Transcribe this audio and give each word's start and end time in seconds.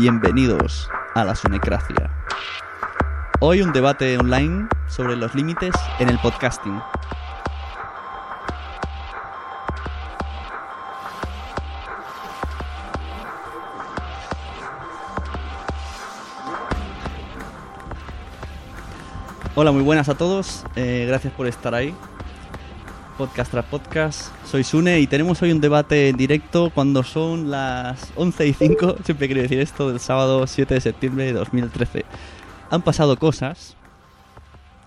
Bienvenidos 0.00 0.88
a 1.14 1.26
la 1.26 1.34
Sonecracia. 1.34 2.10
Hoy 3.38 3.60
un 3.60 3.70
debate 3.70 4.16
online 4.16 4.66
sobre 4.88 5.14
los 5.14 5.34
límites 5.34 5.74
en 5.98 6.08
el 6.08 6.18
podcasting. 6.20 6.80
Hola, 19.54 19.70
muy 19.70 19.82
buenas 19.82 20.08
a 20.08 20.14
todos. 20.14 20.64
Eh, 20.76 21.04
gracias 21.06 21.34
por 21.34 21.46
estar 21.46 21.74
ahí. 21.74 21.94
Podcast 23.20 23.50
tras 23.50 23.66
podcast. 23.66 24.32
Soy 24.46 24.64
Sune 24.64 24.98
y 24.98 25.06
tenemos 25.06 25.42
hoy 25.42 25.52
un 25.52 25.60
debate 25.60 26.08
en 26.08 26.16
directo 26.16 26.72
cuando 26.74 27.02
son 27.02 27.50
las 27.50 28.10
11 28.16 28.46
y 28.46 28.52
5. 28.54 28.96
Siempre 29.04 29.26
quiero 29.26 29.42
decir 29.42 29.60
esto 29.60 29.90
del 29.90 30.00
sábado 30.00 30.46
7 30.46 30.72
de 30.72 30.80
septiembre 30.80 31.26
de 31.26 31.34
2013. 31.34 32.06
Han 32.70 32.80
pasado 32.80 33.18
cosas. 33.18 33.76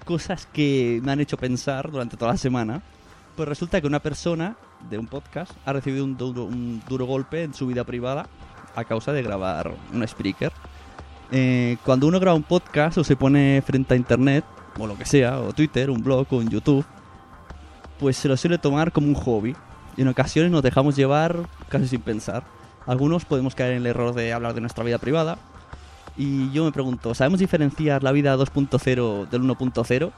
Cosas 0.04 0.48
que 0.52 1.00
me 1.04 1.12
han 1.12 1.20
hecho 1.20 1.38
pensar 1.38 1.92
durante 1.92 2.18
toda 2.18 2.32
la 2.32 2.38
semana. 2.40 2.82
Pues 3.36 3.48
resulta 3.48 3.80
que 3.80 3.86
una 3.86 4.00
persona 4.00 4.56
de 4.90 4.98
un 4.98 5.06
podcast 5.06 5.52
ha 5.64 5.74
recibido 5.74 6.04
un 6.04 6.18
duro, 6.18 6.46
un 6.46 6.82
duro 6.90 7.06
golpe 7.06 7.44
en 7.44 7.54
su 7.54 7.68
vida 7.68 7.84
privada 7.84 8.26
a 8.76 8.84
causa 8.84 9.14
de 9.14 9.22
grabar 9.22 9.76
un 9.94 10.02
speaker. 10.02 10.52
Eh, 11.32 11.78
cuando 11.86 12.08
uno 12.08 12.20
graba 12.20 12.36
un 12.36 12.42
podcast 12.42 12.98
o 12.98 13.04
se 13.04 13.16
pone 13.16 13.62
frente 13.64 13.94
a 13.94 13.98
internet, 13.98 14.44
o 14.80 14.88
lo 14.88 14.98
que 14.98 15.06
sea, 15.06 15.40
o 15.40 15.54
Twitter, 15.54 15.92
un 15.92 16.02
blog 16.02 16.26
o 16.32 16.38
un 16.38 16.50
YouTube, 16.50 16.84
pues 18.04 18.18
se 18.18 18.28
lo 18.28 18.36
suele 18.36 18.58
tomar 18.58 18.92
como 18.92 19.08
un 19.08 19.14
hobby. 19.14 19.56
Y 19.96 20.02
en 20.02 20.10
ocasiones 20.10 20.52
nos 20.52 20.62
dejamos 20.62 20.98
llevar 20.98 21.48
casi 21.70 21.88
sin 21.88 22.02
pensar. 22.02 22.44
Algunos 22.86 23.24
podemos 23.24 23.56
caer 23.56 23.72
en 23.72 23.78
el 23.78 23.86
error 23.86 24.14
de 24.14 24.34
hablar 24.34 24.54
de 24.54 24.60
nuestra 24.60 24.84
vida 24.84 24.98
privada. 24.98 25.38
Y 26.18 26.52
yo 26.52 26.66
me 26.66 26.74
pregunto, 26.74 27.16
¿sabemos 27.16 27.40
diferenciar 27.40 28.04
la 28.04 28.12
vida 28.12 28.36
2.0 28.36 29.30
del 29.30 29.42
1.0? 29.44 30.12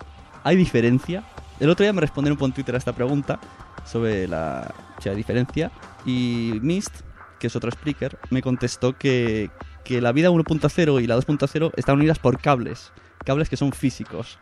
¿Hay 0.44 0.56
diferencia? 0.56 1.26
El 1.60 1.70
otro 1.70 1.84
día 1.84 1.94
me 1.94 2.02
respondieron 2.02 2.40
por 2.40 2.52
Twitter 2.54 2.74
a 2.74 2.80
esta 2.80 2.92
pregunta 2.92 3.40
sobre 3.86 4.28
la, 4.28 4.74
diferencia. 5.16 5.70
Y 6.08 6.58
Mist, 6.64 7.02
que 7.38 7.46
es 7.46 7.56
otro 7.56 7.70
speaker, 7.70 8.18
me 8.32 8.42
contestó 8.42 8.98
que, 8.98 9.52
que 9.84 10.02
la 10.02 10.12
vida 10.12 10.32
1.0 10.32 11.04
y 11.04 11.06
la 11.06 11.18
2.0 11.18 11.72
están 11.76 11.98
unidas 11.98 12.18
por 12.18 12.42
cables. 12.42 12.92
Cables 13.24 13.48
que 13.48 13.58
son 13.58 13.74
físicos. 13.74 14.40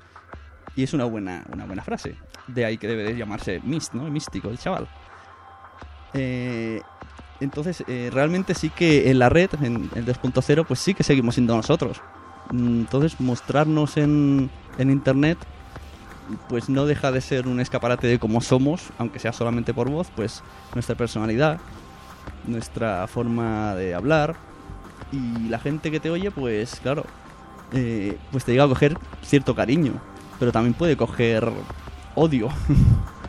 Y 0.75 0.83
es 0.83 0.93
una 0.93 1.05
buena, 1.05 1.43
una 1.51 1.65
buena 1.65 1.83
frase. 1.83 2.15
De 2.47 2.65
ahí 2.65 2.77
que 2.77 2.87
debe 2.87 3.03
de 3.03 3.15
llamarse 3.15 3.61
Mist, 3.63 3.93
¿no? 3.93 4.03
Místico, 4.09 4.49
el 4.49 4.57
chaval. 4.57 4.87
Eh, 6.13 6.81
entonces, 7.39 7.83
eh, 7.87 8.09
realmente 8.11 8.53
sí 8.53 8.69
que 8.69 9.09
en 9.09 9.19
la 9.19 9.29
red, 9.29 9.49
en 9.61 9.89
el 9.95 10.05
2.0, 10.05 10.65
pues 10.65 10.79
sí 10.79 10.93
que 10.93 11.03
seguimos 11.03 11.35
siendo 11.35 11.55
nosotros. 11.55 12.01
Mm, 12.51 12.81
Entonces, 12.81 13.19
mostrarnos 13.19 13.97
en, 13.97 14.49
en 14.77 14.89
Internet, 14.89 15.37
pues 16.49 16.69
no 16.69 16.85
deja 16.85 17.11
de 17.11 17.21
ser 17.21 17.47
un 17.47 17.59
escaparate 17.59 18.07
de 18.07 18.19
cómo 18.19 18.41
somos, 18.41 18.89
aunque 18.97 19.19
sea 19.19 19.33
solamente 19.33 19.73
por 19.73 19.89
voz, 19.89 20.09
pues 20.15 20.43
nuestra 20.73 20.95
personalidad, 20.95 21.59
nuestra 22.47 23.07
forma 23.07 23.75
de 23.75 23.93
hablar. 23.93 24.35
Y 25.11 25.49
la 25.49 25.59
gente 25.59 25.91
que 25.91 25.99
te 25.99 26.09
oye, 26.09 26.31
pues 26.31 26.79
claro, 26.81 27.05
eh, 27.73 28.17
pues 28.31 28.45
te 28.45 28.51
llega 28.51 28.63
a 28.63 28.67
coger 28.67 28.97
cierto 29.21 29.53
cariño, 29.53 29.93
pero 30.43 30.51
también 30.51 30.73
puede 30.73 30.97
coger 30.97 31.49
odio. 32.15 32.49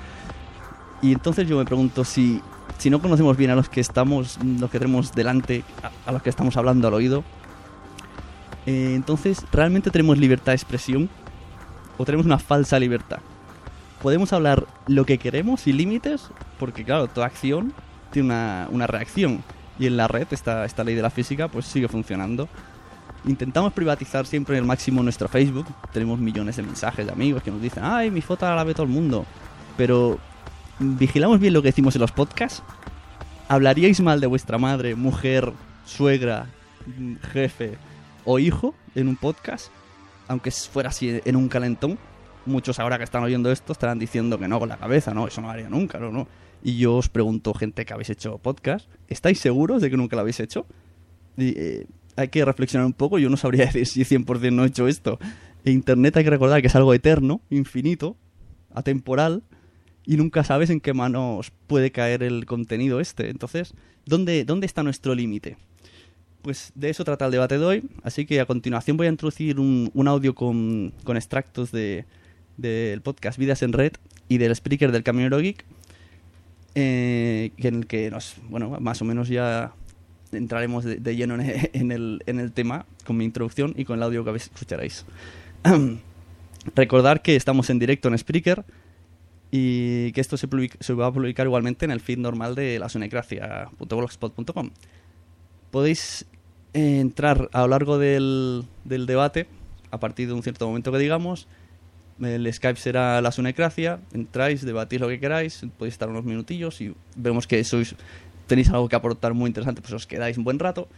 y 1.00 1.12
entonces 1.12 1.46
yo 1.46 1.56
me 1.56 1.64
pregunto 1.64 2.02
si, 2.02 2.42
si 2.76 2.90
no 2.90 3.00
conocemos 3.00 3.36
bien 3.36 3.52
a 3.52 3.54
los 3.54 3.68
que 3.68 3.80
estamos, 3.80 4.36
los 4.42 4.68
que 4.68 4.80
tenemos 4.80 5.12
delante, 5.12 5.62
a, 5.80 6.10
a 6.10 6.12
los 6.12 6.22
que 6.22 6.30
estamos 6.30 6.56
hablando 6.56 6.88
al 6.88 6.94
oído, 6.94 7.22
eh, 8.66 8.94
entonces 8.96 9.46
realmente 9.52 9.92
tenemos 9.92 10.18
libertad 10.18 10.50
de 10.50 10.56
expresión 10.56 11.08
o 11.98 12.04
tenemos 12.04 12.26
una 12.26 12.40
falsa 12.40 12.80
libertad. 12.80 13.20
Podemos 14.02 14.32
hablar 14.32 14.66
lo 14.88 15.06
que 15.06 15.18
queremos 15.18 15.60
sin 15.60 15.76
límites, 15.76 16.30
porque 16.58 16.82
claro, 16.82 17.06
toda 17.06 17.28
acción 17.28 17.72
tiene 18.10 18.26
una, 18.26 18.66
una 18.72 18.88
reacción. 18.88 19.44
Y 19.78 19.86
en 19.86 19.96
la 19.96 20.08
red, 20.08 20.26
esta, 20.32 20.64
esta 20.64 20.82
ley 20.82 20.96
de 20.96 21.02
la 21.02 21.10
física, 21.10 21.46
pues 21.46 21.66
sigue 21.66 21.86
funcionando. 21.86 22.48
Intentamos 23.26 23.72
privatizar 23.72 24.26
siempre 24.26 24.58
el 24.58 24.64
máximo 24.64 25.02
nuestro 25.02 25.28
Facebook. 25.28 25.66
Tenemos 25.92 26.18
millones 26.18 26.56
de 26.56 26.62
mensajes 26.62 27.06
de 27.06 27.12
amigos 27.12 27.42
que 27.42 27.50
nos 27.50 27.62
dicen, 27.62 27.82
ay, 27.82 28.10
mi 28.10 28.20
foto 28.20 28.46
la 28.46 28.64
ve 28.64 28.74
todo 28.74 28.84
el 28.84 28.92
mundo. 28.92 29.24
Pero, 29.78 30.18
¿vigilamos 30.78 31.40
bien 31.40 31.54
lo 31.54 31.62
que 31.62 31.68
decimos 31.68 31.94
en 31.94 32.02
los 32.02 32.12
podcasts? 32.12 32.62
¿Hablaríais 33.48 34.00
mal 34.00 34.20
de 34.20 34.26
vuestra 34.26 34.58
madre, 34.58 34.94
mujer, 34.94 35.52
suegra, 35.86 36.46
jefe 37.32 37.78
o 38.26 38.38
hijo 38.38 38.74
en 38.94 39.08
un 39.08 39.16
podcast? 39.16 39.68
Aunque 40.28 40.50
fuera 40.50 40.90
así 40.90 41.20
en 41.24 41.36
un 41.36 41.48
calentón. 41.48 41.98
Muchos 42.46 42.78
ahora 42.78 42.98
que 42.98 43.04
están 43.04 43.22
oyendo 43.22 43.50
esto 43.50 43.72
estarán 43.72 43.98
diciendo 43.98 44.38
que 44.38 44.48
no 44.48 44.58
con 44.58 44.68
la 44.68 44.76
cabeza, 44.76 45.14
no, 45.14 45.26
eso 45.26 45.40
no 45.40 45.46
lo 45.46 45.52
haría 45.54 45.70
nunca, 45.70 45.98
no, 45.98 46.12
no. 46.12 46.28
Y 46.62 46.76
yo 46.76 46.96
os 46.96 47.08
pregunto, 47.08 47.54
gente 47.54 47.86
que 47.86 47.94
habéis 47.94 48.10
hecho 48.10 48.36
podcast, 48.36 48.86
¿estáis 49.08 49.40
seguros 49.40 49.80
de 49.80 49.88
que 49.88 49.96
nunca 49.96 50.14
lo 50.16 50.20
habéis 50.20 50.40
hecho? 50.40 50.66
Y, 51.38 51.58
eh, 51.58 51.86
hay 52.16 52.28
que 52.28 52.44
reflexionar 52.44 52.86
un 52.86 52.92
poco. 52.92 53.18
Yo 53.18 53.28
no 53.30 53.36
sabría 53.36 53.66
decir 53.72 53.86
si 53.86 54.16
100% 54.16 54.52
no 54.52 54.64
he 54.64 54.68
hecho 54.68 54.88
esto. 54.88 55.18
Internet 55.64 56.16
hay 56.16 56.24
que 56.24 56.30
recordar 56.30 56.60
que 56.60 56.68
es 56.68 56.76
algo 56.76 56.92
eterno, 56.92 57.40
infinito, 57.50 58.16
atemporal, 58.74 59.42
y 60.04 60.16
nunca 60.16 60.44
sabes 60.44 60.68
en 60.68 60.80
qué 60.80 60.92
manos 60.92 61.52
puede 61.66 61.90
caer 61.90 62.22
el 62.22 62.44
contenido 62.44 63.00
este. 63.00 63.30
Entonces, 63.30 63.72
¿dónde, 64.04 64.44
dónde 64.44 64.66
está 64.66 64.82
nuestro 64.82 65.14
límite? 65.14 65.56
Pues 66.42 66.72
de 66.74 66.90
eso 66.90 67.04
trata 67.04 67.24
el 67.24 67.32
debate 67.32 67.58
de 67.58 67.64
hoy. 67.64 67.84
Así 68.02 68.26
que 68.26 68.38
a 68.40 68.44
continuación 68.44 68.98
voy 68.98 69.06
a 69.06 69.10
introducir 69.10 69.58
un, 69.58 69.90
audio 70.06 70.34
con, 70.34 70.92
con 71.04 71.16
extractos 71.16 71.72
de, 71.72 72.04
del 72.58 73.00
podcast 73.00 73.38
Vidas 73.38 73.62
en 73.62 73.72
Red 73.72 73.92
y 74.28 74.38
del 74.38 74.52
speaker 74.52 74.92
del 74.92 75.02
Camionero 75.02 75.38
Geek, 75.38 75.64
eh, 76.74 77.52
en 77.56 77.74
el 77.74 77.86
que 77.86 78.10
nos, 78.10 78.36
bueno, 78.48 78.78
más 78.80 79.00
o 79.00 79.04
menos 79.04 79.28
ya 79.28 79.72
entraremos 80.34 80.84
de, 80.84 81.16
lleno 81.16 81.34
en 81.40 81.92
el, 81.92 82.22
en 82.26 82.40
el, 82.40 82.52
tema 82.52 82.86
con 83.06 83.16
mi 83.16 83.24
introducción 83.24 83.74
y 83.76 83.84
con 83.84 83.98
el 83.98 84.02
audio 84.02 84.24
que 84.24 84.36
escucharéis. 84.36 85.04
Recordar 86.74 87.22
que 87.22 87.36
estamos 87.36 87.68
en 87.70 87.78
directo 87.78 88.08
en 88.08 88.16
Spreaker 88.16 88.64
y 89.50 90.10
que 90.12 90.20
esto 90.20 90.36
se, 90.36 90.48
se, 90.80 90.94
va 90.94 91.06
a 91.06 91.12
publicar 91.12 91.46
igualmente 91.46 91.84
en 91.84 91.90
el 91.90 92.00
feed 92.00 92.18
normal 92.18 92.54
de 92.54 92.78
la 92.78 92.88
sunecracia.blogspot.com. 92.88 94.70
Podéis 95.70 96.26
eh, 96.72 96.98
entrar 96.98 97.48
a 97.52 97.60
lo 97.60 97.68
largo 97.68 97.98
del, 97.98 98.64
del, 98.84 99.06
debate, 99.06 99.46
a 99.92 100.00
partir 100.00 100.26
de 100.26 100.32
un 100.32 100.42
cierto 100.42 100.66
momento 100.66 100.90
que 100.90 100.98
digamos. 100.98 101.46
El 102.20 102.52
Skype 102.52 102.78
será 102.78 103.20
la 103.20 103.32
Sunecracia, 103.32 104.00
entráis, 104.12 104.64
debatís 104.64 105.00
lo 105.00 105.08
que 105.08 105.20
queráis, 105.20 105.64
podéis 105.78 105.94
estar 105.94 106.08
unos 106.08 106.24
minutillos 106.24 106.80
y 106.80 106.94
vemos 107.16 107.46
que 107.46 107.62
sois 107.64 107.96
tenéis 108.46 108.68
algo 108.70 108.88
que 108.88 108.96
aportar 108.96 109.34
muy 109.34 109.48
interesante, 109.48 109.80
pues 109.80 109.92
os 109.92 110.06
quedáis 110.06 110.38
un 110.38 110.44
buen 110.44 110.58
rato. 110.58 110.88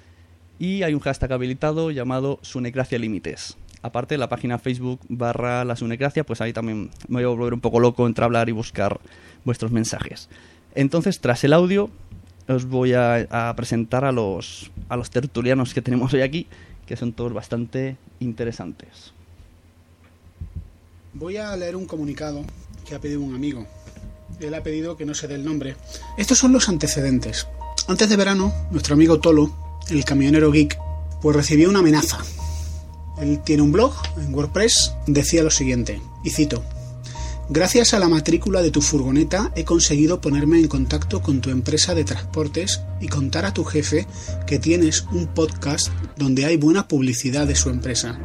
Y 0.58 0.82
hay 0.82 0.94
un 0.94 1.00
hashtag 1.00 1.32
habilitado 1.32 1.90
llamado 1.90 2.38
Sunecracia 2.42 2.98
Límites. 2.98 3.56
Aparte, 3.82 4.16
la 4.16 4.28
página 4.28 4.58
Facebook 4.58 5.00
barra 5.08 5.64
la 5.64 5.76
Sunecracia, 5.76 6.24
pues 6.24 6.40
ahí 6.40 6.52
también 6.52 6.90
me 7.08 7.16
voy 7.16 7.24
a 7.24 7.28
volver 7.28 7.54
un 7.54 7.60
poco 7.60 7.78
loco 7.78 8.06
entre 8.06 8.24
hablar 8.24 8.48
y 8.48 8.52
buscar 8.52 8.98
vuestros 9.44 9.70
mensajes. 9.70 10.28
Entonces, 10.74 11.20
tras 11.20 11.44
el 11.44 11.52
audio, 11.52 11.90
os 12.48 12.64
voy 12.64 12.94
a, 12.94 13.52
presentar 13.56 14.04
a 14.04 14.12
los, 14.12 14.70
a 14.88 14.96
los 14.96 15.10
tertulianos 15.10 15.74
que 15.74 15.82
tenemos 15.82 16.12
hoy 16.14 16.22
aquí, 16.22 16.46
que 16.86 16.96
son 16.96 17.12
todos 17.12 17.32
bastante 17.32 17.96
interesantes. 18.20 19.12
Voy 21.12 21.36
a 21.36 21.54
leer 21.56 21.76
un 21.76 21.86
comunicado 21.86 22.44
que 22.86 22.94
ha 22.94 23.00
pedido 23.00 23.20
un 23.20 23.34
amigo 23.34 23.66
él 24.40 24.54
ha 24.54 24.62
pedido 24.62 24.96
que 24.96 25.06
no 25.06 25.14
se 25.14 25.28
dé 25.28 25.34
el 25.34 25.44
nombre. 25.44 25.76
Estos 26.16 26.38
son 26.38 26.52
los 26.52 26.68
antecedentes. 26.68 27.46
Antes 27.88 28.08
de 28.08 28.16
verano, 28.16 28.52
nuestro 28.70 28.94
amigo 28.94 29.20
Tolo, 29.20 29.50
el 29.88 30.04
camionero 30.04 30.50
geek, 30.50 30.78
pues 31.20 31.36
recibió 31.36 31.68
una 31.68 31.78
amenaza. 31.78 32.18
Él 33.18 33.40
tiene 33.44 33.62
un 33.62 33.72
blog 33.72 33.94
en 34.18 34.34
WordPress, 34.34 34.92
decía 35.06 35.42
lo 35.42 35.50
siguiente, 35.50 36.00
y 36.22 36.30
cito, 36.30 36.62
Gracias 37.48 37.94
a 37.94 38.00
la 38.00 38.08
matrícula 38.08 38.60
de 38.60 38.72
tu 38.72 38.82
furgoneta 38.82 39.52
he 39.54 39.64
conseguido 39.64 40.20
ponerme 40.20 40.58
en 40.58 40.66
contacto 40.66 41.22
con 41.22 41.40
tu 41.40 41.50
empresa 41.50 41.94
de 41.94 42.02
transportes 42.02 42.80
y 43.00 43.06
contar 43.06 43.44
a 43.46 43.54
tu 43.54 43.62
jefe 43.62 44.04
que 44.48 44.58
tienes 44.58 45.04
un 45.12 45.28
podcast 45.28 45.90
donde 46.16 46.44
hay 46.44 46.56
buena 46.56 46.88
publicidad 46.88 47.46
de 47.46 47.54
su 47.54 47.70
empresa. 47.70 48.18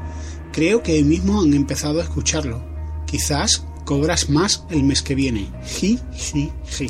Creo 0.52 0.82
que 0.82 0.94
hoy 0.94 1.04
mismo 1.04 1.40
han 1.40 1.54
empezado 1.54 2.00
a 2.00 2.04
escucharlo. 2.04 2.64
Quizás 3.06 3.64
cobras 3.92 4.30
más 4.30 4.64
el 4.70 4.84
mes 4.86 5.02
que 5.02 5.16
viene. 5.16 5.52
Ji, 5.66 6.00
ji, 6.14 6.50
ji. 6.66 6.90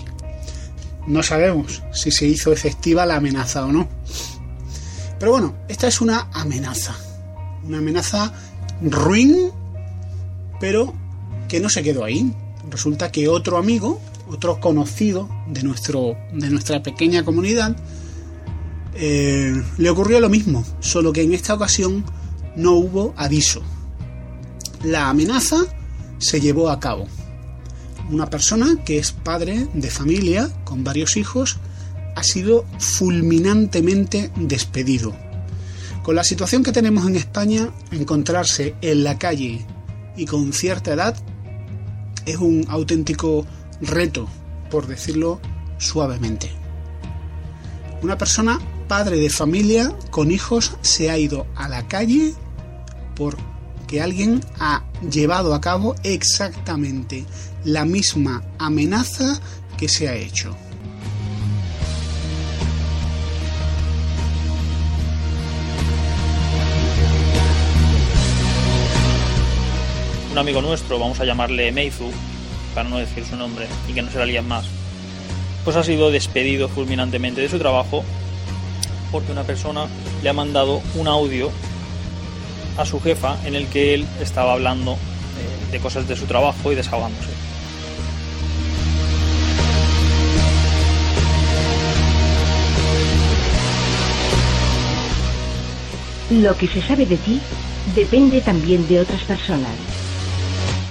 No 1.07 1.23
sabemos 1.23 1.81
si 1.91 2.11
se 2.11 2.27
hizo 2.27 2.53
efectiva 2.53 3.07
la 3.07 3.15
amenaza 3.15 3.65
o 3.65 3.71
no. 3.71 3.89
Pero 5.17 5.31
bueno, 5.31 5.55
esta 5.67 5.87
es 5.87 5.99
una 5.99 6.29
amenaza. 6.31 6.95
Una 7.63 7.79
amenaza 7.79 8.31
ruin, 8.83 9.49
pero 10.59 10.93
que 11.49 11.59
no 11.59 11.69
se 11.69 11.81
quedó 11.81 12.03
ahí. 12.03 12.31
Resulta 12.69 13.11
que 13.11 13.27
otro 13.27 13.57
amigo, 13.57 13.99
otro 14.29 14.59
conocido 14.59 15.27
de, 15.47 15.63
nuestro, 15.63 16.15
de 16.31 16.51
nuestra 16.51 16.83
pequeña 16.83 17.25
comunidad, 17.25 17.75
eh, 18.93 19.59
le 19.79 19.89
ocurrió 19.89 20.19
lo 20.19 20.29
mismo, 20.29 20.63
solo 20.81 21.11
que 21.11 21.23
en 21.23 21.33
esta 21.33 21.55
ocasión 21.55 22.05
no 22.55 22.73
hubo 22.73 23.15
aviso. 23.17 23.63
La 24.83 25.09
amenaza 25.09 25.65
se 26.21 26.39
llevó 26.39 26.69
a 26.69 26.79
cabo. 26.79 27.07
Una 28.09 28.29
persona 28.29 28.77
que 28.85 28.97
es 28.97 29.11
padre 29.11 29.67
de 29.73 29.89
familia 29.89 30.49
con 30.63 30.83
varios 30.83 31.17
hijos 31.17 31.57
ha 32.15 32.23
sido 32.23 32.65
fulminantemente 32.77 34.31
despedido. 34.35 35.13
Con 36.03 36.15
la 36.15 36.23
situación 36.23 36.63
que 36.63 36.71
tenemos 36.71 37.05
en 37.07 37.15
España, 37.15 37.69
encontrarse 37.91 38.75
en 38.81 39.03
la 39.03 39.17
calle 39.17 39.65
y 40.15 40.25
con 40.25 40.53
cierta 40.53 40.93
edad 40.93 41.15
es 42.25 42.37
un 42.37 42.65
auténtico 42.69 43.45
reto, 43.81 44.27
por 44.69 44.87
decirlo 44.87 45.39
suavemente. 45.77 46.51
Una 48.01 48.17
persona, 48.17 48.59
padre 48.87 49.17
de 49.17 49.29
familia, 49.29 49.95
con 50.09 50.31
hijos, 50.31 50.75
se 50.81 51.09
ha 51.11 51.17
ido 51.17 51.47
a 51.55 51.69
la 51.69 51.87
calle 51.87 52.33
por 53.15 53.37
que 53.91 54.01
alguien 54.01 54.39
ha 54.57 54.83
llevado 55.11 55.53
a 55.53 55.59
cabo 55.59 55.95
exactamente 56.03 57.25
la 57.65 57.83
misma 57.83 58.41
amenaza 58.57 59.37
que 59.77 59.89
se 59.89 60.07
ha 60.07 60.15
hecho. 60.15 60.55
Un 70.31 70.37
amigo 70.37 70.61
nuestro, 70.61 70.97
vamos 70.97 71.19
a 71.19 71.25
llamarle 71.25 71.73
Meizu, 71.73 72.11
para 72.73 72.87
no 72.87 72.97
decir 72.97 73.25
su 73.25 73.35
nombre 73.35 73.67
y 73.89 73.93
que 73.93 74.01
no 74.01 74.09
se 74.09 74.19
la 74.19 74.25
líen 74.25 74.47
más, 74.47 74.63
pues 75.65 75.75
ha 75.75 75.83
sido 75.83 76.11
despedido 76.11 76.69
fulminantemente 76.69 77.41
de 77.41 77.49
su 77.49 77.59
trabajo 77.59 78.05
porque 79.11 79.33
una 79.33 79.43
persona 79.43 79.87
le 80.23 80.29
ha 80.29 80.33
mandado 80.33 80.81
un 80.95 81.09
audio 81.09 81.51
a 82.81 82.85
su 82.85 82.99
jefa 82.99 83.37
en 83.45 83.55
el 83.55 83.67
que 83.67 83.93
él 83.93 84.07
estaba 84.19 84.53
hablando 84.53 84.93
eh, 84.93 85.71
de 85.71 85.79
cosas 85.79 86.07
de 86.07 86.15
su 86.15 86.25
trabajo 86.25 86.71
y 86.71 86.75
desahogándose. 86.75 87.29
Lo 96.31 96.57
que 96.57 96.67
se 96.67 96.81
sabe 96.81 97.05
de 97.05 97.17
ti 97.17 97.41
depende 97.93 98.41
también 98.41 98.87
de 98.87 99.01
otras 99.01 99.21
personas. 99.23 99.71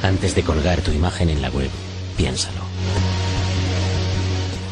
Antes 0.02 0.34
de 0.34 0.42
colgar 0.42 0.80
tu 0.82 0.92
imagen 0.92 1.30
en 1.30 1.42
la 1.42 1.50
web, 1.50 1.70
piénsalo. 2.16 2.60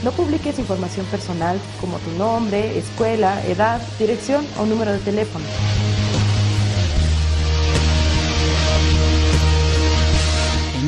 No 0.05 0.13
publiques 0.13 0.59
información 0.59 1.07
personal 1.07 1.59
como 1.81 1.99
tu 1.99 2.11
nombre, 2.13 2.79
escuela, 2.79 3.43
edad, 3.47 3.81
dirección 3.99 4.47
o 4.59 4.67
número 4.67 4.93
de 4.93 4.99
teléfono. 4.99 5.45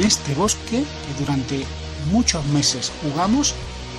En 0.01 0.07
este 0.07 0.35
bosque 0.35 0.83
que 0.83 1.21
durante 1.21 1.63
muchos 2.11 2.43
meses 2.47 2.91
jugamos 3.03 3.55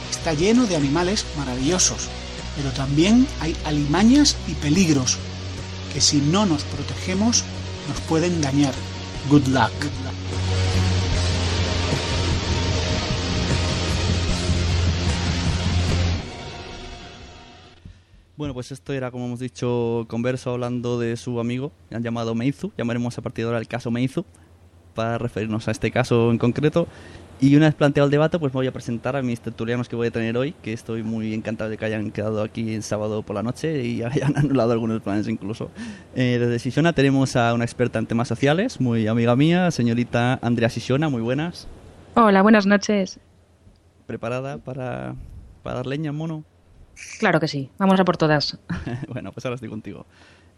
está 0.10 0.34
lleno 0.34 0.65
de 0.65 0.75
animales 0.75 1.27
maravillosos, 1.38 2.10
pero 2.55 2.72
también 2.72 3.27
hay 3.39 3.55
alimañas 3.65 4.36
y 4.48 4.53
peligros 4.55 5.20
que 5.93 6.01
si 6.01 6.17
no 6.17 6.48
nos 6.48 6.63
protegemos 6.63 7.43
nos 7.88 8.00
pueden 8.01 8.41
dañar. 8.41 8.74
Good 9.29 9.48
luck. 9.50 9.72
Bueno, 18.38 18.55
pues 18.55 18.72
esto 18.72 18.91
era, 18.93 19.12
como 19.12 19.25
hemos 19.27 19.39
dicho, 19.39 20.08
converso 20.10 20.50
hablando 20.50 20.98
de 20.98 21.15
su 21.15 21.39
amigo, 21.39 21.72
han 21.91 22.01
llamado 22.01 22.34
Meizu, 22.34 22.72
llamaremos 22.75 23.15
a 23.20 23.22
partir 23.22 23.46
de 23.46 23.50
ahora 23.50 23.60
el 23.60 23.67
caso 23.67 23.91
Meizu, 23.91 24.25
para 24.93 25.17
referirnos 25.17 25.67
a 25.67 25.71
este 25.71 25.91
caso 25.91 26.31
en 26.31 26.38
concreto. 26.38 26.88
Y 27.39 27.55
una 27.55 27.65
vez 27.65 27.74
planteado 27.74 28.05
el 28.05 28.12
debate, 28.12 28.38
pues 28.38 28.53
me 28.53 28.60
voy 28.60 28.67
a 28.67 28.71
presentar 28.71 29.15
a 29.15 29.24
mis 29.24 29.41
tertulianos 29.41 29.89
que 29.89 29.95
voy 29.95 30.10
a 30.10 30.12
tener 30.12 30.38
hoy, 30.38 30.53
que 30.62 30.74
estoy 30.74 31.01
muy 31.01 31.33
encantado 31.33 31.71
de 31.71 31.77
que 31.77 31.86
hayan 31.86 32.12
quedado 32.12 32.43
aquí 32.43 32.75
el 32.75 32.83
sábado 32.83 33.24
por 33.24 33.36
la 33.36 33.41
noche 33.41 33.83
y 33.83 34.03
hayan 34.03 34.38
anulado 34.38 34.74
algunos 34.74 35.01
planes 35.01 35.27
incluso. 35.27 35.71
Eh, 36.13 36.38
desde 36.39 36.60
Sisiona 36.60 36.93
tenemos 36.93 37.36
a 37.36 37.55
una 37.55 37.63
experta 37.63 37.98
en 37.98 38.05
temas 38.05 38.27
sociales, 38.27 38.79
muy 38.79 39.07
amiga 39.07 39.36
mía, 39.36 39.71
señorita 39.71 40.38
Andrea 40.43 40.69
Sisiona, 40.69 41.10
muy 41.10 41.24
buenas. 41.24 41.67
Hola, 42.13 42.43
buenas 42.43 42.67
noches. 42.67 43.19
¿Preparada 44.05 44.60
para, 44.60 45.15
para 45.63 45.77
dar 45.77 45.88
leña, 45.88 46.12
mono? 46.12 46.43
Claro 47.17 47.39
que 47.39 47.48
sí, 47.48 47.71
vamos 47.79 48.00
a 48.00 48.05
por 48.05 48.17
todas. 48.17 48.60
bueno, 49.07 49.31
pues 49.31 49.43
ahora 49.45 49.55
estoy 49.55 49.69
contigo. 49.69 50.05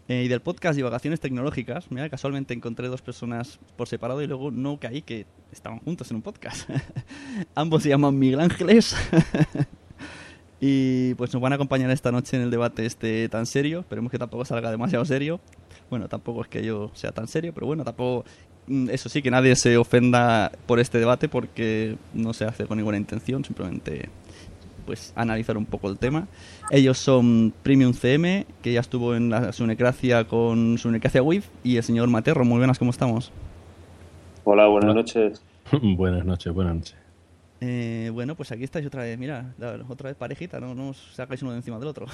Eh, 0.06 0.24
y 0.24 0.28
del 0.28 0.40
podcast 0.40 0.76
Divagaciones 0.76 1.18
Tecnológicas, 1.20 1.90
mira, 1.90 2.10
casualmente 2.10 2.52
encontré 2.52 2.88
dos 2.88 3.00
personas 3.00 3.58
por 3.76 3.88
separado 3.88 4.20
y 4.20 4.26
luego 4.26 4.50
no 4.50 4.78
caí 4.78 5.00
que 5.00 5.24
estaban 5.50 5.78
juntos 5.78 6.10
en 6.10 6.16
un 6.16 6.22
podcast. 6.22 6.68
Ambos 7.54 7.84
se 7.84 7.88
llaman 7.88 8.18
Miguel 8.18 8.40
Ángeles. 8.40 8.94
y 10.60 11.14
pues 11.14 11.32
nos 11.32 11.40
van 11.40 11.52
a 11.52 11.54
acompañar 11.54 11.90
esta 11.90 12.12
noche 12.12 12.36
en 12.36 12.42
el 12.42 12.50
debate 12.50 12.84
este 12.84 13.30
tan 13.30 13.46
serio. 13.46 13.80
Esperemos 13.80 14.10
que 14.10 14.18
tampoco 14.18 14.44
salga 14.44 14.70
demasiado 14.70 15.06
serio. 15.06 15.40
Bueno, 15.88 16.06
tampoco 16.06 16.42
es 16.42 16.48
que 16.48 16.62
yo 16.62 16.90
sea 16.92 17.12
tan 17.12 17.26
serio, 17.26 17.52
pero 17.54 17.66
bueno, 17.66 17.82
tampoco... 17.82 18.28
Mm, 18.66 18.90
eso 18.90 19.08
sí, 19.08 19.22
que 19.22 19.30
nadie 19.30 19.56
se 19.56 19.78
ofenda 19.78 20.52
por 20.66 20.80
este 20.80 20.98
debate 20.98 21.30
porque 21.30 21.96
no 22.12 22.34
se 22.34 22.44
hace 22.44 22.66
con 22.66 22.76
ninguna 22.76 22.98
intención, 22.98 23.42
simplemente 23.42 24.10
pues 24.84 25.12
analizar 25.16 25.56
un 25.56 25.66
poco 25.66 25.90
el 25.90 25.98
tema. 25.98 26.26
Ellos 26.70 26.98
son 26.98 27.52
Premium 27.62 27.92
CM, 27.92 28.46
que 28.62 28.72
ya 28.72 28.80
estuvo 28.80 29.14
en 29.14 29.30
la 29.30 29.52
Sunecracia 29.52 30.24
con 30.24 30.78
Sunecracia 30.78 31.22
Wave, 31.22 31.44
y 31.62 31.76
el 31.76 31.82
señor 31.82 32.08
Materro. 32.08 32.44
Muy 32.44 32.58
buenas, 32.58 32.78
¿cómo 32.78 32.90
estamos? 32.90 33.32
Hola, 34.44 34.66
buenas 34.66 34.94
noches. 34.94 35.42
buenas 35.82 36.24
noches, 36.24 36.52
buenas 36.52 36.74
noches. 36.74 36.96
Eh, 37.60 38.10
bueno, 38.12 38.34
pues 38.34 38.52
aquí 38.52 38.64
estáis 38.64 38.86
otra 38.86 39.02
vez, 39.04 39.18
mira, 39.18 39.54
otra 39.88 40.10
vez 40.10 40.16
parejita, 40.16 40.60
no, 40.60 40.74
no 40.74 40.90
os 40.90 41.14
sacáis 41.14 41.40
uno 41.42 41.52
de 41.52 41.58
encima 41.58 41.78
del 41.78 41.88
otro. 41.88 42.06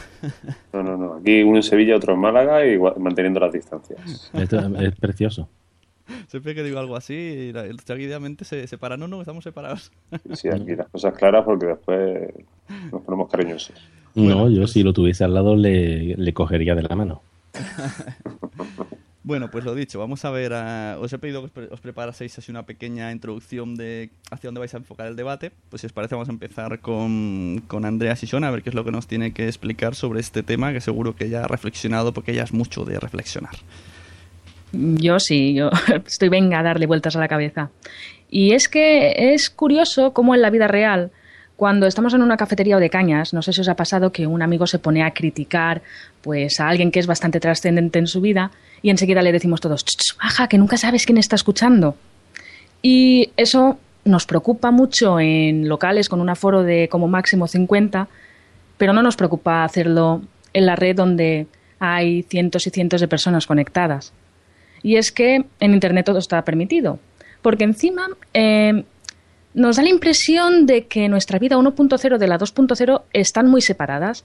no, 0.72 0.82
no, 0.82 0.96
no, 0.96 1.14
aquí 1.14 1.42
uno 1.42 1.56
en 1.56 1.62
Sevilla, 1.62 1.96
otro 1.96 2.14
en 2.14 2.20
Málaga 2.20 2.64
y 2.64 2.78
manteniendo 2.98 3.40
las 3.40 3.52
distancias. 3.52 4.30
Esto 4.32 4.58
es 4.78 4.94
precioso. 4.96 5.48
Siempre 6.28 6.54
que 6.54 6.62
digo 6.62 6.78
algo 6.78 6.96
así, 6.96 7.52
seguidamente 7.84 8.44
se 8.44 8.66
separa. 8.66 8.96
No, 8.96 9.08
no, 9.08 9.20
estamos 9.20 9.44
separados. 9.44 9.92
Sí, 10.34 10.48
aquí 10.48 10.76
las 10.76 10.88
cosas 10.88 11.14
claras 11.14 11.44
porque 11.44 11.66
después 11.66 12.28
nos 12.92 13.02
ponemos 13.02 13.30
cariñosos. 13.30 13.76
No, 14.14 14.48
yo 14.48 14.66
si 14.66 14.82
lo 14.82 14.92
tuviese 14.92 15.24
al 15.24 15.34
lado 15.34 15.56
le, 15.56 16.14
le 16.16 16.32
cogería 16.32 16.74
de 16.74 16.82
la 16.82 16.96
mano. 16.96 17.22
Bueno, 19.22 19.50
pues 19.50 19.64
lo 19.64 19.74
dicho, 19.74 19.98
vamos 19.98 20.24
a 20.24 20.30
ver. 20.30 20.52
os 20.98 21.12
he 21.12 21.18
pedido 21.18 21.46
que 21.46 21.68
os 21.70 21.80
preparaseis 21.80 22.38
así 22.38 22.50
una 22.50 22.64
pequeña 22.64 23.12
introducción 23.12 23.76
de 23.76 24.10
hacia 24.30 24.48
dónde 24.48 24.60
vais 24.60 24.72
a 24.74 24.78
enfocar 24.78 25.06
el 25.08 25.14
debate. 25.14 25.52
Pues 25.68 25.82
si 25.82 25.86
os 25.86 25.92
parece, 25.92 26.14
vamos 26.14 26.28
a 26.28 26.32
empezar 26.32 26.80
con, 26.80 27.62
con 27.68 27.84
Andrea 27.84 28.16
Sisona, 28.16 28.48
a 28.48 28.50
ver 28.50 28.62
qué 28.62 28.70
es 28.70 28.74
lo 28.74 28.84
que 28.84 28.92
nos 28.92 29.06
tiene 29.06 29.32
que 29.32 29.46
explicar 29.46 29.94
sobre 29.94 30.20
este 30.20 30.42
tema, 30.42 30.72
que 30.72 30.80
seguro 30.80 31.14
que 31.14 31.28
ya 31.28 31.44
ha 31.44 31.48
reflexionado, 31.48 32.12
porque 32.14 32.32
ella 32.32 32.44
es 32.44 32.54
mucho 32.54 32.84
de 32.84 32.98
reflexionar. 32.98 33.54
Yo 34.72 35.18
sí, 35.18 35.54
yo 35.54 35.70
estoy 36.06 36.28
venga 36.28 36.60
a 36.60 36.62
darle 36.62 36.86
vueltas 36.86 37.16
a 37.16 37.20
la 37.20 37.28
cabeza. 37.28 37.70
Y 38.30 38.52
es 38.52 38.68
que 38.68 39.34
es 39.34 39.50
curioso 39.50 40.12
cómo 40.12 40.34
en 40.34 40.42
la 40.42 40.50
vida 40.50 40.68
real 40.68 41.10
cuando 41.60 41.86
estamos 41.86 42.14
en 42.14 42.22
una 42.22 42.38
cafetería 42.38 42.78
o 42.78 42.80
de 42.80 42.88
cañas, 42.88 43.34
no 43.34 43.42
sé 43.42 43.52
si 43.52 43.60
os 43.60 43.68
ha 43.68 43.74
pasado 43.74 44.12
que 44.12 44.26
un 44.26 44.40
amigo 44.40 44.66
se 44.66 44.78
pone 44.78 45.02
a 45.02 45.10
criticar 45.10 45.82
pues 46.22 46.58
a 46.58 46.66
alguien 46.66 46.90
que 46.90 47.00
es 47.00 47.06
bastante 47.06 47.38
trascendente 47.38 47.98
en 47.98 48.06
su 48.06 48.22
vida 48.22 48.50
y 48.80 48.88
enseguida 48.88 49.20
le 49.20 49.30
decimos 49.30 49.60
todos, 49.60 49.84
baja, 50.18 50.48
que 50.48 50.56
nunca 50.56 50.78
sabes 50.78 51.04
quién 51.04 51.18
está 51.18 51.36
escuchando. 51.36 51.96
Y 52.80 53.32
eso 53.36 53.78
nos 54.06 54.24
preocupa 54.24 54.70
mucho 54.70 55.20
en 55.20 55.68
locales 55.68 56.08
con 56.08 56.22
un 56.22 56.30
aforo 56.30 56.62
de 56.62 56.88
como 56.88 57.08
máximo 57.08 57.46
50, 57.46 58.08
pero 58.78 58.94
no 58.94 59.02
nos 59.02 59.16
preocupa 59.16 59.62
hacerlo 59.62 60.22
en 60.54 60.64
la 60.64 60.76
red 60.76 60.96
donde 60.96 61.46
hay 61.78 62.22
cientos 62.22 62.66
y 62.66 62.70
cientos 62.70 63.02
de 63.02 63.08
personas 63.08 63.46
conectadas. 63.46 64.14
Y 64.82 64.96
es 64.96 65.12
que 65.12 65.44
en 65.60 65.74
Internet 65.74 66.06
todo 66.06 66.18
está 66.18 66.42
permitido, 66.44 66.98
porque 67.42 67.64
encima 67.64 68.08
eh, 68.34 68.84
nos 69.54 69.76
da 69.76 69.82
la 69.82 69.90
impresión 69.90 70.66
de 70.66 70.86
que 70.86 71.08
nuestra 71.08 71.38
vida 71.38 71.56
1.0 71.56 72.18
de 72.18 72.26
la 72.26 72.38
2.0 72.38 73.02
están 73.12 73.48
muy 73.48 73.60
separadas 73.60 74.24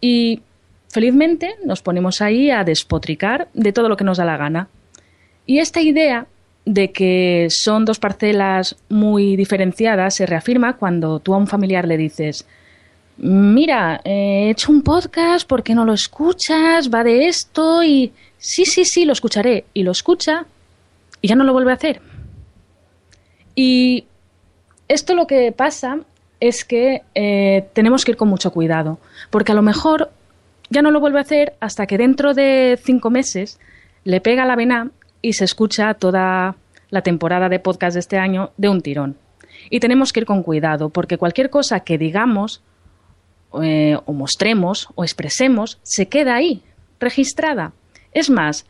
y 0.00 0.42
felizmente 0.88 1.54
nos 1.64 1.82
ponemos 1.82 2.20
ahí 2.20 2.50
a 2.50 2.64
despotricar 2.64 3.48
de 3.54 3.72
todo 3.72 3.88
lo 3.88 3.96
que 3.96 4.04
nos 4.04 4.18
da 4.18 4.24
la 4.24 4.36
gana. 4.36 4.68
Y 5.46 5.58
esta 5.58 5.80
idea 5.80 6.26
de 6.64 6.92
que 6.92 7.48
son 7.50 7.84
dos 7.84 7.98
parcelas 7.98 8.76
muy 8.88 9.36
diferenciadas 9.36 10.14
se 10.14 10.26
reafirma 10.26 10.76
cuando 10.76 11.20
tú 11.20 11.34
a 11.34 11.36
un 11.36 11.46
familiar 11.46 11.86
le 11.86 11.98
dices 11.98 12.46
mira, 13.16 14.00
he 14.04 14.50
hecho 14.50 14.72
un 14.72 14.82
podcast, 14.82 15.46
¿por 15.46 15.62
qué 15.62 15.74
no 15.74 15.84
lo 15.84 15.92
escuchas? 15.92 16.90
Va 16.92 17.04
de 17.04 17.28
esto 17.28 17.82
y 17.82 18.12
sí, 18.44 18.66
sí, 18.66 18.84
sí, 18.84 19.04
lo 19.06 19.14
escucharé. 19.14 19.64
Y 19.72 19.82
lo 19.82 19.90
escucha 19.90 20.46
y 21.20 21.28
ya 21.28 21.34
no 21.34 21.44
lo 21.44 21.54
vuelve 21.54 21.72
a 21.72 21.76
hacer. 21.76 22.02
Y 23.54 24.04
esto 24.88 25.14
lo 25.14 25.26
que 25.26 25.50
pasa 25.52 26.00
es 26.40 26.64
que 26.64 27.02
eh, 27.14 27.68
tenemos 27.72 28.04
que 28.04 28.12
ir 28.12 28.16
con 28.18 28.28
mucho 28.28 28.52
cuidado, 28.52 28.98
porque 29.30 29.52
a 29.52 29.54
lo 29.54 29.62
mejor 29.62 30.10
ya 30.68 30.82
no 30.82 30.90
lo 30.90 31.00
vuelve 31.00 31.18
a 31.18 31.22
hacer 31.22 31.54
hasta 31.60 31.86
que 31.86 31.96
dentro 31.96 32.34
de 32.34 32.78
cinco 32.82 33.08
meses 33.08 33.58
le 34.04 34.20
pega 34.20 34.44
la 34.44 34.56
vena 34.56 34.90
y 35.22 35.32
se 35.32 35.44
escucha 35.44 35.94
toda 35.94 36.56
la 36.90 37.02
temporada 37.02 37.48
de 37.48 37.60
podcast 37.60 37.94
de 37.94 38.00
este 38.00 38.18
año 38.18 38.50
de 38.58 38.68
un 38.68 38.82
tirón. 38.82 39.16
Y 39.70 39.80
tenemos 39.80 40.12
que 40.12 40.20
ir 40.20 40.26
con 40.26 40.42
cuidado, 40.42 40.90
porque 40.90 41.16
cualquier 41.16 41.48
cosa 41.48 41.80
que 41.80 41.96
digamos 41.96 42.62
eh, 43.62 43.96
o 44.04 44.12
mostremos 44.12 44.88
o 44.94 45.04
expresemos 45.04 45.78
se 45.82 46.08
queda 46.08 46.34
ahí, 46.34 46.62
registrada. 47.00 47.72
Es 48.14 48.30
más, 48.30 48.66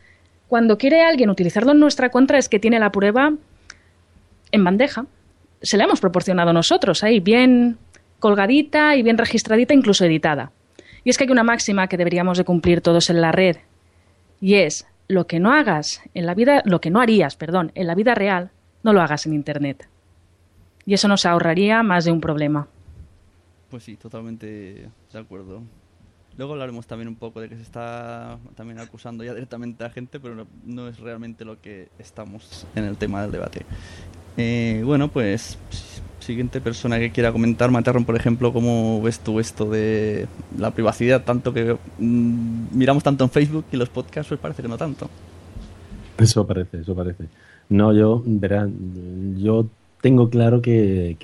cuando 0.47 0.77
quiere 0.77 1.01
alguien 1.03 1.29
utilizarlo 1.29 1.71
en 1.71 1.79
nuestra 1.79 2.09
contra 2.09 2.37
es 2.37 2.49
que 2.49 2.59
tiene 2.59 2.79
la 2.79 2.91
prueba 2.91 3.33
en 4.51 4.63
bandeja 4.63 5.05
se 5.65 5.77
la 5.77 5.85
hemos 5.85 5.99
proporcionado 5.99 6.53
nosotros, 6.53 7.03
ahí 7.03 7.19
bien 7.19 7.77
colgadita 8.19 8.95
y 8.95 9.03
bien 9.03 9.17
registradita, 9.17 9.73
incluso 9.73 10.05
editada. 10.05 10.51
Y 11.03 11.09
es 11.09 11.17
que 11.17 11.23
hay 11.23 11.31
una 11.31 11.43
máxima 11.43 11.87
que 11.87 11.97
deberíamos 11.97 12.37
de 12.37 12.43
cumplir 12.43 12.81
todos 12.81 13.09
en 13.09 13.21
la 13.21 13.31
red, 13.31 13.57
y 14.41 14.55
es 14.55 14.87
lo 15.07 15.27
que 15.27 15.39
no 15.39 15.51
hagas 15.51 16.01
en 16.13 16.25
la 16.25 16.33
vida, 16.33 16.61
lo 16.65 16.81
que 16.81 16.89
no 16.89 17.01
harías, 17.01 17.35
perdón, 17.35 17.71
en 17.75 17.87
la 17.87 17.95
vida 17.95 18.15
real, 18.15 18.51
no 18.83 18.93
lo 18.93 19.01
hagas 19.01 19.25
en 19.25 19.33
internet. 19.33 19.87
Y 20.85 20.93
eso 20.93 21.07
nos 21.07 21.25
ahorraría 21.25 21.81
más 21.83 22.05
de 22.05 22.11
un 22.11 22.21
problema. 22.21 22.67
Pues 23.71 23.83
sí, 23.83 23.95
totalmente 23.97 24.87
de 25.13 25.19
acuerdo. 25.19 25.63
Luego 26.37 26.53
hablaremos 26.53 26.85
también 26.85 27.07
un 27.07 27.15
poco 27.15 27.41
de 27.41 27.49
que 27.49 27.55
se 27.55 27.61
está 27.61 28.37
también 28.55 28.79
acusando 28.79 29.23
ya 29.23 29.33
directamente 29.33 29.83
a 29.85 29.89
gente, 29.89 30.19
pero 30.19 30.45
no 30.65 30.87
es 30.87 30.99
realmente 30.99 31.45
lo 31.45 31.61
que 31.61 31.89
estamos 31.97 32.67
en 32.75 32.83
el 32.83 32.97
tema 32.97 33.21
del 33.21 33.31
debate. 33.31 33.65
Eh, 34.37 34.81
bueno, 34.85 35.07
pues 35.07 35.57
siguiente 36.19 36.59
persona 36.59 36.99
que 36.99 37.11
quiera 37.11 37.31
comentar, 37.31 37.71
Matarron, 37.71 38.03
por 38.03 38.15
ejemplo, 38.15 38.51
¿cómo 38.51 39.01
ves 39.01 39.19
tú 39.19 39.39
esto 39.39 39.65
de 39.69 40.27
la 40.57 40.71
privacidad? 40.71 41.23
Tanto 41.23 41.53
que 41.53 41.77
mm, 41.99 42.77
miramos 42.77 43.03
tanto 43.03 43.23
en 43.23 43.29
Facebook 43.29 43.65
y 43.71 43.77
los 43.77 43.89
podcasts, 43.89 44.29
pues 44.29 44.39
parece 44.41 44.63
que 44.63 44.67
no 44.67 44.77
tanto. 44.77 45.09
Eso 46.17 46.45
parece, 46.45 46.79
eso 46.79 46.95
parece. 46.95 47.25
No, 47.69 47.93
yo, 47.93 48.21
verán, 48.25 49.37
yo 49.37 49.67
tengo 50.01 50.29
claro 50.29 50.61
que, 50.61 51.17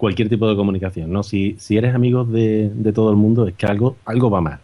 cualquier 0.00 0.30
tipo 0.30 0.48
de 0.48 0.56
comunicación, 0.56 1.12
¿no? 1.12 1.22
Si, 1.22 1.56
si 1.58 1.76
eres 1.76 1.94
amigo 1.94 2.24
de, 2.24 2.72
todo 2.94 3.10
el 3.10 3.16
mundo, 3.16 3.46
es 3.46 3.54
que 3.54 3.66
algo, 3.66 3.98
algo 4.06 4.30
va 4.30 4.40
mal. 4.40 4.60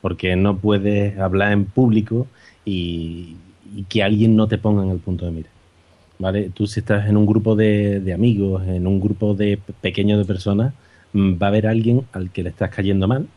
Porque 0.00 0.36
no 0.36 0.56
puedes 0.56 1.18
hablar 1.18 1.52
en 1.52 1.66
público 1.66 2.26
y, 2.64 3.36
que 3.90 4.02
alguien 4.02 4.36
no 4.36 4.48
te 4.48 4.56
ponga 4.56 4.82
en 4.82 4.90
el 4.90 4.98
punto 4.98 5.26
de 5.26 5.32
mira. 5.32 5.50
¿Vale? 6.18 6.50
Tú 6.54 6.66
si 6.66 6.80
estás 6.80 7.08
en 7.08 7.18
un 7.18 7.26
grupo 7.26 7.54
de, 7.56 8.10
amigos, 8.14 8.66
en 8.66 8.86
un 8.86 9.00
grupo 9.00 9.34
de 9.34 9.58
pequeño 9.82 10.16
de 10.16 10.24
personas, 10.24 10.72
mm, 11.12 11.34
va 11.34 11.48
a 11.48 11.50
haber 11.50 11.66
alguien 11.66 12.06
al 12.12 12.30
que 12.30 12.42
le 12.42 12.48
estás 12.48 12.70
cayendo 12.70 13.06
mal, 13.06 13.28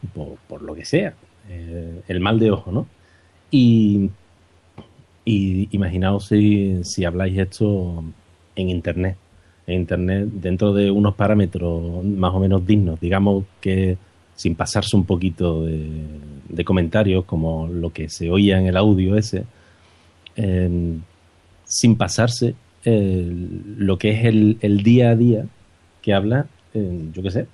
por, 0.48 0.62
lo 0.62 0.74
que 0.74 0.86
sea, 0.86 1.14
eh, 1.50 2.02
el 2.08 2.20
mal 2.22 2.40
de 2.40 2.52
ojo, 2.52 2.72
¿no? 2.72 2.88
Y, 3.52 4.10
y 5.26 5.68
imaginaos 5.76 6.28
si, 6.28 6.84
si 6.86 7.04
habláis 7.04 7.38
esto 7.38 8.04
en 8.56 8.70
Internet, 8.70 9.18
en 9.68 9.82
Internet 9.82 10.28
dentro 10.34 10.74
de 10.74 10.92
unos 10.92 11.16
parámetros 11.16 12.04
más 12.04 12.34
o 12.34 12.40
menos 12.40 12.66
dignos, 12.66 13.00
digamos 13.00 13.46
que 13.62 13.98
sin 14.36 14.56
pasarse 14.56 14.96
un 14.96 15.06
poquito 15.06 15.64
de, 15.66 16.66
comentarios 16.66 17.26
como 17.26 17.68
lo 17.68 17.92
que 17.92 18.10
se 18.10 18.30
oía 18.30 18.60
en 18.60 18.68
el 18.68 18.78
audio 18.78 19.18
ese, 19.18 19.44
sin 20.36 21.96
pasarse 21.98 22.56
lo 22.86 23.98
que 23.98 24.12
es 24.12 24.26
el, 24.26 24.84
día 24.84 25.12
a 25.12 25.16
día 25.16 25.46
que 26.02 26.14
habla, 26.14 26.48
yo 26.74 27.22
qué 27.22 27.32
sé, 27.32 27.48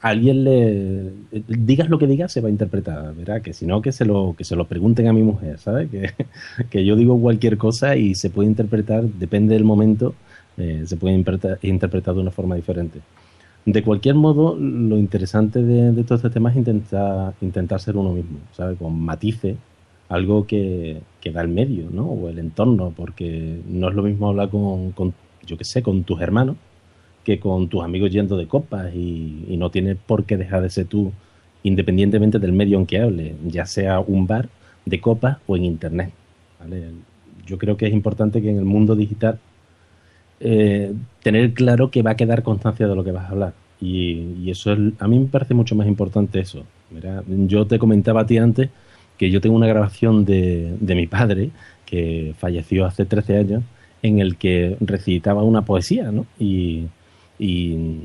alguien 0.00 0.44
le 0.44 1.12
digas 1.46 1.90
lo 1.90 1.98
que 1.98 2.06
digas 2.06 2.32
se 2.32 2.40
va 2.40 2.48
a 2.48 2.50
interpretar, 2.50 3.14
¿verdad? 3.14 3.42
Que 3.42 3.52
si 3.52 3.66
no 3.66 3.82
que 3.82 3.92
se 3.92 4.04
lo 4.04 4.34
que 4.36 4.44
se 4.44 4.56
lo 4.56 4.66
pregunten 4.66 5.08
a 5.08 5.12
mi 5.12 5.22
mujer, 5.22 5.58
¿sabes? 5.58 5.88
Que, 6.70 6.84
yo 6.84 6.96
digo 6.96 7.20
cualquier 7.20 7.58
cosa 7.58 7.96
y 7.96 8.14
se 8.14 8.30
puede 8.30 8.48
interpretar, 8.48 9.04
depende 9.04 9.54
del 9.54 9.64
momento, 9.64 10.14
eh, 10.60 10.82
se 10.86 10.96
puede 10.96 11.14
interpretar, 11.14 12.14
de 12.14 12.20
una 12.20 12.30
forma 12.30 12.54
diferente. 12.54 13.00
De 13.64 13.82
cualquier 13.82 14.14
modo, 14.14 14.56
lo 14.56 14.96
interesante 14.98 15.62
de, 15.62 15.92
de 15.92 16.04
todo 16.04 16.16
este 16.16 16.30
tema 16.30 16.50
es 16.50 16.56
intentar, 16.56 17.34
intentar 17.40 17.80
ser 17.80 17.96
uno 17.96 18.12
mismo, 18.12 18.38
¿sabes? 18.52 18.78
Con 18.78 18.98
matices 19.00 19.56
algo 20.10 20.44
que, 20.44 21.00
que, 21.20 21.30
da 21.30 21.40
el 21.40 21.48
medio, 21.48 21.88
¿no? 21.90 22.04
O 22.04 22.28
el 22.28 22.38
entorno, 22.40 22.92
porque 22.94 23.60
no 23.68 23.88
es 23.88 23.94
lo 23.94 24.02
mismo 24.02 24.28
hablar 24.28 24.50
con, 24.50 24.92
yo 25.46 25.56
qué 25.56 25.64
sé, 25.64 25.82
con 25.82 26.04
tus 26.04 26.20
hermanos 26.20 26.56
que 27.24 27.38
con 27.38 27.68
tus 27.68 27.84
amigos 27.84 28.10
yendo 28.10 28.36
de 28.36 28.46
copas 28.48 28.94
y, 28.94 29.56
no 29.56 29.70
tienes 29.70 29.96
por 29.96 30.24
qué 30.24 30.36
dejar 30.36 30.62
de 30.62 30.70
ser 30.70 30.86
tú 30.86 31.12
independientemente 31.62 32.38
del 32.38 32.52
medio 32.52 32.78
en 32.78 32.86
que 32.86 32.98
hable, 32.98 33.36
ya 33.46 33.66
sea 33.66 34.00
un 34.00 34.26
bar 34.26 34.48
de 34.86 35.00
copas 35.00 35.38
o 35.46 35.56
en 35.56 35.64
internet. 35.64 36.12
Yo 37.46 37.58
creo 37.58 37.76
que 37.76 37.86
es 37.86 37.92
importante 37.92 38.42
que 38.42 38.50
en 38.50 38.58
el 38.58 38.64
mundo 38.64 38.96
digital 38.96 39.38
eh, 40.40 40.92
tener 41.22 41.52
claro 41.54 41.90
que 41.90 42.02
va 42.02 42.12
a 42.12 42.16
quedar 42.16 42.42
constancia 42.42 42.88
de 42.88 42.94
lo 42.94 43.04
que 43.04 43.12
vas 43.12 43.26
a 43.26 43.28
hablar. 43.28 43.52
Y, 43.80 44.34
y 44.42 44.50
eso 44.50 44.72
es, 44.72 44.78
a 44.98 45.08
mí 45.08 45.18
me 45.18 45.26
parece 45.26 45.54
mucho 45.54 45.74
más 45.74 45.86
importante 45.86 46.40
eso. 46.40 46.64
Mira, 46.90 47.22
yo 47.26 47.66
te 47.66 47.78
comentaba 47.78 48.22
a 48.22 48.26
ti 48.26 48.38
antes 48.38 48.68
que 49.16 49.30
yo 49.30 49.40
tengo 49.40 49.56
una 49.56 49.66
grabación 49.66 50.24
de, 50.24 50.74
de 50.80 50.94
mi 50.94 51.06
padre, 51.06 51.50
que 51.84 52.34
falleció 52.38 52.86
hace 52.86 53.04
13 53.04 53.36
años, 53.36 53.62
en 54.02 54.18
el 54.18 54.36
que 54.36 54.76
recitaba 54.80 55.42
una 55.42 55.62
poesía, 55.62 56.10
¿no? 56.10 56.26
Y, 56.38 56.86
y, 57.38 57.98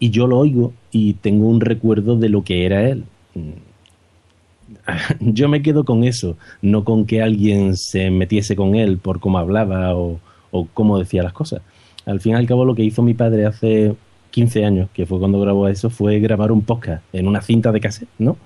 yo 0.00 0.26
lo 0.26 0.38
oigo 0.38 0.72
y 0.90 1.14
tengo 1.14 1.46
un 1.46 1.60
recuerdo 1.60 2.16
de 2.16 2.28
lo 2.28 2.42
que 2.42 2.66
era 2.66 2.88
él. 2.88 3.04
yo 5.20 5.48
me 5.48 5.62
quedo 5.62 5.84
con 5.84 6.04
eso, 6.04 6.36
no 6.62 6.84
con 6.84 7.06
que 7.06 7.22
alguien 7.22 7.76
se 7.76 8.10
metiese 8.10 8.56
con 8.56 8.74
él 8.74 8.98
por 8.98 9.20
cómo 9.20 9.38
hablaba 9.38 9.94
o, 9.94 10.18
o 10.54 10.68
cómo 10.72 10.98
decía 10.98 11.24
las 11.24 11.32
cosas. 11.32 11.62
Al 12.06 12.20
fin 12.20 12.32
y 12.32 12.34
al 12.36 12.46
cabo 12.46 12.64
lo 12.64 12.76
que 12.76 12.84
hizo 12.84 13.02
mi 13.02 13.12
padre 13.14 13.44
hace 13.44 13.96
15 14.30 14.64
años, 14.64 14.88
que 14.94 15.04
fue 15.04 15.18
cuando 15.18 15.40
grabó 15.40 15.66
eso, 15.66 15.90
fue 15.90 16.20
grabar 16.20 16.52
un 16.52 16.62
podcast 16.62 17.02
en 17.12 17.26
una 17.26 17.42
cinta 17.42 17.72
de 17.72 17.80
cassette, 17.80 18.08
¿no? 18.18 18.36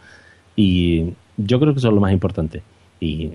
Y 0.57 1.13
yo 1.37 1.61
creo 1.61 1.75
que 1.75 1.81
eso 1.81 1.89
es 1.89 1.95
lo 1.95 2.01
más 2.01 2.13
importante. 2.13 2.63
Y, 2.99 3.33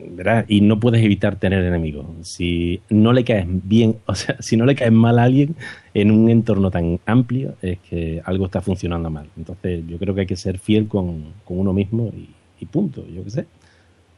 ¿verdad? 0.00 0.44
y 0.48 0.60
no 0.62 0.80
puedes 0.80 1.04
evitar 1.04 1.36
tener 1.36 1.64
enemigos. 1.64 2.06
Si 2.22 2.80
no 2.90 3.12
le 3.12 3.22
caes 3.22 3.46
bien, 3.48 3.98
o 4.06 4.16
sea, 4.16 4.36
si 4.40 4.56
no 4.56 4.66
le 4.66 4.74
caes 4.74 4.92
mal 4.92 5.20
a 5.20 5.22
alguien 5.22 5.54
en 5.94 6.10
un 6.10 6.28
entorno 6.28 6.72
tan 6.72 6.98
amplio, 7.06 7.54
es 7.62 7.78
que 7.78 8.20
algo 8.24 8.46
está 8.46 8.60
funcionando 8.60 9.10
mal. 9.10 9.28
Entonces, 9.36 9.84
yo 9.86 9.96
creo 9.98 10.12
que 10.12 10.22
hay 10.22 10.26
que 10.26 10.36
ser 10.36 10.58
fiel 10.58 10.88
con, 10.88 11.34
con 11.44 11.60
uno 11.60 11.72
mismo 11.72 12.10
y, 12.58 12.66
punto, 12.66 13.06
yo 13.06 13.22
qué 13.22 13.30
sé. 13.30 13.46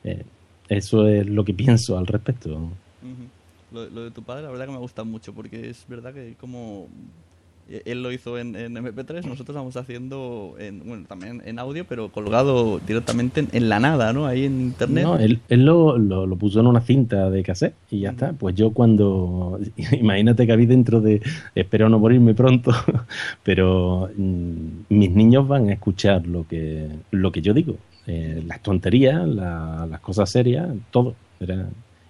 Eh, 0.04 0.24
eso 0.70 1.06
es 1.06 1.26
lo 1.26 1.44
que 1.44 1.52
pienso 1.52 1.98
al 1.98 2.06
respecto. 2.06 2.70
Lo, 3.72 3.88
lo, 3.90 4.04
de 4.04 4.10
tu 4.10 4.22
padre, 4.22 4.42
la 4.42 4.50
verdad 4.50 4.66
que 4.66 4.72
me 4.72 4.78
gusta 4.78 5.04
mucho, 5.04 5.32
porque 5.32 5.70
es 5.70 5.84
verdad 5.88 6.12
que 6.12 6.34
como 6.38 6.88
eh, 7.70 7.82
él 7.84 8.02
lo 8.02 8.10
hizo 8.10 8.36
en, 8.36 8.54
MP3, 8.54 9.24
nosotros 9.24 9.50
estamos 9.50 9.76
haciendo 9.76 10.56
en, 10.58 10.80
bueno, 10.84 11.04
también 11.06 11.40
en 11.44 11.60
audio, 11.60 11.84
pero 11.88 12.08
colgado 12.10 12.80
directamente 12.80 13.46
en, 13.52 13.68
la 13.68 13.78
nada, 13.78 14.12
¿no? 14.12 14.26
Ahí 14.26 14.44
en 14.44 14.60
internet. 14.60 15.04
No, 15.04 15.16
él, 15.16 15.40
él 15.48 15.64
lo, 15.64 15.96
lo, 15.96 16.36
puso 16.36 16.58
en 16.58 16.66
una 16.66 16.80
cinta 16.80 17.30
de 17.30 17.44
cassette 17.44 17.74
y 17.90 18.00
ya 18.00 18.10
está. 18.10 18.32
Pues 18.32 18.56
yo 18.56 18.72
cuando, 18.72 19.60
imagínate 19.92 20.46
que 20.46 20.52
había 20.52 20.66
dentro 20.66 21.00
de, 21.00 21.22
espero 21.54 21.88
no 21.88 22.00
morirme 22.00 22.34
pronto, 22.34 22.72
pero 23.44 24.10
mm, 24.16 24.64
mis 24.88 25.10
niños 25.12 25.46
van 25.46 25.68
a 25.68 25.74
escuchar 25.74 26.26
lo 26.26 26.48
que, 26.48 26.88
lo 27.12 27.30
que 27.30 27.40
yo 27.40 27.54
digo. 27.54 27.76
Eh, 28.08 28.42
las 28.48 28.60
tonterías, 28.62 29.28
las 29.28 30.00
cosas 30.00 30.28
serias, 30.28 30.68
todo. 30.90 31.14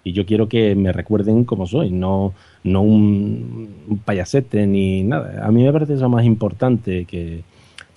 Y 0.02 0.12
yo 0.12 0.24
quiero 0.24 0.48
que 0.48 0.74
me 0.74 0.92
recuerden 0.92 1.44
como 1.44 1.66
soy, 1.66 1.90
no, 1.90 2.32
no 2.64 2.82
un, 2.82 4.00
payasete 4.04 4.66
ni 4.66 5.02
nada. 5.02 5.46
A 5.46 5.50
mí 5.50 5.62
me 5.62 5.72
parece 5.72 5.94
eso 5.94 6.08
más 6.08 6.24
importante 6.24 7.04
que, 7.04 7.42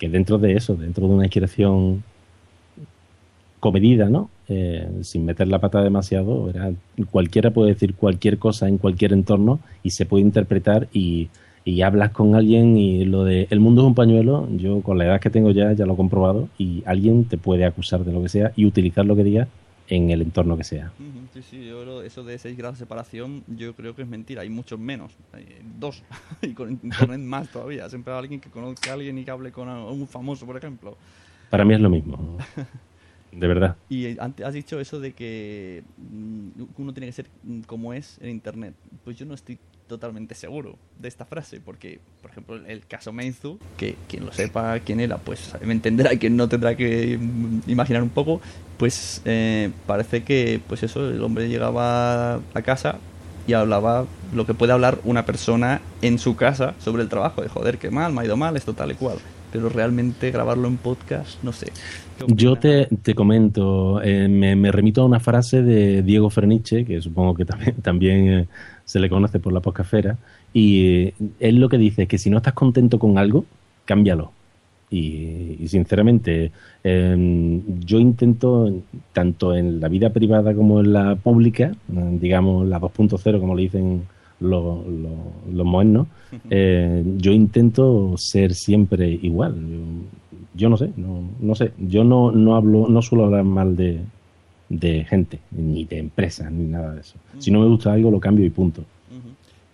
dentro 0.00 0.36
de 0.36 0.52
eso, 0.52 0.74
dentro 0.74 1.08
de 1.08 1.14
una 1.14 1.24
inspiración 1.24 2.02
comedida, 3.58 4.10
¿no? 4.10 4.28
Eh, 4.48 4.86
sin 5.00 5.24
meter 5.24 5.48
la 5.48 5.58
pata 5.58 5.82
demasiado, 5.82 6.52
cualquiera 7.10 7.50
puede 7.50 7.72
decir 7.72 7.94
cualquier 7.94 8.36
cosa 8.38 8.68
en 8.68 8.76
cualquier 8.76 9.14
entorno 9.14 9.60
y 9.82 9.90
se 9.90 10.04
puede 10.04 10.22
interpretar 10.22 10.88
y, 10.92 11.30
y 11.64 11.80
hablas 11.80 12.10
con 12.10 12.34
alguien 12.34 12.76
y 12.76 13.06
lo 13.06 13.24
de 13.24 13.46
el 13.48 13.60
mundo 13.60 13.80
es 13.80 13.86
un 13.86 13.94
pañuelo, 13.94 14.46
yo 14.54 14.82
con 14.82 14.98
la 14.98 15.06
edad 15.06 15.20
que 15.20 15.30
tengo 15.30 15.50
ya 15.50 15.72
ya 15.72 15.86
lo 15.86 15.94
he 15.94 15.96
comprobado 15.96 16.48
y 16.58 16.82
alguien 16.84 17.24
te 17.24 17.38
puede 17.38 17.64
acusar 17.64 18.04
de 18.04 18.12
lo 18.12 18.22
que 18.22 18.28
sea 18.28 18.52
y 18.54 18.66
utilizar 18.66 19.06
lo 19.06 19.16
que 19.16 19.24
diga 19.24 19.48
en 19.88 20.10
el 20.10 20.22
entorno 20.22 20.56
que 20.56 20.64
sea. 20.64 20.92
Sí, 21.32 21.42
sí, 21.42 21.66
yo 21.66 22.02
eso 22.02 22.24
de 22.24 22.38
6 22.38 22.56
grados 22.56 22.78
de 22.78 22.84
separación 22.84 23.44
yo 23.48 23.74
creo 23.74 23.94
que 23.94 24.02
es 24.02 24.08
mentira, 24.08 24.42
hay 24.42 24.48
muchos 24.48 24.78
menos, 24.78 25.12
hay 25.32 25.46
dos, 25.78 26.02
y 26.42 26.52
con 26.54 26.70
internet 26.70 27.20
más 27.20 27.48
todavía, 27.50 27.88
siempre 27.88 28.12
hay 28.12 28.18
alguien 28.18 28.40
que 28.40 28.50
conozca 28.50 28.90
a 28.90 28.94
alguien 28.94 29.18
y 29.18 29.24
que 29.24 29.30
hable 29.30 29.52
con 29.52 29.68
un 29.68 30.06
famoso, 30.08 30.46
por 30.46 30.56
ejemplo. 30.56 30.96
Para 31.50 31.64
mí 31.64 31.74
es 31.74 31.80
lo 31.80 31.90
mismo, 31.90 32.38
de 33.32 33.46
verdad. 33.46 33.76
Y 33.88 34.18
has 34.18 34.54
dicho 34.54 34.80
eso 34.80 35.00
de 35.00 35.12
que 35.12 35.82
mm, 35.98 36.62
uno 36.78 36.94
tiene 36.94 37.06
que 37.06 37.12
ser 37.12 37.26
como 37.66 37.92
es 37.92 38.18
en 38.20 38.30
internet, 38.30 38.74
pues 39.04 39.16
yo 39.16 39.26
no 39.26 39.34
estoy 39.34 39.58
totalmente 39.86 40.34
seguro 40.34 40.76
de 40.98 41.08
esta 41.08 41.24
frase, 41.24 41.60
porque, 41.60 42.00
por 42.22 42.30
ejemplo, 42.30 42.56
el 42.56 42.86
caso 42.86 43.12
Meizu, 43.12 43.58
que 43.76 43.96
quien 44.08 44.26
lo 44.26 44.32
sepa 44.32 44.78
quién 44.80 45.00
era, 45.00 45.18
pues 45.18 45.52
me 45.62 45.72
entenderá 45.72 46.10
quien 46.18 46.36
no 46.36 46.48
tendrá 46.48 46.76
que 46.76 47.18
mm, 47.18 47.62
imaginar 47.68 48.02
un 48.02 48.10
poco, 48.10 48.40
pues 48.78 49.22
eh, 49.24 49.70
parece 49.86 50.24
que, 50.24 50.60
pues 50.66 50.82
eso, 50.82 51.08
el 51.08 51.22
hombre 51.22 51.48
llegaba 51.48 52.34
a 52.34 52.62
casa 52.62 52.98
y 53.46 53.52
hablaba 53.52 54.06
lo 54.34 54.46
que 54.46 54.54
puede 54.54 54.72
hablar 54.72 54.98
una 55.04 55.26
persona 55.26 55.80
en 56.02 56.18
su 56.18 56.36
casa 56.36 56.74
sobre 56.78 57.02
el 57.02 57.08
trabajo, 57.08 57.42
de 57.42 57.48
joder, 57.48 57.78
qué 57.78 57.90
mal, 57.90 58.12
me 58.12 58.22
ha 58.22 58.24
ido 58.24 58.36
mal, 58.36 58.56
esto 58.56 58.72
tal 58.72 58.92
y 58.92 58.94
cual. 58.94 59.18
Pero 59.52 59.68
realmente 59.68 60.32
grabarlo 60.32 60.66
en 60.66 60.78
podcast, 60.78 61.40
no 61.44 61.52
sé. 61.52 61.70
Yo 62.26 62.56
te, 62.56 62.88
te 63.02 63.14
comento, 63.14 64.02
eh, 64.02 64.28
me, 64.28 64.72
remito 64.72 65.02
a 65.02 65.04
una 65.04 65.20
frase 65.20 65.62
de 65.62 66.02
Diego 66.02 66.28
Ferniche, 66.28 66.84
que 66.84 67.00
supongo 67.00 67.34
que 67.34 67.44
también, 67.44 67.74
también 67.82 68.32
eh, 68.32 68.48
se 68.84 69.00
le 69.00 69.08
conoce 69.08 69.38
por 69.38 69.52
la 69.52 69.60
poscafera, 69.60 70.18
y 70.52 71.12
él 71.40 71.56
lo 71.56 71.68
que 71.68 71.78
dice 71.78 72.02
es 72.02 72.08
que 72.08 72.18
si 72.18 72.30
no 72.30 72.38
estás 72.38 72.54
contento 72.54 72.98
con 72.98 73.18
algo, 73.18 73.44
cámbialo. 73.84 74.32
Y, 74.90 75.66
sinceramente, 75.66 76.52
em, 76.84 77.80
yo 77.80 77.98
intento, 77.98 78.70
tanto 79.12 79.54
en 79.54 79.80
la 79.80 79.88
vida 79.88 80.10
privada 80.10 80.54
como 80.54 80.80
en 80.80 80.92
la 80.92 81.16
pública, 81.16 81.72
digamos 81.88 82.66
la 82.68 82.78
2.0, 82.78 83.40
como 83.40 83.56
le 83.56 83.62
dicen 83.62 84.02
los, 84.40 84.86
los, 85.52 85.66
modernos, 85.66 86.06
eh, 86.50 87.02
yo 87.16 87.32
intento 87.32 88.14
ser 88.18 88.54
siempre 88.54 89.08
igual. 89.10 89.56
Yo, 90.54 90.68
no 90.68 90.76
sé, 90.76 90.90
no, 90.96 91.22
no 91.40 91.54
sé, 91.56 91.72
yo 91.78 92.04
no, 92.04 92.30
no 92.30 92.54
hablo, 92.54 92.86
no 92.88 93.02
suelo 93.02 93.24
hablar 93.24 93.42
mal 93.42 93.74
de, 93.74 94.00
de 94.68 95.04
gente, 95.04 95.40
ni 95.50 95.84
de 95.84 95.98
empresas, 95.98 96.50
ni 96.50 96.64
nada 96.64 96.94
de 96.94 97.00
eso. 97.00 97.16
Si 97.38 97.50
no 97.50 97.60
me 97.60 97.66
gusta 97.66 97.92
algo, 97.92 98.10
lo 98.10 98.20
cambio 98.20 98.44
y 98.44 98.50
punto. 98.50 98.84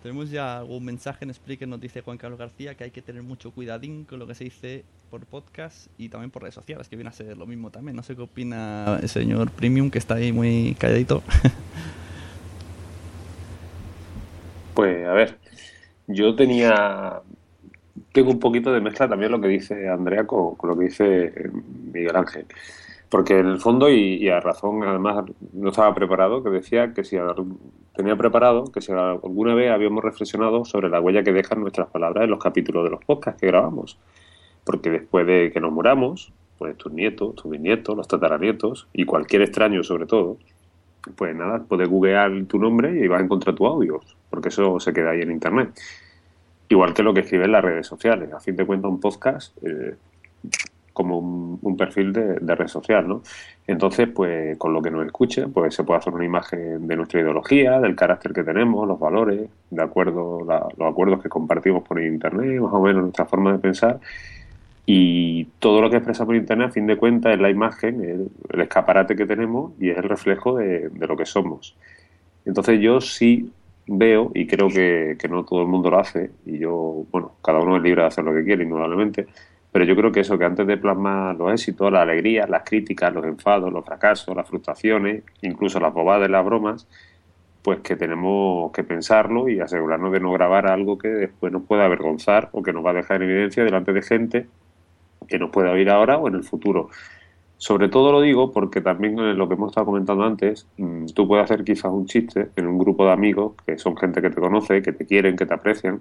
Tenemos 0.03 0.31
ya 0.31 0.65
un 0.67 0.83
mensaje 0.83 1.27
en 1.27 1.35
Spreaker, 1.35 1.69
nos 1.69 1.79
dice 1.79 2.01
Juan 2.01 2.17
Carlos 2.17 2.39
García 2.39 2.75
que 2.75 2.85
hay 2.85 2.91
que 2.91 3.03
tener 3.03 3.23
mucho 3.23 3.51
cuidadín 3.51 4.05
con 4.05 4.19
lo 4.19 4.27
que 4.27 4.35
se 4.35 4.45
dice 4.45 4.83
por 5.11 5.27
podcast 5.27 5.89
y 5.99 6.09
también 6.09 6.31
por 6.31 6.41
redes 6.41 6.55
sociales, 6.55 6.89
que 6.89 6.97
viene 6.97 7.11
a 7.11 7.13
ser 7.13 7.37
lo 7.37 7.47
mismo 7.47 7.71
también. 7.71 7.97
No 7.97 8.03
sé 8.03 8.17
qué 8.17 8.23
opina 8.23 8.99
el 9.03 9.09
señor 9.11 9.51
Premium, 9.51 9.91
que 9.91 9.99
está 9.99 10.15
ahí 10.15 10.33
muy 10.33 10.75
calladito. 10.79 11.23
Pues 14.73 15.07
a 15.07 15.13
ver, 15.13 15.37
yo 16.07 16.35
tenía. 16.35 17.21
Tengo 18.13 18.31
un 18.31 18.41
poquito 18.41 18.73
de 18.73 18.81
mezcla 18.81 19.09
también 19.09 19.31
lo 19.31 19.41
que 19.41 19.49
dice 19.49 19.89
Andrea 19.89 20.27
con 20.27 20.57
lo 20.63 20.79
que 20.79 20.85
dice 20.85 21.51
Miguel 21.93 22.17
Ángel. 22.17 22.47
Porque 23.11 23.41
en 23.41 23.49
el 23.49 23.59
fondo, 23.59 23.91
y, 23.91 24.29
a 24.29 24.39
razón, 24.39 24.85
además, 24.85 25.25
no 25.53 25.71
estaba 25.71 25.93
preparado, 25.95 26.45
que 26.45 26.51
decía 26.51 26.95
que 26.95 27.03
si 27.03 27.17
tenía 27.95 28.15
preparado 28.17 28.67
que 28.67 28.81
si 28.81 28.93
alguna 28.93 29.55
vez 29.55 29.73
habíamos 29.73 30.05
reflexionado 30.05 30.65
sobre 30.65 30.89
la 30.89 31.01
huella 31.01 31.25
que 31.25 31.33
dejan 31.33 31.61
nuestras 31.61 31.89
palabras 31.89 32.25
en 32.25 32.31
los 32.31 32.39
capítulos 32.39 32.85
de 32.85 32.91
los 32.91 33.05
podcasts 33.05 33.41
que 33.41 33.49
grabamos. 33.49 33.99
Porque 34.65 34.91
después 34.91 35.27
de 35.27 35.51
que 35.53 35.61
nos 35.61 35.73
muramos, 35.73 36.33
pues 36.57 36.77
tus 36.77 36.93
nietos, 36.93 37.35
tus 37.35 37.51
bisnietos, 37.51 37.97
los 37.97 38.07
tataranietos 38.07 38.87
y 38.93 39.05
cualquier 39.05 39.43
extraño 39.43 39.83
sobre 39.83 40.07
todo, 40.07 40.37
pues 41.17 41.35
nada, 41.35 41.65
puedes 41.67 41.89
googlear 41.89 42.45
tu 42.45 42.59
nombre 42.59 42.93
y 42.93 43.09
vas 43.09 43.21
a 43.21 43.25
encontrar 43.25 43.57
tu 43.57 43.67
audio, 43.67 44.01
porque 44.29 44.51
eso 44.51 44.79
se 44.79 44.93
queda 44.93 45.11
ahí 45.11 45.23
en 45.23 45.33
internet. 45.33 45.71
Igual 46.69 46.95
que 46.95 47.03
lo 47.03 47.13
que 47.13 47.21
escribes 47.21 47.47
en 47.47 47.53
las 47.53 47.65
redes 47.65 47.87
sociales. 47.87 48.33
A 48.33 48.39
fin 48.39 48.55
de 48.55 48.65
cuentas, 48.65 48.89
un 48.89 49.01
podcast 49.01 49.57
eh, 49.67 49.97
como 50.93 51.19
un, 51.19 51.77
perfil 51.77 52.13
de, 52.13 52.55
red 52.55 52.69
social, 52.69 53.07
¿no? 53.09 53.23
Entonces, 53.67 54.09
pues 54.09 54.59
con 54.59 54.73
lo 54.73 54.83
que 54.83 54.91
nos 54.91 55.07
escuche, 55.07 55.47
pues 55.49 55.75
se 55.75 55.85
puede 55.85 55.99
hacer 55.99 56.13
una 56.13 56.25
imagen 56.25 56.87
de 56.87 56.97
nuestra 56.97 57.21
ideología, 57.21 57.81
del 57.81 57.97
carácter 57.97 58.33
que 58.33 58.43
tenemos, 58.43 58.87
los 58.87 58.99
valores, 58.99 59.49
de 59.71 59.83
acuerdo, 59.83 60.41
los 60.45 60.91
acuerdos 60.91 61.23
que 61.23 61.29
compartimos 61.29 61.83
por 61.85 62.01
internet, 62.01 62.61
más 62.61 62.73
o 62.73 62.81
menos 62.81 63.03
nuestra 63.03 63.25
forma 63.27 63.53
de 63.53 63.59
pensar. 63.59 64.01
Y 64.87 65.45
todo 65.61 65.81
lo 65.81 65.89
que 65.89 65.97
expresamos 65.97 66.27
por 66.27 66.37
internet, 66.37 66.69
a 66.69 66.73
fin 66.73 66.87
de 66.87 66.97
cuentas, 66.97 67.35
es 67.35 67.41
la 67.41 67.51
imagen, 67.51 68.03
el, 68.03 68.61
escaparate 68.61 69.15
que 69.15 69.27
tenemos 69.27 69.73
y 69.79 69.91
es 69.91 69.97
el 69.97 70.05
reflejo 70.05 70.57
de, 70.57 70.91
lo 70.99 71.17
que 71.17 71.27
somos. 71.27 71.77
Entonces 72.45 72.81
yo 72.81 73.01
sí 73.01 73.53
veo, 73.87 74.33
y 74.35 74.47
creo 74.47 74.69
que, 74.69 75.17
que, 75.19 75.29
no 75.29 75.45
todo 75.45 75.63
el 75.63 75.69
mundo 75.69 75.91
lo 75.91 75.99
hace, 75.99 76.31
y 76.47 76.59
yo, 76.59 77.05
bueno, 77.11 77.33
cada 77.43 77.61
uno 77.61 77.77
es 77.77 77.83
libre 77.83 78.03
de 78.03 78.09
hacer 78.09 78.25
lo 78.25 78.35
que 78.35 78.45
quiere, 78.45 78.65
indudablemente, 78.65 79.27
pero 79.73 79.85
yo 79.85 79.95
creo 79.95 80.11
que 80.11 80.21
eso, 80.21 80.37
que 80.37 80.45
antes 80.45 80.67
de 80.67 80.77
plasmar 80.77 81.37
los 81.37 81.53
éxitos, 81.53 81.93
la 81.93 82.03
alegría, 82.03 82.47
las 82.47 82.63
críticas, 82.65 83.13
los 83.15 83.25
enfados, 83.25 83.73
los 83.73 83.85
fracasos, 83.85 84.35
las 84.35 84.49
frustraciones, 84.49 85.23
incluso 85.43 85.79
las 85.79 85.95
bobadas 85.95 86.29
y 86.29 86.33
las 86.33 86.45
bromas, 86.45 86.89
pues 87.63 87.81
que 87.81 87.95
tenemos 87.95 88.73
que 88.73 88.83
pensarlo 88.83 89.49
y 89.49 89.61
asegurarnos 89.61 90.13
de 90.13 90.21
no 90.21 90.33
grabar 90.33 90.67
algo 90.67 90.99
que 90.99 91.09
después 91.09 91.53
nos 91.53 91.63
pueda 91.65 91.85
avergonzar 91.85 92.49
o 92.53 92.63
que 92.63 92.73
nos 92.73 92.85
va 92.85 92.91
a 92.91 92.95
dejar 92.95 93.23
en 93.23 93.31
evidencia 93.31 93.65
delante 93.65 93.93
de 93.93 94.03
gente 94.03 94.47
que 95.29 95.39
nos 95.39 95.51
pueda 95.51 95.71
oír 95.71 95.91
ahora 95.91 96.17
o 96.19 96.27
en 96.29 96.35
el 96.35 96.45
futuro. 96.45 96.89
Sobre 97.59 97.89
todo 97.89 98.11
lo 98.11 98.23
digo 98.23 98.53
porque 98.53 98.81
también 98.81 99.19
en 99.19 99.37
lo 99.37 99.47
que 99.47 99.55
hemos 99.55 99.71
estado 99.71 99.87
comentando 99.87 100.25
antes, 100.25 100.67
mm, 100.79 101.07
tú 101.15 101.29
puedes 101.29 101.45
hacer 101.45 101.63
quizás 101.63 101.93
un 101.93 102.07
chiste 102.07 102.49
en 102.57 102.67
un 102.67 102.79
grupo 102.79 103.05
de 103.05 103.13
amigos 103.13 103.53
que 103.67 103.79
son 103.79 103.97
gente 103.99 104.23
que 104.23 104.31
te 104.31 104.41
conoce, 104.41 104.81
que 104.81 104.93
te 104.93 105.05
quieren, 105.05 105.37
que 105.37 105.45
te 105.45 105.53
aprecian, 105.53 106.01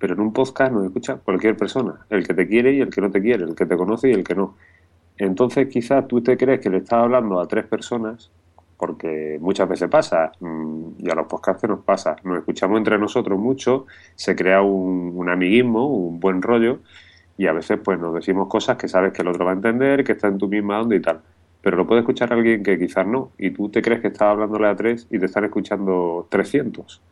pero 0.00 0.14
en 0.14 0.20
un 0.20 0.32
podcast 0.32 0.72
nos 0.72 0.86
escucha 0.86 1.16
cualquier 1.16 1.56
persona, 1.56 2.06
el 2.08 2.26
que 2.26 2.32
te 2.32 2.48
quiere 2.48 2.72
y 2.72 2.80
el 2.80 2.88
que 2.88 3.02
no 3.02 3.10
te 3.10 3.20
quiere, 3.20 3.44
el 3.44 3.54
que 3.54 3.66
te 3.66 3.76
conoce 3.76 4.08
y 4.08 4.12
el 4.12 4.24
que 4.24 4.34
no. 4.34 4.56
Entonces 5.18 5.68
quizás 5.68 6.08
tú 6.08 6.22
te 6.22 6.38
crees 6.38 6.60
que 6.60 6.70
le 6.70 6.78
estás 6.78 7.00
hablando 7.04 7.38
a 7.38 7.46
tres 7.46 7.66
personas, 7.66 8.30
porque 8.78 9.38
muchas 9.42 9.68
veces 9.68 9.90
pasa, 9.90 10.32
mm, 10.40 10.92
y 11.00 11.10
a 11.10 11.14
los 11.14 11.26
podcasts 11.26 11.68
nos 11.68 11.80
pasa, 11.80 12.16
nos 12.24 12.38
escuchamos 12.38 12.78
entre 12.78 12.98
nosotros 12.98 13.38
mucho, 13.38 13.86
se 14.16 14.34
crea 14.34 14.62
un, 14.62 15.12
un 15.14 15.28
amiguismo, 15.28 15.86
un 15.86 16.18
buen 16.18 16.40
rollo, 16.40 16.78
y 17.36 17.46
a 17.46 17.52
veces 17.52 17.78
pues 17.84 18.00
nos 18.00 18.14
decimos 18.14 18.48
cosas 18.48 18.78
que 18.78 18.88
sabes 18.88 19.12
que 19.12 19.20
el 19.20 19.28
otro 19.28 19.44
va 19.44 19.50
a 19.50 19.54
entender, 19.54 20.02
que 20.02 20.12
está 20.12 20.28
en 20.28 20.38
tu 20.38 20.48
misma 20.48 20.80
onda 20.80 20.96
y 20.96 21.00
tal. 21.00 21.20
pero 21.62 21.76
lo 21.76 21.86
puede 21.86 22.00
escuchar 22.00 22.32
alguien 22.32 22.62
que 22.62 22.78
quizás 22.78 23.06
no. 23.06 23.32
Y 23.38 23.50
tú 23.50 23.68
te 23.68 23.82
crees 23.82 24.00
que 24.00 24.08
estás 24.08 24.28
hablándole 24.28 24.66
a 24.66 24.76
tres 24.76 25.06
y 25.10 25.18
te 25.18 25.26
están 25.26 25.44
escuchando 25.44 26.26
300. 26.30 27.02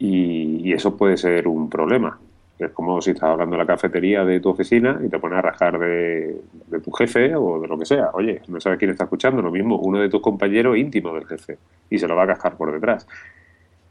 Y, 0.00 0.68
y, 0.68 0.72
eso 0.72 0.96
puede 0.96 1.18
ser 1.18 1.46
un 1.46 1.68
problema. 1.68 2.18
Es 2.58 2.70
como 2.72 3.00
si 3.02 3.10
estás 3.10 3.30
hablando 3.30 3.54
en 3.54 3.60
la 3.60 3.66
cafetería 3.66 4.24
de 4.24 4.40
tu 4.40 4.48
oficina 4.48 4.98
y 5.04 5.08
te 5.08 5.18
pones 5.18 5.38
a 5.38 5.42
rajar 5.42 5.78
de, 5.78 6.40
tu 6.82 6.90
jefe 6.90 7.34
o 7.36 7.60
de 7.60 7.68
lo 7.68 7.78
que 7.78 7.84
sea. 7.84 8.10
Oye, 8.14 8.40
no 8.48 8.60
sabes 8.60 8.78
quién 8.78 8.90
está 8.90 9.04
escuchando. 9.04 9.42
Lo 9.42 9.50
mismo, 9.50 9.78
uno 9.78 9.98
de 9.98 10.08
tus 10.08 10.22
compañeros 10.22 10.78
íntimo 10.78 11.12
del 11.14 11.26
jefe 11.26 11.58
y 11.90 11.98
se 11.98 12.08
lo 12.08 12.16
va 12.16 12.24
a 12.24 12.28
cascar 12.28 12.56
por 12.56 12.72
detrás. 12.72 13.06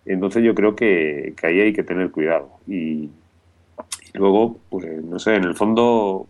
Entonces 0.04 0.44
yo 0.44 0.56
creo 0.56 0.76
que, 0.76 1.36
ahí 1.44 1.62
hay 1.62 1.74
que 1.74 1.84
tener 1.84 2.10
cuidado. 2.10 2.50
Y, 2.68 3.10
luego, 4.16 4.58
pues 4.70 5.04
no 5.04 5.20
sé, 5.20 5.36
en 5.36 5.44
el 5.44 5.56
fondo 5.56 6.28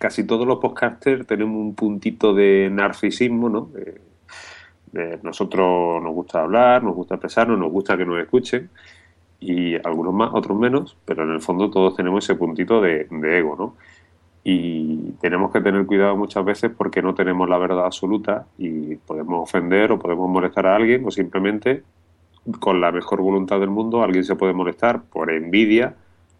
casi 0.00 0.24
todos 0.24 0.48
los 0.48 0.58
podcasters 0.58 1.28
tenemos 1.28 1.56
un 1.56 1.76
puntito 1.76 2.34
de 2.34 2.68
narcisismo, 2.72 3.48
¿no? 3.48 3.70
nosotros 5.22 6.02
nos 6.02 6.12
gusta 6.12 6.42
hablar, 6.42 6.82
nos 6.82 6.94
gusta 6.94 7.14
expresarnos, 7.14 7.58
nos 7.58 7.72
gusta 7.72 7.96
que 7.96 8.04
nos 8.04 8.20
escuchen 8.20 8.68
y 9.42 9.74
algunos 9.84 10.14
más, 10.14 10.30
otros 10.32 10.56
menos, 10.56 10.96
pero 11.04 11.24
en 11.24 11.30
el 11.30 11.40
fondo 11.40 11.68
todos 11.68 11.96
tenemos 11.96 12.24
ese 12.24 12.36
puntito 12.36 12.80
de, 12.80 13.08
ego, 13.10 13.56
¿no? 13.58 13.74
Y 14.44 15.12
tenemos 15.20 15.52
que 15.52 15.60
tener 15.60 15.84
cuidado 15.84 16.16
muchas 16.16 16.44
veces 16.44 16.70
porque 16.76 17.02
no 17.02 17.14
tenemos 17.14 17.48
la 17.48 17.58
verdad 17.58 17.84
absoluta 17.84 18.46
y 18.56 18.96
podemos 18.96 19.42
ofender 19.42 19.92
o 19.92 19.98
podemos 19.98 20.28
molestar 20.28 20.66
a 20.66 20.76
alguien 20.76 21.04
o 21.06 21.10
simplemente 21.10 21.82
con 22.58 22.80
la 22.80 22.90
mejor 22.90 23.20
voluntad 23.20 23.60
del 23.60 23.70
mundo 23.70 24.02
alguien 24.02 24.24
se 24.24 24.34
puede 24.34 24.52
molestar 24.52 25.02
por 25.04 25.30
envidia 25.30 25.94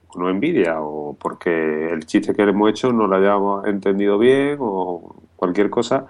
o 0.08 0.18
no 0.18 0.28
envidia 0.28 0.80
o 0.80 1.16
porque 1.16 1.90
el 1.90 2.04
chiste 2.06 2.34
que 2.34 2.44
le 2.44 2.50
hemos 2.50 2.70
hecho 2.70 2.92
no 2.92 3.06
lo 3.06 3.16
hayamos 3.16 3.66
entendido 3.68 4.18
bien 4.18 4.56
o 4.60 5.14
cualquier 5.36 5.70
cosa 5.70 6.06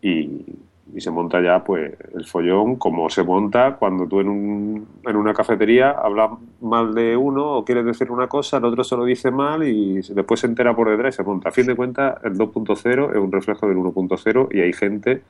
y 0.00 0.44
y 0.92 1.00
se 1.00 1.10
monta 1.10 1.40
ya 1.40 1.64
pues 1.64 1.92
el 2.14 2.26
follón 2.26 2.76
como 2.76 3.08
se 3.08 3.22
monta 3.22 3.76
cuando 3.76 4.06
tú 4.06 4.20
en, 4.20 4.28
un, 4.28 4.88
en 5.04 5.16
una 5.16 5.32
cafetería 5.32 5.90
hablas 5.90 6.32
mal 6.60 6.94
de 6.94 7.16
uno 7.16 7.58
o 7.58 7.64
quieres 7.64 7.84
decir 7.84 8.10
una 8.10 8.28
cosa, 8.28 8.58
el 8.58 8.64
otro 8.64 8.84
se 8.84 8.96
lo 8.96 9.04
dice 9.04 9.30
mal 9.30 9.66
y 9.66 10.00
después 10.00 10.40
se 10.40 10.46
entera 10.46 10.76
por 10.76 10.90
detrás 10.90 11.14
y 11.14 11.16
se 11.16 11.22
monta. 11.22 11.48
A 11.48 11.52
fin 11.52 11.66
de 11.66 11.74
cuentas, 11.74 12.18
el 12.24 12.34
2.0 12.34 13.10
es 13.10 13.16
un 13.16 13.32
reflejo 13.32 13.66
del 13.66 13.78
1.0 13.78 14.48
y 14.52 14.60
hay 14.60 14.72
gente 14.72 15.22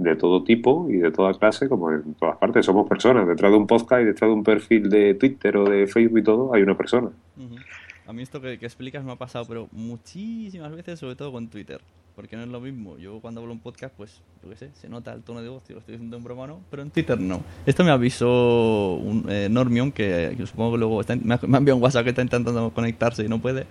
de 0.00 0.16
todo 0.16 0.42
tipo 0.42 0.86
y 0.88 0.96
de 0.96 1.10
toda 1.10 1.34
clase, 1.34 1.68
como 1.68 1.90
en 1.92 2.14
todas 2.14 2.38
partes. 2.38 2.64
Somos 2.64 2.88
personas. 2.88 3.28
Detrás 3.28 3.52
de 3.52 3.58
un 3.58 3.66
podcast 3.66 4.02
y 4.02 4.06
detrás 4.06 4.30
de 4.30 4.34
un 4.34 4.42
perfil 4.42 4.88
de 4.88 5.14
Twitter 5.14 5.56
o 5.58 5.64
de 5.68 5.86
Facebook 5.86 6.18
y 6.18 6.22
todo, 6.22 6.54
hay 6.54 6.62
una 6.62 6.76
persona. 6.76 7.10
A 8.10 8.12
mí 8.12 8.24
esto 8.24 8.40
que, 8.40 8.54
explicas 8.54 9.04
me 9.04 9.12
ha 9.12 9.16
pasado, 9.16 9.44
pero 9.44 9.68
muchísimas 9.70 10.72
veces, 10.72 10.98
sobre 10.98 11.14
todo 11.14 11.30
con 11.30 11.46
Twitter 11.46 11.80
porque 12.16 12.36
no 12.36 12.42
es 12.42 12.48
lo 12.48 12.60
mismo. 12.60 12.98
Yo 12.98 13.20
cuando 13.20 13.40
hablo 13.40 13.52
en 13.52 13.60
podcast, 13.60 13.94
pues, 13.96 14.20
yo 14.42 14.50
qué 14.50 14.56
sé, 14.56 14.70
se 14.74 14.88
nota 14.88 15.12
el 15.12 15.22
tono 15.22 15.40
de 15.42 15.48
voz, 15.48 15.62
y 15.68 15.74
lo 15.74 15.78
estoy 15.78 15.92
diciendo 15.92 16.16
en 16.16 16.24
broma, 16.24 16.48
¿no? 16.48 16.60
Pero 16.70 16.82
en 16.82 16.90
Twitter 16.90 17.18
no. 17.20 17.40
Esto 17.64 17.84
me 17.84 17.92
avisó 17.92 18.94
un, 18.94 19.26
eh, 19.30 19.48
Normion, 19.48 19.92
que, 19.92 20.36
supongo 20.44 20.72
que 20.72 20.78
luego 20.78 21.00
me, 21.22 21.34
ha, 21.34 21.38
enviado 21.56 21.76
un 21.76 21.82
WhatsApp 21.82 22.02
que 22.02 22.10
está 22.10 22.20
intentando 22.20 22.72
conectarse 22.72 23.24
y 23.24 23.28
no 23.28 23.40
puede. 23.40 23.66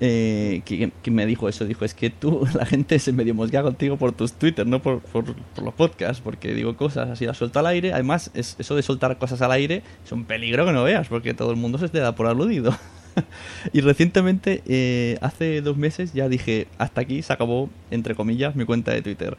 Eh, 0.00 0.62
que, 0.64 1.10
me 1.10 1.26
dijo 1.26 1.46
eso, 1.46 1.66
dijo, 1.66 1.84
es 1.84 1.92
que 1.92 2.08
tú, 2.08 2.48
la 2.54 2.64
gente 2.64 2.98
se 2.98 3.12
medio 3.12 3.34
mosquea 3.34 3.62
contigo 3.62 3.98
por 3.98 4.12
tus 4.12 4.32
Twitter, 4.32 4.66
no 4.66 4.80
por, 4.80 5.00
por, 5.00 5.26
los 5.62 5.74
podcasts, 5.74 6.22
porque 6.22 6.54
digo 6.54 6.74
cosas 6.74 7.10
así, 7.10 7.26
las 7.26 7.36
suelto 7.36 7.58
al 7.58 7.66
aire, 7.66 7.92
además 7.92 8.30
es, 8.32 8.56
eso 8.58 8.76
de 8.76 8.82
soltar 8.82 9.18
cosas 9.18 9.42
al 9.42 9.52
aire 9.52 9.82
es 10.04 10.10
un 10.10 10.24
peligro 10.24 10.64
que 10.64 10.72
no 10.72 10.84
veas, 10.84 11.06
porque 11.08 11.34
todo 11.34 11.50
el 11.50 11.58
mundo 11.58 11.76
se 11.76 11.90
te 11.90 11.98
da 11.98 12.14
por 12.14 12.26
aludido. 12.26 12.74
y 13.72 13.80
recientemente, 13.80 14.62
eh, 14.66 15.18
hace 15.20 15.60
dos 15.60 15.76
meses, 15.76 16.12
ya 16.12 16.28
dije, 16.28 16.66
hasta 16.78 17.00
aquí 17.00 17.22
se 17.22 17.32
acabó, 17.32 17.70
entre 17.90 18.14
comillas, 18.14 18.56
mi 18.56 18.64
cuenta 18.64 18.92
de 18.92 19.02
Twitter. 19.02 19.36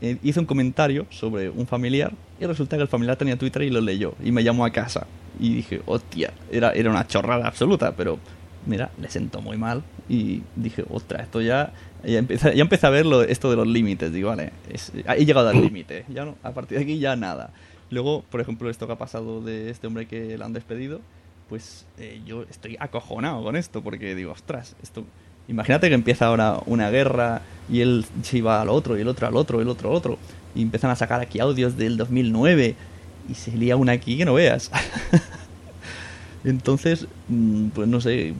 Eh, 0.00 0.18
hice 0.22 0.40
un 0.40 0.46
comentario 0.46 1.06
sobre 1.10 1.48
un 1.48 1.66
familiar 1.66 2.12
y 2.38 2.44
resulta 2.44 2.76
que 2.76 2.82
el 2.82 2.88
familiar 2.88 3.16
tenía 3.16 3.38
Twitter 3.38 3.62
y 3.62 3.70
lo 3.70 3.80
leyó 3.80 4.14
y 4.22 4.32
me 4.32 4.44
llamó 4.44 4.64
a 4.64 4.70
casa. 4.70 5.06
Y 5.40 5.54
dije, 5.54 5.82
hostia, 5.86 6.32
era, 6.50 6.72
era 6.72 6.90
una 6.90 7.06
chorrada 7.06 7.46
absoluta, 7.46 7.94
pero 7.96 8.18
mira, 8.66 8.90
le 9.00 9.08
sentó 9.08 9.40
muy 9.40 9.56
mal 9.56 9.82
y 10.08 10.42
dije, 10.54 10.84
ostras, 10.90 11.22
esto 11.22 11.40
ya... 11.40 11.72
Ya 12.04 12.18
empecé, 12.18 12.54
ya 12.54 12.62
empecé 12.62 12.86
a 12.86 12.90
ver 12.90 13.04
esto 13.28 13.50
de 13.50 13.56
los 13.56 13.66
límites, 13.66 14.12
digo, 14.12 14.28
vale, 14.28 14.52
he 15.16 15.24
llegado 15.24 15.48
al 15.48 15.60
límite, 15.60 16.04
ya 16.08 16.24
no, 16.24 16.36
a 16.44 16.52
partir 16.52 16.78
de 16.78 16.84
aquí 16.84 16.98
ya 17.00 17.16
nada. 17.16 17.50
Luego, 17.90 18.24
por 18.30 18.40
ejemplo, 18.40 18.70
esto 18.70 18.86
que 18.86 18.92
ha 18.92 18.98
pasado 18.98 19.40
de 19.40 19.70
este 19.70 19.86
hombre 19.86 20.06
que 20.06 20.38
le 20.38 20.44
han 20.44 20.52
despedido, 20.52 21.00
pues 21.48 21.86
eh, 21.98 22.20
yo 22.26 22.42
estoy 22.50 22.76
acojonado 22.78 23.42
con 23.42 23.56
esto, 23.56 23.82
porque 23.82 24.14
digo, 24.14 24.32
ostras, 24.32 24.76
esto... 24.82 25.04
Imagínate 25.48 25.88
que 25.88 25.94
empieza 25.94 26.26
ahora 26.26 26.58
una 26.66 26.90
guerra 26.90 27.40
y 27.70 27.80
él 27.80 28.04
se 28.22 28.38
iba 28.38 28.60
al 28.60 28.68
otro, 28.68 28.98
y 28.98 29.02
el 29.02 29.08
otro 29.08 29.28
al 29.28 29.36
otro, 29.36 29.60
y 29.60 29.62
el 29.62 29.68
otro 29.68 29.90
al 29.90 29.94
otro, 29.94 30.18
y 30.56 30.62
empiezan 30.62 30.90
a 30.90 30.96
sacar 30.96 31.20
aquí 31.20 31.38
audios 31.38 31.76
del 31.76 31.96
2009, 31.96 32.74
y 33.28 33.34
se 33.34 33.52
lía 33.52 33.76
una 33.76 33.92
aquí 33.92 34.18
que 34.18 34.24
no 34.24 34.34
veas. 34.34 34.72
Entonces, 36.44 37.06
mm, 37.28 37.68
pues 37.68 37.86
no 37.86 38.00
sé, 38.00 38.34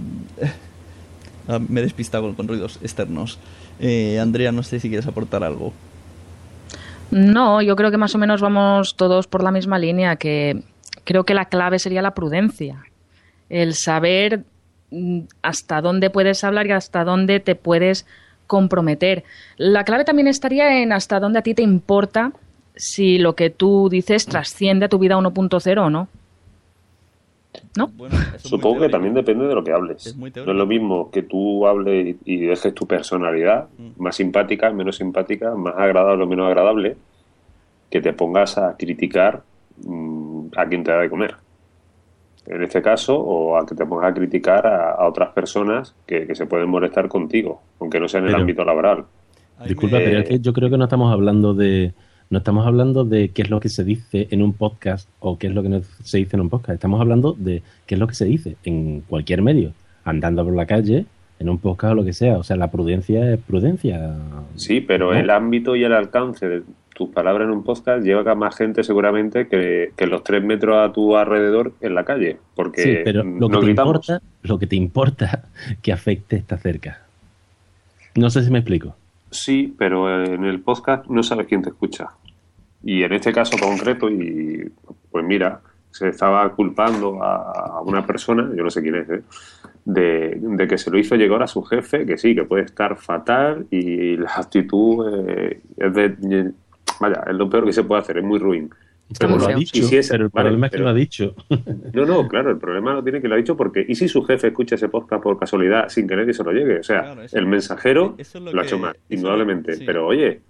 ah, 1.48 1.60
me 1.60 1.78
he 1.78 1.84
despistado 1.84 2.34
con, 2.34 2.48
ruidos 2.48 2.80
externos. 2.82 3.38
Eh, 3.78 4.18
Andrea, 4.18 4.50
no 4.50 4.64
sé 4.64 4.80
si 4.80 4.88
quieres 4.88 5.06
aportar 5.06 5.44
algo. 5.44 5.72
No, 7.12 7.62
yo 7.62 7.76
creo 7.76 7.92
que 7.92 7.98
más 7.98 8.16
o 8.16 8.18
menos 8.18 8.40
vamos 8.40 8.96
todos 8.96 9.28
por 9.28 9.44
la 9.44 9.52
misma 9.52 9.78
línea, 9.78 10.16
que 10.16 10.64
creo 11.04 11.22
que 11.22 11.34
la 11.34 11.44
clave 11.44 11.78
sería 11.78 12.02
la 12.02 12.14
prudencia 12.14 12.84
el 13.48 13.74
saber 13.74 14.44
mm, 14.90 15.20
hasta 15.42 15.80
dónde 15.80 16.10
puedes 16.10 16.44
hablar 16.44 16.66
y 16.66 16.72
hasta 16.72 17.04
dónde 17.04 17.40
te 17.40 17.54
puedes 17.54 18.06
comprometer. 18.46 19.24
La 19.56 19.84
clave 19.84 20.04
también 20.04 20.28
estaría 20.28 20.82
en 20.82 20.92
hasta 20.92 21.20
dónde 21.20 21.40
a 21.40 21.42
ti 21.42 21.54
te 21.54 21.62
importa 21.62 22.32
si 22.74 23.18
lo 23.18 23.34
que 23.34 23.50
tú 23.50 23.88
dices 23.88 24.26
trasciende 24.26 24.86
a 24.86 24.88
tu 24.88 24.98
vida 24.98 25.16
1.0 25.16 25.78
o 25.78 25.90
no. 25.90 26.08
¿No? 27.74 27.90
Supongo 28.36 28.82
que 28.82 28.90
también 28.90 29.14
depende 29.14 29.46
de 29.46 29.54
lo 29.54 29.64
que 29.64 29.72
hables. 29.72 30.14
no 30.16 30.26
es 30.26 30.46
lo 30.46 30.66
mismo 30.66 31.10
que 31.10 31.22
tú 31.22 31.66
hables 31.66 32.16
y 32.24 32.36
dejes 32.44 32.74
tu 32.74 32.86
personalidad 32.86 33.68
mm. 33.78 34.02
más 34.02 34.16
simpática, 34.16 34.70
menos 34.70 34.96
simpática, 34.96 35.54
más 35.54 35.74
agradable 35.76 36.24
o 36.24 36.26
menos 36.26 36.46
agradable, 36.46 36.96
que 37.90 38.02
te 38.02 38.12
pongas 38.12 38.58
a 38.58 38.76
criticar 38.76 39.42
mm, 39.82 40.48
a 40.54 40.66
quien 40.66 40.84
te 40.84 40.90
da 40.90 40.98
de 40.98 41.08
comer 41.08 41.45
en 42.46 42.62
este 42.62 42.82
caso, 42.82 43.18
o 43.18 43.56
a 43.56 43.66
que 43.66 43.74
te 43.74 43.84
pongas 43.86 44.10
a 44.10 44.14
criticar 44.14 44.66
a, 44.66 45.06
otras 45.06 45.30
personas 45.30 45.94
que, 46.06 46.34
se 46.34 46.46
pueden 46.46 46.68
molestar 46.68 47.08
contigo, 47.08 47.60
aunque 47.80 48.00
no 48.00 48.08
sea 48.08 48.20
en 48.20 48.28
el 48.28 48.34
ámbito 48.34 48.64
laboral. 48.64 49.04
Disculpa, 49.66 49.98
pero 49.98 50.18
es 50.18 50.28
que 50.28 50.40
yo 50.40 50.52
creo 50.52 50.70
que 50.70 50.76
no 50.76 50.84
estamos 50.84 51.12
hablando 51.12 51.54
de 51.54 51.92
no 52.28 52.38
estamos 52.38 52.66
hablando 52.66 53.04
de 53.04 53.28
qué 53.30 53.42
es 53.42 53.50
lo 53.50 53.60
que 53.60 53.68
se 53.68 53.84
dice 53.84 54.26
en 54.30 54.42
un 54.42 54.52
podcast 54.52 55.08
o 55.20 55.38
qué 55.38 55.46
es 55.46 55.54
lo 55.54 55.62
que 55.62 55.68
no 55.68 55.80
se 56.02 56.18
dice 56.18 56.36
en 56.36 56.42
un 56.42 56.50
podcast. 56.50 56.74
Estamos 56.74 57.00
hablando 57.00 57.34
de 57.38 57.62
qué 57.86 57.94
es 57.94 58.00
lo 58.00 58.08
que 58.08 58.14
se 58.14 58.24
dice 58.24 58.56
en 58.64 59.02
cualquier 59.02 59.42
medio, 59.42 59.72
andando 60.04 60.44
por 60.44 60.54
la 60.54 60.66
calle, 60.66 61.06
en 61.38 61.48
un 61.48 61.58
podcast 61.58 61.92
o 61.92 61.94
lo 61.94 62.04
que 62.04 62.12
sea. 62.12 62.38
O 62.38 62.42
sea, 62.42 62.56
la 62.56 62.70
prudencia 62.70 63.32
es 63.32 63.38
prudencia. 63.38 64.16
Sí, 64.56 64.80
pero 64.80 65.14
el 65.14 65.30
ámbito 65.30 65.76
y 65.76 65.84
el 65.84 65.92
alcance 65.92 66.48
de 66.48 66.62
tus 66.96 67.10
palabras 67.10 67.46
en 67.46 67.52
un 67.52 67.62
podcast 67.62 68.02
lleva 68.02 68.30
a 68.30 68.34
más 68.34 68.56
gente 68.56 68.82
seguramente 68.82 69.48
que, 69.48 69.92
los 70.06 70.24
tres 70.24 70.42
metros 70.42 70.76
a 70.78 70.90
tu 70.92 71.14
alrededor 71.14 71.74
en 71.82 71.94
la 71.94 72.04
calle. 72.04 72.38
Porque 72.54 72.82
sí, 72.82 72.96
pero 73.04 73.22
lo 73.22 73.50
que, 73.50 73.58
te 73.58 73.70
importa, 73.70 74.22
lo 74.42 74.58
que 74.58 74.66
te 74.66 74.76
importa 74.76 75.44
que 75.82 75.92
afecte 75.92 76.36
está 76.36 76.56
cerca. 76.56 77.02
No 78.14 78.30
sé 78.30 78.42
si 78.42 78.50
me 78.50 78.60
explico. 78.60 78.96
Sí, 79.30 79.74
pero 79.76 80.24
en 80.24 80.44
el 80.44 80.60
podcast 80.60 81.06
no 81.08 81.22
sabes 81.22 81.46
quién 81.46 81.60
te 81.60 81.68
escucha. 81.68 82.08
Y 82.82 83.02
en 83.02 83.12
este 83.12 83.30
caso 83.30 83.58
concreto, 83.58 84.08
y 84.08 84.72
pues 85.10 85.24
mira, 85.24 85.60
se 85.90 86.08
estaba 86.08 86.48
culpando 86.54 87.22
a 87.22 87.82
una 87.84 88.06
persona, 88.06 88.48
yo 88.56 88.62
no 88.62 88.70
sé 88.70 88.80
quién 88.80 88.94
es, 88.94 89.10
¿eh? 89.10 89.22
de, 89.86 90.66
que 90.68 90.76
se 90.76 90.90
lo 90.90 90.98
hizo 90.98 91.14
llegar 91.14 91.42
a 91.42 91.46
su 91.46 91.62
jefe, 91.62 92.04
que 92.04 92.18
sí, 92.18 92.34
que 92.34 92.44
puede 92.44 92.64
estar 92.64 92.96
fatal 92.96 93.66
y 93.70 94.16
la 94.16 94.32
actitud 94.36 95.28
eh, 95.28 95.60
es 95.76 95.94
de... 95.94 96.52
Vaya, 97.00 97.22
es 97.26 97.34
lo 97.34 97.48
peor 97.48 97.64
que 97.64 97.72
se 97.72 97.84
puede 97.84 98.02
hacer, 98.02 98.18
es 98.18 98.24
muy 98.24 98.38
ruin. 98.38 98.70
Pero, 99.18 99.38
lo 99.38 99.46
ha 99.46 99.54
dicho, 99.54 99.88
pero 100.10 100.24
el 100.24 100.30
problema 100.30 100.66
es 100.66 100.72
que 100.72 100.78
lo 100.78 100.88
ha 100.88 100.94
dicho. 100.94 101.34
No, 101.92 102.04
no, 102.04 102.26
claro, 102.26 102.50
el 102.50 102.58
problema 102.58 102.94
lo 102.94 103.04
tiene 103.04 103.20
que 103.20 103.28
lo 103.28 103.34
ha 103.34 103.38
dicho 103.38 103.56
porque 103.56 103.84
¿y 103.86 103.94
si 103.94 104.08
su 104.08 104.22
jefe 104.24 104.48
escucha 104.48 104.74
ese 104.74 104.88
podcast 104.88 105.22
por 105.22 105.38
casualidad 105.38 105.88
sin 105.88 106.08
que 106.08 106.16
nadie 106.16 106.34
se 106.34 106.42
lo 106.42 106.50
llegue? 106.50 106.80
O 106.80 106.82
sea, 106.82 107.14
el 107.32 107.46
mensajero 107.46 108.16
lo, 108.52 108.60
ha 108.60 108.64
hecho 108.64 108.78
mal, 108.78 108.96
indudablemente. 109.08 109.78
Pero 109.86 110.06
oye, 110.06 110.40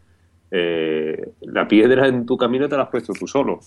eh, 0.51 1.33
la 1.43 1.69
piedra 1.69 2.09
en 2.09 2.25
tu 2.25 2.37
camino 2.37 2.69
te 2.69 2.77
la 2.77 2.85
has 2.85 2.89
puesto 2.89 3.13
tú 3.13 3.27
solo. 3.27 3.61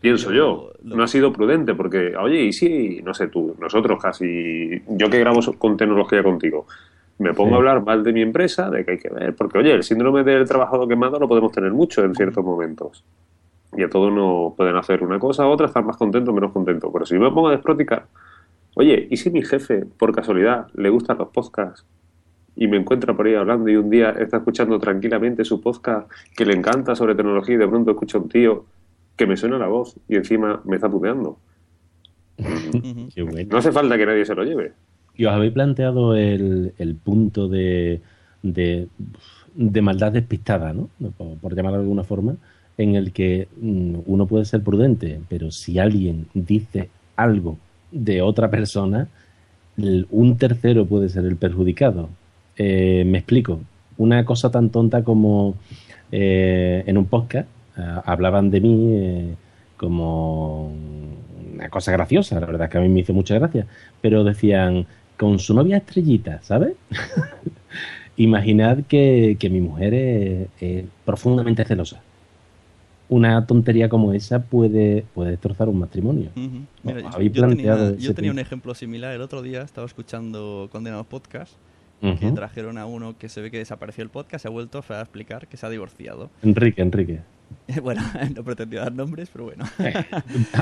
Pienso 0.00 0.32
yo, 0.32 0.72
No 0.82 1.02
ha 1.02 1.08
sido 1.08 1.32
prudente 1.32 1.74
porque, 1.74 2.14
oye, 2.16 2.44
y 2.44 2.52
si, 2.52 3.02
no 3.02 3.14
sé 3.14 3.28
tú, 3.28 3.56
nosotros 3.58 4.00
casi, 4.00 4.80
yo 4.88 5.10
que 5.10 5.18
grabo 5.18 5.40
con 5.58 5.76
tecnología 5.76 6.22
contigo, 6.22 6.66
me 7.18 7.34
pongo 7.34 7.54
a 7.54 7.58
hablar 7.58 7.84
mal 7.84 8.04
de 8.04 8.12
mi 8.12 8.22
empresa, 8.22 8.70
de 8.70 8.84
que 8.84 8.92
hay 8.92 8.98
que 8.98 9.10
ver, 9.10 9.34
porque, 9.34 9.58
oye, 9.58 9.72
el 9.72 9.82
síndrome 9.82 10.22
del 10.22 10.46
trabajador 10.46 10.88
quemado 10.88 11.18
lo 11.18 11.28
podemos 11.28 11.52
tener 11.52 11.72
mucho 11.72 12.04
en 12.04 12.14
ciertos 12.14 12.44
momentos. 12.44 13.04
Y 13.76 13.82
a 13.82 13.90
todos 13.90 14.12
nos 14.12 14.54
pueden 14.54 14.76
hacer 14.76 15.02
una 15.02 15.18
cosa 15.18 15.46
u 15.46 15.50
otra, 15.50 15.66
estar 15.66 15.84
más 15.84 15.96
contentos 15.96 16.30
o 16.30 16.34
menos 16.34 16.52
contentos. 16.52 16.90
Pero 16.92 17.04
si 17.04 17.14
yo 17.14 17.20
me 17.20 17.30
pongo 17.30 17.48
a 17.48 17.52
desproticar, 17.52 18.06
oye, 18.76 19.08
¿y 19.10 19.16
si 19.16 19.30
mi 19.30 19.42
jefe, 19.42 19.84
por 19.84 20.14
casualidad, 20.14 20.68
le 20.74 20.88
gustan 20.90 21.18
los 21.18 21.28
podcasts 21.28 21.84
y 22.56 22.66
me 22.66 22.76
encuentra 22.76 23.14
por 23.14 23.26
ahí 23.26 23.34
hablando 23.34 23.68
y 23.68 23.76
un 23.76 23.90
día 23.90 24.10
está 24.10 24.38
escuchando 24.38 24.78
tranquilamente 24.78 25.44
su 25.44 25.60
podcast 25.60 26.10
que 26.36 26.44
le 26.44 26.54
encanta 26.54 26.96
sobre 26.96 27.14
tecnología 27.14 27.54
y 27.54 27.58
de 27.58 27.68
pronto 27.68 27.90
escucha 27.92 28.18
un 28.18 28.28
tío 28.28 28.64
que 29.16 29.26
me 29.26 29.36
suena 29.36 29.58
la 29.58 29.66
voz 29.68 29.96
y 30.08 30.16
encima 30.16 30.60
me 30.64 30.76
está 30.76 30.88
puteando. 30.88 31.38
Qué 33.14 33.22
bueno. 33.22 33.48
No 33.50 33.58
hace 33.58 33.72
falta 33.72 33.96
que 33.96 34.06
nadie 34.06 34.24
se 34.24 34.34
lo 34.34 34.44
lleve. 34.44 34.72
¿Y 35.18 35.26
os 35.26 35.32
habéis 35.32 35.52
planteado 35.52 36.14
el, 36.14 36.72
el 36.78 36.94
punto 36.94 37.48
de, 37.48 38.00
de, 38.42 38.88
de 39.54 39.82
maldad 39.82 40.12
despistada, 40.12 40.72
¿no? 40.72 40.88
Por, 41.18 41.36
por 41.36 41.54
llamarlo 41.54 41.78
de 41.78 41.82
alguna 41.84 42.04
forma, 42.04 42.36
en 42.78 42.94
el 42.94 43.12
que 43.12 43.48
mm, 43.60 43.96
uno 44.06 44.26
puede 44.26 44.46
ser 44.46 44.62
prudente, 44.62 45.20
pero 45.28 45.50
si 45.50 45.78
alguien 45.78 46.28
dice 46.32 46.88
algo 47.16 47.58
de 47.90 48.22
otra 48.22 48.48
persona, 48.48 49.08
un 50.10 50.36
tercero 50.38 50.86
puede 50.86 51.08
ser 51.08 51.24
el 51.24 51.36
perjudicado. 51.36 52.08
Eh, 52.56 53.04
me 53.04 53.18
explico. 53.18 53.60
Una 53.96 54.24
cosa 54.24 54.50
tan 54.50 54.70
tonta 54.70 55.02
como 55.02 55.56
eh, 56.12 56.84
en 56.86 56.96
un 56.96 57.06
podcast 57.06 57.48
ah, 57.76 58.02
hablaban 58.06 58.50
de 58.50 58.60
mí 58.60 58.92
eh, 58.94 59.34
como 59.76 60.72
una 61.54 61.68
cosa 61.70 61.90
graciosa, 61.92 62.38
la 62.38 62.46
verdad 62.46 62.66
es 62.66 62.70
que 62.70 62.78
a 62.78 62.80
mí 62.80 62.88
me 62.88 63.00
hizo 63.00 63.12
mucha 63.12 63.34
gracia, 63.34 63.66
pero 64.00 64.22
decían 64.22 64.86
con 65.18 65.38
su 65.38 65.52
novia 65.54 65.76
estrellita, 65.78 66.40
¿sabes? 66.42 66.74
Imaginad 68.16 68.84
que, 68.88 69.36
que 69.38 69.48
mi 69.50 69.60
mujer 69.60 69.94
es, 69.94 70.48
es 70.60 70.84
profundamente 71.04 71.64
celosa. 71.64 72.00
Una 73.10 73.46
tontería 73.46 73.88
como 73.88 74.12
esa 74.12 74.42
puede, 74.42 75.04
puede 75.14 75.30
destrozar 75.30 75.68
un 75.68 75.78
matrimonio. 75.78 76.30
Ujú. 76.36 76.60
Mira, 76.82 77.08
¿Os 77.08 77.16
yo- 77.32 77.46
tenía, 77.48 77.96
yo 77.96 78.32
un 78.32 78.38
ejemplo 78.38 78.74
similar. 78.74 79.14
El 79.14 79.22
otro 79.22 79.40
día 79.40 79.62
estaba 79.62 79.86
escuchando 79.86 80.68
Condenados 80.72 81.06
Podcast 81.06 81.54
que 82.20 82.30
trajeron 82.30 82.78
a 82.78 82.86
uno 82.86 83.16
que 83.18 83.28
se 83.28 83.40
ve 83.40 83.50
que 83.50 83.58
desapareció 83.58 84.04
el 84.04 84.10
podcast, 84.10 84.42
se 84.42 84.48
ha 84.48 84.52
vuelto 84.52 84.84
a 84.88 85.00
explicar 85.00 85.48
que 85.48 85.56
se 85.56 85.66
ha 85.66 85.68
divorciado. 85.68 86.30
Enrique, 86.44 86.80
Enrique. 86.80 87.20
bueno, 87.82 88.02
no 88.36 88.44
pretendía 88.44 88.80
dar 88.80 88.92
nombres, 88.92 89.28
pero 89.32 89.44
bueno. 89.44 89.64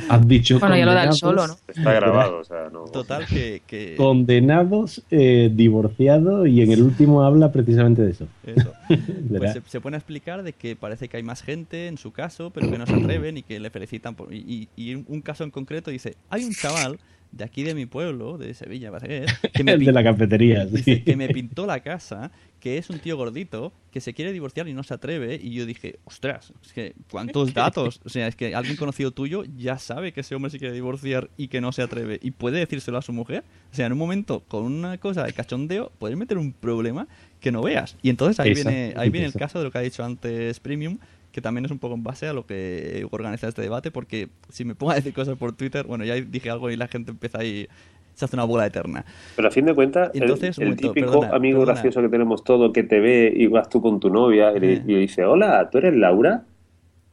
Has 0.09 0.27
dicho 0.29 0.59
Bueno, 0.59 0.77
ya 0.77 0.87
lo 0.87 0.95
da 0.95 1.05
él 1.05 1.11
condenados- 1.11 1.19
solo, 1.19 1.47
¿no? 1.47 1.57
Está 1.69 1.93
grabado, 1.93 2.39
o 2.39 2.45
sea, 2.45 2.69
no. 2.73 2.85
Total, 2.85 3.27
que. 3.27 3.63
que 3.67 3.95
Condenados, 3.97 5.05
eh, 5.11 5.51
divorciados, 5.53 6.49
y 6.49 6.63
en 6.63 6.73
el 6.73 6.83
último 6.83 7.23
habla 7.23 7.53
precisamente 7.53 8.03
de 8.03 8.11
eso. 8.13 8.29
eso. 8.45 8.73
Pues 9.37 9.53
se, 9.53 9.61
se 9.67 9.81
pone 9.81 9.97
a 9.97 9.99
explicar 9.99 10.43
de 10.43 10.53
que 10.53 10.77
parece 10.77 11.09
que 11.09 11.17
hay 11.19 11.23
más 11.23 11.43
gente 11.43 11.89
en 11.89 11.99
su 11.99 12.13
caso, 12.13 12.51
pero 12.51 12.71
que 12.71 12.79
no 12.79 12.87
se 12.87 12.95
atreven 12.95 13.37
y 13.37 13.43
que 13.43 13.61
le 13.61 13.71
felicitan. 13.71 14.15
Por, 14.15 14.33
y, 14.33 14.69
y- 14.77 14.91
y 14.91 14.95
un 14.95 15.21
caso 15.21 15.45
en 15.45 15.51
concreto 15.51 15.91
dice: 15.91 16.17
hay 16.31 16.45
un 16.45 16.53
chaval 16.53 16.99
de 17.33 17.45
aquí 17.45 17.63
de 17.63 17.75
mi 17.75 17.87
pueblo, 17.87 18.39
de 18.39 18.55
Sevilla, 18.55 18.91
parece 18.91 19.09
que 19.09 19.25
es, 19.25 19.53
que 19.55 19.65
me 19.65 19.73
el 19.73 19.85
de 19.85 19.93
la 19.93 20.03
cafetería. 20.03 20.67
sí. 20.67 20.77
Dice 20.77 21.03
que 21.03 21.17
me 21.17 21.29
pintó 21.29 21.67
la 21.67 21.81
casa, 21.81 22.31
que 22.61 22.79
es 22.79 22.91
un 22.91 22.99
tío 22.99 23.17
gordito, 23.17 23.73
que 23.91 24.01
se 24.01 24.15
quiere 24.15 24.33
divorciar 24.33 24.69
y 24.69 24.75
no 24.75 24.83
se 24.83 24.95
atreve. 24.95 25.39
Y 25.41 25.53
yo 25.53 25.67
dije, 25.67 25.99
ostras, 26.05 26.53
es 26.65 26.73
que 26.73 26.95
cuántos 27.11 27.55
datos. 27.55 28.01
O 28.05 28.09
sea, 28.09 28.27
es 28.27 28.37
que 28.37 28.55
alguien 28.55 28.77
conocido 28.77 29.11
tuyo 29.11 29.45
ya 29.57 29.79
sabe 29.79 30.13
que 30.13 30.21
ese 30.21 30.35
hombre 30.35 30.51
se 30.51 30.59
quiere 30.59 30.75
divorciar 30.75 31.31
y 31.37 31.49
que 31.49 31.61
no 31.61 31.73
se 31.73 31.83
atreve. 31.83 32.19
Y 32.23 32.33
puede 32.33 32.59
decírselo 32.59 32.99
a 32.99 33.03
su 33.03 33.13
mujer. 33.13 33.45
O 33.73 33.75
sea, 33.75 33.87
en 33.87 33.93
un 33.93 33.99
momento, 33.99 34.41
con 34.49 34.65
una 34.65 34.99
cosa 34.99 35.25
de 35.25 35.33
cachondeo, 35.33 35.93
puedes 35.99 36.17
meter 36.17 36.39
un 36.39 36.53
problema 36.53 37.07
que 37.41 37.53
no 37.53 37.63
veas. 37.63 37.97
Y 38.03 38.11
entonces 38.11 38.41
ahí 38.41 38.55
viene, 38.55 38.95
ahí 38.97 39.11
viene 39.11 39.27
el 39.27 39.35
caso 39.35 39.59
de 39.59 39.65
lo 39.65 39.71
que 39.71 39.79
ha 39.79 39.83
dicho 39.83 40.05
antes 40.05 40.59
Premium, 40.61 40.99
que 41.37 41.43
también 41.43 41.67
es 41.67 41.71
un 41.71 41.79
poco 41.79 41.95
en 41.95 42.03
base 42.03 42.27
a 42.27 42.33
lo 42.33 42.47
que 42.47 43.07
organiza 43.11 43.47
este 43.47 43.61
debate, 43.61 43.91
porque 43.91 44.31
si 44.49 44.65
me 44.65 44.75
pongo 44.75 44.93
a 44.93 44.95
decir 44.95 45.13
cosas 45.13 45.37
por 45.37 45.53
Twitter, 45.53 45.85
bueno, 45.87 46.03
ya 46.03 46.15
dije 46.15 46.49
algo 46.49 46.71
y 46.71 46.77
la 46.77 46.89
gente 46.89 47.11
empieza 47.11 47.41
ahí, 47.41 47.69
se 48.15 48.25
hace 48.25 48.37
una 48.37 48.45
bola 48.45 48.65
eterna. 48.65 49.05
Pero 49.37 49.49
a 49.49 49.51
fin 49.51 49.67
de 49.67 49.75
cuentas, 49.75 50.11
Entonces, 50.15 50.57
el, 50.59 50.77
típico 50.77 51.21
perdona, 51.21 51.37
amigo 51.37 51.59
perdona. 51.59 51.75
gracioso 51.75 52.01
que 52.01 52.09
tenemos 52.09 52.43
todos 52.43 52.73
que 52.73 52.85
te 52.85 53.01
ve 53.01 53.31
y 53.37 53.49
vas 53.49 53.69
tú 53.69 53.83
con 53.83 54.01
tu 54.01 54.09
novia 54.09 54.57
y, 54.57 54.61
le, 54.61 54.73
Eh. 54.73 54.83
y 54.87 54.93
le 54.95 54.99
dice, 55.01 55.27
hola, 55.27 55.69
¿tú 55.71 55.77
eres 55.77 55.95
Laura? 55.95 56.45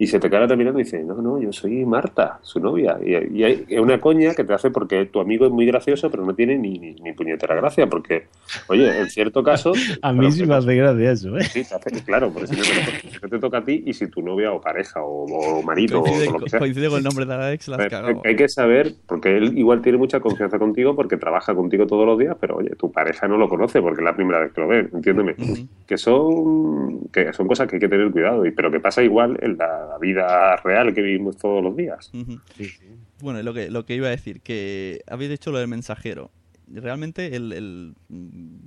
Y 0.04 0.08
se 0.08 0.20
te 0.20 0.30
queda 0.30 0.54
mirando 0.58 0.82
y 0.82 0.84
dice, 0.84 1.02
no, 1.02 1.16
no, 1.22 1.40
yo 1.40 1.54
soy 1.54 1.86
Marta, 1.86 2.38
su 2.42 2.60
novia. 2.60 2.98
Y, 3.02 3.38
y 3.40 3.44
hay 3.46 3.66
es 3.70 3.80
una 3.80 4.02
coña 4.02 4.34
que 4.36 4.44
te 4.44 4.54
hace 4.54 4.70
porque 4.70 5.06
tu 5.06 5.22
amigo 5.22 5.46
es 5.46 5.52
muy 5.54 5.66
gracioso, 5.66 6.12
pero 6.12 6.26
no 6.26 6.36
tiene 6.36 6.58
ni, 6.58 6.78
ni, 6.78 6.92
ni 6.96 7.14
puñetera 7.14 7.56
gracia. 7.56 7.88
Porque, 7.88 8.26
oye, 8.68 9.00
en 9.00 9.10
cierto 9.10 9.42
caso... 9.44 9.72
A 10.02 10.12
mí 10.12 10.30
sí 10.34 10.46
me 10.46 10.56
hace 10.56 10.76
gracia 10.76 11.12
eso, 11.12 11.38
¿eh? 11.38 11.44
Sí, 11.44 11.64
te 11.64 11.76
hace- 11.76 12.04
claro, 12.04 12.32
porque 12.34 12.48
si 12.48 12.56
no 13.22 13.30
te, 13.30 13.40
toca 13.40 13.60
a 13.60 13.64
ti 13.64 13.82
y 13.86 13.94
si 13.94 14.08
tu 14.08 14.22
novia 14.22 14.52
o 14.52 14.60
pareja 14.60 15.02
o, 15.02 15.24
o 15.24 15.64
marido 15.64 16.02
Coincide, 16.02 16.28
o 16.28 16.32
lo 16.34 16.40
que 16.42 16.50
sea. 16.50 16.60
coincide 16.60 16.90
con 16.90 16.98
el 16.98 17.04
nombre 17.06 17.26
de 17.26 17.38
la 17.38 17.54
ex, 17.54 17.68
la 17.70 17.78
has 17.78 17.84
Hay, 17.84 17.90
cagado. 17.90 18.22
hay 18.26 18.36
que 18.36 18.50
saber, 18.50 18.94
porque 19.08 19.38
él 19.38 19.58
igual 19.58 19.82
tiene 19.82 19.98
mucha 19.98 20.20
confianza 20.20 20.60
contigo 20.60 20.98
porque 20.98 21.16
trabaja 21.16 21.56
contigo 21.56 21.88
todos 21.88 22.06
los 22.06 22.20
días, 22.20 22.36
pero 22.42 22.58
oye, 22.58 22.72
tu 22.72 22.92
pareja 22.92 23.28
no 23.30 23.38
lo 23.38 23.48
conoce 23.48 23.82
porque 23.82 24.02
es 24.02 24.06
la 24.06 24.16
primera 24.16 24.40
vez 24.42 24.52
que 24.52 24.60
lo 24.62 24.68
ve, 24.68 24.90
entiéndeme. 24.94 25.36
Que 25.88 25.98
son 25.98 27.00
que 27.14 27.32
son 27.32 27.48
cosas 27.48 27.68
que 27.68 27.76
hay 27.76 27.80
que 27.80 27.88
tener 27.88 28.12
cuidado, 28.12 28.46
y 28.46 28.52
pero 28.52 28.72
que 28.72 28.80
pasa 28.80 29.04
igual 29.04 29.38
en 29.42 29.58
la 29.58 29.93
vida 30.00 30.56
real 30.58 30.94
que 30.94 31.02
vivimos 31.02 31.38
todos 31.38 31.64
los 31.64 31.76
días. 31.76 32.12
Bueno, 33.22 33.42
lo 33.42 33.54
que, 33.54 33.70
lo 33.70 33.86
que 33.86 33.96
iba 33.96 34.08
a 34.08 34.12
decir, 34.12 34.42
que 34.42 35.02
habéis 35.08 35.30
dicho 35.32 35.52
lo 35.52 35.60
del 35.60 35.68
mensajero. 35.68 36.30
Realmente 36.72 37.36
el, 37.36 37.52
el, 37.54 37.94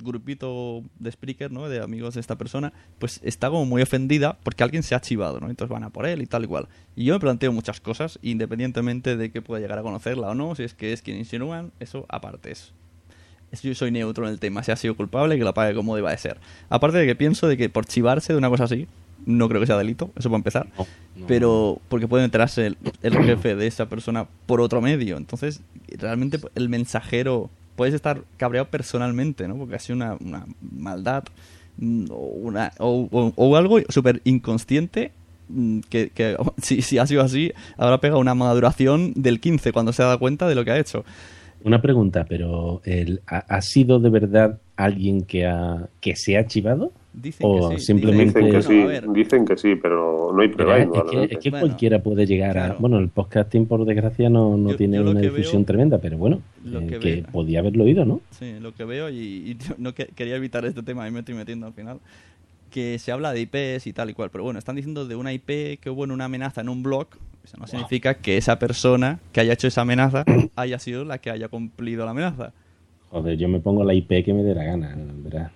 grupito 0.03 0.83
de 0.99 1.11
Spreaker, 1.11 1.51
¿no? 1.51 1.69
De 1.69 1.83
amigos 1.83 2.15
de 2.15 2.21
esta 2.21 2.37
persona, 2.37 2.73
pues 2.99 3.21
está 3.25 3.49
como 3.49 3.65
muy 3.65 3.83
ofendida 3.83 4.39
porque 4.43 4.63
alguien 4.63 4.83
se 4.83 4.95
ha 4.95 5.01
chivado, 5.01 5.41
¿no? 5.41 5.49
Entonces 5.51 5.73
van 5.73 5.83
a 5.83 5.91
por 5.91 6.07
él 6.07 6.23
y 6.23 6.27
tal 6.27 6.45
y 6.45 6.47
cual. 6.47 6.69
Y 6.95 7.05
yo 7.05 7.15
me 7.15 7.21
planteo 7.21 7.53
muchas 7.53 7.81
cosas, 7.81 8.19
independientemente 8.23 9.17
de 9.17 9.31
que 9.31 9.43
pueda 9.43 9.61
llegar 9.61 9.79
a 9.79 9.83
conocerla 9.83 10.29
o 10.29 10.35
no, 10.35 10.55
si 10.55 10.63
es 10.63 10.75
que 10.75 10.93
es 10.93 11.03
quien 11.03 11.17
insinúan, 11.17 11.73
eso 11.81 12.07
aparte 12.09 12.53
es. 12.53 12.73
es- 13.51 13.63
Yo 13.63 13.75
soy 13.75 13.91
neutro 13.91 14.27
en 14.27 14.33
el 14.33 14.39
tema, 14.41 14.63
si 14.63 14.73
ha 14.73 14.77
sido 14.77 14.95
culpable, 14.95 15.37
que 15.39 15.45
lo 15.45 15.55
pague 15.55 15.75
como 15.75 15.97
deba 15.97 16.11
de 16.11 16.19
ser. 16.19 16.39
Aparte 16.69 16.99
de 16.99 17.07
que 17.07 17.17
pienso 17.17 17.49
de 17.49 17.57
que 17.57 17.69
por 17.71 17.87
chivarse 17.87 18.33
de 18.35 18.39
una 18.39 18.51
cosa 18.51 18.65
así, 18.65 18.87
no 19.27 19.49
creo 19.49 19.61
que 19.61 19.67
sea 19.67 19.77
delito, 19.77 20.11
eso 20.17 20.29
para 20.31 20.39
empezar 20.39 20.67
No, 20.79 20.87
no. 21.17 21.27
pero 21.27 21.81
porque 21.89 22.09
puede 22.09 22.25
enterarse 22.25 22.67
el, 22.69 22.79
el 23.03 23.17
jefe 23.25 23.55
de 23.57 23.67
esa 23.67 23.87
persona 23.87 24.27
por 24.47 24.61
otro 24.61 24.81
medio. 24.81 25.17
Entonces, 25.19 25.61
realmente 25.99 26.39
el 26.55 26.69
mensajero 26.69 27.51
puedes 27.77 27.93
estar 27.95 28.23
cabreado 28.39 28.69
personalmente, 28.69 29.47
¿no? 29.49 29.57
Porque 29.57 29.75
ha 29.77 29.79
sido 29.79 29.97
una, 29.97 30.15
una 30.21 30.47
maldad 30.61 31.25
mm, 31.77 32.07
o, 32.11 32.17
una, 32.17 32.73
o, 32.79 33.09
o- 33.11 33.33
o 33.37 33.57
algo 33.57 33.79
súper 33.91 34.23
inconsciente 34.25 35.11
mm, 35.49 35.81
que, 35.91 36.11
que 36.11 36.37
si, 36.63 36.81
si 36.83 36.99
ha 36.99 37.07
sido 37.07 37.23
así, 37.23 37.53
habrá 37.77 37.99
pegado 38.01 38.21
una 38.21 38.35
maduración 38.35 39.13
del 39.15 39.41
15 39.41 39.73
cuando 39.73 39.93
se 39.93 40.03
ha 40.03 40.07
dado 40.07 40.19
cuenta 40.19 40.49
de 40.49 40.55
lo 40.55 40.65
que 40.65 40.71
ha 40.71 40.79
hecho. 40.79 41.05
Una 41.65 41.83
pregunta, 41.83 42.25
pero 42.29 42.81
el, 42.85 43.23
¿ha, 43.27 43.39
ha 43.39 43.61
sido 43.61 43.99
de 43.99 44.09
verdad 44.11 44.61
alguien 44.77 45.23
que, 45.23 45.47
ha, 45.47 45.89
que 46.01 46.17
se 46.17 46.37
ha 46.37 46.47
chivado? 46.47 46.93
Dicen 47.13 47.47
O 47.49 47.71
que 47.71 47.79
sí. 47.79 47.87
simplemente- 47.87 48.39
Dicen 48.41 48.61
que 48.61 48.83
Bueno, 48.85 49.13
sí, 49.15 49.19
dicen 49.21 49.45
que 49.47 49.57
sí, 49.57 49.75
pero 49.77 50.33
no 50.35 50.43
hay 50.43 50.49
Pero 50.49 50.57
prueba. 50.67 50.77
es, 50.77 50.81
que, 50.81 50.85
indudablemente. 50.87 51.35
es 51.35 51.41
que 51.41 51.51
Bueno, 51.51 51.67
cualquiera 51.67 52.03
puede 52.03 52.27
llegar 52.27 52.51
a... 52.59 52.65
claro. 52.67 52.77
Bueno, 52.81 52.99
el 52.99 53.09
podcasting 53.09 53.67
por 53.67 53.85
desgracia 53.87 54.29
no, 54.29 54.57
no 54.59 54.71
Yo- 54.73 54.77
tiene 54.77 54.99
yo 54.99 55.11
una 55.11 55.21
difusión 55.21 55.63
veo- 55.63 55.67
tremenda, 55.67 55.99
pero 55.99 56.19
bueno, 56.19 56.43
lo 56.65 56.81
eh, 56.83 56.99
que 57.01 57.25
podía 57.33 57.61
haberlo 57.61 57.85
oído, 57.85 58.05
¿no? 58.05 58.21
Sí, 58.33 58.57
lo 58.61 58.75
que 58.75 58.85
veo 58.85 59.09
y, 59.09 59.57
no 59.79 59.95
que- 59.95 60.09
quería 60.09 60.37
evitar 60.37 60.67
este 60.67 60.83
tema 60.83 61.09
y 61.09 61.11
me 61.11 61.21
estoy 61.21 61.35
metiendo 61.35 61.67
al 61.67 61.73
final. 61.73 62.01
Que 62.71 62.99
se 62.99 63.13
habla 63.13 63.33
de 63.33 63.41
IPs 63.41 63.87
y 63.87 63.93
tal 63.95 64.11
y 64.11 64.13
cual, 64.13 64.29
pero 64.31 64.45
bueno, 64.45 64.59
están 64.59 64.77
diciendo 64.77 65.07
de 65.07 65.17
una 65.17 65.33
IP 65.33 65.79
que 65.81 65.89
hubo 65.89 66.05
en 66.05 66.11
una 66.11 66.27
amenaza 66.27 66.61
en 66.61 66.69
un 66.69 66.83
blog. 66.83 67.07
Eso 67.43 67.57
no 67.57 67.67
significa 67.67 68.15
que 68.15 68.37
esa 68.37 68.59
persona 68.59 69.21
que 69.33 69.41
haya 69.41 69.55
hecho 69.55 69.69
esa 69.69 69.81
amenaza 69.83 70.25
haya 70.57 70.79
sido 70.79 71.05
la 71.07 71.17
que 71.19 71.31
haya 71.31 71.49
cumplido 71.49 72.05
la 72.05 72.11
amenaza. 72.11 72.53
Joder, 73.11 73.37
yo 73.39 73.49
me 73.49 73.61
pongo 73.61 73.85
la 73.85 73.95
IP 73.95 74.25
que 74.25 74.33
me 74.35 74.43
dé 74.43 74.55
la 74.55 74.65
gana, 74.65 74.95
¿verdad? 74.97 75.51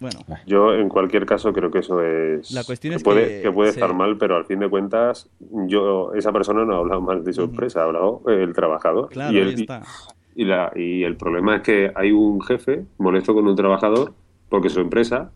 Bueno, 0.00 0.20
Yo, 0.46 0.74
en 0.74 0.88
cualquier 0.88 1.24
caso, 1.24 1.52
creo 1.52 1.70
que 1.70 1.78
eso 1.78 2.02
es. 2.02 2.50
La 2.52 2.64
cuestión 2.64 2.92
que 2.92 2.96
es 2.98 3.02
puede, 3.04 3.42
que 3.42 3.50
puede 3.52 3.72
se- 3.72 3.80
estar 3.80 3.94
mal, 3.94 4.18
pero 4.18 4.36
al 4.36 4.44
fin 4.44 4.58
de 4.58 4.68
cuentas, 4.68 5.28
yo 5.66 6.12
esa 6.14 6.32
persona 6.32 6.64
no 6.64 6.74
ha 6.74 6.78
hablado 6.78 7.00
mal 7.00 7.24
de 7.24 7.32
su 7.32 7.42
empresa, 7.42 7.80
ha 7.80 7.84
hablado 7.84 8.20
eh, 8.28 8.42
el 8.42 8.52
trabajador. 8.52 9.08
claro, 9.10 9.32
y, 9.32 9.36
ahí 9.40 9.42
el, 9.48 9.60
está. 9.60 9.82
y, 10.36 10.44
la, 10.44 10.72
y 10.76 11.04
el 11.04 11.16
problema 11.16 11.56
es 11.56 11.62
que 11.62 11.92
hay 11.94 12.12
un 12.12 12.40
jefe 12.42 12.84
molesto 12.98 13.32
con 13.34 13.46
un 13.48 13.56
trabajador 13.56 14.12
porque 14.50 14.68
su 14.68 14.80
empresa 14.80 15.30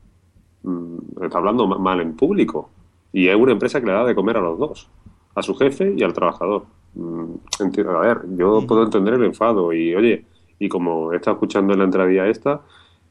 mm, 0.63 1.23
está 1.25 1.39
hablando 1.39 1.67
ma- 1.67 1.79
mal 1.79 2.01
en 2.01 2.15
público. 2.17 2.71
Y 3.13 3.29
es 3.29 3.37
una 3.37 3.53
empresa 3.53 3.81
que 3.81 3.87
le 3.87 3.93
da 3.93 4.05
de 4.05 4.15
comer 4.15 4.37
a 4.37 4.41
los 4.41 4.59
dos, 4.59 4.89
a 5.35 5.43
su 5.43 5.55
jefe 5.55 5.95
y 5.97 6.03
al 6.03 6.13
trabajador. 6.13 6.65
Mm, 6.95 7.35
A 7.61 8.01
ver, 8.01 8.19
yo 8.37 8.65
puedo 8.67 8.83
entender 8.83 9.15
el 9.15 9.25
enfado 9.25 9.73
y, 9.73 9.95
oye, 9.95 10.25
y 10.59 10.69
como 10.69 11.13
he 11.13 11.17
estado 11.17 11.37
escuchando 11.37 11.73
en 11.73 11.79
la 11.81 11.85
entradilla 11.85 12.27
esta, 12.27 12.61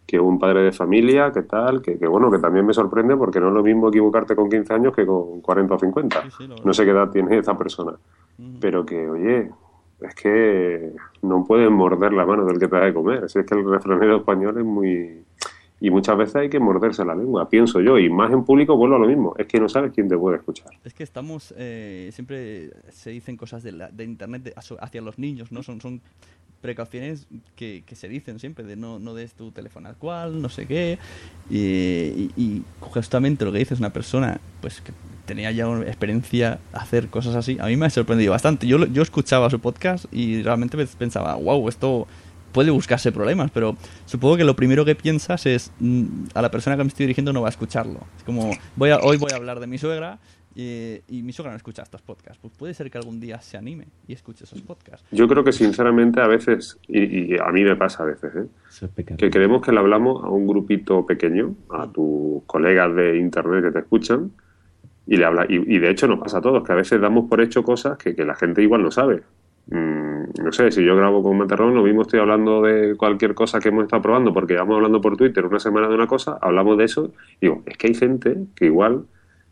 que 0.05 0.19
un 0.19 0.39
padre 0.39 0.61
de 0.61 0.71
familia, 0.71 1.31
que 1.31 1.43
tal, 1.43 1.81
que, 1.81 1.99
que 1.99 2.07
bueno, 2.07 2.31
que 2.31 2.39
también 2.39 2.65
me 2.65 2.73
sorprende 2.73 3.15
porque 3.17 3.39
no 3.39 3.49
es 3.49 3.53
lo 3.53 3.63
mismo 3.63 3.89
equivocarte 3.89 4.35
con 4.35 4.49
15 4.49 4.73
años 4.73 4.95
que 4.95 5.05
con 5.05 5.41
40 5.41 5.75
o 5.75 5.79
50. 5.79 6.21
Sí, 6.21 6.29
sí, 6.29 6.43
la 6.43 6.49
verdad. 6.49 6.65
no 6.65 6.73
sé 6.73 6.85
qué 6.85 6.91
edad 6.91 7.09
tiene 7.09 7.37
esa 7.37 7.57
persona. 7.57 7.93
Pero 8.61 8.85
que, 8.85 9.09
oye, 9.09 9.51
es 9.99 10.15
que 10.15 10.91
no 11.23 11.43
puedes 11.43 11.69
morder 11.69 12.13
la 12.13 12.25
mano 12.25 12.45
del 12.45 12.59
que 12.59 12.67
te 12.67 12.75
da 12.75 12.85
de 12.85 12.93
comer. 12.93 13.29
Si 13.29 13.39
es 13.39 13.45
que 13.45 13.55
el 13.55 13.69
refranero 13.69 14.17
español 14.17 14.57
es 14.57 14.63
muy, 14.63 15.23
Y 15.79 15.91
muchas 15.91 16.17
veces 16.17 16.35
hay 16.37 16.49
que 16.49 16.59
morderse 16.59 17.05
la 17.05 17.13
lengua, 17.13 17.47
pienso 17.49 17.79
yo, 17.81 17.99
y 17.99 18.09
más 18.09 18.31
en 18.33 18.43
público 18.43 18.75
vuelvo 18.75 18.95
a 18.95 18.99
lo 18.99 19.07
mismo, 19.07 19.35
es 19.37 19.45
que 19.45 19.59
no 19.59 19.69
sabes 19.69 19.91
quién 19.93 20.07
te 20.09 20.17
puede 20.17 20.37
escuchar. 20.37 20.71
Es 20.83 20.93
que 20.95 21.03
estamos, 21.03 21.53
eh, 21.57 22.09
siempre 22.13 22.71
se 22.89 23.11
dicen 23.11 23.37
cosas 23.37 23.61
de, 23.61 23.73
la- 23.73 23.89
de 23.89 24.03
Internet 24.03 24.41
de- 24.43 24.53
hacia 24.79 25.01
los 25.01 25.19
niños, 25.19 25.51
¿no? 25.51 25.61
Son, 25.61 25.79
son 25.79 26.01
precauciones 26.61 27.27
que, 27.55 27.83
que 27.85 27.95
se 27.95 28.09
dicen 28.09 28.39
siempre, 28.39 28.65
de 28.65 28.75
no, 28.75 28.97
no 28.97 29.13
des 29.13 29.33
tu 29.35 29.51
teléfono 29.51 29.89
al 29.89 29.95
cual, 29.97 30.41
no 30.41 30.49
sé 30.49 30.65
qué. 30.65 30.97
Y, 31.49 31.57
y- 31.59 32.31
y 32.35 32.63
justamente 32.79 33.45
lo 33.45 33.51
que 33.51 33.59
dices, 33.59 33.77
una 33.79 33.91
persona 33.93 34.39
pues 34.61 34.81
que 34.81 34.91
tenía 35.27 35.51
ya 35.51 35.67
una 35.67 35.85
experiencia 35.85 36.57
hacer 36.73 37.09
cosas 37.09 37.35
así, 37.35 37.57
a 37.59 37.65
mí 37.67 37.77
me 37.77 37.85
ha 37.85 37.89
sorprendido 37.91 38.31
bastante. 38.31 38.65
Yo, 38.65 38.83
yo 38.87 39.01
escuchaba 39.03 39.49
su 39.51 39.59
podcast 39.59 40.05
y 40.11 40.41
realmente 40.41 40.75
pe- 40.77 40.87
pensaba, 40.97 41.35
wow, 41.35 41.69
esto 41.69 42.07
puede 42.51 42.71
buscarse 42.71 43.11
problemas, 43.11 43.51
pero 43.51 43.75
supongo 44.05 44.37
que 44.37 44.43
lo 44.43 44.55
primero 44.55 44.85
que 44.85 44.95
piensas 44.95 45.45
es 45.45 45.71
mm, 45.79 46.05
a 46.33 46.41
la 46.41 46.51
persona 46.51 46.77
que 46.77 46.83
me 46.83 46.87
estoy 46.89 47.05
dirigiendo 47.05 47.33
no 47.33 47.41
va 47.41 47.47
a 47.47 47.51
escucharlo. 47.51 47.99
Es 48.17 48.23
como, 48.23 48.51
voy 48.75 48.89
a, 48.89 48.99
hoy 48.99 49.17
voy 49.17 49.31
a 49.31 49.35
hablar 49.35 49.59
de 49.59 49.67
mi 49.67 49.77
suegra 49.77 50.19
y, 50.55 51.01
y 51.07 51.21
mi 51.21 51.33
suegra 51.33 51.51
no 51.51 51.57
escucha 51.57 51.83
estos 51.83 52.01
podcasts. 52.01 52.39
Pues 52.41 52.53
puede 52.57 52.73
ser 52.73 52.89
que 52.89 52.97
algún 52.97 53.19
día 53.19 53.39
se 53.41 53.57
anime 53.57 53.87
y 54.07 54.13
escuche 54.13 54.45
esos 54.45 54.61
podcasts. 54.61 55.05
Yo 55.11 55.27
creo 55.27 55.43
que 55.43 55.51
sinceramente 55.51 56.19
a 56.19 56.27
veces, 56.27 56.79
y, 56.87 57.35
y 57.35 57.37
a 57.37 57.51
mí 57.51 57.63
me 57.63 57.75
pasa 57.75 58.03
a 58.03 58.07
veces, 58.07 58.31
¿eh? 58.35 58.47
Es 58.67 59.17
que 59.17 59.29
creemos 59.29 59.61
que 59.61 59.71
le 59.71 59.79
hablamos 59.79 60.23
a 60.23 60.29
un 60.29 60.47
grupito 60.47 61.05
pequeño, 61.05 61.55
a 61.69 61.87
tus 61.87 62.43
colegas 62.45 62.95
de 62.95 63.17
internet 63.17 63.65
que 63.65 63.71
te 63.71 63.79
escuchan, 63.79 64.31
y 65.05 65.15
le 65.15 65.25
habla, 65.25 65.45
y, 65.47 65.55
y 65.55 65.79
de 65.79 65.89
hecho 65.89 66.07
nos 66.07 66.19
pasa 66.19 66.39
a 66.39 66.41
todos, 66.41 66.65
que 66.65 66.71
a 66.73 66.75
veces 66.75 66.99
damos 66.99 67.29
por 67.29 67.39
hecho 67.39 67.63
cosas 67.63 67.97
que, 67.97 68.15
que 68.15 68.25
la 68.25 68.35
gente 68.35 68.61
igual 68.61 68.81
no 68.81 68.91
sabe. 68.91 69.21
Mm, 69.69 70.43
no 70.43 70.51
sé, 70.51 70.71
si 70.71 70.83
yo 70.83 70.95
grabo 70.95 71.21
con 71.21 71.37
Matarrón, 71.37 71.75
lo 71.75 71.83
mismo 71.83 72.03
estoy 72.03 72.19
hablando 72.19 72.61
de 72.61 72.95
cualquier 72.95 73.33
cosa 73.33 73.59
que 73.59 73.69
hemos 73.69 73.83
estado 73.83 74.01
probando, 74.01 74.33
porque 74.33 74.55
vamos 74.55 74.75
hablando 74.77 75.01
por 75.01 75.17
Twitter 75.17 75.45
una 75.45 75.59
semana 75.59 75.89
de 75.89 75.95
una 75.95 76.07
cosa, 76.07 76.37
hablamos 76.41 76.77
de 76.77 76.85
eso, 76.85 77.11
y 77.41 77.47
digo, 77.47 77.63
es 77.65 77.77
que 77.77 77.87
hay 77.87 77.93
gente 77.93 78.37
que 78.55 78.65
igual 78.65 79.05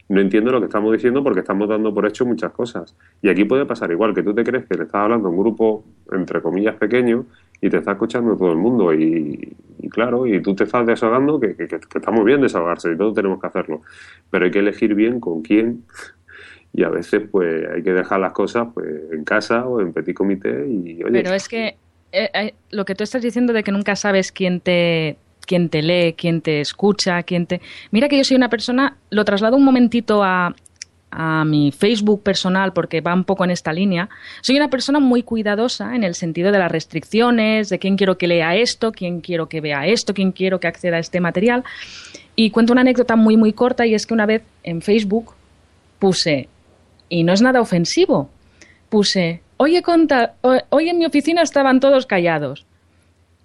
no 0.07 0.21
entiende 0.21 0.51
lo 0.51 0.59
que 0.59 0.67
estamos 0.67 0.93
diciendo 0.93 1.23
porque 1.23 1.39
estamos 1.39 1.67
dando 1.67 1.93
por 1.93 2.05
hecho 2.05 2.25
muchas 2.25 2.51
cosas. 2.51 2.95
Y 3.21 3.29
aquí 3.29 3.43
puede 3.43 3.65
pasar 3.65 3.91
igual, 3.91 4.13
que 4.13 4.21
tú 4.23 4.33
te 4.33 4.43
crees 4.43 4.65
que 4.65 4.75
le 4.75 4.83
estás 4.83 5.01
hablando 5.01 5.27
a 5.27 5.31
un 5.31 5.37
grupo, 5.37 5.83
entre 6.11 6.41
comillas, 6.41 6.75
pequeño, 6.75 7.25
y 7.59 7.69
te 7.69 7.77
está 7.77 7.93
escuchando 7.93 8.37
todo 8.37 8.51
el 8.51 8.57
mundo. 8.57 8.93
Y, 8.93 9.55
y 9.79 9.89
claro, 9.89 10.27
y 10.27 10.41
tú 10.41 10.53
te 10.53 10.65
estás 10.65 10.85
desahogando, 10.85 11.39
que, 11.39 11.55
que, 11.55 11.67
que 11.67 11.77
está 11.77 12.11
muy 12.11 12.23
bien 12.23 12.41
desahogarse, 12.41 12.91
y 12.91 12.97
todos 12.97 13.15
tenemos 13.15 13.41
que 13.41 13.47
hacerlo. 13.47 13.81
Pero 14.29 14.45
hay 14.45 14.51
que 14.51 14.59
elegir 14.59 14.93
bien 14.93 15.19
con 15.19 15.41
quién. 15.41 15.83
Y 16.75 16.83
a 16.83 16.89
veces, 16.89 17.21
pues, 17.31 17.65
hay 17.73 17.81
que 17.83 17.93
dejar 17.93 18.19
las 18.19 18.33
cosas 18.33 18.67
pues 18.73 18.87
en 19.11 19.23
casa 19.23 19.65
o 19.65 19.79
en 19.79 19.93
petit 19.93 20.15
comité. 20.15 20.67
Y, 20.67 21.01
oye, 21.03 21.21
Pero 21.23 21.33
es 21.33 21.47
que 21.47 21.77
eh, 22.11 22.29
eh, 22.33 22.53
lo 22.71 22.83
que 22.83 22.95
tú 22.95 23.03
estás 23.03 23.21
diciendo 23.21 23.53
de 23.53 23.63
que 23.63 23.71
nunca 23.71 23.95
sabes 23.95 24.31
quién 24.31 24.59
te 24.59 25.17
quién 25.45 25.69
te 25.69 25.81
lee, 25.81 26.13
quién 26.17 26.41
te 26.41 26.59
escucha, 26.59 27.21
quién 27.23 27.45
te... 27.45 27.61
Mira 27.91 28.09
que 28.09 28.17
yo 28.17 28.23
soy 28.23 28.35
una 28.35 28.49
persona, 28.49 28.97
lo 29.11 29.23
traslado 29.25 29.55
un 29.55 29.63
momentito 29.63 30.23
a, 30.23 30.55
a 31.11 31.45
mi 31.45 31.71
Facebook 31.71 32.23
personal 32.23 32.73
porque 32.73 33.01
va 33.01 33.13
un 33.13 33.23
poco 33.23 33.43
en 33.45 33.51
esta 33.51 33.71
línea. 33.71 34.09
Soy 34.41 34.57
una 34.57 34.69
persona 34.69 34.99
muy 34.99 35.23
cuidadosa 35.23 35.95
en 35.95 36.03
el 36.03 36.15
sentido 36.15 36.51
de 36.51 36.59
las 36.59 36.71
restricciones, 36.71 37.69
de 37.69 37.79
quién 37.79 37.95
quiero 37.95 38.17
que 38.17 38.27
lea 38.27 38.55
esto, 38.55 38.91
quién 38.91 39.21
quiero 39.21 39.47
que 39.47 39.61
vea 39.61 39.87
esto, 39.87 40.13
quién 40.13 40.31
quiero 40.31 40.59
que 40.59 40.67
acceda 40.67 40.97
a 40.97 40.99
este 40.99 41.21
material. 41.21 41.63
Y 42.35 42.49
cuento 42.49 42.73
una 42.73 42.81
anécdota 42.81 43.15
muy, 43.15 43.37
muy 43.37 43.53
corta 43.53 43.85
y 43.85 43.93
es 43.93 44.05
que 44.05 44.13
una 44.13 44.25
vez 44.25 44.43
en 44.63 44.81
Facebook 44.81 45.33
puse, 45.99 46.49
y 47.09 47.23
no 47.23 47.33
es 47.33 47.41
nada 47.41 47.61
ofensivo, 47.61 48.29
puse, 48.89 49.41
hoy, 49.57 49.81
conta- 49.81 50.35
ho- 50.41 50.61
hoy 50.69 50.89
en 50.89 50.97
mi 50.97 51.05
oficina 51.05 51.41
estaban 51.41 51.79
todos 51.79 52.05
callados. 52.05 52.65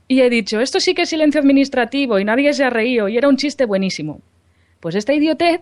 Y 0.09 0.23
he 0.23 0.31
dicho, 0.31 0.61
esto 0.61 0.81
sí 0.81 0.95
que 0.95 1.03
es 1.03 1.09
silencio 1.11 1.41
administrativo 1.41 2.19
y 2.19 2.25
nadie 2.25 2.53
se 2.53 2.65
ha 2.65 2.71
reído 2.71 3.09
y 3.09 3.17
era 3.17 3.29
un 3.29 3.37
chiste 3.37 3.65
buenísimo. 3.65 4.21
Pues 4.81 4.95
esta 4.97 5.13
idiotez, 5.13 5.61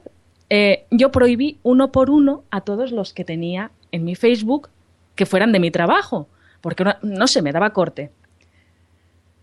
eh, 0.49 0.85
yo 0.91 1.11
prohibí 1.11 1.59
uno 1.63 1.93
por 1.93 2.09
uno 2.11 2.45
a 2.51 2.63
todos 2.63 2.91
los 2.93 3.13
que 3.13 3.25
tenía 3.25 3.71
en 3.93 4.05
mi 4.05 4.15
Facebook 4.15 4.71
que 5.17 5.27
fueran 5.27 5.53
de 5.53 5.61
mi 5.61 5.71
trabajo, 5.71 6.29
porque 6.63 6.85
no, 6.85 6.95
no 7.03 7.27
se 7.27 7.43
me 7.43 7.53
daba 7.53 7.71
corte. 7.75 8.11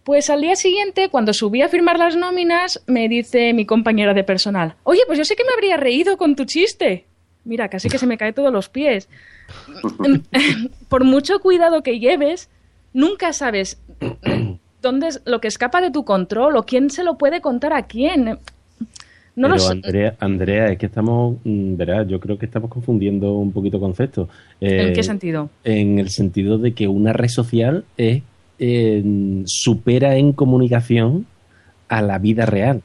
Pues 0.04 0.30
al 0.30 0.42
día 0.42 0.56
siguiente, 0.56 1.10
cuando 1.10 1.34
subí 1.34 1.62
a 1.62 1.70
firmar 1.70 1.98
las 1.98 2.16
nóminas, 2.16 2.84
me 2.86 3.08
dice 3.10 3.54
mi 3.54 3.66
compañera 3.66 4.14
de 4.14 4.24
personal, 4.24 4.76
oye, 4.84 5.02
pues 5.08 5.18
yo 5.18 5.26
sé 5.26 5.36
que 5.36 5.44
me 5.44 5.54
habría 5.54 5.78
reído 5.78 6.18
con 6.18 6.36
tu 6.36 6.46
chiste. 6.46 7.06
Mira, 7.46 7.70
casi 7.70 7.90
que 7.90 7.98
se 7.98 8.08
me 8.08 8.18
cae 8.18 8.34
todos 8.34 8.52
los 8.52 8.70
pies. 8.70 9.08
Por 10.90 11.04
mucho 11.04 11.40
cuidado 11.40 11.84
que 11.84 12.00
lleves, 12.00 12.50
nunca 12.94 13.34
sabes 13.34 13.80
dónde 14.82 15.08
es 15.08 15.22
lo 15.26 15.40
que 15.40 15.48
escapa 15.48 15.82
de 15.82 15.92
tu 15.92 16.04
control 16.06 16.58
o 16.58 16.64
quién 16.64 16.90
se 16.90 17.04
lo 17.04 17.18
puede 17.18 17.42
contar 17.42 17.74
a 17.74 17.84
quién. 17.84 18.40
No 19.36 19.50
lo 19.50 19.56
Pero 19.56 19.60
sé. 19.60 19.72
Andrea, 19.74 20.16
Andrea, 20.20 20.66
es 20.68 20.78
que 20.78 20.86
estamos, 20.86 21.38
mm, 21.44 21.76
verás, 21.76 22.08
yo 22.08 22.20
creo 22.20 22.38
que 22.38 22.46
estamos 22.46 22.70
confundiendo 22.70 23.34
un 23.34 23.52
poquito 23.52 23.80
conceptos. 23.80 24.30
¿En 24.62 24.90
Eh, 24.90 24.94
qué 24.94 25.04
sentido? 25.04 25.50
En 25.64 26.00
el 26.00 26.10
sentido 26.10 26.58
de 26.58 26.74
que 26.74 26.88
una 26.88 27.12
red 27.12 27.28
social 27.28 27.84
es, 27.98 28.24
eh, 28.60 29.04
supera 29.46 30.16
en 30.16 30.32
comunicación 30.32 31.26
a 31.90 32.02
la 32.02 32.18
vida 32.18 32.46
real. 32.46 32.82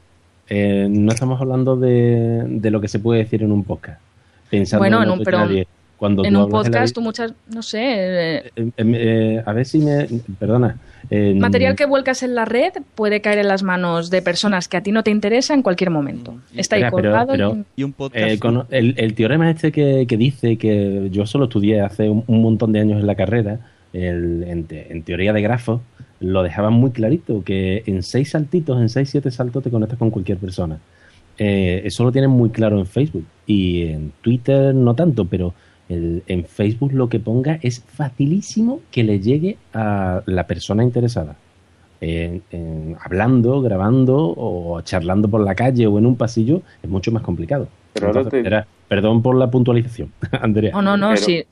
Eh, 0.49 0.87
no 0.89 1.13
estamos 1.13 1.39
hablando 1.39 1.77
de, 1.77 2.43
de 2.47 2.71
lo 2.71 2.81
que 2.81 2.89
se 2.89 2.99
puede 2.99 3.19
decir 3.23 3.43
en 3.43 3.53
un 3.53 3.63
podcast. 3.63 4.01
Pensando 4.51 4.81
Bueno, 4.81 5.01
en 5.01 5.07
no 5.07 5.13
un- 5.13 5.17
soy 5.19 5.25
pero 5.25 5.37
nadie. 5.39 5.67
Cuando 5.97 6.25
en 6.25 6.33
tú 6.33 6.43
un 6.45 6.49
podcast 6.49 6.95
tú 6.95 7.01
muchas, 7.01 7.31
no 7.53 7.61
sé, 7.61 7.79
eh, 7.79 8.37
eh, 8.37 8.51
eh, 8.55 8.71
eh, 8.77 9.43
a 9.45 9.53
ver 9.53 9.65
si 9.67 9.77
me... 9.77 10.07
Perdona. 10.39 10.77
eh, 11.11 11.35
material 11.37 11.75
que 11.75 11.85
vuelcas 11.85 12.23
en 12.23 12.33
la 12.33 12.43
red 12.45 12.71
puede 12.95 13.21
caer 13.21 13.37
en 13.37 13.47
las 13.47 13.61
manos 13.61 14.09
de 14.09 14.23
personas 14.23 14.67
que 14.67 14.77
a 14.77 14.81
ti 14.81 14.91
no 14.91 15.03
te 15.03 15.11
interesa 15.11 15.53
en 15.53 15.61
cualquier 15.61 15.91
momento. 15.91 16.33
Está 16.55 16.77
ahí 16.77 16.81
pero- 16.81 16.91
colgado 16.91 17.27
pero- 17.33 17.55
y- 17.75 17.81
Y 17.81 17.83
un 17.83 17.93
podcast. 17.93 18.31
Eh, 18.31 18.39
con- 18.39 18.65
el, 18.71 18.95
el 18.97 19.13
teorema 19.13 19.51
este 19.51 19.71
que, 19.71 20.05
que 20.07 20.17
dice 20.17 20.57
que 20.57 21.09
yo 21.11 21.27
solo 21.27 21.43
estudié 21.45 21.81
hace 21.81 22.09
un, 22.09 22.23
un 22.25 22.41
montón 22.41 22.71
de 22.71 22.79
años 22.79 22.99
en 22.99 23.05
la 23.05 23.13
carrera, 23.13 23.59
el- 23.93 24.43
en, 24.47 24.63
te- 24.63 24.91
en 24.91 25.03
teoría 25.03 25.33
de 25.33 25.41
grafos, 25.43 25.81
lo 26.19 26.41
dejaban 26.41 26.73
muy 26.73 26.89
clarito, 26.89 27.43
que 27.43 27.83
en 27.85 28.01
seis 28.01 28.31
saltitos, 28.31 28.81
en 28.81 28.89
seis, 28.89 29.09
siete 29.11 29.29
saltos 29.29 29.63
te 29.63 29.69
conectas 29.69 29.99
con 29.99 30.09
cualquier 30.09 30.39
persona. 30.39 30.79
Eh, 31.37 31.81
eso 31.85 32.03
lo 32.03 32.11
tienen 32.11 32.29
muy 32.31 32.49
claro 32.49 32.77
en 32.79 32.85
Facebook 32.85 33.25
y 33.47 33.83
en 33.83 34.11
Twitter 34.21 34.73
no 34.75 34.93
tanto, 34.95 35.25
pero 35.25 35.53
el- 35.89 36.23
en 36.27 36.45
Facebook 36.45 36.93
lo 36.93 37.09
que 37.09 37.19
ponga 37.19 37.59
es 37.61 37.81
facilísimo 37.81 38.81
que 38.91 39.03
le 39.03 39.19
llegue 39.19 39.57
a 39.73 40.21
la 40.25 40.47
persona 40.47 40.83
interesada. 40.83 41.35
En- 41.99 42.41
en- 42.51 42.95
hablando, 43.03 43.61
grabando 43.61 44.33
o 44.35 44.81
charlando 44.81 45.27
por 45.27 45.41
la 45.41 45.53
calle 45.55 45.85
o 45.87 45.99
en 45.99 46.05
un 46.05 46.15
pasillo 46.15 46.61
es 46.81 46.89
mucho 46.89 47.11
más 47.11 47.21
complicado. 47.23 47.67
Pero 47.93 48.07
ahora 48.07 48.21
Entonces, 48.21 48.39
te- 48.39 48.43
verá, 48.43 48.67
perdón 48.87 49.21
por 49.21 49.35
la 49.35 49.51
puntualización, 49.51 50.11
Andrea. 50.31 50.71
No, 50.73 50.81
no, 50.81 50.97
no, 50.97 51.09
Pero- 51.09 51.21
sí. 51.21 51.43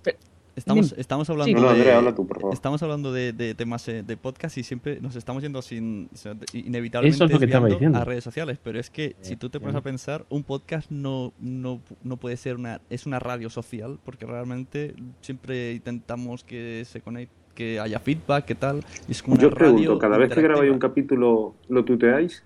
Estamos, 0.60 0.94
estamos 0.98 1.28
Sí. 1.28 1.32
hablando 1.34 1.54
No, 1.54 1.62
no, 1.62 1.68
de, 1.74 1.80
Andrea, 1.80 1.98
habla 1.98 2.16
tú, 2.16 2.28
por 2.28 2.40
favor. 2.40 2.54
estamos 2.54 2.84
hablando 2.84 3.12
de, 3.12 3.34
de 3.34 3.56
temas 3.56 3.88
eh, 3.88 4.04
de 4.04 4.18
podcast 4.18 4.58
y 4.58 4.64
siempre 4.64 5.00
nos 5.02 5.16
estamos 5.16 5.42
yendo 5.44 5.62
sin 5.62 6.08
de- 6.10 6.60
inevitablemente 6.60 7.16
Eso 7.16 7.26
es 7.26 7.32
lo 7.32 7.40
que 7.40 7.46
estaba 7.46 7.66
desviando 7.66 7.98
diciendo. 7.98 7.98
a 8.00 8.06
redes 8.06 8.24
sociales 8.24 8.60
pero 8.64 8.80
es 8.80 8.90
que 8.90 9.16
si 9.22 9.36
tú 9.36 9.50
te 9.50 9.60
pones 9.60 9.76
a 9.76 9.82
pensar 9.82 10.26
un 10.30 10.44
podcast 10.44 10.92
no, 10.92 11.34
no, 11.40 11.82
no 12.04 12.18
puede 12.18 12.38
ser 12.38 12.56
una 12.58 12.82
es 12.90 13.06
una 13.06 13.20
radio 13.20 13.50
social 13.50 13.98
porque 14.06 14.26
realmente 14.26 14.94
siempre 15.22 15.74
intentamos 15.74 16.44
que 16.44 16.84
se 16.86 17.02
conecte 17.02 17.34
que 17.56 17.80
haya 17.80 18.00
feedback 18.00 18.46
que 18.46 18.56
tal 18.56 18.84
y 19.08 19.12
es 19.12 19.22
como 19.24 19.34
una 19.34 19.44
Yo 19.44 19.50
pregunto, 19.52 19.82
radio 19.82 20.00
cada 20.00 20.18
vez 20.18 20.34
que 20.34 20.42
grabáis 20.42 20.72
un 20.72 20.80
capítulo, 20.80 21.56
¿lo 21.68 21.84
tuteáis? 21.84 22.44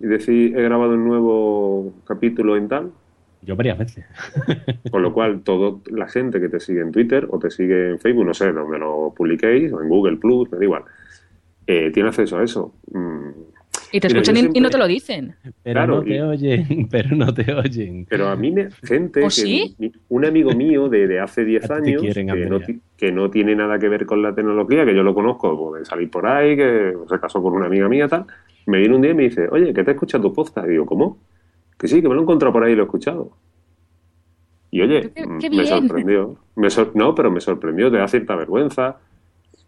Y 0.00 0.06
decís, 0.06 0.28
he 0.54 0.62
grabado 0.62 0.92
un 0.94 1.04
nuevo 1.06 1.94
capítulo 2.04 2.56
en 2.56 2.68
tal. 2.68 2.92
Yo 3.46 3.56
varias 3.56 3.78
veces. 3.78 4.04
Con 4.90 5.02
lo 5.02 5.12
cual, 5.12 5.42
toda 5.42 5.78
la 5.90 6.08
gente 6.08 6.40
que 6.40 6.48
te 6.48 6.60
sigue 6.60 6.80
en 6.80 6.92
Twitter 6.92 7.26
o 7.30 7.38
te 7.38 7.48
sigue 7.50 7.90
en 7.92 7.98
Facebook, 8.00 8.26
no 8.26 8.34
sé, 8.34 8.52
donde 8.52 8.78
lo 8.78 9.14
publiquéis, 9.16 9.72
o 9.72 9.80
en 9.80 9.88
Google 9.88 10.16
Plus, 10.16 10.50
me 10.50 10.58
da 10.58 10.64
igual, 10.64 10.82
eh, 11.66 11.90
tiene 11.92 12.08
acceso 12.08 12.38
a 12.38 12.44
eso. 12.44 12.74
Mm, 12.92 13.28
Y 13.92 14.00
te 14.00 14.08
escuchan 14.08 14.36
y- 14.52 14.60
no 14.60 14.68
te 14.68 14.78
lo 14.78 14.86
dicen. 14.88 15.34
Pero 15.62 15.74
Claro, 15.78 15.94
no 15.96 16.02
te 16.02 16.16
y- 16.16 16.20
oyen, 16.20 16.88
pero 16.90 17.14
no 17.16 17.32
te 17.32 17.52
oyen. 17.54 18.04
Pero 18.10 18.28
a 18.28 18.34
mí, 18.36 18.50
me, 18.50 18.68
gente, 18.82 19.20
¿Oh, 19.20 19.26
que 19.26 19.30
sí? 19.30 19.76
un 20.08 20.24
amigo 20.24 20.50
mío 20.52 20.88
de, 20.88 21.06
de 21.06 21.20
hace 21.20 21.44
10 21.44 21.70
A 21.70 21.76
ti 21.76 21.82
te 21.82 21.88
años, 21.90 22.02
quieren, 22.02 22.26
que, 22.26 22.46
no, 23.12 23.28
que 23.28 23.30
tiene 23.30 23.54
nada 23.54 23.78
que 23.78 23.88
ver 23.88 24.06
con 24.06 24.22
la 24.22 24.34
tecnología, 24.34 24.84
que 24.84 24.94
yo 24.94 25.02
lo 25.04 25.14
conozco 25.14 25.56
pues, 25.70 25.80
de 25.82 25.86
salir 25.86 26.10
por 26.10 26.26
ahí, 26.26 26.56
que 26.56 26.94
se 27.08 27.20
casó 27.20 27.40
con 27.42 27.52
una 27.54 27.66
amiga 27.66 27.88
mía, 27.88 28.08
tal, 28.08 28.26
me 28.66 28.78
viene 28.78 28.96
un 28.96 29.02
día 29.02 29.12
y 29.12 29.14
me 29.14 29.22
dice, 29.24 29.46
oye, 29.50 29.72
que 29.72 29.84
te 29.84 29.92
he 29.92 29.94
escuchado 29.94 30.24
tu 30.24 30.32
podcast. 30.34 30.66
Y 30.66 30.72
digo, 30.72 30.84
¿cómo? 30.86 31.18
Que 31.78 31.88
sí, 31.88 32.00
que 32.00 32.08
me 32.08 32.14
lo 32.14 32.20
he 32.20 32.22
encontrado 32.24 32.52
por 32.52 32.64
ahí 32.64 32.72
y 32.72 32.76
lo 32.76 32.82
he 32.82 32.86
escuchado. 32.86 33.30
Y 34.70 34.80
oye, 34.82 35.10
Qué- 35.14 35.26
mm, 35.26 35.38
qué 35.38 35.50
me 35.50 35.56
sorprendió. 35.66 36.36
Me 36.56 36.70
sor- 36.70 36.92
no, 36.94 37.14
pero 37.14 37.30
me 37.30 37.40
sorprendió, 37.40 37.90
te 37.90 37.98
da 37.98 38.08
cierta 38.08 38.34
vergüenza. 38.36 38.96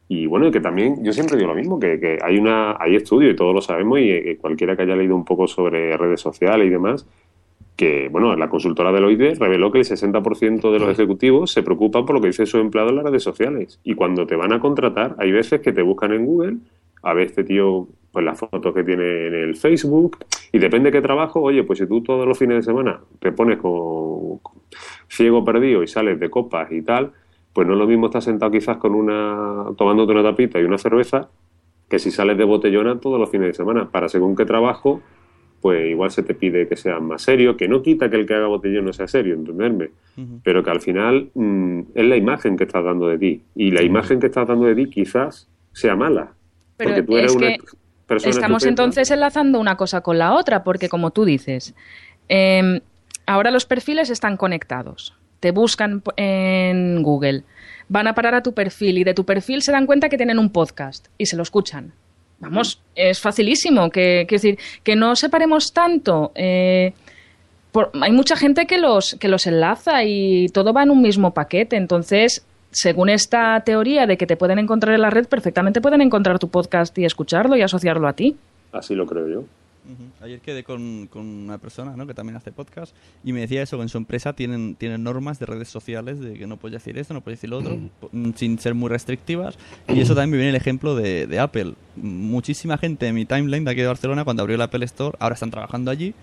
Y 0.09 0.27
bueno, 0.27 0.47
y 0.47 0.51
que 0.51 0.61
también, 0.61 1.05
yo 1.05 1.13
siempre 1.13 1.37
digo 1.37 1.49
lo 1.49 1.55
mismo, 1.55 1.79
que, 1.79 2.01
que 2.01 2.19
hay 2.23 2.39
una 2.39 2.77
hay 2.81 2.97
estudios 2.97 3.33
y 3.33 3.37
todos 3.37 3.55
lo 3.55 3.61
sabemos, 3.61 3.99
y 4.01 4.11
eh, 4.11 4.39
cualquiera 4.41 4.75
que 4.75 4.83
haya 4.83 4.97
leído 4.97 5.15
un 5.15 5.25
poco 5.25 5.47
sobre 5.47 5.97
redes 5.99 6.21
sociales 6.21 6.67
y 6.67 6.71
demás, 6.71 7.07
que, 7.77 8.09
bueno, 8.09 8.35
la 8.35 8.49
consultora 8.49 8.91
Deloitte 8.91 9.39
reveló 9.39 9.71
que 9.71 9.79
el 9.79 9.85
60% 9.85 10.73
de 10.73 10.79
los 10.81 10.89
ejecutivos 10.89 11.53
se 11.53 11.63
preocupan 11.63 12.07
por 12.07 12.17
lo 12.17 12.21
que 12.23 12.29
dicen 12.29 12.47
sus 12.47 12.61
empleados 12.61 12.91
en 12.91 12.97
las 12.97 13.05
redes 13.05 13.23
sociales. 13.23 13.81
Y 13.85 13.95
cuando 13.95 14.27
te 14.27 14.35
van 14.35 14.53
a 14.53 14.61
contratar, 14.61 15.15
hay 15.19 15.31
veces 15.31 15.61
que 15.61 15.73
te 15.73 15.83
buscan 15.83 16.13
en 16.13 16.25
Google 16.27 16.57
a 17.03 17.13
ver 17.13 17.27
este 17.27 17.45
tío, 17.45 17.87
pues 18.13 18.25
las 18.25 18.39
fotos 18.39 18.75
que 18.75 18.85
tiene 18.85 19.27
en 19.27 19.35
el 19.35 19.57
Facebook, 19.57 20.19
Y 20.53 20.59
depende 20.59 20.91
de 20.91 20.99
qué 20.99 21.03
trabajo, 21.03 21.41
oye, 21.41 21.63
pues 21.65 21.79
si 21.79 21.87
tú 21.87 22.03
todos 22.03 22.27
los 22.27 22.39
fines 22.39 22.57
de 22.57 22.63
semana 22.63 23.01
te 23.19 23.33
pones 23.33 23.59
como 23.59 24.41
ciego 25.09 25.45
perdido 25.45 25.83
y 25.83 25.89
sales 25.89 26.19
de 26.19 26.31
copas 26.31 26.73
y 26.73 26.83
tal, 26.83 27.13
pues 27.53 27.67
no 27.67 27.75
es 27.75 27.79
lo 27.79 27.87
mismo 27.87 28.07
estar 28.07 28.23
sentado 28.23 28.51
quizás 28.51 28.77
con 28.79 28.95
una, 28.95 29.67
tomándote 29.77 30.13
una 30.13 30.23
tapita 30.23 30.61
y 30.61 30.65
una 30.65 30.79
cerveza, 30.79 31.29
que 31.89 31.99
si 31.99 32.11
sales 32.11 32.37
de 32.39 32.45
botellona 32.45 33.01
todos 33.01 33.19
los 33.19 33.31
fines 33.31 33.49
de 33.49 33.55
semana. 33.55 33.91
Para 33.91 34.09
según 34.09 34.37
qué 34.37 34.45
trabajo, 34.45 35.01
pues 35.61 35.91
igual 35.91 36.11
se 36.11 36.23
te 36.23 36.35
pide 36.35 36.69
que 36.69 36.77
sea 36.77 37.01
más 37.01 37.23
serio, 37.23 37.57
que 37.57 37.69
no 37.69 37.83
quita 37.83 38.11
que 38.11 38.17
el 38.17 38.27
que 38.27 38.35
haga 38.35 38.47
botellón 38.47 38.85
no 38.85 38.93
sea 38.93 39.09
serio, 39.09 39.35
entenderme, 39.35 39.91
pero 40.45 40.63
que 40.63 40.71
al 40.71 40.81
final 40.81 41.31
mm, 41.35 41.81
es 41.95 42.07
la 42.07 42.17
imagen 42.17 42.57
que 42.57 42.65
estás 42.65 42.85
dando 42.85 43.09
de 43.09 43.19
ti. 43.19 43.43
Y 43.55 43.71
la 43.71 43.83
imagen 43.83 44.21
que 44.21 44.27
estás 44.27 44.47
dando 44.47 44.67
de 44.67 44.75
ti 44.75 44.91
quizás 44.91 45.49
sea 45.73 45.97
mala. 45.97 46.33
Pero 46.77 46.91
porque 46.91 47.03
tú 47.03 47.17
eres 47.17 47.33
es 47.33 47.37
una 47.37 47.49
que 47.49 47.65
Estamos 48.37 48.63
entonces 48.71 49.11
enlazando 49.11 49.61
una 49.61 49.77
cosa 49.77 50.01
con 50.01 50.19
la 50.19 50.35
otra, 50.35 50.65
porque 50.65 50.89
como 50.89 51.11
tú 51.11 51.25
dices, 51.25 51.75
eh, 52.29 52.81
ahora 53.27 53.51
los 53.51 53.67
perfiles 53.67 54.11
están 54.11 54.37
conectados. 54.37 55.15
Te 55.41 55.53
buscan 55.53 56.03
en 56.17 57.03
Google, 57.03 57.45
van 57.89 58.07
a 58.09 58.15
parar 58.15 58.35
a 58.35 58.43
tu 58.43 58.55
perfil 58.55 58.99
y 58.99 59.05
de 59.05 59.15
tu 59.15 59.25
perfil 59.25 59.63
se 59.63 59.71
dan 59.73 59.87
cuenta 59.87 60.09
que 60.09 60.17
tienen 60.17 60.39
un 60.39 60.51
podcast 60.51 61.07
y 61.17 61.27
se 61.27 61.37
lo 61.37 61.43
escuchan. 61.43 61.93
Vamos, 62.41 62.81
es 62.95 63.21
facilísimo. 63.21 63.91
Que, 63.91 64.25
quiero 64.29 64.41
decir, 64.43 64.59
que 64.83 64.97
no 64.97 65.15
separemos 65.17 65.73
tanto. 65.73 66.33
eh, 66.35 66.93
por- 67.73 67.91
hay 68.01 68.13
mucha 68.13 68.37
gente 68.37 68.67
que 68.67 68.79
los, 68.79 69.15
que 69.17 69.29
los 69.29 69.47
enlaza 69.47 70.03
y 70.05 70.49
todo 70.49 70.73
va 70.73 70.83
en 70.85 70.91
un 70.91 71.03
mismo 71.03 71.35
paquete. 71.35 71.77
Entonces, 71.77 72.45
según 72.71 73.09
esta 73.09 73.61
teoría 73.61 74.07
de 74.07 74.17
que 74.17 74.27
te 74.27 74.37
pueden 74.37 74.59
encontrar 74.59 74.95
en 74.95 75.03
la 75.03 75.11
red, 75.11 75.27
perfectamente 75.27 75.81
pueden 75.81 76.01
encontrar 76.01 76.39
tu 76.39 76.49
podcast 76.49 76.97
y 76.99 77.05
escucharlo 77.05 77.57
y 77.57 77.63
asociarlo 77.63 78.09
a 78.09 78.13
ti. 78.13 78.37
Así 78.73 78.95
lo 78.95 79.07
creo 79.07 79.29
yo. 79.29 79.39
Ujú. 79.41 80.05
Ayer 80.23 80.41
quedé 80.41 80.65
con, 80.65 81.07
con 81.07 81.25
una 81.25 81.57
persona 81.57 81.97
¿no? 81.97 82.07
que 82.07 82.13
también 82.13 82.37
hace 82.37 82.53
podcast 82.53 82.95
y 83.25 83.33
me 83.33 83.41
decía 83.41 83.63
eso, 83.63 83.79
que 83.79 83.85
en 83.85 83.89
su 83.89 83.97
empresa 83.97 84.35
tienen, 84.35 84.75
tienen 84.75 85.03
normas 85.03 85.39
de 85.39 85.47
redes 85.47 85.69
sociales 85.69 86.21
de 86.21 86.35
que 86.35 86.47
no 86.47 86.59
puedes 86.59 86.75
decir 86.75 86.99
esto, 86.99 87.15
no 87.15 87.23
puedes 87.23 87.39
decir 87.39 87.49
lo 87.49 87.59
otro, 87.59 87.79
mm, 88.13 88.33
sin 88.35 88.59
ser 88.59 88.75
muy 88.75 88.91
restrictivas. 88.91 89.57
Y 89.89 90.01
eso 90.01 90.15
también 90.15 90.33
me 90.33 90.37
viene 90.37 90.51
el 90.51 90.57
ejemplo 90.57 90.95
de, 90.95 91.27
de 91.27 91.39
Apple. 91.39 91.73
Muchísima 91.97 92.77
gente 92.77 93.07
en 93.07 93.15
mi 93.15 93.25
timeline 93.25 93.65
de 93.65 93.71
aquí 93.71 93.81
de 93.81 93.87
Barcelona, 93.87 94.25
cuando 94.25 94.43
abrió 94.43 94.57
el 94.57 94.63
Apple 94.63 94.85
Store, 94.85 95.17
ahora 95.21 95.35
están 95.35 95.51
trabajando 95.51 95.91
allí 95.91 96.15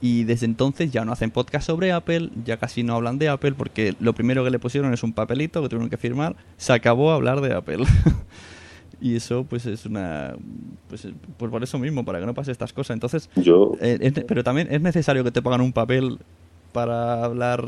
y 0.00 0.24
desde 0.24 0.46
entonces 0.46 0.90
ya 0.90 1.04
no 1.04 1.12
hacen 1.12 1.30
podcast 1.30 1.66
sobre 1.66 1.92
Apple, 1.92 2.30
ya 2.44 2.56
casi 2.56 2.82
no 2.82 2.94
hablan 2.94 3.18
de 3.18 3.28
Apple 3.28 3.52
porque 3.52 3.94
lo 4.00 4.14
primero 4.14 4.42
que 4.44 4.50
le 4.50 4.58
pusieron 4.58 4.92
es 4.94 5.02
un 5.02 5.12
papelito 5.12 5.62
que 5.62 5.68
tuvieron 5.68 5.90
que 5.90 5.96
firmar, 5.96 6.36
se 6.56 6.72
acabó 6.72 7.12
hablar 7.12 7.40
de 7.40 7.54
Apple. 7.54 7.84
Y 9.00 9.16
eso, 9.16 9.44
pues, 9.48 9.64
es 9.66 9.86
una. 9.86 10.34
Pues, 10.88 11.08
pues 11.38 11.50
por 11.50 11.62
eso 11.62 11.78
mismo, 11.78 12.04
para 12.04 12.20
que 12.20 12.26
no 12.26 12.34
pase 12.34 12.52
estas 12.52 12.72
cosas. 12.72 12.94
Entonces. 12.94 13.30
Yo. 13.36 13.72
eh, 13.80 13.98
es 14.00 14.12
pero 14.24 14.44
también 14.44 14.68
es 14.70 14.80
necesario 14.82 15.24
que 15.24 15.30
te 15.30 15.40
pagan 15.40 15.62
un 15.62 15.72
papel 15.72 16.18
para 16.72 17.24
hablar. 17.24 17.64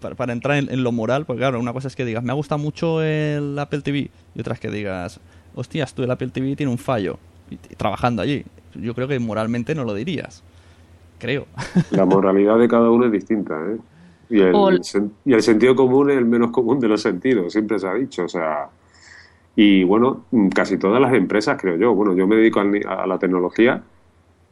Para, 0.00 0.14
para 0.14 0.32
entrar 0.32 0.56
en, 0.56 0.72
en 0.72 0.82
lo 0.82 0.90
moral. 0.92 1.26
Porque, 1.26 1.40
claro, 1.40 1.60
una 1.60 1.72
cosa 1.72 1.88
es 1.88 1.96
que 1.96 2.04
digas, 2.04 2.22
me 2.24 2.30
ha 2.30 2.34
gustado 2.34 2.58
mucho 2.58 3.02
el 3.02 3.58
Apple 3.58 3.82
TV. 3.82 4.10
Y 4.34 4.40
otra 4.40 4.54
es 4.54 4.60
que 4.60 4.70
digas, 4.70 5.20
hostias, 5.54 5.92
tú 5.92 6.02
el 6.02 6.10
Apple 6.10 6.28
TV 6.28 6.56
tiene 6.56 6.72
un 6.72 6.78
fallo. 6.78 7.18
Y, 7.50 7.54
y 7.54 7.76
trabajando 7.76 8.22
allí. 8.22 8.44
Yo 8.74 8.94
creo 8.94 9.06
que 9.06 9.18
moralmente 9.18 9.74
no 9.74 9.84
lo 9.84 9.92
dirías. 9.92 10.42
Creo. 11.18 11.46
La 11.90 12.04
moralidad 12.04 12.58
de 12.58 12.68
cada 12.68 12.90
uno 12.90 13.06
es 13.06 13.12
distinta, 13.12 13.54
¿eh? 13.66 13.76
Y 14.30 14.40
el, 14.40 14.54
O- 14.54 14.70
sen- 14.70 15.10
y 15.24 15.32
el 15.32 15.42
sentido 15.42 15.74
común 15.74 16.10
es 16.10 16.18
el 16.18 16.26
menos 16.26 16.50
común 16.50 16.78
de 16.80 16.88
los 16.88 17.00
sentidos, 17.02 17.52
siempre 17.52 17.78
se 17.78 17.88
ha 17.88 17.94
dicho, 17.94 18.24
o 18.24 18.28
sea... 18.28 18.68
Y 19.56 19.82
bueno, 19.84 20.26
mm, 20.30 20.48
casi 20.50 20.78
todas 20.78 21.00
las 21.00 21.12
empresas, 21.14 21.60
creo 21.60 21.76
yo, 21.76 21.94
bueno, 21.94 22.14
yo 22.14 22.26
me 22.28 22.36
dedico 22.36 22.60
a 22.60 23.06
la 23.06 23.18
tecnología, 23.18 23.82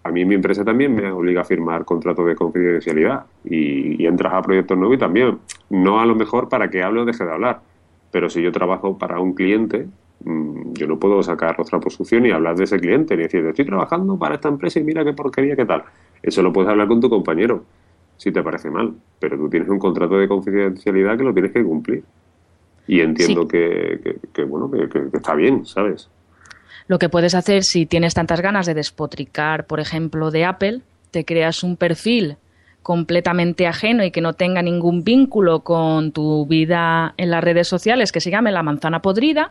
a 0.03 0.11
mí 0.11 0.25
mi 0.25 0.35
empresa 0.37 0.65
también 0.65 0.95
me 0.95 1.11
obliga 1.11 1.43
a 1.43 1.45
firmar 1.45 1.85
contratos 1.85 2.27
de 2.27 2.35
confidencialidad 2.35 3.27
y, 3.45 4.03
y 4.03 4.07
entras 4.07 4.35
a 4.35 4.43
proyectos 4.43 4.77
nuevos 4.79 4.97
y 4.97 5.01
también, 5.01 5.39
no 5.71 6.01
a 6.01 6.07
lo 6.07 6.15
mejor 6.15 6.49
para 6.49 6.71
que 6.71 6.83
hable 6.83 7.01
o 7.01 7.05
deje 7.05 7.25
de 7.25 7.33
hablar, 7.33 7.61
pero 8.11 8.31
si 8.31 8.43
yo 8.43 8.51
trabajo 8.51 8.99
para 8.99 9.21
un 9.21 9.35
cliente, 9.35 9.87
mm, 10.25 10.73
yo 10.75 10.87
no 10.87 10.99
puedo 10.99 11.23
sacar 11.23 11.61
otra 11.61 11.79
posición 11.81 12.25
y 12.27 12.31
hablar 12.31 12.57
de 12.57 12.65
ese 12.65 12.79
cliente, 12.81 13.17
ni 13.17 13.25
decir, 13.25 13.45
estoy 13.47 13.65
trabajando 13.67 14.19
para 14.19 14.37
esta 14.37 14.49
empresa 14.49 14.81
y 14.81 14.85
mira 14.85 15.05
qué 15.05 15.13
porquería, 15.13 15.55
qué 15.55 15.67
tal. 15.67 15.85
Eso 16.27 16.43
lo 16.43 16.53
puedes 16.53 16.69
hablar 16.71 16.89
con 16.89 17.01
tu 17.01 17.09
compañero, 17.09 17.65
si 18.19 18.33
te 18.33 18.43
parece 18.43 18.69
mal, 18.69 18.93
pero 19.21 19.37
tú 19.39 19.49
tienes 19.49 19.69
un 19.69 19.79
contrato 19.79 20.19
de 20.19 20.27
confidencialidad 20.29 21.17
que 21.17 21.23
lo 21.25 21.33
tienes 21.33 21.53
que 21.53 21.63
cumplir. 21.65 22.03
Y 22.89 23.01
entiendo 23.01 23.43
Sí. 23.43 23.49
que, 23.49 24.01
que- 24.03 24.17
que, 24.33 24.45
bueno, 24.45 24.71
que, 24.71 24.89
que- 24.89 25.11
que 25.11 25.17
está 25.17 25.35
bien, 25.35 25.65
¿sabes? 25.65 26.09
Lo 26.89 26.99
que 26.99 27.09
puedes 27.09 27.35
hacer 27.35 27.63
si 27.63 27.87
tienes 27.87 28.15
tantas 28.15 28.41
ganas 28.41 28.67
de 28.67 28.75
despotricar, 28.75 29.67
por 29.67 29.81
ejemplo, 29.81 30.31
de 30.31 30.45
Apple, 30.45 30.81
te 31.13 31.25
creas 31.25 31.63
un 31.63 31.77
perfil 31.77 32.37
completamente 32.87 33.67
ajeno 33.67 34.05
y 34.05 34.13
que 34.13 34.21
no 34.21 34.35
tenga 34.35 34.63
ningún 34.63 35.03
vínculo 35.03 35.65
con 35.65 36.13
tu 36.13 36.47
vida 36.47 37.15
en 37.17 37.33
las 37.33 37.43
redes 37.43 37.67
sociales 37.67 38.13
que 38.13 38.21
se 38.21 38.31
llame 38.31 38.53
la 38.53 38.63
manzana 38.63 39.03
podrida 39.03 39.51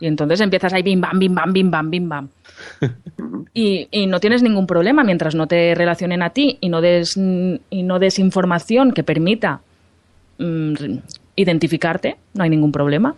y 0.00 0.08
entonces 0.08 0.40
empiezas 0.40 0.72
ahí 0.72 0.82
bim 0.82 1.00
bam 1.00 1.16
bim 1.16 1.32
bam 1.32 1.52
bim 1.52 1.70
bam 1.70 1.90
bim 1.90 2.08
bam. 2.08 2.28
Y, 3.54 3.86
y 3.92 4.06
no 4.08 4.18
tienes 4.18 4.42
ningún 4.42 4.66
problema 4.66 5.04
mientras 5.04 5.36
no 5.36 5.46
te 5.46 5.76
relacionen 5.76 6.22
a 6.22 6.30
ti 6.30 6.58
y 6.60 6.70
no 6.70 6.80
des 6.80 7.16
y 7.16 7.82
no 7.84 8.00
des 8.00 8.18
información 8.18 8.90
que 8.90 9.04
permita 9.04 9.60
mm, 10.38 10.74
identificarte 11.36 12.16
no 12.34 12.42
hay 12.42 12.50
ningún 12.50 12.72
problema. 12.72 13.14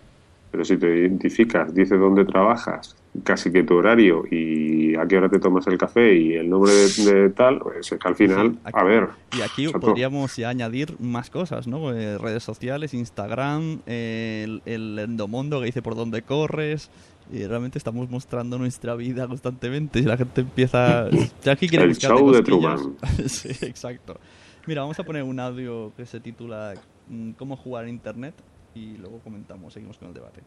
Pero 0.50 0.62
si 0.62 0.76
te 0.76 0.94
identificas, 0.94 1.74
dices 1.74 1.98
dónde 1.98 2.26
trabajas, 2.26 2.94
casi 3.22 3.52
que 3.52 3.62
tu 3.62 3.74
horario 3.74 4.24
y 4.30 4.96
a 4.96 5.06
qué 5.06 5.16
hora 5.18 5.28
te 5.28 5.38
tomas 5.38 5.66
el 5.68 5.78
café 5.78 6.14
y 6.16 6.34
el 6.34 6.50
nombre 6.50 6.72
de, 6.72 7.14
de 7.14 7.30
tal, 7.30 7.60
pues 7.60 7.92
es 7.92 7.98
que 7.98 8.08
al 8.08 8.16
final, 8.16 8.58
Aquí- 8.64 8.78
a 8.78 8.82
ver. 8.84 9.08
Y 9.36 9.40
aquí 9.42 9.68
podríamos 9.68 10.36
ya 10.36 10.48
añadir 10.48 10.96
más 11.00 11.30
cosas, 11.30 11.66
¿no? 11.68 11.92
Eh, 11.92 12.18
redes 12.18 12.42
sociales, 12.42 12.92
Instagram, 12.94 13.80
eh, 13.86 14.42
el, 14.44 14.62
el 14.66 14.98
endomondo 14.98 15.60
que 15.60 15.66
dice 15.66 15.82
por 15.82 15.94
dónde 15.94 16.22
corres. 16.22 16.90
Y 17.32 17.46
realmente 17.46 17.78
estamos 17.78 18.10
mostrando 18.10 18.58
nuestra 18.58 18.94
vida 18.96 19.26
constantemente. 19.26 19.98
Y 19.98 20.02
la 20.02 20.16
gente 20.18 20.42
empieza. 20.42 21.08
Ya 21.42 21.52
aquí 21.52 21.68
quiere 21.68 21.86
El 21.86 21.96
show 21.96 22.30
de. 22.30 22.42
Truman. 22.42 22.96
sí, 23.26 23.48
exacto. 23.66 24.18
Mira, 24.66 24.82
vamos 24.82 24.98
a 25.00 25.04
poner 25.04 25.22
un 25.22 25.40
audio 25.40 25.92
que 25.96 26.04
se 26.04 26.20
titula 26.20 26.74
mm, 27.08 27.30
Cómo 27.32 27.56
jugar 27.56 27.84
en 27.84 27.90
internet. 27.90 28.34
Y 28.74 28.98
luego 28.98 29.20
comentamos, 29.20 29.72
seguimos 29.72 29.96
con 29.96 30.08
el 30.08 30.14
debate. 30.14 30.42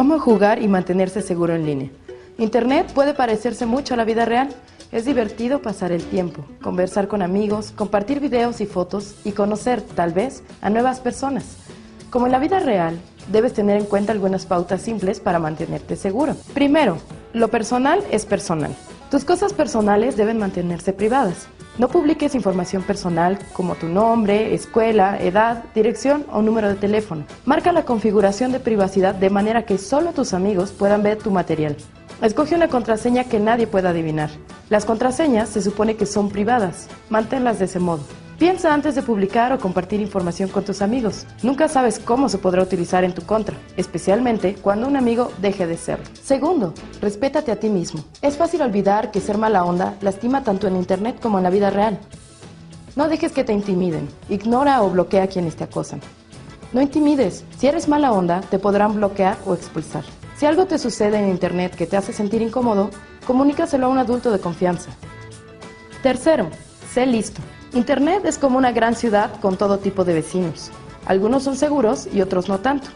¿Cómo 0.00 0.18
jugar 0.18 0.62
y 0.62 0.66
mantenerse 0.66 1.20
seguro 1.20 1.54
en 1.54 1.66
línea? 1.66 1.90
Internet 2.38 2.90
puede 2.94 3.12
parecerse 3.12 3.66
mucho 3.66 3.92
a 3.92 3.98
la 3.98 4.06
vida 4.06 4.24
real. 4.24 4.48
Es 4.92 5.04
divertido 5.04 5.60
pasar 5.60 5.92
el 5.92 6.02
tiempo, 6.02 6.42
conversar 6.62 7.06
con 7.06 7.20
amigos, 7.20 7.70
compartir 7.76 8.18
videos 8.18 8.62
y 8.62 8.66
fotos 8.66 9.16
y 9.24 9.32
conocer, 9.32 9.82
tal 9.82 10.14
vez, 10.14 10.42
a 10.62 10.70
nuevas 10.70 11.00
personas. 11.00 11.58
Como 12.08 12.24
en 12.24 12.32
la 12.32 12.38
vida 12.38 12.60
real, 12.60 12.98
debes 13.30 13.52
tener 13.52 13.76
en 13.76 13.84
cuenta 13.84 14.12
algunas 14.12 14.46
pautas 14.46 14.80
simples 14.80 15.20
para 15.20 15.38
mantenerte 15.38 15.96
seguro. 15.96 16.34
Primero, 16.54 16.96
lo 17.34 17.48
personal 17.48 18.02
es 18.10 18.24
personal. 18.24 18.74
Tus 19.10 19.26
cosas 19.26 19.52
personales 19.52 20.16
deben 20.16 20.38
mantenerse 20.38 20.94
privadas. 20.94 21.46
No 21.80 21.88
publiques 21.88 22.34
información 22.34 22.82
personal 22.82 23.38
como 23.54 23.74
tu 23.74 23.88
nombre, 23.88 24.52
escuela, 24.52 25.18
edad, 25.18 25.64
dirección 25.74 26.26
o 26.30 26.42
número 26.42 26.68
de 26.68 26.74
teléfono. 26.74 27.24
Marca 27.46 27.72
la 27.72 27.86
configuración 27.86 28.52
de 28.52 28.60
privacidad 28.60 29.14
de 29.14 29.30
manera 29.30 29.64
que 29.64 29.78
solo 29.78 30.12
tus 30.12 30.34
amigos 30.34 30.72
puedan 30.72 31.02
ver 31.02 31.16
tu 31.16 31.30
material. 31.30 31.78
Escoge 32.20 32.54
una 32.54 32.68
contraseña 32.68 33.24
que 33.24 33.40
nadie 33.40 33.66
pueda 33.66 33.88
adivinar. 33.88 34.28
Las 34.68 34.84
contraseñas 34.84 35.48
se 35.48 35.62
supone 35.62 35.96
que 35.96 36.04
son 36.04 36.28
privadas. 36.28 36.86
Manténlas 37.08 37.58
de 37.58 37.64
ese 37.64 37.78
modo. 37.78 38.02
Piensa 38.40 38.72
antes 38.72 38.94
de 38.94 39.02
publicar 39.02 39.52
o 39.52 39.58
compartir 39.58 40.00
información 40.00 40.48
con 40.48 40.64
tus 40.64 40.80
amigos. 40.80 41.26
Nunca 41.42 41.68
sabes 41.68 41.98
cómo 41.98 42.30
se 42.30 42.38
podrá 42.38 42.62
utilizar 42.62 43.04
en 43.04 43.12
tu 43.12 43.20
contra, 43.20 43.54
especialmente 43.76 44.54
cuando 44.54 44.86
un 44.88 44.96
amigo 44.96 45.30
deje 45.42 45.66
de 45.66 45.76
serlo. 45.76 46.06
Segundo, 46.22 46.72
respétate 47.02 47.52
a 47.52 47.60
ti 47.60 47.68
mismo. 47.68 48.02
Es 48.22 48.38
fácil 48.38 48.62
olvidar 48.62 49.10
que 49.10 49.20
ser 49.20 49.36
mala 49.36 49.62
onda 49.62 49.94
lastima 50.00 50.42
tanto 50.42 50.66
en 50.66 50.76
Internet 50.76 51.20
como 51.20 51.36
en 51.36 51.44
la 51.44 51.50
vida 51.50 51.68
real. 51.68 51.98
No 52.96 53.10
dejes 53.10 53.32
que 53.32 53.44
te 53.44 53.52
intimiden. 53.52 54.08
Ignora 54.30 54.80
o 54.80 54.88
bloquea 54.88 55.24
a 55.24 55.28
quienes 55.28 55.56
te 55.56 55.64
acosan. 55.64 56.00
No 56.72 56.80
intimides. 56.80 57.44
Si 57.58 57.66
eres 57.66 57.88
mala 57.88 58.10
onda, 58.10 58.40
te 58.40 58.58
podrán 58.58 58.94
bloquear 58.94 59.36
o 59.44 59.52
expulsar. 59.52 60.04
Si 60.38 60.46
algo 60.46 60.64
te 60.64 60.78
sucede 60.78 61.18
en 61.18 61.28
Internet 61.28 61.76
que 61.76 61.86
te 61.86 61.98
hace 61.98 62.14
sentir 62.14 62.40
incómodo, 62.40 62.88
comunícaselo 63.26 63.84
a 63.84 63.90
un 63.90 63.98
adulto 63.98 64.30
de 64.30 64.40
confianza. 64.40 64.92
Tercero, 66.02 66.48
sé 66.90 67.04
listo. 67.04 67.42
Internet 67.72 68.24
es 68.24 68.36
como 68.36 68.58
una 68.58 68.72
gran 68.72 68.96
ciudad 68.96 69.30
con 69.40 69.56
todo 69.56 69.78
tipo 69.78 70.04
de 70.04 70.12
vecinos. 70.12 70.72
Algunos 71.06 71.44
son 71.44 71.56
seguros 71.56 72.08
y 72.12 72.20
otros 72.20 72.48
no 72.48 72.58
tanto. 72.58 72.88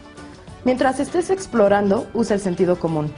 Mientras 0.65 0.99
estés 0.99 1.29
explorando, 1.29 2.07
usa 2.13 2.35
el 2.35 2.41
sentido 2.41 2.77
común. 2.77 3.13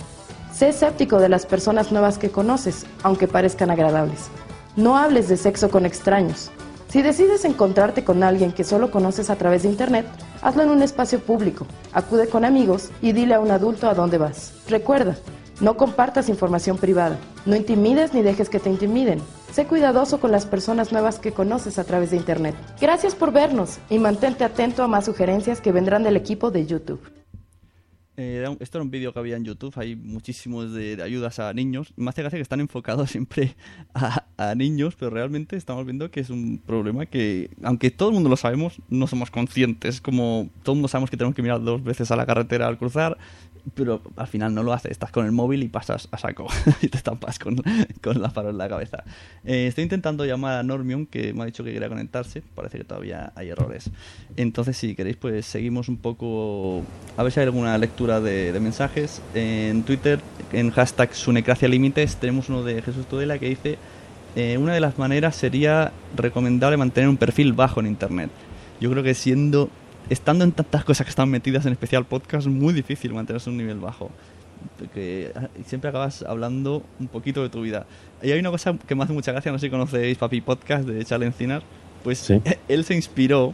Sé 0.54 0.70
escéptico 0.70 1.18
de 1.18 1.30
las 1.30 1.48
personas 1.48 1.92
nuevas 1.92 2.20
que 2.20 2.30
conoces, 2.30 2.86
aunque 3.02 3.28
parezcan 3.28 3.72
agradables. 3.72 4.28
No 4.76 4.98
hables 4.98 5.30
de 5.30 5.38
sexo 5.38 5.72
con 5.72 5.88
extraños. 5.88 6.52
Si 6.90 7.02
decides 7.02 7.44
encontrarte 7.44 8.04
con 8.04 8.22
alguien 8.22 8.52
que 8.52 8.64
solo 8.64 8.92
conoces 8.92 9.32
a 9.32 9.36
través 9.36 9.64
de 9.64 9.70
Internet, 9.70 10.06
hazlo 10.44 10.62
en 10.62 10.70
un 10.70 10.84
espacio 10.84 11.20
público, 11.20 11.66
acude 11.92 12.28
con 12.28 12.46
amigos 12.46 12.92
y 13.02 13.14
dile 13.14 13.34
a 13.34 13.40
un 13.40 13.50
adulto 13.50 13.90
a 13.90 13.96
dónde 13.96 14.20
vas. 14.20 14.54
Recuerda, 14.70 15.18
no 15.60 15.76
compartas 15.76 16.30
información 16.30 16.78
privada, 16.78 17.18
no 17.48 17.56
intimides 17.56 18.14
ni 18.14 18.22
dejes 18.22 18.48
que 18.48 18.60
te 18.60 18.70
intimiden. 18.70 19.22
Sé 19.52 19.66
cuidadoso 19.66 20.20
con 20.20 20.32
las 20.32 20.46
personas 20.46 20.92
nuevas 20.92 21.20
que 21.20 21.32
conoces 21.32 21.80
a 21.80 21.84
través 21.84 22.12
de 22.12 22.18
Internet. 22.18 22.56
Gracias 22.80 23.16
por 23.16 23.32
vernos 23.32 23.80
y 23.90 23.98
mantente 24.00 24.44
atento 24.44 24.84
a 24.84 24.88
más 24.88 25.06
sugerencias 25.06 25.62
que 25.62 25.72
vendrán 25.72 26.04
del 26.04 26.16
equipo 26.16 26.52
de 26.52 26.66
YouTube. 26.66 27.02
Eh, 28.20 28.44
esto 28.60 28.80
era 28.80 28.84
un 28.84 28.90
vídeo 28.90 29.14
que 29.14 29.20
había 29.20 29.38
en 29.38 29.46
YouTube, 29.46 29.72
hay 29.76 29.96
muchísimos 29.96 30.74
de, 30.74 31.00
ayudas 31.04 31.38
a 31.38 31.54
niños. 31.54 31.94
Más 31.98 32.14
hace 32.14 32.24
gracia 32.24 32.40
que 32.40 32.44
están 32.44 32.60
enfocados 32.60 33.12
siempre 33.12 33.56
a, 33.94 34.56
niños, 34.56 34.96
pero 34.98 35.12
realmente 35.12 35.56
estamos 35.56 35.86
viendo 35.86 36.10
que 36.10 36.22
es 36.22 36.32
un 36.32 36.58
problema 36.58 37.06
que, 37.06 37.52
aunque 37.62 37.92
todo 37.92 38.10
el 38.10 38.16
mundo 38.16 38.30
lo 38.30 38.36
sabemos, 38.36 38.82
no 38.90 39.06
somos 39.06 39.30
conscientes. 39.30 40.02
Como 40.02 40.50
todo 40.64 40.74
el 40.74 40.78
mundo 40.78 40.88
sabemos 40.88 41.12
que 41.12 41.18
tenemos 41.18 41.36
que 41.36 41.44
mirar 41.44 41.62
dos 41.62 41.84
veces 41.84 42.10
a 42.10 42.16
la 42.16 42.26
carretera 42.26 42.68
al 42.68 42.80
cruzar, 42.80 43.20
pero 43.74 44.02
al 44.16 44.28
final 44.28 44.54
no 44.54 44.64
lo 44.64 44.74
haces. 44.74 44.92
Estás 44.92 45.12
con 45.12 45.26
el 45.26 45.32
móvil 45.32 45.64
y 45.64 45.68
pasas 45.68 46.08
a 46.12 46.18
saco 46.18 46.48
y 46.82 46.88
te 46.88 46.98
estampas 46.98 47.40
con, 47.40 47.62
con 48.02 48.22
la 48.22 48.30
faro 48.30 48.50
en 48.50 48.58
la 48.58 48.70
cabeza. 48.70 49.04
Eh, 49.44 49.68
estoy 49.68 49.84
intentando 49.84 50.26
llamar 50.26 50.60
a 50.60 50.64
Normion, 50.64 51.06
que 51.06 51.34
me 51.34 51.44
ha 51.44 51.46
dicho 51.46 51.64
que 51.64 51.74
quería 51.74 51.90
conectarse. 51.90 52.42
Parece 52.56 52.78
que 52.78 52.84
todavía 52.84 53.32
hay 53.36 53.50
errores. 53.50 53.90
Entonces, 54.36 54.78
si 54.78 54.96
queréis, 54.96 55.18
pues 55.18 55.46
seguimos 55.46 55.90
un 55.90 55.98
poco. 55.98 56.84
A 57.16 57.24
ver 57.24 57.32
si 57.32 57.40
hay 57.40 57.46
alguna 57.46 57.78
lectura 57.78 58.20
de, 58.20 58.58
mensajes. 58.60 59.22
En 59.34 59.84
Twitter, 59.84 60.20
en 60.52 60.72
hashtag 60.72 61.14
Sunecracia 61.14 61.68
Límites, 61.68 62.18
tenemos 62.18 62.50
uno 62.50 62.64
de 62.64 62.82
Jesús 62.82 63.06
Tudela 63.08 63.38
que 63.40 63.50
dice: 63.50 63.78
eh, 64.36 64.58
Una 64.58 64.74
de 64.74 64.80
las 64.80 64.98
maneras 64.98 65.36
sería 65.36 65.92
recomendable 66.16 66.78
mantener 66.78 67.10
un 67.10 67.18
perfil 67.18 67.54
bajo 67.54 67.80
en 67.80 67.88
internet. 67.88 68.30
Yo 68.80 68.92
creo 68.92 69.04
que 69.04 69.14
siendo. 69.14 69.70
Estando 70.10 70.46
en 70.46 70.54
tantas 70.54 70.86
cosas 70.86 71.06
que 71.06 71.10
están 71.10 71.30
metidas, 71.30 71.66
en 71.66 71.74
especial 71.74 72.06
podcast, 72.06 72.48
es 72.48 72.54
muy 72.54 72.74
difícil 72.74 73.14
mantenerse 73.14 73.50
un 73.50 73.58
nivel 73.58 73.80
bajo. 73.80 74.10
Porque 74.80 75.34
ah, 75.36 75.50
siempre 75.66 75.90
acabas 75.90 76.24
hablando 76.24 76.84
un 77.00 77.08
poquito 77.08 77.44
de 77.44 77.50
tu 77.50 77.62
vida. 77.62 77.86
Y 78.22 78.32
hay 78.32 78.40
una 78.40 78.50
cosa 78.50 78.78
que 78.88 78.96
me 78.96 79.04
hace 79.04 79.12
mucha 79.12 79.34
gracia, 79.34 79.52
no 79.52 79.60
sé 79.60 79.68
si 79.68 79.70
conocéis 79.70 80.18
Papi 80.18 80.40
Podcast 80.40 80.88
de 80.88 81.04
Charlie 81.04 81.28
Encinar. 81.28 81.62
Pues 82.04 82.32
él 82.70 82.86
se 82.86 82.96
inspiró, 82.96 83.54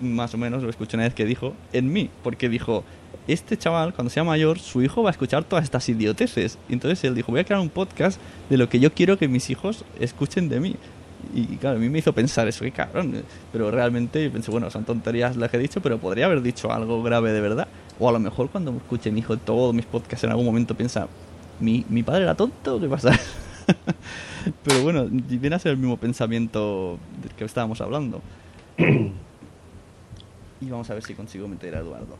más 0.00 0.32
o 0.32 0.38
menos, 0.38 0.62
lo 0.62 0.70
escuché 0.70 0.96
una 0.96 1.04
vez 1.04 1.12
que 1.12 1.26
dijo, 1.26 1.52
en 1.74 1.92
mí. 1.92 2.08
Porque 2.22 2.48
dijo, 2.48 2.82
este 3.26 3.58
chaval, 3.58 3.92
cuando 3.92 4.10
sea 4.10 4.24
mayor, 4.24 4.58
su 4.58 4.82
hijo 4.82 5.02
va 5.02 5.10
a 5.10 5.12
escuchar 5.12 5.44
todas 5.44 5.64
estas 5.64 5.86
idioteces. 5.90 6.58
Y 6.70 6.72
entonces 6.72 7.04
él 7.04 7.14
dijo, 7.14 7.30
voy 7.30 7.42
a 7.42 7.44
crear 7.44 7.60
un 7.60 7.68
podcast 7.68 8.18
de 8.48 8.56
lo 8.56 8.70
que 8.70 8.80
yo 8.80 8.94
quiero 8.94 9.18
que 9.18 9.28
mis 9.28 9.50
hijos 9.50 9.84
escuchen 10.00 10.48
de 10.48 10.60
mí. 10.60 10.76
Y 11.34 11.56
claro, 11.56 11.76
a 11.76 11.80
mí 11.80 11.88
me 11.88 11.98
hizo 11.98 12.12
pensar 12.12 12.48
eso, 12.48 12.64
qué 12.64 12.70
cabrón. 12.70 13.22
Pero 13.52 13.70
realmente 13.70 14.30
pensé, 14.30 14.50
bueno, 14.50 14.70
son 14.70 14.84
tonterías 14.84 15.36
las 15.36 15.50
que 15.50 15.56
he 15.56 15.60
dicho, 15.60 15.80
pero 15.80 15.98
podría 15.98 16.26
haber 16.26 16.42
dicho 16.42 16.72
algo 16.72 17.02
grave 17.02 17.32
de 17.32 17.40
verdad. 17.40 17.68
O 17.98 18.08
a 18.08 18.12
lo 18.12 18.18
mejor 18.18 18.50
cuando 18.50 18.72
escuche 18.76 19.10
mi 19.10 19.20
hijo 19.20 19.36
todos 19.36 19.74
mis 19.74 19.84
podcasts 19.86 20.24
en 20.24 20.30
algún 20.30 20.46
momento 20.46 20.74
piensa, 20.74 21.08
¿mi, 21.60 21.84
mi 21.88 22.02
padre 22.02 22.22
era 22.22 22.34
tonto? 22.34 22.80
¿Qué 22.80 22.88
pasa? 22.88 23.12
pero 24.64 24.82
bueno, 24.82 25.06
viene 25.10 25.56
a 25.56 25.58
ser 25.58 25.72
el 25.72 25.78
mismo 25.78 25.96
pensamiento 25.96 26.98
del 27.20 27.32
que 27.32 27.44
estábamos 27.44 27.80
hablando. 27.80 28.22
y 30.60 30.70
vamos 30.70 30.88
a 30.90 30.94
ver 30.94 31.02
si 31.02 31.14
consigo 31.14 31.48
meter 31.48 31.74
a 31.76 31.80
Eduardo. 31.80 32.16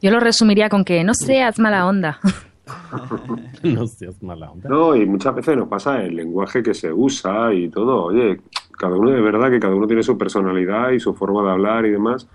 Yo 0.00 0.10
lo 0.10 0.20
resumiría 0.20 0.68
con 0.68 0.84
que 0.84 1.04
no 1.04 1.14
seas 1.14 1.58
mala 1.58 1.86
onda. 1.86 2.18
no 3.62 3.86
seas 3.86 4.22
mala 4.22 4.50
onda. 4.50 4.68
No, 4.68 4.94
y 4.94 5.06
muchas 5.06 5.34
veces 5.34 5.56
nos 5.56 5.68
pasa 5.68 6.02
el 6.02 6.16
lenguaje 6.16 6.62
que 6.62 6.74
se 6.74 6.92
usa 6.92 7.52
y 7.52 7.68
todo. 7.68 8.04
Oye, 8.04 8.40
cada 8.78 8.96
uno 8.96 9.10
de 9.10 9.20
verdad 9.20 9.50
que 9.50 9.60
cada 9.60 9.74
uno 9.74 9.86
tiene 9.86 10.02
su 10.02 10.16
personalidad 10.16 10.90
y 10.90 11.00
su 11.00 11.14
forma 11.14 11.42
de 11.42 11.50
hablar 11.50 11.86
y 11.86 11.90
demás. 11.90 12.28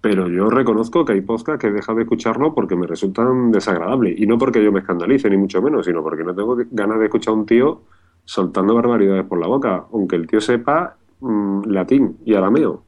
Pero 0.00 0.28
yo 0.28 0.50
reconozco 0.50 1.04
que 1.04 1.14
hay 1.14 1.22
podcasts 1.22 1.60
que 1.60 1.68
he 1.68 1.72
dejado 1.72 1.96
de 1.96 2.02
escucharlo 2.02 2.54
porque 2.54 2.76
me 2.76 2.86
resultan 2.86 3.50
desagradables. 3.50 4.18
Y 4.20 4.26
no 4.26 4.36
porque 4.36 4.62
yo 4.62 4.70
me 4.70 4.80
escandalice, 4.80 5.30
ni 5.30 5.36
mucho 5.36 5.62
menos, 5.62 5.86
sino 5.86 6.02
porque 6.02 6.24
no 6.24 6.34
tengo 6.34 6.56
ganas 6.70 6.98
de 6.98 7.06
escuchar 7.06 7.32
a 7.32 7.36
un 7.36 7.46
tío 7.46 7.80
soltando 8.24 8.74
barbaridades 8.74 9.24
por 9.24 9.38
la 9.38 9.46
boca, 9.46 9.84
aunque 9.92 10.16
el 10.16 10.26
tío 10.26 10.40
sepa 10.40 10.96
mm, 11.20 11.64
latín 11.66 12.18
y 12.24 12.34
arameo. 12.34 12.82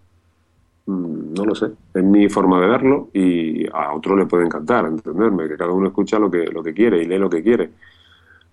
Mm, 0.87 1.35
no 1.35 1.45
lo 1.45 1.55
sé, 1.55 1.67
es 1.95 2.05
mi 2.05 2.29
forma 2.29 2.61
de 2.61 2.67
verlo 2.69 3.09
y 3.13 3.67
a 3.73 3.93
otro 3.93 4.17
le 4.17 4.27
puede 4.27 4.45
encantar, 4.45 4.87
entenderme, 4.87 5.49
que 5.49 5.57
cada 5.57 5.73
uno 5.73 5.89
escucha 5.89 6.19
lo 6.19 6.31
que, 6.31 6.47
lo 6.47 6.63
que 6.63 6.73
quiere 6.73 7.03
y 7.03 7.07
lee 7.07 7.19
lo 7.19 7.29
que 7.29 7.43
quiere. 7.43 7.71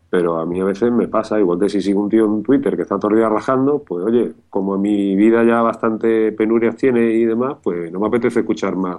Pero 0.10 0.40
a 0.40 0.46
mí 0.46 0.60
a 0.60 0.64
veces 0.64 0.92
me 0.92 1.08
pasa, 1.08 1.40
igual 1.40 1.60
que 1.60 1.70
si 1.70 1.82
sigo 1.82 2.02
un 2.02 2.10
tío 2.10 2.26
en 2.26 2.44
Twitter 2.44 2.76
que 2.76 2.84
está 2.84 3.00
todo 3.00 3.12
el 3.12 3.18
día 3.18 3.30
rajando, 3.30 3.84
pues 3.84 4.04
oye, 4.04 4.32
como 4.50 4.78
mi 4.78 5.16
vida 5.16 5.44
ya 5.44 5.62
bastante 5.62 6.32
penurias 6.32 6.76
tiene 6.76 7.12
y 7.14 7.26
demás, 7.26 7.58
pues 7.64 7.92
no 7.92 8.00
me 8.00 8.08
apetece 8.08 8.42
escuchar 8.42 8.76
más 8.76 8.98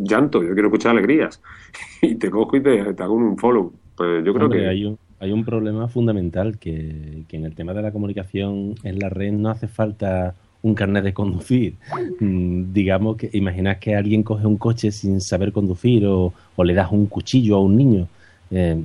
llanto, 0.00 0.42
yo 0.42 0.52
quiero 0.52 0.68
escuchar 0.68 0.92
alegrías. 0.92 1.40
y 2.02 2.14
te 2.14 2.30
cojo 2.30 2.56
y 2.56 2.60
te, 2.60 2.80
hago 2.80 3.14
un 3.14 3.36
follow. 3.38 3.72
Pues 3.96 4.24
yo 4.24 4.34
creo 4.34 4.48
que... 4.48 4.66
Hay 4.66 4.84
un, 4.84 4.98
hay 5.20 5.32
un 5.32 5.44
problema 5.44 5.88
fundamental 5.88 6.58
que, 6.58 7.24
que 7.28 7.36
en 7.36 7.44
el 7.44 7.54
tema 7.54 7.72
de 7.74 7.82
la 7.82 7.92
comunicación 7.92 8.74
en 8.82 8.98
la 8.98 9.08
red 9.08 9.32
no 9.32 9.48
hace 9.48 9.68
falta 9.68 10.34
un 10.62 10.74
carnet 10.74 11.04
de 11.04 11.12
conducir. 11.12 11.76
Mm, 12.20 12.72
digamos 12.72 13.16
que 13.16 13.30
imaginas 13.32 13.78
que 13.78 13.94
alguien 13.94 14.22
coge 14.22 14.46
un 14.46 14.56
coche 14.56 14.92
sin 14.92 15.20
saber 15.20 15.52
conducir 15.52 16.06
o, 16.06 16.32
le 16.64 16.74
das 16.74 16.90
un 16.92 17.06
cuchillo 17.06 17.56
a 17.56 17.60
un 17.60 17.76
niño. 17.76 18.08
Eh, 18.50 18.76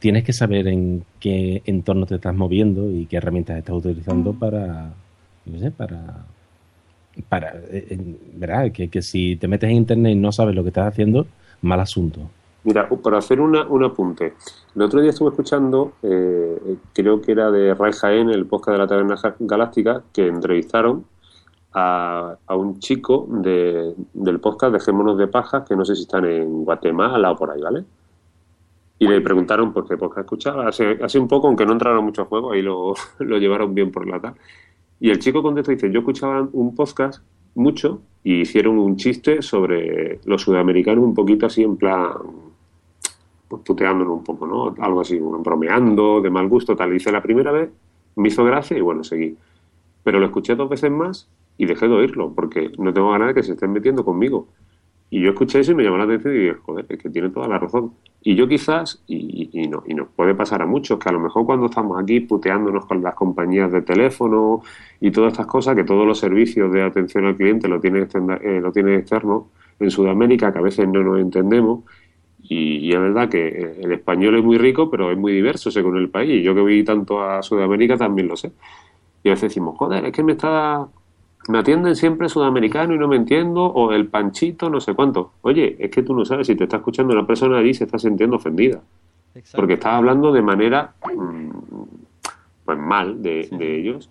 tienes 0.00 0.24
que 0.24 0.32
saber 0.32 0.68
en 0.68 1.04
qué 1.20 1.62
entorno 1.66 2.06
te 2.06 2.16
estás 2.16 2.34
moviendo 2.34 2.90
y 2.90 3.06
qué 3.06 3.16
herramientas 3.16 3.58
estás 3.58 3.76
utilizando 3.76 4.32
para, 4.32 4.92
no 5.46 5.58
sé, 5.58 5.70
para, 5.70 6.26
para, 7.28 7.54
eh, 7.70 7.98
¿verdad? 8.34 8.72
Que, 8.72 8.88
que 8.88 9.02
si 9.02 9.36
te 9.36 9.48
metes 9.48 9.70
en 9.70 9.76
internet 9.76 10.12
y 10.12 10.16
no 10.16 10.32
sabes 10.32 10.54
lo 10.54 10.62
que 10.62 10.68
estás 10.68 10.88
haciendo, 10.88 11.26
mal 11.62 11.80
asunto. 11.80 12.30
Mira, 12.66 12.88
para 12.88 13.18
hacer 13.18 13.40
una, 13.40 13.64
un 13.68 13.84
apunte. 13.84 14.34
El 14.74 14.82
otro 14.82 15.00
día 15.00 15.10
estuve 15.10 15.28
escuchando, 15.28 15.92
eh, 16.02 16.76
creo 16.92 17.22
que 17.22 17.30
era 17.30 17.48
de 17.48 17.72
Ray 17.74 17.92
Jaén, 17.92 18.28
el 18.28 18.46
podcast 18.46 18.72
de 18.72 18.78
la 18.78 18.88
Taberna 18.88 19.14
Galáctica, 19.38 20.02
que 20.12 20.26
entrevistaron 20.26 21.04
a, 21.72 22.36
un 22.48 22.80
chico 22.80 23.28
de, 23.30 23.94
del 24.12 24.40
podcast 24.40 24.72
Dejémonos 24.72 25.16
de 25.16 25.28
Pajas, 25.28 25.62
que 25.62 25.76
no 25.76 25.84
sé 25.84 25.94
si 25.94 26.02
están 26.02 26.24
en 26.24 26.64
Guatemala 26.64 27.30
o 27.30 27.36
por 27.36 27.52
ahí, 27.52 27.60
¿vale? 27.62 27.84
Y 28.98 29.06
le 29.06 29.20
preguntaron 29.20 29.72
por 29.72 29.86
qué 29.86 29.96
podcast 29.96 30.24
escuchaba. 30.24 30.66
Hace, 30.66 30.98
hace 31.00 31.20
un 31.20 31.28
poco, 31.28 31.46
aunque 31.46 31.64
no 31.64 31.72
entraron 31.72 32.04
mucho 32.04 32.22
a 32.22 32.24
juego, 32.24 32.50
ahí 32.50 32.62
lo, 32.62 32.94
lo 33.20 33.38
llevaron 33.38 33.76
bien 33.76 33.92
por 33.92 34.08
la 34.08 34.18
tarde. 34.18 34.40
Y 34.98 35.10
el 35.10 35.20
chico 35.20 35.40
contestó 35.40 35.70
y 35.70 35.76
dice, 35.76 35.92
yo 35.92 36.00
escuchaba 36.00 36.48
un 36.52 36.74
podcast 36.74 37.22
mucho 37.54 38.00
y 38.24 38.40
hicieron 38.40 38.76
un 38.76 38.96
chiste 38.96 39.40
sobre 39.40 40.18
los 40.24 40.42
sudamericanos 40.42 41.04
un 41.04 41.14
poquito 41.14 41.46
así 41.46 41.62
en 41.62 41.76
plan 41.76 42.10
pues 43.48 43.62
un 43.68 44.24
poco, 44.24 44.46
¿no? 44.46 44.74
Algo 44.82 45.00
así, 45.00 45.18
bromeando, 45.18 46.20
de 46.20 46.30
mal 46.30 46.48
gusto, 46.48 46.74
tal. 46.74 46.94
Hice 46.94 47.12
la 47.12 47.22
primera 47.22 47.52
vez, 47.52 47.70
me 48.16 48.28
hizo 48.28 48.44
gracia 48.44 48.76
y 48.76 48.80
bueno, 48.80 49.04
seguí. 49.04 49.36
Pero 50.02 50.18
lo 50.18 50.26
escuché 50.26 50.54
dos 50.54 50.68
veces 50.68 50.90
más 50.90 51.28
y 51.58 51.66
dejé 51.66 51.88
de 51.88 51.94
oírlo, 51.94 52.32
porque 52.34 52.72
no 52.78 52.92
tengo 52.92 53.10
ganas 53.10 53.28
de 53.28 53.34
que 53.34 53.42
se 53.42 53.52
estén 53.52 53.72
metiendo 53.72 54.04
conmigo. 54.04 54.48
Y 55.08 55.20
yo 55.20 55.30
escuché 55.30 55.60
eso 55.60 55.72
y 55.72 55.74
me 55.76 55.84
llamó 55.84 55.98
la 55.98 56.04
atención 56.04 56.34
y 56.34 56.38
dije, 56.38 56.54
joder, 56.54 56.86
es 56.88 56.98
que 56.98 57.10
tiene 57.10 57.30
toda 57.30 57.46
la 57.46 57.58
razón. 57.58 57.92
Y 58.22 58.34
yo 58.34 58.48
quizás, 58.48 59.04
y, 59.06 59.50
y, 59.52 59.68
no, 59.68 59.84
y 59.86 59.94
nos 59.94 60.08
puede 60.08 60.34
pasar 60.34 60.62
a 60.62 60.66
muchos, 60.66 60.98
que 60.98 61.08
a 61.08 61.12
lo 61.12 61.20
mejor 61.20 61.46
cuando 61.46 61.66
estamos 61.66 62.02
aquí 62.02 62.18
puteándonos 62.20 62.86
con 62.86 63.02
las 63.02 63.14
compañías 63.14 63.70
de 63.70 63.82
teléfono 63.82 64.62
y 65.00 65.12
todas 65.12 65.32
estas 65.32 65.46
cosas, 65.46 65.76
que 65.76 65.84
todos 65.84 66.04
los 66.04 66.18
servicios 66.18 66.72
de 66.72 66.82
atención 66.82 67.24
al 67.24 67.36
cliente 67.36 67.68
lo 67.68 67.80
tienen, 67.80 68.08
eh, 68.42 68.60
lo 68.60 68.72
tiene 68.72 68.96
externo 68.96 69.48
en 69.78 69.90
Sudamérica, 69.90 70.52
que 70.52 70.58
a 70.58 70.62
veces 70.62 70.88
no 70.88 71.02
nos 71.04 71.20
entendemos, 71.20 71.84
y, 72.48 72.92
es 72.92 73.00
verdad 73.00 73.28
que 73.28 73.76
el 73.80 73.92
español 73.92 74.36
es 74.36 74.44
muy 74.44 74.58
rico, 74.58 74.90
pero 74.90 75.10
es 75.10 75.18
muy 75.18 75.32
diverso 75.32 75.70
según 75.70 75.96
el 75.96 76.08
país. 76.08 76.44
Yo 76.44 76.54
que 76.54 76.60
voy 76.60 76.84
tanto 76.84 77.22
a 77.22 77.42
Sudamérica 77.42 77.96
también 77.96 78.28
lo 78.28 78.36
sé. 78.36 78.52
Y 79.22 79.28
a 79.28 79.32
veces 79.32 79.50
decimos, 79.50 79.76
joder, 79.76 80.04
es 80.04 80.12
que 80.12 80.22
me 80.22 80.32
está 80.32 80.86
me 81.48 81.58
atienden 81.58 81.94
siempre 81.94 82.28
sudamericano 82.28 82.94
y 82.94 82.98
no 82.98 83.06
me 83.06 83.16
entiendo, 83.16 83.64
o 83.64 83.92
el 83.92 84.08
panchito, 84.08 84.68
no 84.68 84.80
sé 84.80 84.94
cuánto. 84.94 85.32
Oye, 85.42 85.76
es 85.78 85.90
que 85.90 86.02
tú 86.02 86.14
no 86.14 86.24
sabes 86.24 86.48
si 86.48 86.56
te 86.56 86.64
está 86.64 86.78
escuchando 86.78 87.12
una 87.12 87.26
persona 87.26 87.58
allí 87.58 87.72
se 87.72 87.84
está 87.84 87.98
sintiendo 87.98 88.36
ofendida. 88.36 88.80
Porque 89.54 89.74
estás 89.74 89.92
hablando 89.94 90.32
de 90.32 90.42
manera 90.42 90.94
mm, 91.14 91.50
pues 92.64 92.78
mal 92.78 93.22
de, 93.22 93.48
ellos. 93.60 94.10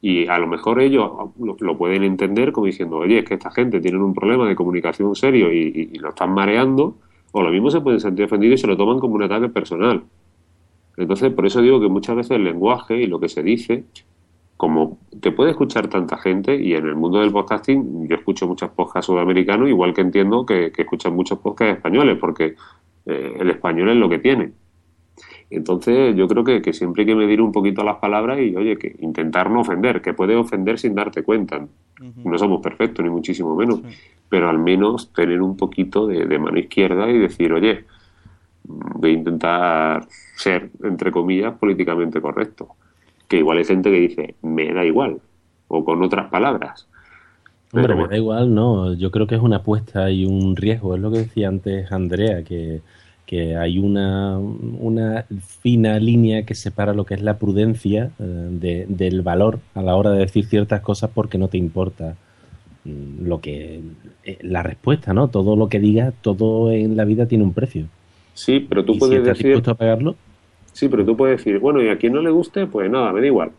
Y 0.00 0.26
a 0.26 0.38
lo 0.38 0.46
mejor 0.46 0.80
ellos 0.80 1.10
lo, 1.38 1.76
pueden 1.76 2.02
entender 2.02 2.52
como 2.52 2.66
diciendo, 2.66 2.98
oye, 2.98 3.18
es 3.18 3.24
que 3.24 3.34
esta 3.34 3.50
gente 3.50 3.80
tiene 3.80 3.98
un 3.98 4.14
problema 4.14 4.46
de 4.46 4.54
comunicación 4.54 5.14
serio 5.14 5.52
y, 5.52 5.90
y 5.92 5.98
lo 5.98 6.10
están 6.10 6.32
mareando 6.32 6.96
o 7.36 7.42
lo 7.42 7.50
mismo 7.50 7.68
se 7.68 7.80
pueden 7.80 7.98
sentir 7.98 8.26
ofendidos 8.26 8.60
y 8.60 8.62
se 8.62 8.68
lo 8.68 8.76
toman 8.76 9.00
como 9.00 9.16
un 9.16 9.24
ataque 9.24 9.48
personal. 9.48 10.04
Entonces, 10.96 11.32
por 11.32 11.44
eso 11.46 11.60
digo 11.60 11.80
que 11.80 11.88
muchas 11.88 12.14
veces 12.14 12.30
el 12.30 12.44
lenguaje 12.44 12.96
y 13.02 13.08
lo 13.08 13.18
que 13.18 13.28
se 13.28 13.42
dice, 13.42 13.84
como 14.56 14.98
te 15.20 15.32
puede 15.32 15.50
escuchar 15.50 15.88
tanta 15.88 16.16
gente, 16.16 16.54
y 16.54 16.74
en 16.74 16.86
el 16.86 16.94
mundo 16.94 17.18
del 17.18 17.32
podcasting 17.32 18.06
yo 18.06 18.14
escucho 18.14 18.46
muchos 18.46 18.70
podcasts 18.70 19.06
sudamericanos, 19.06 19.68
igual 19.68 19.92
que 19.92 20.02
entiendo 20.02 20.46
que, 20.46 20.72
escuchan 20.76 21.16
muchos 21.16 21.40
podcasts 21.40 21.78
españoles, 21.78 22.18
porque 22.20 22.54
eh, 23.06 23.36
el 23.40 23.50
español 23.50 23.88
es 23.88 23.96
lo 23.96 24.08
que 24.08 24.20
tiene. 24.20 24.52
Entonces, 25.54 26.16
yo 26.16 26.26
creo 26.26 26.42
que, 26.42 26.60
que 26.60 26.72
siempre 26.72 27.02
hay 27.02 27.06
que 27.06 27.14
medir 27.14 27.40
un 27.40 27.52
poquito 27.52 27.84
las 27.84 27.96
palabras 27.96 28.40
y, 28.40 28.54
oye, 28.56 28.76
que 28.76 28.96
intentar 28.98 29.50
no 29.50 29.60
ofender, 29.60 30.02
que 30.02 30.12
puede 30.12 30.34
ofender 30.34 30.78
sin 30.78 30.94
darte 30.94 31.22
cuenta. 31.22 31.66
No 32.24 32.38
somos 32.38 32.60
perfectos, 32.60 33.04
ni 33.04 33.10
muchísimo 33.10 33.54
menos, 33.54 33.80
pero 34.28 34.50
al 34.50 34.58
menos 34.58 35.12
tener 35.12 35.40
un 35.40 35.56
poquito 35.56 36.06
de, 36.06 36.26
de 36.26 36.38
mano 36.38 36.58
izquierda 36.58 37.08
y 37.08 37.18
decir, 37.18 37.52
oye, 37.52 37.84
voy 38.64 39.10
a 39.10 39.12
intentar 39.14 40.06
ser, 40.36 40.70
entre 40.82 41.12
comillas, 41.12 41.54
políticamente 41.54 42.20
correcto. 42.20 42.68
Que 43.28 43.38
igual 43.38 43.58
hay 43.58 43.64
gente 43.64 43.90
que 43.90 44.00
dice, 44.00 44.34
me 44.42 44.72
da 44.74 44.84
igual, 44.84 45.20
o 45.68 45.84
con 45.84 46.02
otras 46.02 46.28
palabras. 46.30 46.88
Hombre, 47.72 47.94
Pero 47.94 48.02
me 48.02 48.08
da 48.08 48.16
igual, 48.16 48.54
no. 48.54 48.92
Yo 48.94 49.10
creo 49.10 49.26
que 49.26 49.36
es 49.36 49.40
una 49.40 49.56
apuesta 49.56 50.10
y 50.10 50.24
un 50.24 50.56
riesgo. 50.56 50.94
Es 50.94 51.00
lo 51.00 51.10
que 51.12 51.18
decía 51.18 51.48
antes 51.48 51.90
Andrea, 51.92 52.42
que, 52.42 52.82
que 53.26 53.56
hay 53.56 53.78
una, 53.78 54.38
una 54.38 55.26
fina 55.62 55.98
línea 55.98 56.44
que 56.44 56.54
separa 56.54 56.92
lo 56.94 57.06
que 57.06 57.14
es 57.14 57.22
la 57.22 57.38
prudencia 57.38 58.10
eh, 58.18 58.22
de- 58.24 58.86
del 58.88 59.22
valor 59.22 59.60
a 59.74 59.82
la 59.82 59.96
hora 59.96 60.10
de 60.10 60.20
decir 60.20 60.46
ciertas 60.46 60.80
cosas 60.82 61.10
porque 61.14 61.38
no 61.38 61.48
te 61.48 61.58
importa 61.58 62.16
mm, 62.84 63.26
lo 63.26 63.40
que 63.40 63.82
eh, 64.24 64.38
la 64.42 64.62
respuesta, 64.62 65.14
¿no? 65.14 65.28
Todo 65.30 65.56
lo 65.56 65.68
que 65.68 65.80
digas, 65.80 66.14
todo 66.22 66.70
en 66.72 66.96
la 66.96 67.04
vida 67.04 67.26
tiene 67.26 67.44
un 67.44 67.54
precio. 67.54 67.86
Sí, 68.32 68.60
pero 68.60 68.84
tú 68.84 68.92
Y 68.92 69.00
si 69.00 69.00
puedes 69.00 69.16
estás 69.16 69.38
decir... 69.38 69.46
dispuesto 69.46 69.70
a 69.72 69.74
pagarlo, 69.74 70.16
Sí, 70.72 70.88
pero 70.88 71.04
tú 71.06 71.16
puedes 71.16 71.38
decir, 71.38 71.58
bueno, 71.60 71.82
y 71.82 71.88
a 71.88 71.98
quien 71.98 72.12
no 72.14 72.20
le 72.20 72.30
guste, 72.30 72.66
pues 72.66 72.90
nada, 72.90 73.12
me 73.12 73.20
da 73.20 73.26
igual. 73.26 73.52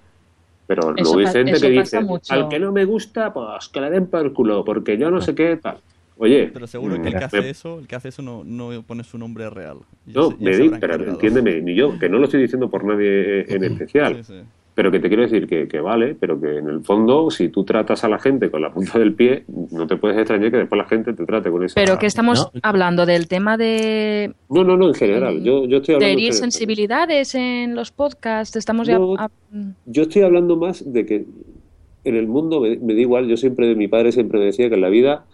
Pero 0.67 0.91
Eso 0.95 1.03
luego 1.03 1.19
hay 1.19 1.27
gente 1.27 1.61
que 1.61 1.69
dice, 1.69 2.01
mucho. 2.01 2.35
al 2.35 2.49
que 2.49 2.59
no 2.59 2.71
me 2.73 2.85
gusta, 2.85 3.33
pues 3.33 3.69
que 3.69 3.81
le 3.81 3.89
den 3.91 4.09
por 4.09 4.25
el 4.25 4.33
culo, 4.33 4.65
porque 4.65 4.97
yo 4.97 5.11
no 5.11 5.21
sé 5.21 5.35
qué 5.35 5.57
tal. 5.57 5.83
Oye, 6.17 6.49
Pero 6.53 6.65
seguro 6.67 6.95
que 6.95 7.09
el 7.09 7.15
mm, 7.15 7.19
que 7.19 7.19
me- 7.19 7.25
hace 7.25 7.49
eso, 7.49 7.79
el 7.79 7.87
que 7.87 7.95
hace 7.95 8.07
eso 8.09 8.21
no, 8.21 8.43
no 8.45 8.81
pone 8.83 9.03
su 9.03 9.17
nombre 9.17 9.49
real. 9.49 9.79
Ya 10.05 10.13
No, 10.13 10.31
se- 10.31 10.37
me 10.37 10.51
di- 10.51 10.69
pero 10.69 10.75
encargado. 10.75 11.11
entiéndeme, 11.11 11.61
ni 11.61 11.75
yo, 11.75 11.99
que 11.99 12.07
no 12.09 12.17
lo 12.19 12.25
estoy 12.25 12.41
diciendo 12.41 12.69
por 12.69 12.85
nadie 12.85 13.41
en 13.53 13.63
especial. 13.65 14.15
Sí, 14.23 14.23
sí. 14.23 14.39
Pero 14.75 14.91
que 14.91 14.99
te 14.99 15.07
quiero 15.07 15.23
decir 15.23 15.47
que, 15.47 15.69
que 15.69 15.79
vale, 15.79 16.15
pero 16.19 16.39
que 16.39 16.57
en 16.57 16.67
el 16.67 16.81
fondo, 16.83 17.31
si 17.31 17.47
tú 17.47 17.63
tratas 17.63 18.03
a 18.03 18.09
la 18.09 18.19
gente 18.19 18.51
con 18.51 18.61
la 18.61 18.73
punta 18.73 18.99
del 18.99 19.13
pie, 19.13 19.45
no 19.71 19.87
te 19.87 19.95
puedes 19.95 20.17
extrañar 20.17 20.51
que 20.51 20.57
después 20.57 20.77
la 20.77 20.85
gente 20.85 21.13
te 21.13 21.25
trate 21.25 21.49
con 21.49 21.63
esa... 21.63 21.75
Pero 21.75 21.97
que 21.97 22.05
estamos 22.07 22.49
hablando 22.61 23.05
del 23.05 23.29
tema 23.29 23.55
de, 23.57 24.33
No, 24.49 24.65
no, 24.65 24.75
no, 24.75 24.89
en 24.89 24.93
general. 24.93 25.41
Yo, 25.43 25.65
yo 25.65 25.77
estoy 25.77 25.93
de 25.93 25.95
hablando... 25.97 26.13
herir 26.19 26.31
que- 26.31 26.37
sensibilidades 26.37 27.35
en 27.35 27.73
los 27.73 27.91
podcasts. 27.91 28.57
Estamos 28.57 28.87
ya. 28.87 28.99
No. 28.99 29.15
a- 29.15 29.31
Yo 29.85 30.03
estoy 30.03 30.23
hablando 30.23 30.57
más 30.57 30.83
de 30.91 31.05
que 31.05 31.25
en 32.03 32.15
el 32.15 32.27
mundo 32.27 32.59
me, 32.59 32.75
me 32.77 32.93
da 32.95 32.99
igual, 32.99 33.27
yo 33.27 33.37
siempre, 33.37 33.73
mi 33.75 33.87
padre 33.87 34.11
siempre 34.11 34.39
me 34.39 34.45
decía 34.45 34.67
que 34.67 34.75
en 34.75 34.81
la 34.81 34.89
vida 34.89 35.25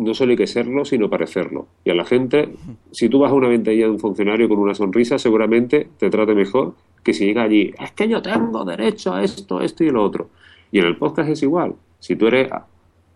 no 0.00 0.14
solo 0.14 0.30
hay 0.30 0.36
que 0.36 0.46
serlo, 0.46 0.84
sino 0.84 1.10
parecerlo. 1.10 1.68
Y 1.84 1.90
a 1.90 1.94
la 1.94 2.04
gente, 2.04 2.48
si 2.90 3.08
tú 3.08 3.18
vas 3.20 3.30
a 3.30 3.34
una 3.34 3.48
ventanilla 3.48 3.84
de 3.84 3.90
un 3.90 3.98
funcionario 3.98 4.48
con 4.48 4.58
una 4.58 4.74
sonrisa, 4.74 5.18
seguramente 5.18 5.88
te 5.98 6.10
trate 6.10 6.34
mejor 6.34 6.74
que 7.02 7.12
si 7.12 7.26
llega 7.26 7.42
allí, 7.42 7.72
es 7.78 7.92
que 7.92 8.08
yo 8.08 8.20
tengo 8.22 8.64
derecho 8.64 9.14
a 9.14 9.22
esto, 9.22 9.60
esto 9.60 9.84
y 9.84 9.90
lo 9.90 10.02
otro. 10.04 10.30
Y 10.72 10.78
en 10.78 10.86
el 10.86 10.96
podcast 10.96 11.30
es 11.30 11.42
igual. 11.42 11.74
Si 11.98 12.16
tú 12.16 12.26
eres 12.26 12.50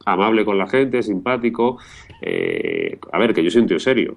amable 0.04 0.44
con 0.44 0.58
la 0.58 0.66
gente, 0.66 1.02
simpático, 1.02 1.78
eh, 2.20 2.98
a 3.12 3.18
ver, 3.18 3.32
que 3.32 3.42
yo 3.42 3.50
soy 3.50 3.62
un 3.62 3.68
tío 3.68 3.80
serio. 3.80 4.16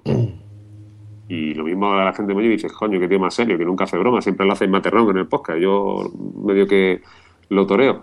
Y 1.30 1.52
lo 1.52 1.64
mismo 1.64 1.92
a 1.92 2.04
la 2.04 2.12
gente 2.14 2.34
me 2.34 2.42
dice, 2.42 2.68
coño, 2.68 2.98
que 2.98 3.08
tío 3.08 3.18
más 3.18 3.34
serio, 3.34 3.58
que 3.58 3.64
nunca 3.64 3.84
hace 3.84 3.98
broma, 3.98 4.22
siempre 4.22 4.46
lo 4.46 4.52
hace 4.52 4.64
en 4.64 4.70
materrón 4.70 5.10
en 5.10 5.18
el 5.18 5.26
podcast. 5.26 5.58
Yo 5.58 6.10
medio 6.42 6.66
que 6.66 7.02
lo 7.50 7.66
toreo. 7.66 8.02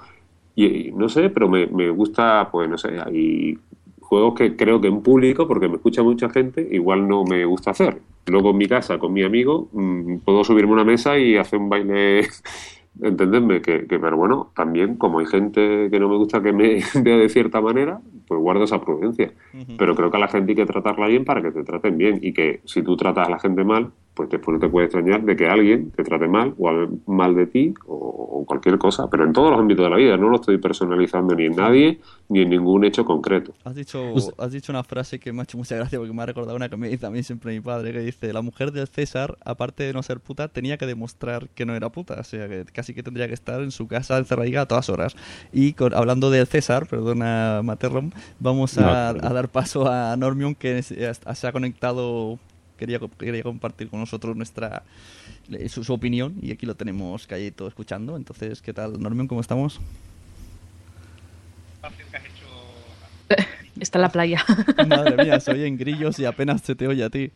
Y, 0.53 0.89
y 0.89 0.91
no 0.91 1.09
sé, 1.09 1.30
pero 1.30 1.49
me, 1.49 1.66
me 1.68 1.89
gusta, 1.89 2.49
pues 2.51 2.70
no 2.70 2.78
sé, 2.78 2.99
hay 3.03 3.57
juegos 4.06 4.36
que 4.36 4.56
creo 4.56 4.80
que 4.80 4.88
en 4.88 5.01
público, 5.01 5.47
porque 5.47 5.68
me 5.68 5.76
escucha 5.76 6.03
mucha 6.03 6.30
gente, 6.30 6.68
igual 6.72 7.08
no 7.08 7.24
me 7.24 7.45
gusta 7.45 7.72
hacer. 7.72 8.01
Luego 8.28 8.51
en 8.51 8.58
mi 8.58 8.68
casa, 8.68 8.97
con 8.97 9.14
mi 9.14 9.24
amigo, 9.24 9.68
mm, 9.74 10.18
puedo 10.20 10.43
subirme 10.43 10.72
a 10.72 10.74
una 10.76 10.84
mesa 10.84 11.18
y 11.18 11.38
hacer 11.38 11.60
un 11.60 11.70
baile, 11.70 12.28
entendedme, 13.01 13.62
que, 13.62 13.86
que, 13.88 13.99
pero 13.99 14.18
bueno, 14.18 14.51
también 14.56 14.95
como 14.95 15.20
hay 15.20 15.26
gente 15.26 15.89
que 15.89 15.99
no 15.99 16.08
me 16.08 16.18
gusta 16.18 16.41
que 16.41 16.53
me 16.53 16.82
vea 17.01 17.18
de 17.18 17.30
cierta 17.30 17.62
manera, 17.62 17.99
pues 18.28 18.39
guardo 18.39 18.64
esa 18.64 18.82
prudencia. 18.82 19.34
Pero 19.78 19.95
creo 19.95 20.12
que 20.12 20.18
a 20.18 20.20
la 20.20 20.28
gente 20.28 20.51
hay 20.51 20.56
que 20.56 20.66
tratarla 20.66 21.08
bien 21.08 21.26
para 21.26 21.41
que 21.41 21.51
te 21.51 21.64
traten 21.64 21.97
bien 21.97 22.20
y 22.22 22.34
que 22.34 22.62
si 22.66 22.82
tú 22.82 22.95
tratas 22.95 23.28
a 23.28 23.32
la 23.32 23.39
gente 23.39 23.64
mal, 23.64 23.91
pues 24.16 24.30
después 24.30 24.53
no 24.55 24.59
te 24.59 24.70
puede 24.70 24.86
extrañar 24.86 25.22
de 25.24 25.36
que 25.36 25.47
alguien 25.47 25.91
te 25.91 26.03
trate 26.03 26.28
mal 26.28 26.53
o 26.57 26.70
hable 26.70 26.88
mal 27.05 27.36
de 27.36 27.47
ti 27.47 27.74
o, 27.86 27.93
o 27.95 28.45
cualquier 28.45 28.78
cosa, 28.78 29.09
pero 29.09 29.26
en 29.26 29.34
todos 29.34 29.51
los 29.51 29.59
ámbitos 29.59 29.84
de 29.86 29.89
la 29.89 29.97
vida, 29.97 30.18
no 30.18 30.30
lo 30.30 30.38
estoy 30.38 30.57
personalizando 30.57 31.36
ni 31.36 31.45
en 31.45 31.55
nadie 31.55 31.99
ni 32.30 32.41
en 32.41 32.49
ningún 32.49 32.84
hecho 32.86 33.05
concreto. 33.05 33.53
Has 33.66 33.76
dicho, 33.76 34.01
Pues- 34.13 34.32
has 34.38 34.51
dicho 34.51 34.72
una 34.72 34.84
frase 34.84 35.20
que 35.20 35.32
me 35.34 35.41
ha 35.41 35.43
hecho 35.43 35.57
mucha 35.57 35.76
gracia 35.76 35.99
porque 35.99 36.13
me 36.13 36.22
ha 36.24 36.26
recordado 36.26 36.55
una 36.55 36.70
que 36.70 36.78
me 36.78 36.88
dice 36.89 37.05
a 37.05 37.09
mí 37.11 37.22
siempre 37.24 37.53
mi 37.53 37.59
padre, 37.59 37.91
que 37.91 37.99
dice, 37.99 38.32
la 38.34 38.41
mujer 38.41 38.72
del 38.72 38.88
César, 38.88 39.38
aparte 39.45 39.84
de 39.84 39.93
no 39.93 40.01
ser 40.01 40.20
puta, 40.20 40.47
tenía 40.47 40.78
que 40.78 40.86
demostrar 40.86 41.49
que 41.49 41.66
no 41.66 41.76
era 41.76 41.89
puta, 41.89 42.16
o 42.20 42.24
sea, 42.24 42.47
que 42.47 42.66
casi 42.74 42.93
que 42.93 43.03
tendría 43.03 43.28
que 43.28 43.34
estar 43.34 43.61
en 43.61 43.72
su 43.72 43.88
casa 43.88 44.18
encerradica 44.18 44.61
a 44.61 44.66
todas 44.66 44.89
horas. 44.89 45.16
Y 45.51 45.74
con- 45.74 45.93
hablando 45.93 46.30
del 46.30 46.47
César, 46.47 46.88
perdona 46.88 47.61
Materrom, 47.63 48.11
vamos 48.39 48.78
a, 48.78 49.13
No, 49.13 49.28
a 49.28 49.34
dar 49.34 49.49
paso 49.49 49.88
a 49.88 50.16
Normion 50.18 50.55
que 50.55 50.82
se 50.84 51.05
ha 51.07 51.51
conectado, 51.51 52.39
quería, 52.78 52.99
quería 53.17 53.43
compartir 53.43 53.89
con 53.89 53.99
nosotros 53.99 54.36
nuestra 54.36 54.84
su, 55.69 55.84
su 55.84 55.93
opinión 55.93 56.36
y 56.41 56.51
aquí 56.51 56.65
lo 56.65 56.76
tenemos 56.76 57.28
calladito 57.28 57.67
escuchando. 57.67 58.15
Entonces, 58.17 58.61
¿qué 58.61 58.73
tal 58.73 58.99
Normion? 59.01 59.28
¿Cómo 59.28 59.41
estamos? 59.41 59.80
Está 63.80 63.97
en 63.97 64.01
la 64.03 64.09
playa. 64.09 64.43
Madre 64.88 65.23
mía, 65.23 65.39
se 65.39 65.51
oyen 65.51 65.78
grillos 65.78 66.17
y 66.19 66.26
apenas 66.26 66.61
se 66.61 66.76
te 66.76 66.88
oye 66.88 67.03
a 67.03 67.09
ti. 67.09 67.32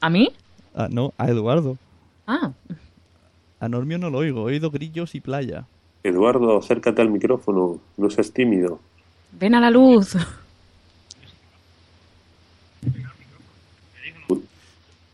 ¿A 0.00 0.10
mí? 0.10 0.30
Ah, 0.74 0.88
no, 0.90 1.12
a 1.18 1.28
Eduardo. 1.28 1.76
Ah, 2.26 2.52
A 3.58 3.68
Normio 3.68 3.98
no 3.98 4.10
lo 4.10 4.18
oigo, 4.18 4.40
he 4.48 4.52
oído 4.52 4.70
grillos 4.70 5.14
y 5.14 5.20
playa. 5.20 5.66
Eduardo, 6.02 6.58
acércate 6.58 7.02
al 7.02 7.10
micrófono, 7.10 7.78
no 7.96 8.10
seas 8.10 8.32
tímido. 8.32 8.80
ven 9.32 9.54
a 9.54 9.60
la 9.60 9.70
luz. 9.70 10.16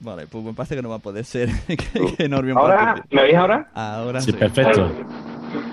Vale, 0.06 0.28
pues 0.28 0.44
me 0.44 0.52
parece 0.54 0.76
que 0.76 0.82
no 0.82 0.88
va 0.88 0.94
a 0.96 1.00
poder 1.00 1.24
ser 1.24 1.48
que, 2.16 2.28
Normio 2.28 2.56
¿Ahora? 2.56 3.02
¿Me 3.10 3.22
oís 3.22 3.34
ahora? 3.34 3.68
Ahora 3.74 4.20
sí, 4.20 4.30
sí. 4.30 4.36
perfecto. 4.36 4.88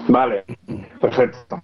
Vale, 0.08 0.44
perfecto. 1.00 1.62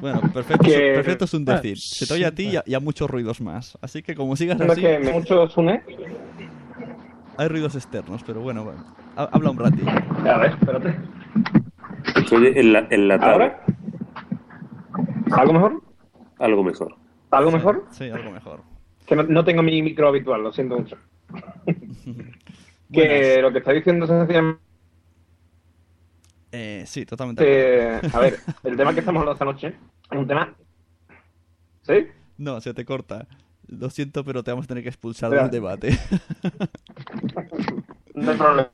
Bueno, 0.00 0.20
perfecto, 0.34 0.64
Que- 0.64 0.94
perfecto 0.96 1.26
es 1.26 1.34
un 1.34 1.44
decir. 1.44 1.78
Se 1.78 2.04
te 2.04 2.14
oye 2.14 2.26
a 2.26 2.32
ti 2.34 2.48
y 2.48 2.56
a, 2.56 2.64
y 2.66 2.74
a 2.74 2.80
muchos 2.80 3.08
ruidos 3.08 3.40
más. 3.40 3.78
Así 3.80 4.02
que 4.02 4.16
como 4.16 4.34
sigas 4.34 4.60
así, 4.60 4.80
que 4.80 4.98
me 4.98 5.12
mucho 5.12 5.46
Sune. 5.48 5.80
hay 7.36 7.46
ruidos 7.48 7.76
externos, 7.76 8.24
pero 8.26 8.40
bueno, 8.40 8.64
bueno. 8.64 8.84
Ha- 9.14 9.28
Habla 9.30 9.50
un 9.50 9.58
ratillo. 9.60 9.88
A 10.28 10.38
ver, 10.38 10.50
espérate. 10.50 10.96
Se 12.28 12.34
oye 12.34 13.12
¿Ahora? 13.22 13.62
¿Algo 15.36 15.52
mejor? 15.52 15.82
algo 16.40 16.64
mejor. 16.64 16.96
¿Algo 17.30 17.50
mejor? 17.52 17.84
Sí, 17.92 18.10
algo 18.10 18.32
mejor. 18.32 18.62
Que 19.06 19.14
no, 19.14 19.22
no 19.22 19.44
tengo 19.44 19.62
mi 19.62 19.80
micro 19.82 20.08
habitual, 20.08 20.42
lo 20.42 20.52
siento 20.52 20.76
mucho. 20.80 20.96
que 22.92 23.38
lo 23.40 23.52
que 23.52 23.58
está 23.58 23.72
diciendo 23.72 24.06
sencillamente... 24.06 24.62
Eh, 26.52 26.84
sí, 26.86 27.04
totalmente. 27.04 27.44
eh, 27.44 28.00
a 28.12 28.20
ver, 28.20 28.38
el 28.64 28.76
tema 28.76 28.94
que 28.94 29.00
estamos 29.00 29.20
hablando 29.20 29.32
esta 29.32 29.44
noche 29.44 29.68
es 30.10 30.18
un 30.18 30.26
tema... 30.26 30.54
¿Sí? 31.82 32.06
No, 32.38 32.60
se 32.60 32.72
te 32.74 32.84
corta. 32.84 33.26
Lo 33.68 33.90
siento, 33.90 34.24
pero 34.24 34.42
te 34.44 34.52
vamos 34.52 34.64
a 34.64 34.68
tener 34.68 34.82
que 34.82 34.88
expulsar 34.88 35.30
del 35.30 35.50
debate. 35.50 35.98
No 38.14 38.30
hay 38.30 38.38
problema. 38.38 38.70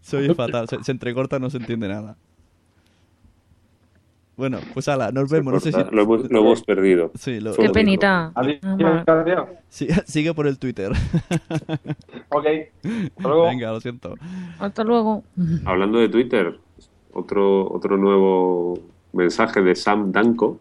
Se 0.00 0.16
oye 0.16 0.34
fatal, 0.34 0.66
se, 0.66 0.82
se 0.82 0.92
entrecorta, 0.92 1.38
no 1.38 1.50
se 1.50 1.58
entiende 1.58 1.88
nada. 1.88 2.16
Bueno, 4.36 4.58
pues 4.72 4.88
ala, 4.88 5.12
nos 5.12 5.30
vemos. 5.30 5.54
No 5.54 5.60
sé 5.60 5.70
si... 5.70 5.78
Lo, 5.92 6.02
hemos, 6.02 6.30
lo 6.30 6.40
hemos 6.40 6.62
perdido. 6.64 7.12
Sí, 7.14 7.38
lo- 7.40 7.54
Qué 7.54 7.68
penita. 7.70 8.32
Sí, 9.68 9.86
sigue 10.06 10.34
por 10.34 10.46
el 10.46 10.58
Twitter. 10.58 10.92
Ok. 12.30 12.46
Hasta 13.16 13.28
luego. 13.28 13.44
Venga, 13.44 13.70
lo 13.70 13.80
siento. 13.80 14.14
Hasta 14.58 14.82
luego. 14.82 15.22
Hablando 15.64 15.98
de 16.00 16.08
Twitter, 16.08 16.58
otro, 17.12 17.72
otro 17.72 17.96
nuevo 17.96 18.78
mensaje 19.12 19.62
de 19.62 19.76
Sam 19.76 20.10
Danko 20.10 20.58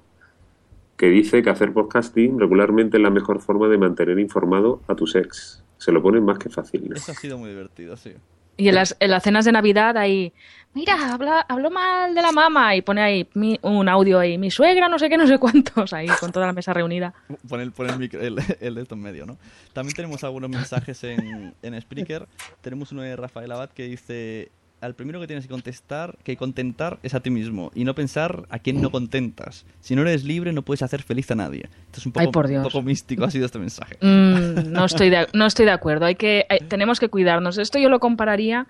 que 0.98 1.08
dice 1.08 1.42
que 1.42 1.50
hacer 1.50 1.74
podcasting 1.74 2.40
regularmente 2.40 2.98
es 2.98 3.04
la 3.04 3.10
mejor 3.10 3.42
forma 3.42 3.68
de 3.70 3.80
mantener 3.80 4.20
informado 4.20 4.82
a 4.88 4.94
tus 4.96 5.16
ex. 5.16 5.64
Se 5.80 5.92
lo 5.92 6.04
ponen 6.04 6.24
más 6.24 6.38
que 6.38 6.50
fácil. 6.50 6.88
¿no? 6.90 6.96
Eso 6.96 7.12
ha 7.12 7.16
sido 7.16 7.40
muy 7.40 7.50
divertido, 7.50 7.98
sí. 7.98 8.14
Y 8.56 8.68
en 8.70 8.76
las, 8.76 8.96
en 9.00 9.10
las 9.10 9.24
cenas 9.24 9.46
de 9.46 9.52
Navidad 9.52 9.98
ahí, 9.98 10.32
mira, 10.74 11.14
habla, 11.14 11.42
habló 11.48 11.70
mal 11.72 12.14
de 12.16 12.22
la 12.22 12.32
mamá 12.32 12.76
y 12.76 12.82
pone 12.82 13.02
ahí 13.02 13.28
mi- 13.34 13.60
un 13.62 13.88
audio 13.90 14.20
ahí, 14.20 14.38
mi 14.38 14.50
suegra, 14.52 14.90
no 14.90 14.98
sé 15.00 15.10
qué, 15.10 15.18
no 15.18 15.28
sé 15.28 15.38
cuántos, 15.38 15.94
ahí 15.94 16.08
con 16.20 16.32
toda 16.32 16.46
la 16.48 16.54
mesa 16.54 16.74
reunida. 16.74 17.14
Pon 17.50 17.62
el, 17.62 17.72
pon 17.72 17.90
el, 17.90 17.98
micro- 17.98 18.22
el, 18.22 18.38
el 18.60 18.76
de 18.76 18.82
esto 18.82 18.96
en 18.96 19.02
medio, 19.02 19.26
¿no? 19.26 19.38
También 19.74 19.96
tenemos 19.96 20.24
algunos 20.24 20.50
mensajes 20.50 21.04
en, 21.04 21.54
en 21.62 21.82
Spreaker. 21.82 22.28
Tenemos 22.62 22.92
uno 22.92 23.02
de 23.02 23.16
Rafael 23.16 23.52
Abad 23.52 23.70
que 23.70 23.84
dice... 23.88 24.50
al 24.82 24.96
primero 24.96 25.20
que 25.22 25.28
tienes 25.28 25.46
que 25.46 25.52
contestar, 25.52 26.18
que 26.24 26.36
contentar 26.36 26.98
es 27.04 27.14
a 27.14 27.22
ti 27.22 27.30
mismo 27.30 27.72
y 27.74 27.86
no 27.86 27.96
pensar 27.96 28.46
a 28.50 28.60
quién 28.60 28.82
no 28.82 28.92
contentas. 28.92 29.66
Si 29.80 29.96
no 29.96 30.02
eres 30.02 30.26
libre, 30.26 30.52
no 30.54 30.62
puedes 30.62 30.82
hacer 30.82 31.02
feliz 31.04 31.32
a 31.32 31.36
nadie. 31.36 31.70
Esto 31.86 32.00
es 32.02 32.06
un 32.06 32.12
poco, 32.12 32.26
Ay, 32.26 32.32
por 32.32 32.48
Dios. 32.50 32.66
un 32.66 32.72
poco 32.72 32.82
místico, 32.84 33.24
ha 33.24 33.32
sido 33.32 33.46
este 33.46 33.60
mensaje. 33.60 33.98
Mm, 34.02 34.72
no, 34.74 34.84
estoy 34.86 35.10
de, 35.10 35.28
no 35.34 35.46
estoy 35.46 35.66
de 35.66 35.72
acuerdo. 35.72 36.06
Hay 36.06 36.16
que, 36.16 36.46
tenemos 36.68 37.00
que 37.00 37.08
cuidarnos. 37.10 37.58
Esto 37.58 37.80
yo 37.80 37.88
lo 37.90 38.00
compararía. 38.00 38.68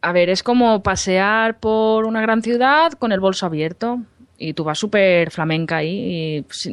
A 0.00 0.12
ver, 0.12 0.30
es 0.30 0.42
como 0.42 0.82
pasear 0.82 1.58
por 1.58 2.04
una 2.04 2.20
gran 2.22 2.42
ciudad 2.42 2.92
con 2.92 3.10
el 3.12 3.20
bolso 3.20 3.46
abierto 3.46 4.00
y 4.38 4.52
tú 4.54 4.62
vas 4.64 4.78
súper 4.78 5.30
flamenca 5.30 5.78
ahí. 5.78 6.36
Y, 6.38 6.42
pues, 6.42 6.70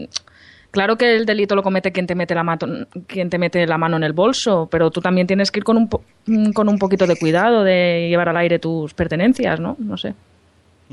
claro 0.70 0.96
que 0.98 1.16
el 1.16 1.26
delito 1.26 1.56
lo 1.56 1.64
comete 1.64 1.92
quien 1.92 2.06
te 2.06 2.14
mete 2.14 2.36
la 2.36 2.44
mato- 2.44 2.68
quien 3.08 3.30
te 3.32 3.40
mete 3.40 3.66
la 3.66 3.80
mano 3.80 3.98
en 3.98 4.04
el 4.04 4.14
bolso, 4.14 4.68
pero 4.70 4.92
tú 4.92 5.02
también 5.02 5.26
tienes 5.26 5.50
que 5.52 5.60
ir 5.60 5.64
con 5.64 5.78
un 5.78 5.90
po- 5.90 6.04
mm, 6.28 6.52
con 6.52 6.70
un 6.70 6.78
poquito 6.78 7.08
de 7.08 7.16
cuidado 7.16 7.64
de 7.64 8.08
llevar 8.10 8.30
al 8.30 8.38
aire 8.38 8.60
tus 8.60 8.94
pertenencias, 8.94 9.60
¿no? 9.60 9.76
No 9.80 9.98
sé. 9.98 10.14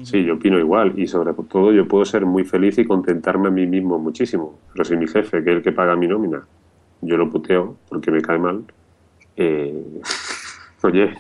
Sí, 0.03 0.25
yo 0.25 0.35
opino 0.35 0.59
igual 0.59 0.99
y 0.99 1.07
sobre 1.07 1.35
todo 1.51 1.71
yo 1.71 1.87
puedo 1.87 2.07
ser 2.07 2.25
muy 2.25 2.45
feliz 2.45 2.79
y 2.79 2.87
contentarme 2.87 3.49
a 3.49 3.51
mí 3.51 3.67
mismo 3.67 3.99
muchísimo. 3.99 4.59
Pero 4.73 4.85
si 4.87 4.97
mi 4.97 5.07
jefe, 5.07 5.45
que 5.45 5.51
es 5.51 5.57
el 5.59 5.63
que 5.63 5.73
paga 5.73 5.97
mi 5.97 6.09
nómina, 6.09 6.47
yo 7.03 7.19
lo 7.19 7.29
puteo 7.31 7.77
porque 7.91 8.11
me 8.11 8.23
cae 8.23 8.39
mal, 8.39 8.65
eh, 9.37 9.75
oye, 10.83 11.15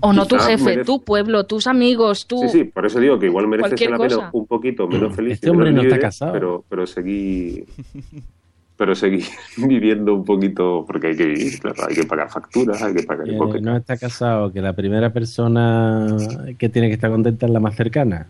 O 0.00 0.12
no 0.12 0.26
tu 0.26 0.36
jefe, 0.38 0.62
merece- 0.64 0.84
tu 0.84 1.02
pueblo, 1.02 1.44
tus 1.44 1.66
amigos, 1.66 2.26
tú. 2.26 2.38
sí, 2.42 2.48
sí, 2.50 2.64
por 2.64 2.84
eso 2.86 3.00
digo 3.00 3.18
que 3.18 3.26
igual 3.26 3.48
merece 3.48 3.68
Cualquier 3.70 3.90
ser 3.90 3.98
la 3.98 4.04
pena 4.06 4.16
cosa. 4.16 4.30
un 4.32 4.46
poquito 4.46 4.86
menos 4.88 5.14
feliz. 5.16 5.32
Este 5.34 5.50
hombre 5.50 5.70
menos 5.70 5.84
no 5.84 5.88
está 5.90 6.00
casado. 6.00 6.32
Pero, 6.32 6.64
pero 6.68 6.86
seguí, 6.86 7.64
pero 8.76 8.94
seguí 8.94 9.24
viviendo 9.56 10.14
un 10.14 10.24
poquito 10.24 10.84
porque 10.86 11.08
hay 11.08 11.16
que 11.16 11.24
vivir, 11.26 11.58
claro, 11.60 11.82
hay 11.88 11.94
que 11.94 12.04
pagar 12.04 12.30
facturas, 12.30 12.82
hay 12.82 12.94
que 12.94 13.02
pagar 13.04 13.24
Que 13.26 13.32
hipoteca. 13.32 13.60
no 13.64 13.76
está 13.76 13.96
casado, 13.96 14.52
que 14.52 14.60
la 14.60 14.74
primera 14.74 15.10
persona 15.12 16.14
que 16.58 16.68
tiene 16.68 16.88
que 16.88 16.94
estar 16.94 17.10
contenta 17.10 17.46
es 17.46 17.52
la 17.52 17.60
más 17.60 17.74
cercana. 17.74 18.26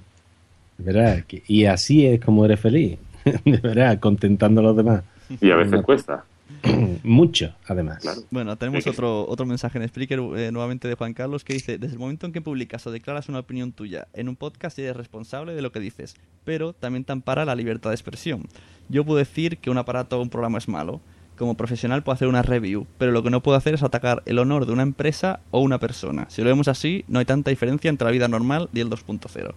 ¿Verdad? 0.79 1.25
Y 1.49 1.65
así 1.65 2.07
es 2.07 2.21
como 2.23 2.45
eres 2.45 2.61
feliz. 2.61 2.99
De 3.45 3.57
verdad, 3.57 3.99
contentando 3.99 4.61
a 4.61 4.65
los 4.65 4.77
demás. 4.77 5.03
Y 5.41 5.51
a 5.51 5.57
veces 5.57 5.81
cuesta. 5.83 6.25
Mucho, 7.03 7.55
además. 7.67 8.03
Bueno, 8.31 8.57
tenemos 8.57 8.87
otro, 8.87 9.27
otro 9.29 9.47
mensaje 9.47 9.79
en 9.79 9.89
Spreaker 9.89 10.21
eh, 10.37 10.51
nuevamente 10.53 10.89
de 10.89 10.95
Juan 10.95 11.15
Carlos 11.15 11.45
que 11.45 11.55
dice, 11.55 11.79
desde 11.79 11.95
el 11.95 11.99
momento 11.99 12.27
en 12.27 12.33
que 12.33 12.41
publicas 12.41 12.87
o 12.87 12.91
declaras 12.91 13.29
una 13.29 13.41
opinión 13.41 13.73
tuya 13.73 14.09
en 14.13 14.29
un 14.29 14.37
podcast 14.37 14.79
eres 14.79 14.97
responsable 14.97 15.55
de 15.55 15.63
lo 15.63 15.73
que 15.73 15.81
dices, 15.81 16.15
pero 16.45 16.73
también 16.73 17.05
te 17.05 17.13
ampara 17.13 17.45
la 17.45 17.55
libertad 17.55 17.91
de 17.91 17.95
expresión. 17.95 18.47
Yo 18.89 19.05
puedo 19.05 19.19
decir 19.19 19.59
que 19.59 19.71
un 19.71 19.79
aparato 19.79 20.19
o 20.19 20.23
un 20.23 20.31
programa 20.31 20.59
es 20.59 20.69
malo, 20.69 21.01
como 21.37 21.55
profesional 21.55 22.03
puedo 22.03 22.15
hacer 22.15 22.29
una 22.29 22.43
review, 22.43 22.87
pero 22.99 23.13
lo 23.13 23.23
que 23.23 23.31
no 23.31 23.43
puedo 23.43 23.57
hacer 23.57 23.75
es 23.75 23.83
atacar 23.83 24.23
el 24.27 24.39
honor 24.39 24.67
de 24.67 24.73
una 24.73 24.83
empresa 24.83 25.41
o 25.51 25.61
una 25.61 25.79
persona. 25.79 26.27
Si 26.31 26.43
lo 26.43 26.49
vemos 26.49 26.69
así, 26.69 27.05
no 27.09 27.19
hay 27.19 27.25
tanta 27.25 27.51
diferencia 27.51 27.89
entre 27.89 28.07
la 28.07 28.11
vida 28.11 28.29
normal 28.29 28.69
y 28.73 28.81
el 28.81 28.89
2.0. 28.89 29.53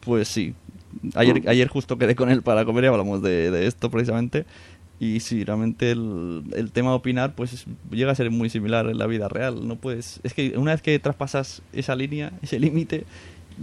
Pues 0.00 0.28
sí, 0.28 0.54
ayer, 1.14 1.42
ayer 1.48 1.68
justo 1.68 1.98
quedé 1.98 2.14
con 2.14 2.30
él 2.30 2.42
para 2.42 2.64
comer 2.64 2.84
y 2.84 2.86
hablamos 2.88 3.22
de, 3.22 3.50
de 3.50 3.66
esto 3.66 3.90
precisamente. 3.90 4.44
Y 5.00 5.20
sí, 5.20 5.44
realmente 5.44 5.90
el, 5.92 6.42
el 6.54 6.70
tema 6.72 6.90
de 6.90 6.96
opinar 6.96 7.34
pues 7.34 7.54
es- 7.54 7.64
llega 7.90 8.12
a 8.12 8.14
ser 8.14 8.30
muy 8.30 8.50
similar 8.50 8.86
en 8.90 8.98
la 8.98 9.06
vida 9.06 9.28
real. 9.28 9.66
No 9.66 9.76
puedes, 9.76 10.20
es 10.22 10.34
que 10.34 10.56
una 10.58 10.72
vez 10.72 10.82
que 10.82 10.98
traspasas 10.98 11.62
esa 11.72 11.96
línea, 11.96 12.32
ese 12.42 12.60
límite, 12.60 13.04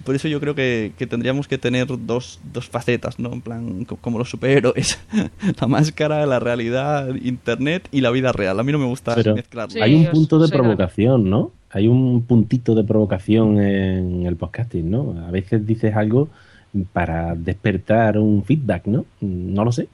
por 0.03 0.15
eso 0.15 0.27
yo 0.27 0.39
creo 0.39 0.53
que, 0.55 0.93
que 0.97 1.07
tendríamos 1.07 1.47
que 1.47 1.57
tener 1.57 1.87
dos, 2.05 2.39
dos 2.53 2.67
facetas, 2.67 3.19
¿no? 3.19 3.31
En 3.33 3.41
plan, 3.41 3.85
co- 3.85 3.97
como 3.97 4.17
los 4.19 4.29
superhéroes. 4.29 4.99
la 5.61 5.67
máscara, 5.67 6.25
la 6.25 6.39
realidad, 6.39 7.07
internet 7.23 7.87
y 7.91 8.01
la 8.01 8.09
vida 8.11 8.31
real. 8.31 8.59
A 8.59 8.63
mí 8.63 8.71
no 8.71 8.79
me 8.79 8.85
gusta 8.85 9.13
Pero 9.15 9.35
mezclarlo. 9.35 9.83
hay 9.83 9.93
un 9.95 10.01
punto 10.11 10.39
de 10.39 10.47
provocación, 10.49 11.29
¿no? 11.29 11.51
Hay 11.69 11.87
un 11.87 12.23
puntito 12.23 12.73
de 12.75 12.83
provocación 12.83 13.59
en 13.61 14.25
el 14.25 14.35
podcasting, 14.37 14.89
¿no? 14.89 15.15
A 15.27 15.31
veces 15.31 15.65
dices 15.67 15.95
algo 15.95 16.29
para 16.93 17.35
despertar 17.35 18.17
un 18.17 18.43
feedback, 18.43 18.85
¿no? 18.87 19.05
No 19.21 19.63
lo 19.65 19.71
sé. 19.71 19.87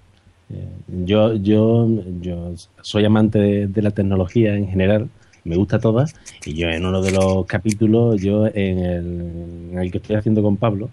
Eh, 0.54 1.06
Yo, 1.06 1.36
yo, 1.36 1.88
yo 2.22 2.54
soy 2.82 3.06
amante 3.06 3.68
de, 3.68 3.82
la 3.82 3.92
tecnología 3.92 4.56
en 4.56 4.68
general, 4.68 5.10
me 5.44 5.56
gusta 5.56 5.80
todas, 5.80 6.16
y 6.46 6.54
yo 6.54 6.70
en 6.70 6.86
uno 6.86 7.02
de 7.02 7.12
los 7.12 7.46
capítulos, 7.46 8.22
yo 8.22 8.48
en 8.48 8.80
el, 9.78 9.92
que 9.92 9.98
estoy 9.98 10.16
haciendo 10.16 10.42
con 10.42 10.58
Pablo, 10.58 10.90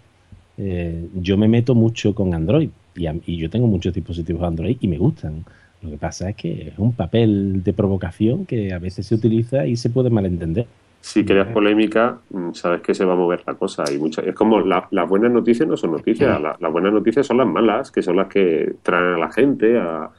eh, 0.58 1.08
yo 1.14 1.36
me 1.36 1.48
meto 1.48 1.74
mucho 1.74 2.14
con 2.14 2.34
Android, 2.34 2.70
y, 2.96 3.06
y 3.26 3.36
yo 3.36 3.50
tengo 3.50 3.66
muchos 3.66 3.94
dispositivos 3.94 4.42
Android 4.42 4.76
y 4.80 4.88
me 4.88 4.98
gustan. 4.98 5.44
Lo 5.82 5.90
que 5.90 5.96
pasa 5.96 6.30
es 6.30 6.36
que 6.36 6.68
es 6.68 6.78
un 6.78 6.92
papel 6.92 7.62
de 7.62 7.72
provocación 7.72 8.44
que 8.44 8.72
a 8.72 8.78
veces 8.78 9.06
se 9.06 9.14
utiliza 9.14 9.66
y 9.66 9.76
se 9.76 9.88
puede 9.90 10.10
malentender. 10.10 10.66
Si 11.00 11.24
creas 11.24 11.46
polémica, 11.54 12.18
mm, 12.30 12.52
sabes 12.52 12.82
que 12.82 12.94
se 12.94 13.04
va 13.04 13.14
a 13.14 13.16
mover 13.16 13.42
la 13.46 13.54
cosa. 13.54 13.84
Y 13.92 13.98
mucha, 13.98 14.20
es 14.22 14.34
como 14.34 14.60
la- 14.60 14.86
las 14.90 15.08
buenas 15.08 15.30
noticias 15.32 15.66
no 15.68 15.76
son 15.76 15.92
noticias, 15.92 16.40
la- 16.40 16.56
las 16.60 16.72
buenas 16.72 16.92
noticias 16.92 17.26
son 17.26 17.38
las 17.38 17.46
malas, 17.46 17.90
que 17.90 18.02
son 18.02 18.16
las 18.16 18.28
que 18.28 18.74
traen 18.82 19.14
a 19.14 19.18
la 19.18 19.30
gente. 19.32 19.78
a- 19.78 20.10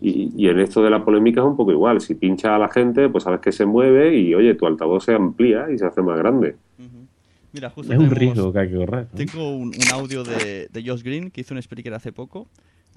y, 0.00 0.30
y 0.36 0.48
en 0.48 0.60
esto 0.60 0.80
de 0.80 0.90
la 0.90 1.04
polémica 1.04 1.40
es 1.40 1.46
un 1.46 1.56
poco 1.56 1.72
igual. 1.72 2.00
Si 2.00 2.14
pincha 2.14 2.54
a 2.54 2.58
la 2.58 2.68
gente, 2.68 3.08
pues 3.08 3.24
sabes 3.24 3.40
que 3.40 3.50
se 3.50 3.66
mueve 3.66 4.14
y 4.16 4.32
oye, 4.34 4.54
tu 4.54 4.64
altavoz 4.66 5.04
se 5.04 5.14
amplía 5.14 5.66
y 5.72 5.78
se 5.78 5.86
hace 5.86 6.02
más 6.02 6.16
grande. 6.18 6.54
Mira, 7.52 7.70
justo 7.70 7.92
Es 7.92 7.98
un 7.98 8.10
riesgo 8.10 8.52
que 8.52 8.58
hay 8.60 8.68
que 8.68 8.76
correr. 8.76 9.06
¿no? 9.10 9.16
Tengo 9.16 9.56
un, 9.56 9.68
un 9.74 9.90
audio 9.92 10.22
de, 10.22 10.68
de 10.70 10.82
Josh 10.88 11.02
Green 11.02 11.30
que 11.30 11.40
hizo 11.40 11.54
un 11.54 11.58
speaker 11.58 11.94
hace 11.94 12.12
poco 12.12 12.46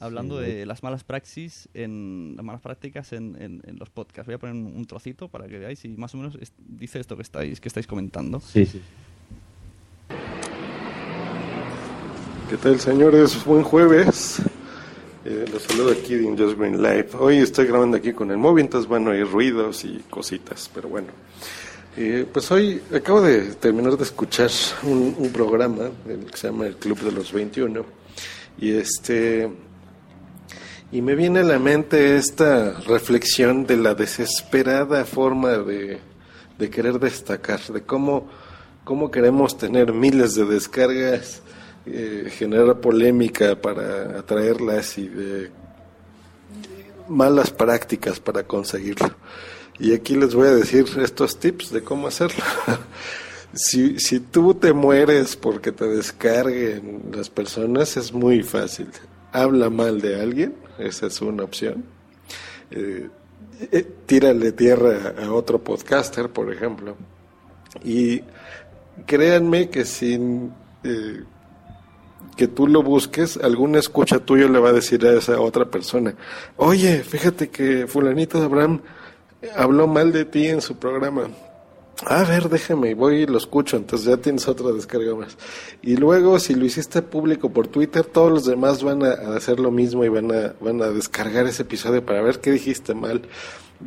hablando 0.02 0.39
Sí. 0.41 0.45
de 0.52 0.66
las 0.66 0.84
malas 0.84 1.04
praxis 1.04 1.70
en 1.74 2.34
las 2.36 2.45
malas 2.45 2.62
prácticas 2.62 3.14
en, 3.14 3.36
en- 3.41 3.62
en 3.66 3.78
los 3.80 3.89
podcasts. 3.89 4.26
Voy 4.26 4.36
a 4.36 4.38
poner 4.39 4.56
un, 4.56 4.66
un 4.76 4.86
trocito 4.86 5.28
para 5.30 5.47
que 5.47 5.58
veáis 5.60 5.84
y 5.86 5.89
más 5.89 6.14
o 6.16 6.18
menos 6.18 6.36
es- 6.41 6.54
dice 6.58 6.99
esto 6.99 7.16
que 7.16 7.22
estáis 7.24 7.60
que 7.62 7.68
estáis 7.68 7.88
comentando. 7.88 8.39
Sí, 8.39 8.66
sí. 8.66 8.82
¿Qué 12.49 12.58
tal, 12.58 12.80
señores? 12.80 13.43
Buen 13.45 13.64
jueves. 13.64 14.41
Eh, 15.24 15.45
los 15.52 15.62
saludo 15.64 15.91
aquí 15.91 16.16
de 16.16 16.28
Just 16.36 16.58
Green 16.58 16.82
Live. 16.82 17.10
Hoy 17.20 17.38
estoy 17.38 17.66
grabando 17.68 17.95
aquí 17.97 18.12
con 18.12 18.32
el 18.32 18.38
móvil, 18.38 18.66
entonces 18.66 18.89
bueno, 18.89 19.12
hay 19.12 19.24
ruidos 19.24 19.86
y 19.86 19.99
cositas, 20.10 20.70
pero 20.74 20.89
bueno. 20.89 21.08
Eh, 21.95 22.26
pues 22.32 22.49
hoy 22.52 22.82
acabo 22.93 23.22
de 23.22 23.54
terminar 23.56 23.95
de 23.97 24.04
escuchar 24.04 24.49
un, 24.84 25.14
un 25.18 25.30
programa 25.32 25.89
el 26.08 26.26
que 26.26 26.38
se 26.38 26.47
llama 26.47 26.66
El 26.66 26.76
Club 26.78 26.99
de 27.02 27.12
los 27.12 27.32
21 27.32 27.86
y 28.60 28.72
este 28.72 29.49
y 30.92 31.02
me 31.02 31.16
viene 31.16 31.39
a 31.39 31.44
la 31.44 31.58
mente 31.58 32.18
esta 32.18 32.74
reflexión 32.82 33.66
de 33.66 33.78
la 33.78 33.96
desesperada 33.96 35.06
forma 35.06 35.58
de, 35.58 36.00
de 36.60 36.70
querer 36.70 37.00
destacar, 37.00 37.62
de 37.62 37.82
cómo, 37.82 38.28
cómo 38.84 39.10
queremos 39.10 39.58
tener 39.58 39.94
miles 39.94 40.36
de 40.36 40.46
descargas, 40.46 41.42
eh, 41.86 42.30
generar 42.38 42.80
polémica 42.82 43.56
para 43.56 44.20
atraerlas 44.20 44.98
y 44.98 45.08
de 45.08 45.50
malas 47.08 47.52
prácticas 47.52 48.20
para 48.20 48.44
conseguirlo. 48.44 49.16
Y 49.80 49.94
aquí 49.94 50.16
les 50.16 50.36
voy 50.36 50.50
a 50.50 50.56
decir 50.56 50.86
estos 51.02 51.39
tips 51.39 51.72
de 51.72 51.84
cómo 51.84 52.08
hacerlo. 52.08 52.44
si, 53.54 53.98
si 53.98 54.20
tú 54.20 54.54
te 54.54 54.74
mueres 54.74 55.38
porque 55.38 55.72
te 55.72 55.88
descarguen 55.88 57.04
las 57.14 57.30
personas, 57.30 57.96
es 57.96 58.12
muy 58.12 58.44
fácil. 58.44 58.89
Habla 59.32 59.70
mal 59.70 60.02
de 60.02 60.22
alguien, 60.22 60.54
esa 60.82 61.08
es 61.08 61.22
una 61.22 61.44
opción. 61.44 61.84
Eh, 62.72 63.10
eh, 63.72 63.88
tírale 64.06 64.52
tierra 64.52 65.14
a 65.22 65.32
otro 65.32 65.60
podcaster, 65.60 66.30
por 66.30 66.52
ejemplo. 66.52 66.96
Y 67.84 68.22
créanme 69.06 69.70
que 69.70 69.86
sin 69.86 70.54
eh, 70.84 71.24
que 72.36 72.48
tú 72.48 72.68
lo 72.68 72.82
busques, 72.82 73.38
alguna 73.38 73.80
escucha 73.80 74.20
tuyo 74.20 74.48
le 74.48 74.60
va 74.60 74.70
a 74.70 74.74
decir 74.74 75.06
a 75.06 75.14
esa 75.14 75.40
otra 75.40 75.66
persona, 75.66 76.16
oye, 76.58 77.04
fíjate 77.04 77.50
que 77.50 77.88
fulanito 77.88 78.40
de 78.40 78.46
Abraham 78.46 78.82
habló 79.56 79.88
mal 79.88 80.12
de 80.12 80.26
ti 80.26 80.48
en 80.48 80.62
su 80.62 80.78
programa. 80.78 81.30
A 82.06 82.24
ver, 82.24 82.50
déjame, 82.50 82.96
voy 82.96 83.18
y 83.18 83.26
lo 83.28 83.38
escucho, 83.38 83.78
entonces 83.78 84.08
ya 84.08 84.18
tienes 84.18 84.48
otra 84.48 84.72
descarga 84.72 85.14
más. 85.14 85.38
Y 85.84 85.98
luego, 85.98 86.39
si 86.39 86.56
lo 86.56 86.66
hiciste 86.66 87.02
público 87.04 87.52
por 87.52 87.68
Twitter, 87.68 88.04
todos 88.04 88.32
los 88.32 88.46
demás 88.46 88.82
van 88.82 89.04
a, 89.04 89.36
hacer 89.36 89.60
lo 89.60 89.70
mismo 89.70 90.04
y 90.04 90.10
van 90.10 90.32
a, 90.32 90.56
van 90.60 90.82
a 90.82 90.88
descargar 90.88 91.46
ese 91.46 91.62
episodio 91.62 92.04
para 92.04 92.24
ver 92.24 92.39
qué 92.39 92.52
dijiste 92.52 92.96
mal. 92.96 93.22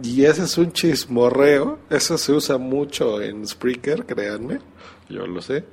Y 0.02 0.24
ese 0.24 0.44
es 0.44 0.58
un 0.58 0.72
chismorreo, 0.72 1.78
eso 1.90 2.16
se 2.16 2.32
usa 2.32 2.56
mucho 2.58 3.20
en 3.20 3.46
Spreaker, 3.46 4.04
créanme, 4.06 4.60
yo 5.08 5.26
lo 5.26 5.42
sé. 5.42 5.64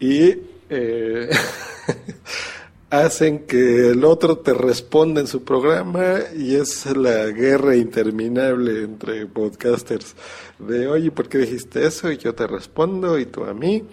Y 0.00 0.36
eh, 0.70 1.30
hacen 2.90 3.46
que 3.46 3.90
el 3.90 4.04
otro 4.04 4.38
te 4.38 4.54
responda 4.54 5.20
en 5.20 5.26
su 5.26 5.44
programa 5.44 6.18
y 6.36 6.54
es 6.54 6.86
la 6.96 7.26
guerra 7.26 7.76
interminable 7.76 8.82
entre 8.82 9.26
podcasters 9.26 10.14
de 10.58 10.86
oye, 10.88 11.10
¿por 11.10 11.28
qué 11.28 11.38
dijiste 11.38 11.86
eso? 11.86 12.10
Y 12.10 12.18
yo 12.18 12.34
te 12.34 12.46
respondo 12.46 13.18
y 13.18 13.26
tú 13.26 13.44
a 13.44 13.54
mí. 13.54 13.84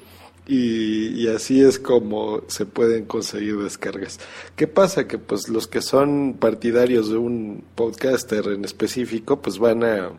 Y, 0.48 1.22
y 1.22 1.28
así 1.28 1.62
es 1.62 1.80
como 1.80 2.42
se 2.48 2.66
pueden 2.66 3.06
conseguir 3.06 3.58
descargas. 3.58 4.20
¿Qué 4.56 4.68
pasa? 4.68 5.08
Que 5.08 5.18
pues 5.18 5.48
los 5.50 5.68
que 5.68 5.82
son 5.82 6.36
partidarios 6.40 7.10
de 7.10 7.18
un 7.18 7.64
podcaster 7.76 8.48
en 8.48 8.66
específico 8.66 9.42
pues 9.42 9.60
van 9.60 9.84
a 9.84 10.12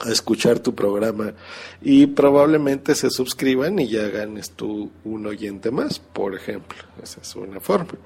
a 0.00 0.10
escuchar 0.10 0.58
tu 0.60 0.74
programa 0.74 1.34
y 1.82 2.06
probablemente 2.06 2.94
se 2.94 3.10
suscriban 3.10 3.78
y 3.78 3.88
ya 3.88 4.08
ganes 4.08 4.50
tú 4.50 4.90
un 5.04 5.26
oyente 5.26 5.70
más, 5.70 5.98
por 5.98 6.34
ejemplo. 6.34 6.78
Esa 7.02 7.20
es 7.20 7.36
una 7.36 7.60
forma. 7.60 7.98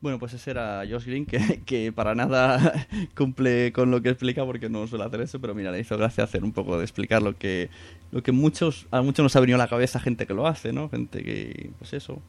Bueno, 0.00 0.18
pues 0.18 0.32
ese 0.32 0.50
era 0.50 0.82
Josh 0.90 1.04
Green, 1.04 1.26
que, 1.26 1.92
para 1.92 2.16
nada 2.16 2.88
cumple 3.14 3.72
con 3.72 3.92
lo 3.92 4.02
que 4.02 4.08
explica 4.08 4.44
porque 4.44 4.68
no 4.68 4.88
suele 4.88 5.04
hacer 5.04 5.20
eso, 5.20 5.40
pero 5.40 5.54
mira, 5.54 5.70
le 5.70 5.78
hizo 5.78 5.96
gracia 5.96 6.24
hacer 6.24 6.42
un 6.42 6.52
poco 6.52 6.76
de 6.76 6.82
explicar 6.82 7.22
lo 7.22 7.38
que, 7.38 7.70
lo 8.10 8.20
que 8.20 8.32
muchos, 8.32 8.88
a 8.90 9.00
muchos 9.02 9.22
nos 9.22 9.36
ha 9.36 9.40
venido 9.40 9.58
la 9.58 9.68
cabeza 9.68 10.00
gente 10.00 10.26
que 10.26 10.34
lo 10.34 10.48
hace, 10.48 10.72
¿no? 10.72 10.88
Gente 10.88 11.22
que, 11.22 11.70
pues 11.78 11.92
eso, 11.92 12.20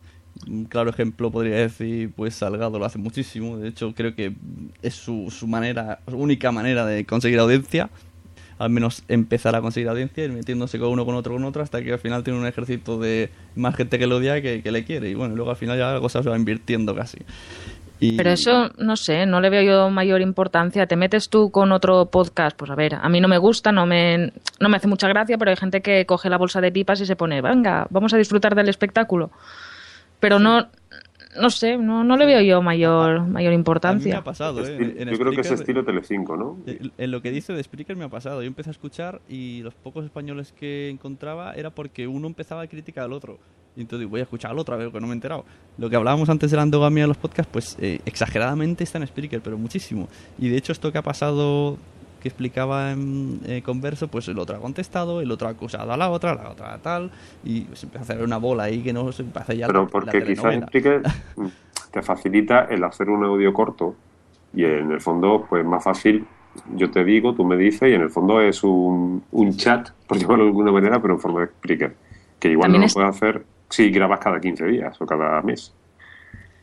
un 0.48 0.66
claro 0.66 0.90
ejemplo 0.90 1.32
podría 1.32 1.58
decir, 1.58 2.12
pues 2.16 2.36
Salgado 2.36 2.80
lo 2.80 2.86
hace 2.86 2.98
muchísimo, 3.00 3.58
de 3.58 3.70
hecho 3.70 3.94
creo 3.94 4.16
que 4.16 4.34
es 4.82 4.96
su, 4.96 5.30
su 5.32 5.48
manera, 5.48 6.00
su 6.08 6.18
única 6.18 6.52
manera 6.52 6.86
de 6.86 7.06
conseguir 7.06 7.40
audiencia, 7.40 7.90
al 8.60 8.70
menos 8.70 9.04
empezar 9.08 9.56
a 9.56 9.62
conseguir 9.62 9.90
audiencia, 9.90 10.24
ir 10.24 10.32
metiéndose 10.32 10.80
con 10.80 10.90
uno, 10.90 11.06
con 11.06 11.16
otro, 11.16 11.34
con 11.34 11.44
otro, 11.44 11.64
hasta 11.64 11.82
que 11.82 11.92
al 11.92 12.00
final 12.00 12.24
tiene 12.24 12.40
un 12.40 12.46
ejército 12.46 13.00
de 13.00 13.30
más 13.56 13.76
gente 13.76 14.00
que 14.00 14.08
lo 14.08 14.18
odia 14.18 14.42
que, 14.42 14.62
que 14.62 14.72
le 14.72 14.84
quiere. 14.86 15.10
Y 15.10 15.16
bueno, 15.16 15.36
luego 15.36 15.52
al 15.52 15.58
final 15.58 15.78
ya 15.78 15.94
la 15.94 16.00
cosa 16.00 16.24
se 16.24 16.30
va 16.30 16.38
invirtiendo 16.38 16.96
casi. 16.96 17.18
Y... 18.00 18.18
Pero 18.18 18.32
eso, 18.32 18.70
no 18.78 18.96
sé, 18.96 19.26
no 19.26 19.40
le 19.40 19.50
veo 19.50 19.62
yo 19.62 19.90
mayor 19.90 20.22
importancia. 20.22 20.86
Te 20.88 20.96
metes 20.96 21.30
tú 21.30 21.52
con 21.52 21.72
otro 21.72 22.08
podcast, 22.08 22.56
pues 22.58 22.70
a 22.70 22.76
ver, 22.76 22.96
a 22.96 23.08
mí 23.10 23.22
no 23.22 23.28
me 23.28 23.38
gusta, 23.38 23.72
no 23.72 23.86
me, 23.86 24.34
no 24.60 24.70
me 24.70 24.78
hace 24.78 24.88
mucha 24.88 25.08
gracia, 25.08 25.38
pero 25.38 25.52
hay 25.52 25.58
gente 25.58 25.82
que 25.82 26.06
coge 26.06 26.30
la 26.30 26.38
bolsa 26.38 26.60
de 26.60 26.72
pipas 26.72 27.00
y 27.02 27.06
se 27.06 27.16
pone, 27.16 27.42
venga, 27.42 27.88
vamos 27.90 28.14
a 28.14 28.18
disfrutar 28.18 28.56
del 28.56 28.70
espectáculo. 28.70 29.32
Pero 30.24 30.40
no, 30.40 30.70
no 31.38 31.50
sé, 31.50 31.78
no, 31.78 32.06
no 32.06 32.16
le 32.16 32.26
veo 32.26 32.40
yo 32.40 32.62
mayor, 32.62 33.28
mayor 33.28 33.52
importancia. 33.52 34.06
A 34.06 34.06
mí 34.06 34.12
me 34.12 34.20
ha 34.20 34.24
pasado, 34.24 34.66
¿eh? 34.66 34.78
En, 34.78 35.02
en 35.02 35.10
yo 35.10 35.20
creo 35.20 35.34
que 35.34 35.42
es 35.42 35.52
estilo 35.52 35.84
Telecinco, 35.84 36.38
¿no? 36.38 36.60
En, 36.66 36.94
en, 36.98 37.12
lo 37.12 37.22
que 37.22 37.30
dice 37.30 37.52
de 37.52 37.62
Spreaker 37.62 37.98
me 37.98 38.06
ha 38.06 38.10
pasado. 38.10 38.42
Yo 38.42 38.48
empecé 38.48 38.70
a 38.70 38.72
escuchar 38.72 39.20
y 39.28 39.62
los 39.64 39.74
pocos 39.74 40.06
españoles 40.06 40.54
que 40.58 40.90
encontraba 40.90 41.56
era 41.56 41.72
porque 41.72 42.08
uno 42.08 42.26
empezaba 42.26 42.62
a 42.62 42.68
criticar 42.68 43.04
al 43.04 43.12
otro. 43.12 43.38
Y 43.76 43.82
entonces 43.82 44.08
voy 44.10 44.22
a 44.22 44.24
escuchar 44.24 44.52
al 44.52 44.60
otro 44.60 44.76
a 44.76 44.78
ver 44.78 44.94
que 44.94 45.02
no 45.02 45.08
me 45.08 45.12
he 45.12 45.16
enterado. 45.16 45.44
Lo 45.78 45.90
que 45.90 45.98
hablábamos 45.98 46.30
antes 46.30 46.50
de 46.52 46.56
la 46.56 46.64
endogamia 46.64 47.04
de 47.04 47.10
los 47.10 47.18
podcasts, 47.18 47.52
pues 47.52 47.76
eh, 47.82 48.00
exageradamente 48.06 48.86
está 48.86 48.98
en 49.00 49.06
Spreaker, 49.06 49.42
pero 49.42 49.58
muchísimo. 49.58 50.08
Y 50.40 50.48
de 50.48 50.56
hecho 50.56 50.72
esto 50.72 50.90
que 50.94 51.00
ha 51.00 51.04
pasado 51.04 51.78
que 52.24 52.30
explicaba 52.30 52.94
en 52.94 53.42
eh, 53.46 53.62
Converso, 53.62 54.08
pues 54.08 54.30
el 54.30 54.40
otro 54.40 54.56
ha 54.56 54.60
contestado, 54.60 55.20
el 55.20 55.30
otro 55.30 55.50
ha 55.50 55.52
acusado 55.52 55.92
a 55.92 55.98
la 55.98 56.10
otra, 56.10 56.34
la 56.34 56.50
otra 56.50 56.74
a 56.74 56.78
tal, 56.78 57.12
y 57.44 57.68
se 57.74 57.86
empieza 57.86 58.00
a 58.00 58.14
hacer 58.14 58.24
una 58.24 58.38
bola 58.38 58.64
ahí 58.64 58.82
que 58.82 58.94
no 58.94 59.12
se 59.12 59.26
hace 59.36 59.58
ya 59.58 59.68
Pero 59.68 59.84
la, 59.84 59.90
porque 59.90 60.22
la 60.22 60.26
quizás 60.26 60.56
Spreaker 60.64 61.02
te 61.92 62.02
facilita 62.02 62.62
el 62.72 62.84
hacer 62.86 63.10
un 63.10 63.26
audio 63.26 63.52
corto 63.52 63.96
y 64.54 64.64
en 64.64 64.92
el 64.92 65.02
fondo 65.02 65.46
pues 65.50 65.66
más 65.66 65.84
fácil 65.84 66.26
yo 66.76 66.90
te 66.90 67.04
digo, 67.04 67.34
tú 67.34 67.44
me 67.44 67.58
dices 67.58 67.90
y 67.90 67.94
en 67.94 68.02
el 68.02 68.10
fondo 68.10 68.40
es 68.40 68.64
un, 68.64 69.24
un 69.32 69.58
chat, 69.58 69.90
por 70.08 70.18
llamarlo 70.18 70.46
de 70.46 70.50
alguna 70.50 70.72
manera, 70.72 71.02
pero 71.02 71.16
en 71.16 71.20
forma 71.20 71.42
de 71.42 71.48
Spreaker, 71.48 71.96
que 72.40 72.50
igual 72.50 72.72
no 72.72 72.78
lo 72.78 72.86
es... 72.86 72.94
puedes 72.94 73.10
hacer 73.10 73.44
si 73.70 73.90
grabas 73.90 74.20
cada 74.20 74.40
15 74.40 74.66
días 74.68 75.02
o 75.02 75.06
cada 75.06 75.42
mes. 75.42 75.74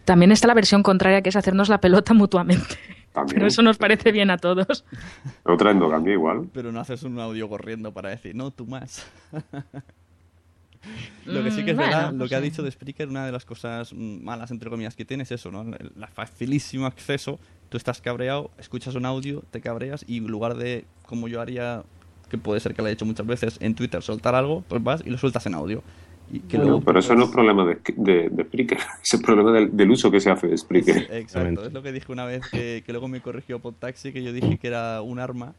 También 0.07 0.33
está 0.33 0.47
la 0.47 0.55
versión 0.55 0.83
contraria, 0.83 1.21
que 1.21 1.29
es 1.29 1.37
hacernos 1.37 1.69
la 1.69 1.81
pelota 1.83 2.15
mutuamente. 2.15 2.79
También. 3.13 3.37
Pero 3.37 3.47
eso 3.49 3.63
nos 3.63 3.77
parece 3.77 4.13
bien 4.13 4.31
a 4.31 4.39
todos. 4.39 4.85
Otra 5.45 5.73
endogamia 5.73 6.13
igual. 6.13 6.49
Pero 6.53 6.71
no 6.71 6.81
haces 6.81 7.03
un 7.03 7.19
audio 7.19 7.49
corriendo 7.49 7.93
para 7.93 8.11
decir, 8.11 8.37
no, 8.37 8.51
tú 8.51 8.67
más. 8.67 9.07
lo 11.27 11.43
que 11.43 11.51
sí 11.51 11.65
que 11.65 11.73
es 11.73 11.77
bueno, 11.77 11.93
verdad, 11.93 12.13
lo 12.13 12.29
que 12.29 12.35
ha 12.37 12.41
dicho 12.41 12.63
de 12.63 12.71
Spreaker, 12.71 13.09
una 13.09 13.27
de 13.27 13.33
las 13.33 13.45
cosas 13.45 13.93
malas, 13.93 14.51
entre 14.51 14.71
comillas, 14.71 14.95
que 14.95 15.05
tiene 15.05 15.25
es 15.25 15.33
eso, 15.33 15.51
¿no? 15.51 15.63
El 15.63 15.93
facilísimo 16.13 16.87
acceso. 16.87 17.41
Tú 17.69 17.77
estás 17.77 18.01
cabreado, 18.01 18.51
escuchas 18.59 18.95
un 18.95 19.07
audio, 19.07 19.43
te 19.51 19.61
cabreas 19.61 20.05
y 20.09 20.19
en 20.19 20.27
lugar 20.27 20.57
de, 20.57 20.85
como 21.07 21.29
yo 21.29 21.41
haría, 21.41 21.83
que 22.29 22.39
puede 22.39 22.61
ser 22.61 22.75
que 22.75 22.83
lo 22.83 22.87
haya 22.87 22.95
hecho 22.95 23.07
muchas 23.07 23.27
veces, 23.27 23.59
en 23.61 23.75
Twitter 23.75 24.03
soltar 24.03 24.35
algo, 24.35 24.65
pues 24.69 24.83
vas 24.83 25.03
y 25.05 25.11
lo 25.11 25.19
sueltas 25.19 25.47
en 25.47 25.55
audio. 25.55 25.83
Que 26.31 26.57
bueno, 26.57 26.65
luego, 26.65 26.81
pero 26.85 27.01
eso 27.01 27.15
no 27.17 27.25
es 27.25 27.31
problema 27.31 27.65
de, 27.65 27.79
de, 27.97 28.29
de 28.31 28.45
Spreaker, 28.45 28.79
es 29.03 29.15
el 29.15 29.21
problema 29.21 29.53
del, 29.53 29.77
del, 29.77 29.91
uso 29.91 30.11
que 30.11 30.21
se 30.21 30.31
hace 30.31 30.47
de 30.47 30.57
Spreaker. 30.57 31.09
Exacto, 31.11 31.65
es 31.65 31.73
lo 31.73 31.83
que 31.83 31.91
dije 31.91 32.13
una 32.13 32.25
vez 32.25 32.43
que, 32.49 32.85
que 32.87 32.93
luego 32.93 33.09
me 33.09 33.21
corrigió 33.21 33.59
Podtaxi, 33.59 34.13
que 34.13 34.23
yo 34.23 34.33
dije 34.33 34.59
que 34.59 34.69
era 34.69 35.03
un 35.03 35.19
arma 35.19 35.55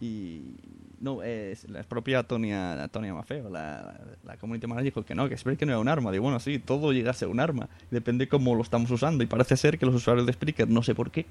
y 0.00 0.54
no, 1.00 1.22
es 1.22 1.68
la 1.68 1.82
propia 1.82 2.22
Tonia, 2.22 2.88
Tonia 2.92 3.12
Mafeo, 3.12 3.50
la, 3.50 4.00
la 4.24 4.36
community 4.36 4.66
manager, 4.66 4.84
dijo 4.84 5.04
que 5.04 5.14
no, 5.14 5.28
que 5.28 5.36
Spreaker 5.36 5.66
no 5.66 5.72
era 5.74 5.80
un 5.80 5.88
arma. 5.88 6.12
Digo, 6.12 6.22
bueno, 6.22 6.40
sí, 6.40 6.58
todo 6.58 6.92
llega 6.92 7.10
a 7.10 7.14
ser 7.14 7.28
un 7.28 7.40
arma, 7.40 7.68
depende 7.90 8.28
cómo 8.28 8.54
lo 8.54 8.62
estamos 8.62 8.90
usando 8.90 9.24
y 9.24 9.26
parece 9.26 9.56
ser 9.56 9.78
que 9.78 9.86
los 9.86 9.94
usuarios 9.94 10.26
de 10.26 10.32
Spreaker, 10.32 10.68
no 10.68 10.82
sé 10.82 10.94
por 10.94 11.10
qué, 11.10 11.26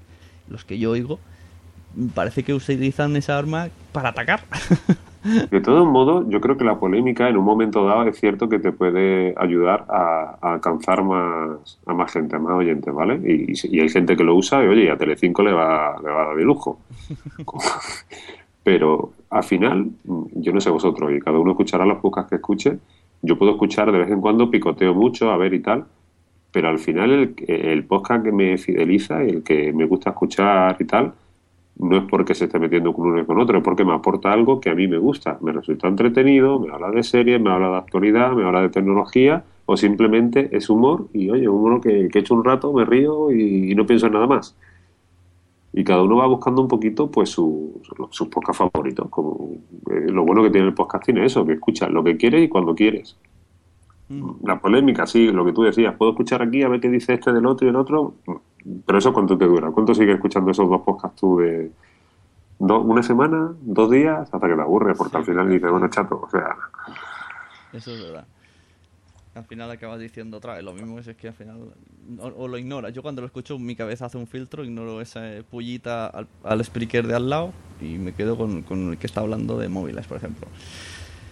los 0.48 0.64
que 0.64 0.78
yo 0.78 0.90
oigo, 0.90 1.18
parece 2.14 2.42
que 2.42 2.54
utilizan 2.54 3.16
esa 3.16 3.38
arma 3.38 3.68
para 3.92 4.10
atacar. 4.10 4.44
De 5.24 5.60
todos 5.62 5.86
modos, 5.86 6.26
yo 6.28 6.38
creo 6.40 6.58
que 6.58 6.64
la 6.64 6.78
polémica 6.78 7.30
en 7.30 7.38
un 7.38 7.44
momento 7.44 7.86
dado 7.86 8.04
es 8.04 8.20
cierto 8.20 8.48
que 8.48 8.58
te 8.58 8.72
puede 8.72 9.34
ayudar 9.38 9.86
a, 9.88 10.36
alcanzar 10.42 11.02
más 11.02 11.78
a 11.86 11.94
más 11.94 12.12
gente, 12.12 12.36
a 12.36 12.38
más 12.38 12.52
oyentes, 12.52 12.92
¿vale? 12.92 13.16
Y, 13.24 13.54
y, 13.74 13.80
hay 13.80 13.88
gente 13.88 14.16
que 14.16 14.22
lo 14.22 14.34
usa 14.34 14.62
y, 14.62 14.68
oye, 14.68 14.90
a 14.90 14.98
Telecinco 14.98 15.42
le 15.42 15.52
va, 15.52 15.96
le 16.02 16.10
va 16.10 16.22
a 16.22 16.26
dar 16.26 16.36
de 16.36 16.44
lujo. 16.44 16.78
Pero 18.64 19.12
al 19.30 19.44
final, 19.44 19.90
yo 20.34 20.52
no 20.52 20.60
sé 20.60 20.68
vosotros, 20.68 21.10
y 21.12 21.20
cada 21.20 21.38
uno 21.38 21.52
escuchará 21.52 21.86
los 21.86 21.98
podcasts 21.98 22.28
que 22.28 22.36
escuche. 22.36 22.78
Yo 23.22 23.38
puedo 23.38 23.52
escuchar 23.52 23.90
de 23.92 23.98
vez 23.98 24.10
en 24.10 24.20
cuando, 24.20 24.50
picoteo 24.50 24.94
mucho, 24.94 25.30
a 25.30 25.38
ver 25.38 25.54
y 25.54 25.60
tal, 25.60 25.86
pero 26.52 26.68
al 26.68 26.78
final 26.78 27.10
el, 27.10 27.34
el 27.48 27.84
podcast 27.84 28.24
que 28.24 28.32
me 28.32 28.58
fideliza 28.58 29.22
el 29.22 29.42
que 29.42 29.72
me 29.72 29.86
gusta 29.86 30.10
escuchar 30.10 30.76
y 30.78 30.84
tal, 30.84 31.14
no 31.76 31.96
es 31.96 32.04
porque 32.04 32.34
se 32.34 32.44
esté 32.44 32.58
metiendo 32.58 32.92
con 32.92 33.06
uno 33.06 33.20
y 33.20 33.24
con 33.24 33.38
otro, 33.40 33.58
es 33.58 33.64
porque 33.64 33.84
me 33.84 33.92
aporta 33.92 34.32
algo 34.32 34.60
que 34.60 34.70
a 34.70 34.74
mí 34.74 34.86
me 34.86 34.98
gusta, 34.98 35.38
me 35.40 35.52
resulta 35.52 35.88
entretenido, 35.88 36.60
me 36.60 36.72
habla 36.72 36.90
de 36.90 37.02
series, 37.02 37.40
me 37.40 37.50
habla 37.50 37.70
de 37.70 37.76
actualidad, 37.76 38.32
me 38.32 38.44
habla 38.44 38.62
de 38.62 38.68
tecnología, 38.68 39.44
o 39.66 39.76
simplemente 39.76 40.50
es 40.56 40.70
humor, 40.70 41.08
y 41.12 41.30
oye, 41.30 41.48
humor 41.48 41.80
que, 41.80 42.08
que 42.08 42.18
he 42.18 42.20
hecho 42.20 42.34
un 42.34 42.44
rato, 42.44 42.72
me 42.72 42.84
río 42.84 43.32
y, 43.32 43.72
y, 43.72 43.74
no 43.74 43.86
pienso 43.86 44.06
en 44.06 44.12
nada 44.12 44.26
más. 44.26 44.56
Y 45.72 45.82
cada 45.82 46.02
uno 46.02 46.16
va 46.16 46.26
buscando 46.26 46.62
un 46.62 46.68
poquito 46.68 47.10
pues 47.10 47.30
su, 47.30 47.80
sus 48.10 48.28
podcasts 48.28 48.58
favoritos. 48.58 49.08
Como, 49.10 49.50
eh, 49.90 50.06
lo 50.08 50.24
bueno 50.24 50.42
que 50.44 50.50
tiene 50.50 50.68
el 50.68 50.74
podcast 50.74 51.04
tiene 51.04 51.24
eso, 51.24 51.44
que 51.44 51.54
escuchas 51.54 51.90
lo 51.90 52.04
que 52.04 52.16
quieres 52.16 52.44
y 52.44 52.48
cuando 52.48 52.76
quieres. 52.76 53.16
Mm. 54.08 54.46
La 54.46 54.60
polémica, 54.60 55.06
sí, 55.06 55.32
lo 55.32 55.44
que 55.44 55.52
tú 55.52 55.62
decías, 55.62 55.96
puedo 55.96 56.12
escuchar 56.12 56.42
aquí 56.42 56.62
a 56.62 56.68
ver 56.68 56.80
qué 56.80 56.88
dice 56.88 57.14
este 57.14 57.32
del 57.32 57.46
otro 57.46 57.66
y 57.66 57.70
el 57.70 57.76
otro, 57.76 58.14
pero 58.86 58.98
eso 58.98 59.12
cuánto 59.12 59.36
te 59.36 59.46
dura, 59.46 59.70
cuánto 59.70 59.94
sigues 59.94 60.16
escuchando 60.16 60.50
esos 60.50 60.68
dos 60.68 60.82
podcasts 60.82 61.20
tú 61.20 61.38
de 61.38 61.70
do, 62.58 62.80
una 62.80 63.02
semana, 63.02 63.54
dos 63.60 63.90
días, 63.90 64.20
hasta 64.32 64.48
que 64.48 64.54
te 64.54 64.60
aburres, 64.60 64.96
porque 64.96 65.12
sí, 65.12 65.16
al 65.18 65.24
final 65.24 65.48
dices, 65.48 65.70
bueno, 65.70 65.88
chato, 65.88 66.20
o 66.22 66.30
sea. 66.30 66.56
Eso 67.72 67.92
es 67.92 68.02
verdad. 68.02 68.26
Al 69.34 69.44
final 69.44 69.68
acabas 69.70 69.98
diciendo 69.98 70.36
otra 70.36 70.54
vez 70.54 70.62
lo 70.62 70.72
mismo, 70.72 70.98
es, 70.98 71.08
es 71.08 71.16
que 71.16 71.28
al 71.28 71.34
final 71.34 71.72
o, 72.20 72.26
o, 72.26 72.48
lo 72.48 72.56
ignoras. 72.56 72.92
Yo 72.92 73.02
cuando 73.02 73.20
lo 73.20 73.26
escucho 73.26 73.58
mi 73.58 73.74
cabeza 73.74 74.06
hace 74.06 74.16
un 74.16 74.28
filtro, 74.28 74.64
ignoro 74.64 75.00
esa 75.00 75.22
pullita 75.50 76.06
al, 76.06 76.28
al 76.44 76.60
speaker 76.60 77.06
de 77.06 77.16
al 77.16 77.28
lado 77.28 77.52
y 77.80 77.98
me 77.98 78.12
quedo 78.12 78.36
con, 78.36 78.62
con 78.62 78.92
el 78.92 78.98
que 78.98 79.06
está 79.08 79.22
hablando 79.22 79.58
de 79.58 79.68
móviles, 79.68 80.06
por 80.06 80.18
ejemplo. 80.18 80.46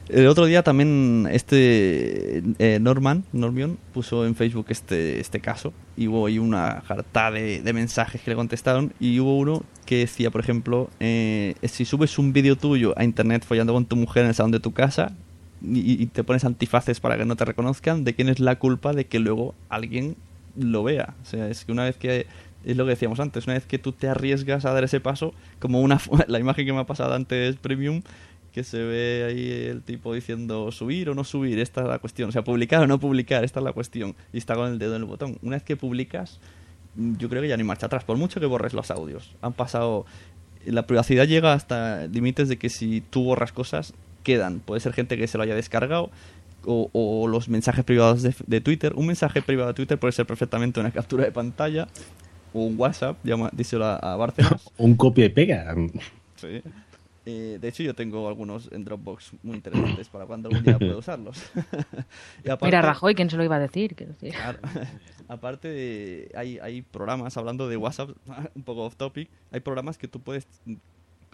El 0.09 0.26
otro 0.26 0.46
día 0.46 0.62
también 0.62 1.28
este 1.30 2.42
eh, 2.59 2.78
Norman, 2.80 3.24
Normion, 3.32 3.78
puso 3.94 4.26
en 4.26 4.34
Facebook 4.34 4.66
este, 4.68 5.20
este 5.20 5.40
caso 5.40 5.72
y 5.96 6.09
hubo 6.09 6.26
ahí 6.26 6.38
una 6.38 6.82
jarta 6.82 7.30
de, 7.30 7.62
de, 7.62 7.72
mensajes 7.72 8.20
que 8.20 8.30
le 8.30 8.36
contestaron 8.36 8.92
y 8.98 9.20
hubo 9.20 9.38
uno 9.38 9.62
que 9.86 9.98
decía, 9.98 10.30
por 10.30 10.40
ejemplo, 10.40 10.90
eh, 10.98 11.55
si 11.62 11.84
subes 11.84 12.18
un 12.18 12.32
vídeo 12.32 12.57
tuyo 12.57 12.94
a 12.96 13.05
internet 13.05 13.44
follando 13.44 13.72
con 13.72 13.86
tu 13.86 13.96
mujer 13.96 14.24
en 14.24 14.30
el 14.30 14.34
salón 14.34 14.50
de 14.50 14.61
tu 14.61 14.72
casa 14.72 15.12
y, 15.62 16.03
y, 16.03 16.07
te 16.07 16.24
pones 16.24 16.44
antifaces 16.44 16.98
para 16.98 17.16
que 17.16 17.24
no 17.24 17.36
te 17.36 17.44
reconozcan, 17.44 18.03
¿de 18.03 18.14
quién 18.14 18.28
es 18.28 18.40
la 18.40 18.59
culpa 18.59 18.92
de 18.92 19.07
que 19.07 19.20
luego 19.20 19.55
alguien 19.68 20.16
lo 20.57 20.82
vea? 20.82 21.14
O 21.22 21.24
sea, 21.24 21.48
es 21.48 21.64
que 21.64 21.70
una 21.70 21.84
vez 21.84 21.96
que 21.96 22.26
es 22.64 22.76
lo 22.76 22.84
que 22.84 22.90
decíamos 22.90 23.20
antes, 23.20 23.46
una 23.46 23.55
vez 23.55 23.66
que 23.66 23.78
tú 23.78 23.92
te 23.92 24.09
arriesgas 24.09 24.64
a 24.64 24.72
dar 24.72 24.84
ese 24.84 25.00
paso, 25.00 25.34
como 25.59 25.80
una 25.80 26.00
la 26.26 26.38
imagen 26.38 26.66
que 26.66 26.72
me 26.72 26.80
ha 26.80 26.86
pasado 26.86 27.14
antes 27.14 27.57
Premium, 27.57 28.03
que 28.53 28.64
se 28.64 28.82
ve 28.82 29.24
ahí 29.26 29.50
el 29.70 29.82
tipo 29.82 30.14
diciendo 30.14 30.70
subir 30.70 31.09
o 31.09 31.14
no 31.14 31.24
subir, 31.24 31.59
esta 31.59 31.82
es 31.82 31.88
la 31.88 31.98
cuestión, 31.98 32.28
o 32.28 32.32
sea, 32.32 32.44
publicar 32.44 32.82
o 32.82 32.86
no 32.86 33.00
publicar, 33.00 33.44
esta 33.44 33.61
es 33.61 33.64
la 33.64 33.72
cuestión, 33.72 34.14
y 34.32 34.38
está 34.38 34.55
con 34.55 34.72
el 34.72 34.78
dedo 34.78 34.96
en 34.96 35.03
el 35.03 35.09
botón. 35.09 35.38
Una 35.42 35.57
vez 35.57 35.62
que 35.62 35.76
publicas, 35.76 36.38
yo 36.94 37.28
creo 37.28 37.42
que 37.42 37.48
ya 37.48 37.57
no 37.57 37.62
hay 37.62 37.66
marcha 37.66 37.86
atrás, 37.86 38.05
por 38.05 38.18
mucho 38.18 38.40
que 38.40 38.46
borres 38.46 38.74
los 38.74 38.90
audios. 38.90 39.34
Han 39.40 39.55
pasado, 39.55 40.05
la 40.66 40.86
privacidad 40.86 41.26
llega 41.26 41.55
hasta 41.55 42.07
límites 42.07 42.48
de 42.48 42.59
que 42.59 42.68
si 42.68 43.00
tú 43.00 43.24
borras 43.24 43.53
cosas, 43.53 43.94
quedan. 44.22 44.61
Puede 44.61 44.80
ser 44.80 44.92
gente 44.92 45.16
que 45.16 45.26
se 45.26 45.38
lo 45.38 45.44
haya 45.44 45.55
descargado, 45.55 46.11
o, 46.64 46.90
o, 46.92 47.26
los 47.26 47.48
mensajes 47.48 47.84
privados 47.84 48.22
de, 48.22 48.34
de, 48.46 48.61
Twitter. 48.61 48.92
Un 48.94 49.07
mensaje 49.07 49.42
privado 49.42 49.68
de 49.68 49.74
Twitter 49.74 49.98
puede 49.98 50.12
ser 50.12 50.26
perfectamente 50.26 50.78
una 50.78 50.92
captura 50.92 51.24
de 51.24 51.32
pantalla 51.32 51.88
o 52.53 52.61
un 52.61 52.78
WhatsApp, 52.78 53.16
llama, 53.24 53.50
díselo 53.53 53.84
a, 53.84 53.96
a 53.96 54.16
Bárcenas. 54.16 54.70
un 54.78 54.94
copia 54.94 55.24
y 55.24 55.30
pega. 55.30 55.74
Sí. 56.36 56.62
Eh, 57.25 57.59
de 57.61 57.68
hecho, 57.68 57.83
yo 57.85 57.95
tengo 57.95 58.27
algunos 58.27 58.68
en 58.73 58.85
Dropbox 58.85 59.33
muy 59.43 59.57
interesantes 59.57 60.09
para 60.09 60.27
cuando 60.27 60.49
algún 60.49 60.64
día 60.64 60.79
pueda 60.79 60.97
usarlos. 60.97 61.41
y 62.45 62.51
aparte, 62.51 62.66
Mira, 62.66 62.83
Rajoy, 62.83 63.14
¿quién 63.14 63.31
se 63.31 63.37
lo 63.37 63.45
iba 63.45 63.57
a 63.57 63.61
decir? 63.61 63.95
decir. 63.95 64.35
aparte, 65.29 65.68
de, 65.68 66.33
hay, 66.35 66.59
hay 66.59 66.83
programas, 66.83 67.37
hablando 67.37 67.68
de 67.68 67.77
WhatsApp, 67.77 68.11
un 68.55 68.62
poco 68.62 68.85
off 68.85 68.97
topic, 68.97 69.29
hay 69.53 69.61
programas 69.61 69.99
que 69.99 70.09
tú 70.09 70.20
puedes 70.20 70.49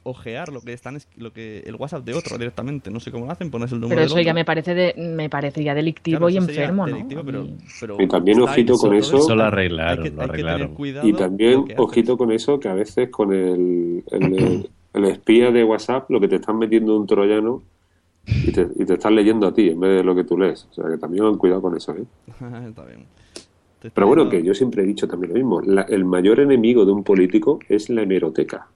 ojear 0.05 0.51
lo 0.51 0.61
que 0.61 0.73
están 0.73 0.97
lo 1.17 1.33
que 1.33 1.61
el 1.67 1.75
WhatsApp 1.75 2.05
de 2.05 2.15
otro 2.15 2.39
directamente 2.39 2.89
no 2.89 3.01
sé 3.01 3.11
cómo 3.11 3.27
lo 3.27 3.33
hacen 3.33 3.51
pones 3.51 3.73
el 3.73 3.81
número 3.81 4.01
pero 4.01 4.07
eso 4.07 4.21
ya 4.21 4.33
me 4.33 4.45
parece 4.45 4.73
de, 4.73 4.95
me 4.97 5.29
parecería 5.29 5.75
delictivo 5.75 6.31
y 6.31 6.37
enfermo 6.37 6.87
¿no? 6.87 6.99
y 7.99 8.07
también 8.07 8.41
ojito 8.41 8.75
con 8.75 8.95
eso 8.95 9.19
eso 9.19 9.35
lo 9.35 9.43
arreglaron, 9.43 10.15
lo 10.15 10.23
arreglaron. 10.23 10.77
y 11.03 11.13
también 11.13 11.65
ojito 11.77 12.17
con 12.17 12.31
eso 12.31 12.61
que 12.61 12.69
a 12.69 12.75
veces 12.75 13.11
con 13.11 13.33
el, 13.35 14.05
el, 14.13 14.71
espía 14.95 15.51
de 15.51 15.65
WhatsApp 15.65 16.11
lo 16.11 16.21
que 16.21 16.29
te 16.29 16.37
están 16.37 16.59
metiendo 16.59 16.97
un 16.97 17.07
troyano 17.07 17.63
y 18.27 18.53
te, 18.53 18.69
y 18.77 18.85
te 18.85 18.95
están 18.95 19.15
leyendo 19.15 19.47
a 19.47 19.55
ti 19.55 19.69
en 19.69 19.81
vez 19.81 19.97
de 19.97 20.05
lo 20.05 20.15
que 20.15 20.25
tú 20.25 20.37
lees 20.39 20.67
o 20.71 20.75
sea 20.75 20.89
que 20.91 20.99
también 20.99 21.25
han 21.25 21.37
cuidado 21.37 21.63
con 21.63 21.77
eso 21.77 21.93
¿eh? 21.93 22.05
Está 22.69 22.85
bien. 22.85 23.07
Pero 23.81 24.07
bueno, 24.07 24.29
que 24.29 24.43
yo 24.43 24.55
siempre 24.55 24.83
he 24.83 24.87
dicho 24.87 25.07
también 25.07 25.33
lo 25.33 25.37
mismo. 25.37 25.85
el 25.89 26.05
mayor 26.05 26.41
enemigo 26.41 26.85
de 26.85 26.93
un 26.93 27.05
político 27.05 27.61
es 27.69 27.89
la 27.91 28.03
hemeroteca. 28.03 28.67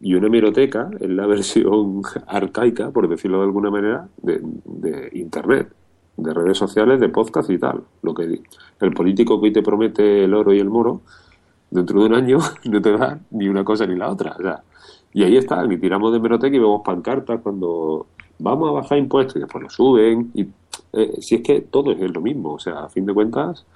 Y 0.00 0.14
una 0.14 0.26
hemeroteca 0.26 0.90
es 1.00 1.08
la 1.08 1.26
versión 1.26 2.02
arcaica, 2.26 2.90
por 2.90 3.08
decirlo 3.08 3.38
de 3.38 3.44
alguna 3.44 3.70
manera, 3.70 4.08
de, 4.22 5.08
Internet, 5.12 5.72
de 6.16 6.34
redes 6.34 6.58
sociales, 6.58 7.00
de 7.00 7.08
podcast 7.08 7.48
y 7.48 7.58
tal. 7.58 7.84
Lo 8.02 8.12
que 8.12 8.40
el 8.80 8.92
político 8.92 9.40
que 9.40 9.46
hoy 9.46 9.52
te 9.52 9.62
promete 9.62 10.24
el 10.24 10.34
oro 10.34 10.52
y 10.52 10.58
el 10.58 10.68
moro, 10.68 11.00
dentro 11.70 12.00
de 12.00 12.06
un 12.06 12.14
año 12.14 12.38
no 12.64 12.82
te 12.82 12.92
da 12.92 13.18
ni 13.30 13.48
una 13.48 13.64
cosa 13.64 13.86
ni 13.86 13.96
la 13.96 14.10
otra. 14.10 14.36
y 15.12 15.22
ahí 15.22 15.36
está, 15.36 15.64
y 15.64 15.76
tiramos 15.78 16.12
de 16.12 16.18
hemeroteca 16.18 16.56
y 16.56 16.58
vemos 16.58 16.82
pancartas 16.84 17.40
cuando 17.40 18.06
vamos 18.38 18.68
a 18.68 18.72
bajar 18.72 18.98
impuestos 18.98 19.36
y 19.36 19.40
después 19.40 19.64
lo 19.64 19.70
suben. 19.70 20.30
Y 20.34 20.46
eh, 20.92 21.20
si 21.20 21.36
es 21.36 21.42
que 21.42 21.60
todo 21.62 21.92
es 21.92 22.10
lo 22.12 22.20
mismo, 22.20 22.54
o 22.54 22.58
sea, 22.58 22.84
a 22.84 22.88
fin 22.88 23.06
de 23.06 23.14
cuentas 23.14 23.66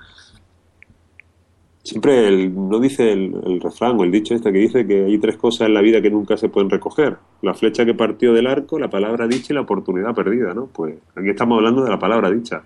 Siempre 1.83 2.29
el, 2.29 2.55
no 2.55 2.79
dice 2.79 3.11
el, 3.11 3.61
refrán 3.61 3.99
o 3.99 4.05
el 4.05 4.11
dicho 4.11 4.35
este 4.35 4.53
que 4.53 4.59
dice 4.59 4.87
que 4.87 5.07
hay 5.07 5.19
tres 5.19 5.39
cosas 5.39 5.67
en 5.67 5.75
la 5.75 5.81
vida 5.81 6.03
que 6.03 6.11
nunca 6.11 6.37
se 6.37 6.51
pueden 6.51 6.69
recoger. 6.69 7.17
La 7.41 7.55
flecha 7.55 7.87
que 7.87 7.95
partió 7.95 8.35
del 8.35 8.47
arco, 8.47 8.79
la 8.79 8.91
palabra 8.91 9.27
dicha 9.27 9.53
y 9.53 9.55
la 9.55 9.63
oportunidad 9.63 10.15
perdida, 10.15 10.53
¿no? 10.53 10.67
Pues 10.67 10.97
aquí 11.17 11.31
estamos 11.31 11.57
hablando 11.57 11.83
de 11.83 11.91
la 11.91 11.99
palabra 11.99 12.31
dicha. 12.31 12.63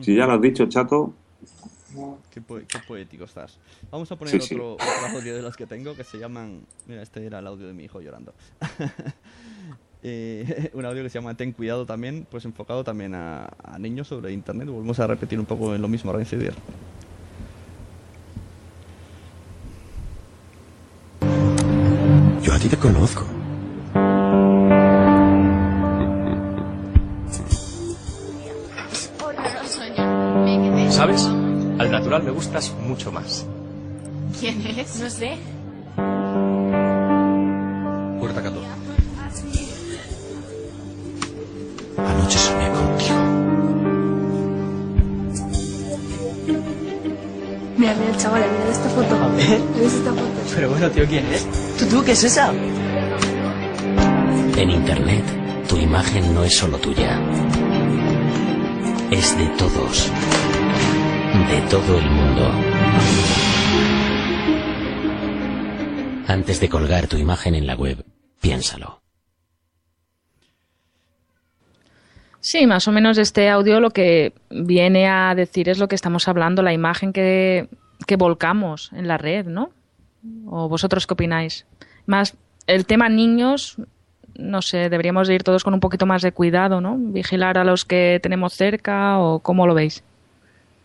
Si 0.00 0.14
ya 0.14 0.26
lo 0.26 0.34
has 0.34 0.40
dicho, 0.40 0.66
chato... 0.66 1.12
Qué, 2.30 2.40
poético 2.40 3.24
estás. 3.24 3.58
Vamos 3.90 4.10
a 4.10 4.16
poner 4.16 4.36
otro, 4.36 4.76
audio 5.14 5.36
de 5.36 5.42
los 5.42 5.56
que 5.56 5.66
tengo 5.66 5.94
que 5.94 6.04
se 6.04 6.18
llaman... 6.18 6.64
Mira, 6.86 7.02
este 7.02 7.24
era 7.26 7.40
el 7.40 7.46
audio 7.46 7.66
de 7.66 7.72
mi 7.72 7.84
hijo 7.84 8.00
llorando. 8.00 8.34
Eh, 10.04 10.70
un 10.74 10.84
audio 10.84 11.04
que 11.04 11.10
se 11.10 11.20
llama 11.20 11.36
Ten 11.36 11.52
cuidado 11.52 11.86
también, 11.86 12.26
pues 12.28 12.44
enfocado 12.44 12.82
también 12.82 13.14
a, 13.14 13.48
a 13.62 13.78
niños 13.78 14.08
sobre 14.08 14.32
Internet. 14.32 14.66
Volvemos 14.66 14.98
a 14.98 15.06
repetir 15.06 15.38
un 15.38 15.46
poco 15.46 15.76
en 15.76 15.80
lo 15.80 15.86
mismo, 15.86 16.10
a 16.10 16.14
reincidir. 16.14 16.54
Yo 22.42 22.52
a 22.52 22.58
ti 22.58 22.68
te 22.68 22.76
conozco. 22.76 23.24
¿Sabes? 30.90 31.31
Al 31.78 31.90
natural 31.90 32.22
me 32.22 32.30
gustas 32.30 32.72
mucho 32.86 33.10
más. 33.10 33.46
¿Quién 34.38 34.60
es? 34.66 35.00
No 35.00 35.10
sé. 35.10 35.36
Puerta 38.18 38.42
14. 38.42 38.68
Anoche 41.98 42.38
soñé 42.38 42.68
contigo. 42.70 43.42
Mira, 47.76 47.94
mira, 47.94 48.16
chaval, 48.16 48.42
mira 48.42 48.70
esta 48.70 48.88
foto. 48.90 49.14
A 49.16 49.28
ver. 49.28 49.60
Mira 49.74 49.86
esta 49.86 50.10
foto. 50.10 50.22
Pero 50.54 50.70
bueno, 50.70 50.90
tío, 50.90 51.06
¿quién 51.06 51.26
es? 51.32 51.46
¿Tú, 51.90 52.04
qué 52.04 52.12
es 52.12 52.24
esa? 52.24 52.52
En 54.56 54.70
Internet, 54.70 55.24
tu 55.68 55.76
imagen 55.76 56.34
no 56.34 56.44
es 56.44 56.54
solo 56.56 56.78
tuya. 56.78 57.18
Es 59.10 59.36
de 59.36 59.46
todos. 59.58 60.10
De 61.48 61.60
todo 61.70 61.98
el 61.98 62.10
mundo. 62.10 62.50
Antes 66.28 66.60
de 66.60 66.68
colgar 66.68 67.08
tu 67.08 67.16
imagen 67.16 67.54
en 67.54 67.66
la 67.66 67.74
web, 67.74 68.04
piénsalo. 68.40 69.02
Sí, 72.40 72.66
más 72.66 72.88
o 72.88 72.92
menos 72.92 73.18
este 73.18 73.48
audio 73.48 73.80
lo 73.80 73.90
que 73.90 74.32
viene 74.50 75.08
a 75.08 75.34
decir 75.34 75.68
es 75.68 75.78
lo 75.78 75.88
que 75.88 75.94
estamos 75.94 76.26
hablando, 76.26 76.62
la 76.62 76.72
imagen 76.72 77.12
que, 77.12 77.68
que 78.06 78.16
volcamos 78.16 78.90
en 78.92 79.06
la 79.06 79.18
red, 79.18 79.46
¿no? 79.46 79.70
¿O 80.46 80.68
vosotros 80.68 81.06
qué 81.06 81.14
opináis? 81.14 81.66
Más 82.06 82.36
el 82.66 82.86
tema 82.86 83.08
niños, 83.08 83.76
no 84.34 84.62
sé, 84.62 84.88
deberíamos 84.88 85.28
ir 85.30 85.42
todos 85.42 85.64
con 85.64 85.74
un 85.74 85.80
poquito 85.80 86.06
más 86.06 86.22
de 86.22 86.32
cuidado, 86.32 86.80
¿no? 86.80 86.96
Vigilar 86.98 87.58
a 87.58 87.64
los 87.64 87.84
que 87.84 88.18
tenemos 88.22 88.54
cerca 88.54 89.18
o 89.18 89.40
cómo 89.40 89.66
lo 89.66 89.74
veis. 89.74 90.02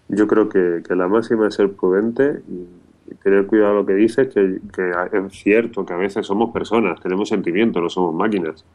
Yo 0.10 0.28
creo 0.28 0.50
que, 0.50 0.82
la 0.96 1.08
máxima 1.08 1.48
es 1.48 1.56
ser 1.56 1.72
prudente 1.72 2.42
y, 2.48 2.88
tener 3.24 3.48
cuidado 3.48 3.74
lo 3.74 3.86
que 3.86 3.94
dices, 3.94 4.34
que, 4.34 4.60
que, 4.74 4.92
es 4.92 5.34
cierto 5.34 5.86
que 5.86 5.94
a 5.94 5.98
veces 5.98 6.26
somos 6.26 6.52
personas, 6.52 7.00
tenemos 7.00 7.30
sentimientos, 7.30 7.82
no 7.82 7.90
somos 7.90 8.14
máquinas. 8.14 8.66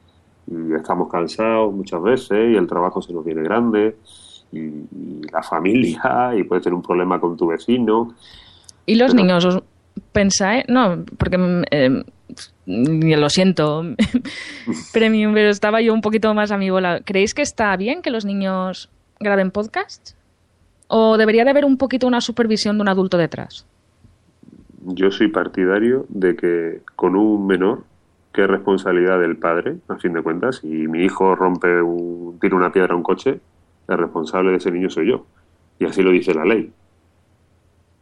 Y 0.47 0.75
estamos 0.75 1.11
cansados 1.11 1.73
muchas 1.73 2.03
veces 2.03 2.51
y 2.53 2.57
el 2.57 2.67
trabajo 2.67 3.01
se 3.03 3.13
nos 3.13 3.25
viene 3.25 3.43
grande 3.43 3.95
y, 4.51 4.59
y 4.59 5.23
la 5.31 5.43
familia 5.43 6.33
y 6.35 6.45
puedes 6.45 6.65
tener 6.65 6.75
un 6.75 6.83
problema 6.83 7.21
con 7.21 7.37
tu 7.37 7.47
vecino. 7.47 8.15
¿Y 8.87 8.97
los 8.97 9.15
niños? 9.15 9.63
pensáis, 10.13 10.65
no, 10.69 11.05
porque 11.19 11.65
eh, 11.71 12.05
lo 12.67 13.31
siento, 13.31 13.85
premium, 14.93 15.35
pero 15.35 15.51
estaba 15.51 15.81
yo 15.81 15.93
un 15.95 16.01
poquito 16.01 16.33
más 16.35 16.51
a 16.51 16.59
mi 16.59 16.71
bola. 16.71 17.01
¿Creéis 17.05 17.35
que 17.35 17.43
está 17.43 17.77
bien 17.77 18.03
que 18.03 18.11
los 18.11 18.25
niños 18.25 18.91
graben 19.21 19.51
podcast? 19.51 20.15
¿O 20.95 21.17
debería 21.17 21.43
de 21.45 21.51
haber 21.51 21.65
un 21.65 21.79
poquito 21.79 22.07
una 22.07 22.21
supervisión 22.21 22.77
de 22.77 22.83
un 22.83 22.89
adulto 22.91 23.17
detrás? 23.17 23.67
Yo 24.83 25.11
soy 25.11 25.29
partidario 25.29 26.05
de 26.11 26.37
que 26.37 26.83
con 26.97 27.17
un 27.17 27.47
menor, 27.47 27.85
que 28.31 28.43
es 28.43 28.47
responsabilidad 28.47 29.19
del 29.19 29.39
padre, 29.39 29.77
a 29.89 29.97
fin 29.97 30.13
de 30.13 30.23
cuentas, 30.23 30.57
si 30.57 30.67
mi 30.67 31.03
hijo 31.03 31.35
rompe 31.35 31.81
un, 31.81 32.39
tira 32.39 32.57
una 32.57 32.71
piedra 32.73 32.93
a 32.93 32.97
un 32.99 33.03
coche, 33.03 33.41
el 33.89 33.97
responsable 33.97 34.51
de 34.51 34.59
ese 34.59 34.71
niño 34.71 34.91
soy 34.91 35.09
yo. 35.09 35.25
Y 35.79 35.87
así 35.87 36.03
lo 36.03 36.11
dice 36.11 36.35
la 36.35 36.45
ley. 36.45 36.71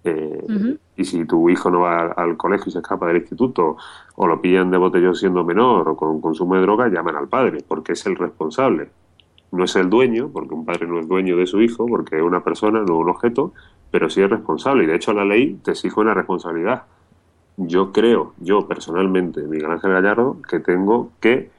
Eh, 0.03 0.77
y 0.97 1.05
si 1.05 1.25
tu 1.27 1.49
hijo 1.49 1.71
no 1.71 1.83
va 1.83 2.11
al, 2.11 2.37
colegio 2.37 2.71
y 2.71 2.73
se 2.73 2.81
escapa 2.81 3.07
del 3.07 3.19
instituto, 3.19 3.77
o 4.17 4.27
lo 4.27 4.43
pillan 4.43 4.69
de 4.73 4.79
botellón 4.79 5.15
siendo 5.15 5.45
menor, 5.45 5.89
o 5.91 5.97
con 5.97 6.21
consumo 6.21 6.57
de 6.57 6.63
droga, 6.63 6.89
llaman 6.89 7.15
al 7.15 7.29
padre, 7.29 7.63
porque 7.69 7.93
es 7.93 8.05
el 8.07 8.17
responsable. 8.17 8.91
No 9.53 9.65
es 9.65 9.75
el 9.77 9.91
dueño, 9.91 10.31
porque 10.33 10.55
un 10.55 10.65
padre 10.65 10.87
no 10.87 11.01
es 11.01 11.09
dueño 11.09 11.37
de 11.37 11.47
su 11.47 11.61
hijo, 11.61 11.87
porque 11.87 12.17
es 12.17 12.23
una 12.23 12.45
persona, 12.45 12.83
no 12.87 12.99
un 12.99 13.09
objeto, 13.09 13.53
pero 13.91 14.09
sí 14.09 14.23
es 14.23 14.31
responsable. 14.31 14.85
Y 14.85 14.87
de 14.87 14.97
hecho 14.97 15.13
la 15.13 15.25
ley 15.25 15.59
te 15.65 15.73
exige 15.73 16.01
una 16.01 16.15
responsabilidad. 16.15 16.85
Yo 17.57 17.93
creo, 17.93 18.33
yo 18.39 18.67
personalmente, 18.67 19.43
Miguel 19.43 19.71
Ángel 19.71 19.93
Gallardo, 19.93 20.39
que 20.49 20.61
tengo 20.61 21.11
que 21.21 21.51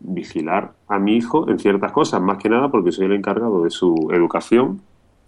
vigilar 0.00 0.72
a 0.88 0.98
mi 0.98 1.16
hijo 1.16 1.48
en 1.48 1.58
ciertas 1.58 1.92
cosas, 1.92 2.20
más 2.20 2.38
que 2.38 2.48
nada 2.48 2.70
porque 2.70 2.92
soy 2.92 3.06
el 3.06 3.12
encargado 3.12 3.64
de 3.64 3.70
su 3.70 4.08
educación 4.12 4.80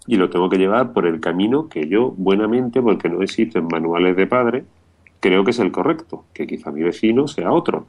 y 0.07 0.17
lo 0.17 0.31
tengo 0.31 0.49
que 0.49 0.59
llevar 0.59 0.93
por 0.93 1.07
el 1.07 1.21
camino 1.21 1.69
que 1.69 1.89
yo, 1.89 2.13
buenamente, 2.17 2.83
porque 2.83 3.09
no 3.09 3.23
existen 3.23 3.69
manuales 3.71 4.17
de 4.17 4.27
padre, 4.27 4.65
creo 5.21 5.45
que 5.45 5.53
es 5.53 5.59
el 5.61 5.71
correcto, 5.71 6.25
que 6.35 6.47
quizá 6.47 6.73
mi 6.73 6.83
vecino 6.83 7.29
sea 7.29 7.53
otro. 7.53 7.87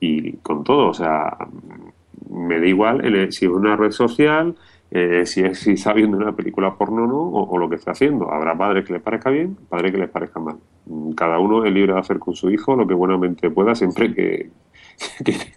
Y 0.00 0.34
con 0.38 0.62
todo, 0.62 0.88
o 0.88 0.94
sea, 0.94 1.36
me 2.30 2.60
da 2.60 2.66
igual 2.66 3.02
si 3.32 3.46
es 3.46 3.50
una 3.50 3.76
red 3.76 3.90
social, 3.90 4.56
eh, 4.90 5.26
si, 5.26 5.42
es, 5.42 5.58
si 5.60 5.72
está 5.72 5.92
viendo 5.92 6.16
una 6.16 6.34
película 6.34 6.74
porno 6.74 7.06
no, 7.06 7.20
o, 7.20 7.58
lo 7.58 7.68
que 7.68 7.76
está 7.76 7.92
haciendo. 7.92 8.32
Habrá 8.32 8.56
padres 8.56 8.86
que 8.86 8.94
les 8.94 9.02
parezca 9.02 9.30
bien, 9.30 9.56
padres 9.68 9.92
que 9.92 9.98
les 9.98 10.08
parezca 10.08 10.40
mal. 10.40 10.56
Cada 11.16 11.38
uno 11.38 11.64
es 11.64 11.72
libre 11.72 11.92
de 11.92 12.00
hacer 12.00 12.18
con 12.18 12.34
su 12.34 12.50
hijo 12.50 12.74
lo 12.76 12.86
que 12.86 12.94
buenamente 12.94 13.50
pueda, 13.50 13.74
siempre 13.74 14.14
que, 14.14 14.50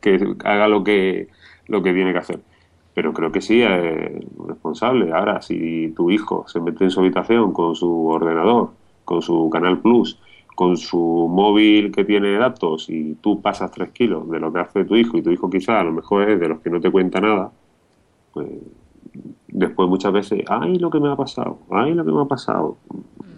que 0.02 0.36
haga 0.43 0.68
lo 0.68 0.84
que, 0.84 1.30
lo 1.68 1.82
que 1.82 1.93
tiene 1.93 2.12
que 2.12 2.20
hacer 2.20 2.39
pero 2.93 3.14
creo 3.14 3.32
que 3.32 3.41
sí 3.41 3.62
es 3.62 3.70
responsable. 4.47 5.12
Ahora, 5.14 5.41
si 5.41 5.93
tu 5.95 6.12
hijo 6.12 6.45
se 6.47 6.60
mete 6.60 6.84
en 6.84 6.91
su 6.91 6.99
habitación 6.99 7.54
con 7.54 7.76
su 7.76 8.08
ordenador, 8.08 8.72
con 9.06 9.22
su 9.22 9.49
Canal 9.49 9.80
Plus, 9.80 10.20
con 10.56 10.78
su 10.78 11.28
móvil 11.30 11.91
que 11.91 12.06
tiene 12.06 12.38
datos 12.38 12.89
y 12.89 13.16
tú 13.16 13.41
pasas 13.41 13.72
tres 13.72 13.91
kilos 13.91 14.30
de 14.30 14.39
lo 14.39 14.52
que 14.52 14.60
hace 14.60 14.86
tu 14.86 14.95
hijo 14.95 15.18
y 15.18 15.22
tu 15.22 15.32
hijo 15.32 15.49
quizá 15.49 15.80
a 15.80 15.84
lo 15.84 15.91
mejor 15.91 16.30
es 16.30 16.39
de 16.39 16.47
los 16.49 16.60
que 16.60 16.70
no 16.70 16.80
te 16.80 16.91
cuenta 16.91 17.22
nada, 17.22 17.52
pues 18.34 18.47
después 19.47 19.89
muchas 19.89 20.14
veces, 20.14 20.43
ay, 20.47 20.78
lo 20.78 20.89
que 20.89 20.99
me 20.99 21.10
ha 21.10 21.16
pasado, 21.16 21.60
ay, 21.70 21.93
lo 21.93 22.06
que 22.06 22.12
me 22.12 22.22
ha 22.22 22.26
pasado, 22.26 22.78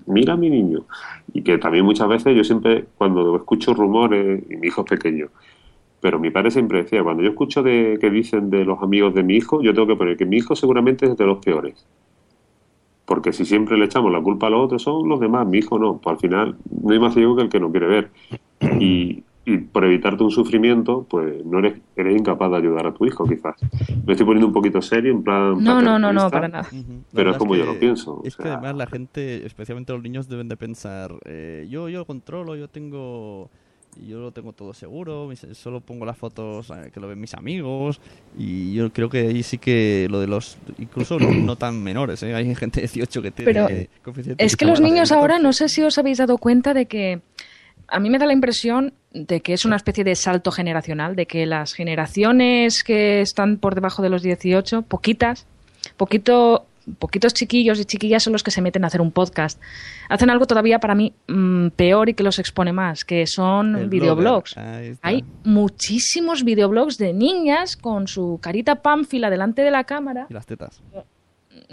mira 0.06 0.34
a 0.34 0.38
mi 0.38 0.50
niño. 0.50 0.86
Y 1.34 1.42
que 1.44 1.58
también 1.58 1.86
muchas 1.86 2.08
veces 2.08 2.36
yo 2.36 2.44
siempre, 2.44 2.86
cuando 2.98 3.36
escucho 3.36 3.74
rumores, 3.74 4.44
y 4.50 4.58
mi 4.58 4.68
hijo 4.68 4.82
es 4.82 4.90
pequeño, 4.90 5.28
Pero 6.02 6.20
mi 6.20 6.32
padre 6.32 6.52
siempre 6.52 6.84
decía, 6.84 7.04
cuando 7.04 7.24
yo 7.24 7.30
escucho 7.30 7.64
de 7.64 7.98
que 8.00 8.10
dicen 8.10 8.50
de 8.50 8.66
los 8.66 8.82
amigos 8.84 9.14
de 9.14 9.24
mi 9.24 9.36
hijo, 9.36 9.62
yo 9.62 9.74
tengo 9.74 9.88
que 9.88 9.96
poner 9.96 10.18
que 10.18 10.26
mi 10.26 10.38
hijo 10.38 10.56
seguramente 10.56 11.06
es 11.06 11.18
de 11.18 11.26
los 11.26 11.40
peores. 11.40 11.86
Porque 13.06 13.34
si 13.34 13.46
siempre 13.46 13.78
le 13.78 13.86
echamos 13.86 14.12
la 14.12 14.22
culpa 14.22 14.48
a 14.48 14.50
los 14.50 14.66
otros, 14.66 14.82
son 14.82 15.08
los 15.10 15.20
demás, 15.20 15.46
mi 15.48 15.58
hijo 15.58 15.78
no. 15.78 15.98
Pues 15.98 16.14
al 16.14 16.20
final 16.20 16.56
no 16.82 16.94
hay 16.94 17.00
más 17.00 17.14
ciego 17.14 17.36
que 17.36 17.44
el 17.44 17.50
que 17.50 17.60
no 17.60 17.72
quiere 17.72 17.88
ver. 17.88 18.12
Y, 18.80 19.24
y 19.46 19.58
por 19.58 19.84
evitarte 19.84 20.24
un 20.24 20.32
sufrimiento, 20.32 21.06
pues 21.10 21.44
no 21.44 21.60
eres, 21.60 21.82
eres 21.98 22.18
incapaz 22.18 22.50
de 22.52 22.58
ayudar 22.58 22.88
a 22.88 22.94
tu 22.94 23.06
hijo, 23.06 23.26
quizás. 23.26 23.56
Me 24.06 24.14
estoy 24.14 24.26
poniendo 24.26 24.48
un 24.48 24.54
poquito 24.54 24.82
serio, 24.82 25.12
en 25.12 25.22
plan. 25.22 25.62
No, 25.62 25.82
no, 25.82 26.00
no, 26.00 26.14
no, 26.14 26.30
para 26.30 26.48
nada. 26.48 26.70
Pero 27.14 27.32
es 27.32 27.38
como 27.38 27.56
yo 27.56 27.66
lo 27.66 27.78
pienso. 27.78 28.16
o 28.16 28.24
Es 28.24 28.38
que 28.38 28.48
además 28.48 28.76
la 28.76 28.88
gente, 28.88 29.46
especialmente 29.46 29.92
los 29.92 30.02
niños, 30.02 30.30
deben 30.30 30.48
de 30.48 30.56
pensar, 30.56 31.14
eh, 31.26 31.68
yo, 31.70 31.90
yo 31.90 32.00
lo 32.00 32.06
controlo, 32.06 32.56
yo 32.56 32.70
tengo... 32.70 33.50
Yo 34.02 34.20
lo 34.20 34.32
tengo 34.32 34.54
todo 34.54 34.74
seguro, 34.74 35.30
solo 35.54 35.82
pongo 35.82 36.06
las 36.06 36.18
fotos 36.18 36.70
eh, 36.70 36.92
que 36.94 37.00
lo 37.00 37.08
ven 37.08 37.20
mis 37.20 37.34
amigos 37.34 38.00
y 38.38 38.74
yo 38.74 38.92
creo 38.92 39.10
que 39.10 39.20
ahí 39.28 39.44
sí 39.44 39.58
que 39.58 40.08
lo 40.10 40.20
de 40.20 40.28
los, 40.28 40.58
incluso 40.78 41.20
no, 41.20 41.32
no 41.32 41.56
tan 41.56 41.82
menores, 41.82 42.24
¿eh? 42.24 42.34
hay 42.34 42.54
gente 42.56 42.82
de 42.82 42.88
18 42.88 43.22
que 43.22 43.32
tiene 43.32 43.54
Pero 43.54 43.70
eh, 43.70 43.90
coeficiente 44.04 44.44
Es 44.44 44.56
que 44.56 44.66
los 44.66 44.82
niños 44.82 45.12
ahora, 45.12 45.40
no 45.40 45.54
sé 45.54 45.70
si 45.70 45.82
os 45.82 45.98
habéis 45.98 46.18
dado 46.18 46.38
cuenta 46.38 46.74
de 46.74 46.86
que 46.86 47.22
a 47.88 48.00
mí 48.00 48.10
me 48.10 48.18
da 48.18 48.26
la 48.26 48.34
impresión 48.34 48.94
de 49.12 49.42
que 49.42 49.54
es 49.54 49.66
una 49.66 49.76
especie 49.76 50.04
de 50.04 50.16
salto 50.16 50.52
generacional, 50.52 51.16
de 51.16 51.26
que 51.26 51.46
las 51.46 51.74
generaciones 51.74 52.84
que 52.84 53.22
están 53.22 53.58
por 53.58 53.76
debajo 53.76 54.02
de 54.02 54.10
los 54.10 54.24
18, 54.24 54.84
poquitas, 54.84 55.46
poquito, 55.98 56.66
poquitos 57.00 57.34
chiquillos 57.34 57.80
y 57.80 57.86
chiquillas 57.86 58.24
son 58.24 58.34
los 58.34 58.44
que 58.44 58.52
se 58.52 58.62
meten 58.62 58.84
a 58.84 58.88
hacer 58.88 59.02
un 59.02 59.12
podcast. 59.12 59.62
Hacen 60.10 60.30
algo 60.30 60.46
todavía 60.46 60.80
para 60.80 60.96
mí 60.96 61.14
mm, 61.28 61.70
peor 61.70 62.10
y 62.10 62.14
que 62.14 62.24
los 62.24 62.40
expone 62.40 62.74
más, 62.74 63.06
que 63.06 63.28
son 63.28 63.76
El 63.76 63.90
videoblogs. 63.90 64.56
Hay 65.02 65.24
muchísimos 65.44 66.44
videoblogs 66.44 66.98
de 66.98 67.14
niñas 67.14 67.78
con 67.78 68.08
su 68.08 68.40
carita 68.42 68.82
pánfila 68.82 69.30
delante 69.30 69.62
de 69.62 69.72
la 69.72 69.84
cámara 69.84 70.28
Y 70.30 70.34
las 70.34 70.46
tetas. 70.46 70.82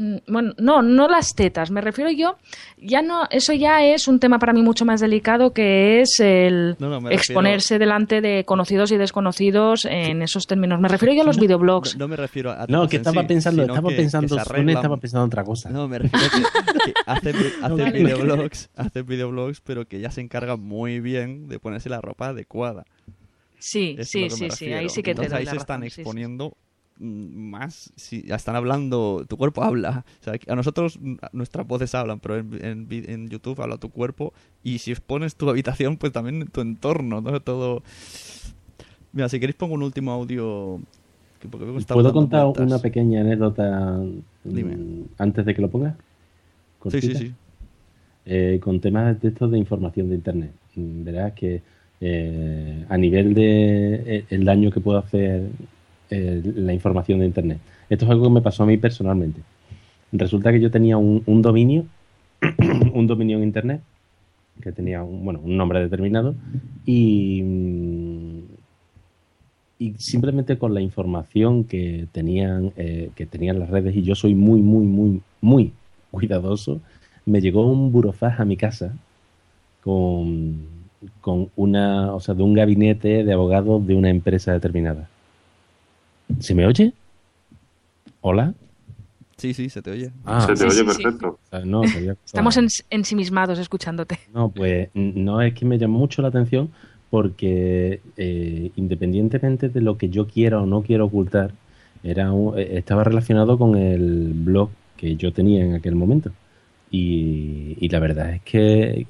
Mm, 0.00 0.16
bueno, 0.28 0.54
no, 0.56 0.80
no 0.80 1.08
las 1.08 1.34
tetas, 1.34 1.70
me 1.70 1.82
refiero 1.82 2.10
yo, 2.10 2.38
ya 2.78 3.02
no, 3.02 3.26
eso 3.30 3.52
ya 3.52 3.84
es 3.84 4.08
un 4.08 4.18
tema 4.18 4.38
para 4.38 4.54
mí 4.54 4.62
mucho 4.62 4.86
más 4.86 5.00
delicado 5.02 5.52
que 5.52 6.00
es 6.00 6.18
el 6.20 6.76
No, 6.78 6.88
no, 6.88 7.02
me 7.02 7.12
exponerse 7.14 7.78
delante 7.78 8.22
de 8.22 8.44
conocidos 8.46 8.92
y 8.92 8.96
desconocidos 8.96 9.84
en 9.84 10.22
esos 10.22 10.46
términos. 10.46 10.80
Me 10.80 10.88
refiero 10.88 11.12
yo 11.12 11.20
a 11.20 11.24
los 11.26 11.38
videoblogs. 11.38 11.98
No 11.98 12.08
me 12.08 12.16
refiero 12.16 12.50
a 12.50 12.64
No, 12.66 12.88
que 12.88 12.96
estaba 12.96 13.20
sí, 13.20 13.26
pensando, 13.28 13.62
estaba 13.62 13.90
que- 13.90 13.96
pensando, 13.96 14.34
que 14.34 14.40
arreglan. 14.40 14.76
estaba 14.76 14.96
pensando 14.96 15.26
otra 15.26 15.44
cosa. 15.44 15.68
No, 15.68 15.86
me 15.86 15.98
refiero 15.98 16.26
a 16.26 16.30
que, 16.30 16.40
que 16.84 16.94
hacen, 17.06 17.36
hacen 17.62 17.78
No, 17.78 17.92
videoblogs, 17.92 18.70
hacen 18.76 19.04
videoblogs, 19.06 19.60
pero 19.60 19.86
que 19.86 20.00
ya 20.00 20.10
se 20.10 20.22
encargan 20.22 20.60
muy 20.60 21.00
bien 21.00 21.46
de 21.48 21.58
ponerse 21.58 21.90
la 21.90 22.00
ropa 22.00 22.28
adecuada. 22.28 22.84
Sí, 23.58 23.96
Es 23.98 24.08
sí, 24.08 24.30
sí, 24.30 24.48
sí, 24.50 24.72
ahí 24.72 24.88
sí 24.88 25.02
que 25.02 25.14
te 25.14 25.26
Entonces, 25.26 25.32
doy 25.32 25.38
ahí 25.40 25.44
la 25.44 25.50
se 25.50 25.56
razón, 25.58 25.62
están 25.64 25.82
sí, 25.82 25.90
sí. 25.90 26.02
Mm, 27.00 27.50
más, 27.50 27.92
ya 28.26 28.36
están 28.36 28.54
hablando, 28.56 29.24
tu 29.28 29.36
cuerpo 29.36 29.64
habla. 29.64 30.04
O 30.20 30.24
sea, 30.24 30.34
a 30.46 30.54
nosotros 30.56 30.98
nuestras 31.32 31.66
voces 31.66 31.94
hablan, 31.94 32.20
pero 32.20 32.36
en, 32.36 32.86
en 32.90 33.28
YouTube 33.28 33.60
habla 33.60 33.78
tu 33.78 33.88
cuerpo 33.90 34.32
y 34.62 34.78
si 34.78 34.92
expones 34.92 35.34
tu 35.36 35.48
habitación, 35.50 35.96
pues 35.96 36.12
también 36.12 36.46
tu 36.48 36.60
entorno, 36.60 37.20
¿no? 37.20 37.40
Todo... 37.40 37.82
Mira, 39.12 39.28
si 39.28 39.40
queréis 39.40 39.56
pongo 39.56 39.74
un 39.74 39.82
último 39.82 40.12
audio. 40.12 40.80
que- 41.40 41.48
porque 41.48 41.64
veo 41.64 41.74
que 41.74 41.80
está 41.80 41.94
¿Puedo 41.94 42.12
contar 42.12 42.44
vueltas. 42.44 42.66
una 42.66 42.78
pequeña 42.78 43.22
anécdota 43.22 43.98
mm, 43.98 44.22
Dime. 44.54 44.76
antes 45.18 45.44
de 45.44 45.54
que 45.54 45.62
lo 45.62 45.68
ponga? 45.70 45.96
Sí, 46.90 47.00
sí, 47.00 47.14
sí. 47.14 47.32
Eh, 48.26 48.60
con 48.62 48.80
temas 48.80 49.20
de 49.20 49.28
estos 49.28 49.50
de 49.50 49.58
información 49.58 50.08
de 50.10 50.14
Internet. 50.16 50.52
Mm, 50.76 51.04
Verás 51.04 51.32
que 51.32 51.62
eh, 52.00 52.84
a 52.88 52.96
nivel 52.96 53.34
de 53.34 53.94
eh, 54.18 54.24
el 54.30 54.44
daño 54.44 54.70
que 54.70 54.80
puede 54.80 55.00
hacer 55.00 55.48
eh, 56.10 56.42
la 56.56 56.72
información 56.72 57.20
de 57.20 57.26
Internet. 57.26 57.58
Esto 57.88 58.04
es 58.04 58.10
algo 58.10 58.24
que 58.24 58.34
me 58.34 58.42
pasó 58.42 58.62
a 58.62 58.66
mí 58.66 58.76
personalmente. 58.76 59.40
Resulta 60.12 60.52
que 60.52 60.60
yo 60.60 60.70
tenía 60.70 60.96
un, 60.96 61.22
un 61.26 61.42
dominio, 61.42 61.86
un 62.94 63.06
dominio 63.06 63.38
en 63.38 63.44
Internet, 63.44 63.80
que 64.60 64.72
tenía 64.72 65.02
un, 65.02 65.24
bueno, 65.24 65.40
un 65.42 65.56
nombre 65.56 65.80
determinado, 65.80 66.34
y, 66.86 67.44
simplemente 69.96 70.58
con 70.58 70.74
la 70.74 70.80
información 70.80 71.64
que 71.64 72.06
tenían, 72.12 72.72
eh, 72.76 73.10
que 73.14 73.26
tenían 73.26 73.58
las 73.58 73.70
redes, 73.70 73.96
y 73.96 74.02
yo 74.02 74.14
soy 74.14 74.34
muy, 74.34 74.60
muy, 74.60 74.86
muy, 74.86 75.22
muy 75.40 75.72
cuidadoso, 76.10 76.80
me 77.24 77.40
llegó 77.40 77.66
un 77.66 77.90
burofax 77.92 78.40
a 78.40 78.44
mi 78.44 78.56
casa 78.56 78.94
con, 79.82 80.66
con 81.20 81.50
una, 81.56 82.14
o 82.14 82.20
sea, 82.20 82.34
de 82.34 82.42
un 82.42 82.54
gabinete 82.54 83.24
de 83.24 83.32
abogados 83.32 83.86
de 83.86 83.94
una 83.94 84.10
empresa 84.10 84.52
determinada. 84.52 85.08
¿Se 86.38 86.54
me 86.54 86.66
oye? 86.66 86.92
¿Hola? 88.20 88.54
Sí, 89.36 89.54
sí, 89.54 89.70
se 89.70 89.80
te 89.82 89.90
oye. 89.90 90.10
Ah, 90.26 90.42
Se 90.46 90.52
te 90.52 90.58
Sí, 90.58 90.64
oye 90.82 90.90
sí, 90.92 90.96
sí. 90.96 91.02
perfecto. 91.02 91.28
o 91.28 91.38
sea, 91.50 91.64
no. 91.64 91.82
Estamos 92.24 92.56
ens- 92.58 92.84
ensimismados 92.90 93.58
escuchándote. 93.58 94.18
No, 94.32 94.50
pues 94.50 94.90
no 94.94 95.40
es 95.40 95.54
que 95.54 95.64
me 95.64 95.78
llamó 95.78 95.98
mucho 95.98 96.20
la 96.22 96.28
atención 96.28 96.70
porque 97.08 98.00
eh, 98.16 98.70
independientemente 98.76 99.68
de 99.68 99.80
lo 99.80 99.96
que 99.98 100.10
yo 100.10 100.26
quiera 100.26 100.60
o 100.60 100.66
no 100.66 100.82
quiera 100.82 101.04
ocultar, 101.04 101.52
era 102.04 102.32
un- 102.32 102.58
eh, 102.58 102.76
estaba 102.78 103.02
relacionado 103.04 103.58
con 103.58 103.76
el 103.76 104.32
blog 104.34 104.70
que 104.96 105.16
yo 105.16 105.32
tenía 105.32 105.64
en 105.64 105.74
aquel 105.74 105.94
momento. 105.94 106.30
Y, 106.92 107.76
y 107.80 107.88
la 107.88 108.00
verdad 108.00 108.34
es 108.34 108.42
que, 108.42 109.06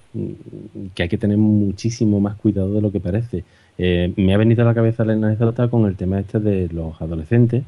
que 0.95 1.03
hay 1.03 1.09
que 1.09 1.19
tener 1.19 1.39
muchísimo 1.39 2.21
más 2.21 2.37
cuidado 2.37 2.73
de 2.75 2.83
lo 2.83 2.93
que 2.93 3.01
parece. 3.01 3.43
Eh, 3.83 4.13
me 4.17 4.35
ha 4.35 4.37
venido 4.37 4.61
a 4.61 4.67
la 4.67 4.75
cabeza 4.75 5.07
la 5.07 5.15
anécdota 5.15 5.69
con 5.69 5.87
el 5.87 5.97
tema 5.97 6.21
este 6.21 6.39
de 6.39 6.69
los 6.69 7.01
adolescentes 7.01 7.65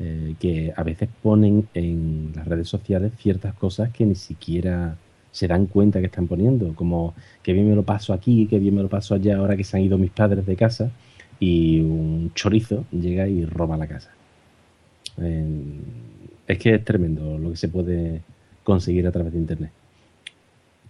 eh, 0.00 0.34
que 0.40 0.72
a 0.76 0.82
veces 0.82 1.08
ponen 1.22 1.68
en 1.74 2.32
las 2.34 2.48
redes 2.48 2.66
sociales 2.66 3.12
ciertas 3.18 3.54
cosas 3.54 3.90
que 3.92 4.04
ni 4.04 4.16
siquiera 4.16 4.96
se 5.30 5.46
dan 5.46 5.66
cuenta 5.66 6.00
que 6.00 6.06
están 6.06 6.26
poniendo, 6.26 6.74
como 6.74 7.14
que 7.40 7.52
bien 7.52 7.68
me 7.68 7.76
lo 7.76 7.84
paso 7.84 8.12
aquí, 8.12 8.48
que 8.48 8.58
bien 8.58 8.74
me 8.74 8.82
lo 8.82 8.88
paso 8.88 9.14
allá, 9.14 9.36
ahora 9.36 9.56
que 9.56 9.62
se 9.62 9.76
han 9.76 9.84
ido 9.84 9.96
mis 9.96 10.10
padres 10.10 10.44
de 10.44 10.56
casa, 10.56 10.90
y 11.38 11.80
un 11.82 12.32
chorizo 12.34 12.84
llega 12.90 13.28
y 13.28 13.44
roba 13.44 13.76
la 13.76 13.86
casa. 13.86 14.10
Es 16.48 16.58
que 16.58 16.74
es 16.74 16.84
tremendo 16.84 17.38
lo 17.38 17.50
que 17.50 17.56
se 17.56 17.68
puede 17.68 18.22
conseguir 18.64 19.06
a 19.06 19.12
través 19.12 19.32
de 19.32 19.38
Internet. 19.38 19.70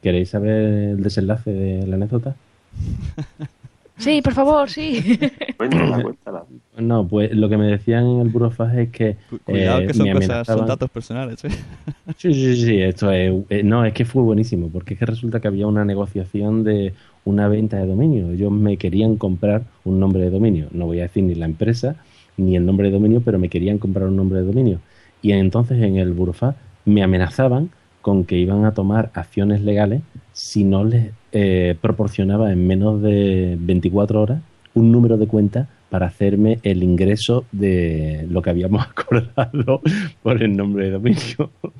¿Queréis 0.03 0.31
saber 0.31 0.65
el 0.93 1.03
desenlace 1.03 1.53
de 1.53 1.87
la 1.87 1.97
anécdota? 1.97 2.35
Sí, 3.97 4.21
por 4.23 4.35
favor, 4.35 4.69
sí. 4.69 5.19
Cuéntala, 5.57 6.03
cuéntala. 6.03 6.45
No, 6.79 7.07
pues 7.07 7.31
lo 7.33 7.49
que 7.49 7.57
me 7.57 7.67
decían 7.69 8.05
en 8.07 8.21
el 8.23 8.29
burofax 8.29 8.75
es 8.77 8.91
que... 8.91 9.17
Cu- 9.31 9.39
Cuidado 9.45 9.81
eh, 9.81 9.87
que 9.87 9.95
son 9.95 10.11
cosas, 10.11 10.47
son 10.47 10.67
datos 10.67 10.91
personales, 10.91 11.45
¿eh? 11.45 11.49
Sí, 12.17 12.35
sí, 12.35 12.57
sí, 12.57 12.83
esto 12.83 13.11
es... 13.13 13.33
eh, 13.51 13.63
no, 13.63 13.85
es 13.85 13.93
que 13.95 14.05
fue 14.05 14.23
buenísimo, 14.23 14.69
porque 14.69 14.95
es 14.95 15.01
que 15.01 15.07
resulta 15.07 15.41
que 15.41 15.49
había 15.49 15.67
una 15.69 15.85
negociación 15.85 16.65
de 16.65 16.93
una 17.25 17.49
venta 17.49 17.77
de 17.79 17.87
dominio. 17.87 18.31
Ellos 18.33 18.51
me 18.51 18.77
querían 18.77 19.17
comprar 19.17 19.63
un 19.85 20.01
nombre 20.01 20.23
de 20.23 20.31
dominio. 20.31 20.67
No 20.73 20.87
voy 20.87 20.99
a 20.99 21.03
decir 21.05 21.23
ni 21.25 21.35
la 21.37 21.47
empresa 21.47 21.97
ni 22.37 22.57
el 22.57 22.67
nombre 22.67 22.89
de 22.89 22.95
dominio, 22.95 23.21
pero 23.25 23.39
me 23.39 23.49
querían 23.49 23.79
comprar 23.79 24.09
un 24.09 24.17
nombre 24.17 24.41
de 24.41 24.47
dominio. 24.47 24.81
Y 25.23 25.33
entonces 25.33 25.81
en 25.81 25.97
el 25.97 26.13
burofax 26.13 26.57
me 26.85 27.03
amenazaban 27.03 27.71
con 28.05 28.27
que 28.27 28.37
iban 28.37 28.67
a 28.67 28.75
tomar 28.75 29.11
acciones 29.15 29.63
legales 29.63 30.03
si 30.35 30.63
no 30.63 30.85
les 30.85 31.13
eh, 31.33 31.75
proporcionaba 31.81 32.53
en 32.53 32.67
menos 32.67 33.01
de 33.01 33.57
24 33.59 34.21
horas 34.21 34.43
un 34.75 34.93
número 34.93 35.17
de 35.17 35.27
cuenta 35.27 35.71
para 35.89 36.09
hacerme 36.09 36.59
el 36.65 36.83
ingreso 36.83 37.47
de 37.51 38.27
lo 38.29 38.43
que 38.43 38.51
habíamos 38.51 38.87
acordado 38.91 39.81
por 40.23 40.43
el 40.43 40.55
nombre 40.55 40.85
de 40.85 40.91
dominio. 40.91 41.51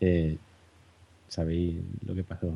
Eh, 0.00 0.36
¿Sabéis 1.28 1.76
lo 2.04 2.14
que 2.14 2.24
pasó? 2.24 2.52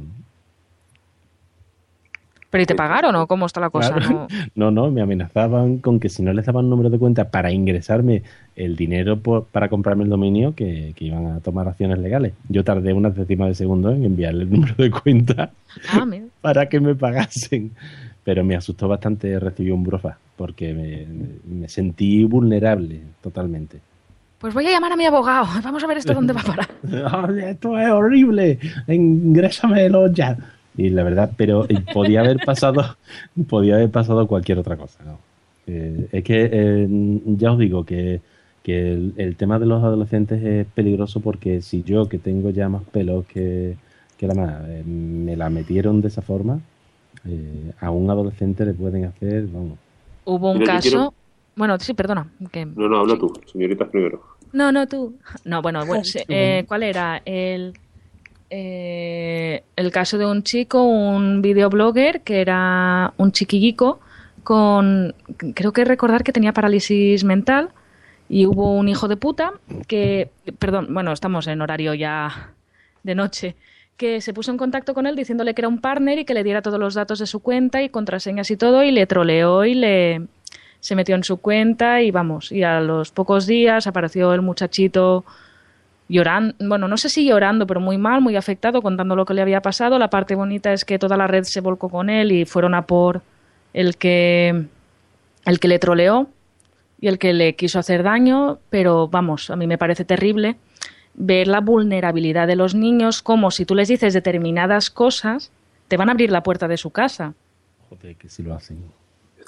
Pero 2.50 2.62
¿y 2.62 2.66
te 2.66 2.74
pagaron 2.74 3.14
o 3.16 3.26
cómo 3.26 3.44
está 3.46 3.60
la 3.60 3.68
cosa? 3.70 3.94
Claro. 3.94 4.10
No. 4.10 4.28
No, 4.54 4.70
no, 4.70 4.90
me 4.90 5.02
amenazaban 5.02 5.78
con 5.78 6.00
que 6.00 6.08
si 6.08 6.22
no 6.22 6.32
les 6.32 6.46
daban 6.46 6.68
número 6.70 6.88
de 6.90 6.98
cuenta 6.98 7.30
para 7.30 7.52
ingresarme 7.52 8.22
el 8.56 8.74
dinero 8.74 9.18
por- 9.20 9.44
para 9.44 9.68
comprarme 9.68 10.04
el 10.04 10.10
dominio, 10.10 10.54
que, 10.54 10.92
que 10.96 11.04
iban 11.04 11.26
a 11.26 11.40
tomar 11.40 11.68
acciones 11.68 11.98
legales. 11.98 12.32
Yo 12.48 12.64
tardé 12.64 12.92
unas 12.92 13.14
décimas 13.14 13.48
de 13.48 13.54
segundo 13.54 13.90
en 13.92 14.04
enviarle 14.04 14.44
el 14.44 14.50
número 14.50 14.74
de 14.76 14.90
cuenta 14.90 15.50
Ah, 15.90 16.06
para 16.40 16.68
que 16.68 16.80
me 16.80 16.94
pagasen. 16.94 17.72
Pero 18.24 18.44
me 18.44 18.56
asustó 18.56 18.88
bastante 18.88 19.38
recibir 19.38 19.72
un 19.72 19.84
brofa, 19.84 20.18
porque 20.36 20.74
me, 20.74 21.06
me 21.60 21.68
sentí 21.68 22.24
vulnerable 22.24 23.00
totalmente. 23.22 23.78
Pues 24.38 24.54
voy 24.54 24.66
a 24.66 24.70
llamar 24.70 24.92
a 24.92 24.96
mi 24.96 25.04
abogado. 25.06 25.46
Vamos 25.64 25.82
a 25.84 25.86
ver 25.86 25.98
esto 25.98 26.14
dónde 26.14 26.32
va 26.32 26.40
a 26.40 26.44
parar. 26.44 26.68
"Ay, 27.12 27.40
esto 27.50 27.78
es 27.78 27.88
horrible, 27.90 28.58
ingrésamelo 28.88 30.12
ya. 30.12 30.36
Y 30.78 30.90
la 30.90 31.02
verdad, 31.02 31.32
pero 31.36 31.66
podía 31.92 32.20
haber 32.20 32.38
pasado, 32.38 32.96
podía 33.48 33.74
haber 33.74 33.90
pasado 33.90 34.26
cualquier 34.26 34.58
otra 34.58 34.76
cosa. 34.76 35.04
¿no? 35.04 35.18
Eh, 35.66 36.08
es 36.12 36.24
que 36.24 36.48
eh, 36.50 36.86
ya 37.36 37.52
os 37.52 37.58
digo 37.58 37.84
que, 37.84 38.20
que 38.62 38.92
el, 38.92 39.12
el 39.16 39.36
tema 39.36 39.58
de 39.58 39.66
los 39.66 39.82
adolescentes 39.82 40.42
es 40.42 40.66
peligroso 40.68 41.20
porque 41.20 41.60
si 41.62 41.82
yo, 41.82 42.08
que 42.08 42.18
tengo 42.18 42.50
ya 42.50 42.68
más 42.68 42.84
pelos 42.84 43.26
que, 43.26 43.76
que 44.16 44.26
la 44.28 44.34
más, 44.34 44.62
eh, 44.68 44.84
me 44.86 45.36
la 45.36 45.50
metieron 45.50 46.00
de 46.00 46.08
esa 46.08 46.22
forma, 46.22 46.60
eh, 47.26 47.72
a 47.80 47.90
un 47.90 48.08
adolescente 48.08 48.64
le 48.64 48.72
pueden 48.72 49.04
hacer, 49.04 49.46
vamos, 49.48 49.78
Hubo 50.24 50.52
un 50.52 50.64
caso. 50.64 50.88
quiero- 50.88 51.14
Bueno, 51.56 51.76
sí, 51.80 51.92
perdona. 51.92 52.28
que- 52.52 52.66
No, 52.66 52.88
no, 52.88 52.98
habla 53.00 53.18
tú, 53.18 53.32
señoritas 53.50 53.88
primero. 53.88 54.22
No, 54.52 54.70
no, 54.70 54.86
tú. 54.86 55.16
No, 55.44 55.60
bueno, 55.60 55.84
bueno, 55.84 56.04
sí, 56.04 56.20
eh, 56.28 56.64
¿cuál 56.68 56.84
era? 56.84 57.20
El, 57.24 57.72
eh, 58.50 59.62
el 59.76 59.90
caso 59.90 60.16
de 60.18 60.26
un 60.26 60.42
chico, 60.42 60.82
un 60.82 61.42
videoblogger 61.42 62.22
que 62.22 62.40
era 62.40 63.12
un 63.16 63.32
chiquillico 63.32 64.00
con, 64.42 65.14
creo 65.54 65.72
que 65.72 65.84
recordar 65.84 66.24
que 66.24 66.32
tenía 66.32 66.54
parálisis 66.54 67.24
mental 67.24 67.70
y 68.28 68.46
hubo 68.46 68.74
un 68.74 68.88
hijo 68.88 69.08
de 69.08 69.16
puta 69.16 69.52
que, 69.86 70.30
perdón, 70.58 70.88
bueno, 70.90 71.12
estamos 71.12 71.46
en 71.46 71.60
horario 71.60 71.92
ya 71.92 72.52
de 73.02 73.14
noche, 73.14 73.56
que 73.98 74.20
se 74.20 74.32
puso 74.32 74.50
en 74.50 74.56
contacto 74.56 74.94
con 74.94 75.06
él 75.06 75.16
diciéndole 75.16 75.54
que 75.54 75.60
era 75.60 75.68
un 75.68 75.80
partner 75.80 76.18
y 76.18 76.24
que 76.24 76.34
le 76.34 76.44
diera 76.44 76.62
todos 76.62 76.78
los 76.78 76.94
datos 76.94 77.18
de 77.18 77.26
su 77.26 77.40
cuenta 77.40 77.82
y 77.82 77.90
contraseñas 77.90 78.50
y 78.50 78.56
todo 78.56 78.82
y 78.82 78.92
le 78.92 79.06
troleó 79.06 79.64
y 79.64 79.74
le 79.74 80.22
se 80.80 80.94
metió 80.94 81.16
en 81.16 81.24
su 81.24 81.38
cuenta 81.38 82.00
y 82.02 82.10
vamos, 82.10 82.52
y 82.52 82.62
a 82.62 82.80
los 82.80 83.10
pocos 83.10 83.46
días 83.46 83.86
apareció 83.86 84.32
el 84.32 84.42
muchachito 84.42 85.24
llorando, 86.08 86.54
bueno, 86.60 86.88
no 86.88 86.96
sé 86.96 87.08
si 87.08 87.26
llorando, 87.26 87.66
pero 87.66 87.80
muy 87.80 87.98
mal, 87.98 88.20
muy 88.20 88.36
afectado, 88.36 88.80
contando 88.82 89.14
lo 89.14 89.24
que 89.26 89.34
le 89.34 89.42
había 89.42 89.60
pasado. 89.60 89.98
La 89.98 90.08
parte 90.10 90.34
bonita 90.34 90.72
es 90.72 90.84
que 90.84 90.98
toda 90.98 91.16
la 91.16 91.26
red 91.26 91.44
se 91.44 91.60
volcó 91.60 91.88
con 91.88 92.08
él 92.10 92.32
y 92.32 92.44
fueron 92.44 92.74
a 92.74 92.82
por 92.86 93.22
el 93.74 93.96
que 93.96 94.64
el 95.44 95.60
que 95.60 95.68
le 95.68 95.78
troleó 95.78 96.28
y 97.00 97.06
el 97.08 97.18
que 97.18 97.32
le 97.32 97.54
quiso 97.54 97.78
hacer 97.78 98.02
daño, 98.02 98.58
pero 98.70 99.08
vamos, 99.08 99.50
a 99.50 99.56
mí 99.56 99.66
me 99.66 99.78
parece 99.78 100.04
terrible 100.04 100.56
ver 101.14 101.46
la 101.48 101.60
vulnerabilidad 101.60 102.46
de 102.46 102.56
los 102.56 102.74
niños, 102.74 103.22
como 103.22 103.50
si 103.50 103.64
tú 103.64 103.74
les 103.74 103.88
dices 103.88 104.14
determinadas 104.14 104.90
cosas, 104.90 105.50
te 105.88 105.96
van 105.96 106.08
a 106.08 106.12
abrir 106.12 106.30
la 106.30 106.42
puerta 106.42 106.68
de 106.68 106.76
su 106.76 106.90
casa. 106.90 107.34
Joder, 107.88 108.16
que 108.16 108.28
si 108.28 108.42
lo 108.42 108.54
hacen. 108.54 108.78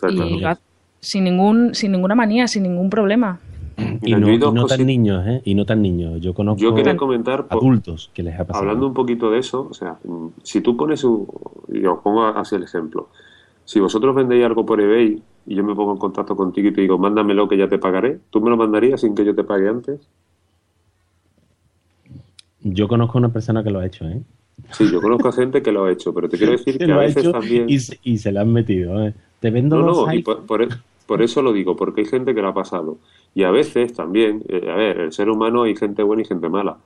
Y 0.09 0.41
lo 0.41 0.49
ha- 0.49 0.59
sin 1.01 1.25
ningún, 1.25 1.75
sin 1.75 1.93
ninguna 1.93 2.15
manía, 2.15 2.47
sin 2.49 2.63
ningún 2.63 2.89
problema. 2.91 3.39
Y 4.03 4.15
no, 4.15 4.31
y 4.33 4.39
tan 4.67 4.87
niños, 4.87 5.27
¿eh? 5.27 5.43
Y 5.45 5.55
no 5.55 5.65
tan 5.65 5.83
niños. 5.83 6.21
Yo 6.21 6.35
conozco 6.35 6.61
Yo 6.61 6.75
quería 6.75 6.97
comentar, 6.97 7.47
adultos 7.49 8.11
que 8.15 8.23
les 8.23 8.35
ha 8.39 8.45
pasado. 8.45 8.63
hablando 8.63 8.87
un 8.87 8.95
poquito 8.95 9.31
de 9.31 9.39
eso, 9.39 9.69
o 9.71 9.75
sea, 9.75 9.99
mm, 10.05 10.27
si 10.43 10.61
tú 10.61 10.77
pones, 10.77 11.05
un, 11.05 11.27
y 11.73 11.85
os 11.87 11.99
pongo 12.01 12.25
así 12.25 12.57
el 12.57 12.63
ejemplo, 12.65 13.09
si 13.65 13.81
vosotros 13.81 14.15
vendéis 14.15 14.45
algo 14.45 14.65
por 14.67 14.81
eBay 14.81 15.23
y 15.47 15.55
yo 15.55 15.65
me 15.65 15.75
pongo 15.75 15.93
en 15.93 15.99
contacto 15.99 16.37
contigo 16.37 16.69
y 16.69 16.73
te 16.73 16.81
digo, 16.83 16.99
mándamelo 16.99 17.49
que 17.49 17.57
ya 17.57 17.69
te 17.69 17.79
pagaré, 17.79 18.19
¿tú 18.31 18.41
me 18.41 18.51
lo 18.51 18.57
mandarías 18.57 19.01
sin 19.01 19.15
que 19.15 19.25
yo 19.25 19.35
te 19.35 19.45
pague 19.45 19.69
antes? 19.69 20.01
Yo 22.63 22.89
conozco 22.89 23.19
a 23.19 23.21
una 23.21 23.33
persona 23.33 23.63
que 23.63 23.71
lo 23.71 23.79
ha 23.81 23.87
hecho, 23.87 24.05
¿eh? 24.07 24.21
Sí, 24.73 24.91
yo 24.93 25.01
conozco 25.01 25.29
a 25.29 25.33
gente 25.33 25.63
que 25.63 25.73
lo 25.73 25.85
ha 25.85 25.93
hecho, 25.93 26.13
pero 26.13 26.29
te 26.29 26.37
quiero 26.37 26.53
decir 26.59 26.77
Que 26.79 26.85
que 26.87 26.93
a 26.93 26.97
veces 26.99 27.17
hecho 27.19 27.33
también... 27.33 27.69
y, 27.69 27.79
se, 27.79 27.99
y 28.03 28.19
se 28.19 28.33
le 28.33 28.41
han 28.41 28.53
metido, 28.53 29.03
¿eh? 29.03 29.15
Te 29.41 29.51
vendo 29.51 29.77
No, 29.79 29.87
los 29.87 30.07
no, 30.07 30.13
y 30.15 30.23
por, 30.23 30.45
por 30.45 30.63
e- 30.63 30.69
por 31.07 31.23
eso 31.23 31.43
lo 31.43 31.53
digo, 31.53 31.75
porque 31.75 32.03
hay 32.03 32.07
gente 32.07 32.35
que 32.35 32.43
lo 32.43 32.49
ha 32.49 32.55
pasado. 32.55 32.99
Y 33.35 33.45
a 33.45 33.51
veces 33.51 33.93
también, 33.93 34.45
eh, 34.49 34.71
a 34.71 34.77
ver, 34.77 35.01
el 35.01 35.13
ser 35.13 35.31
humano 35.31 35.63
hay 35.65 35.77
gente 35.77 36.03
buena 36.03 36.23
y 36.23 36.27
gente 36.27 36.49
mala. 36.49 36.79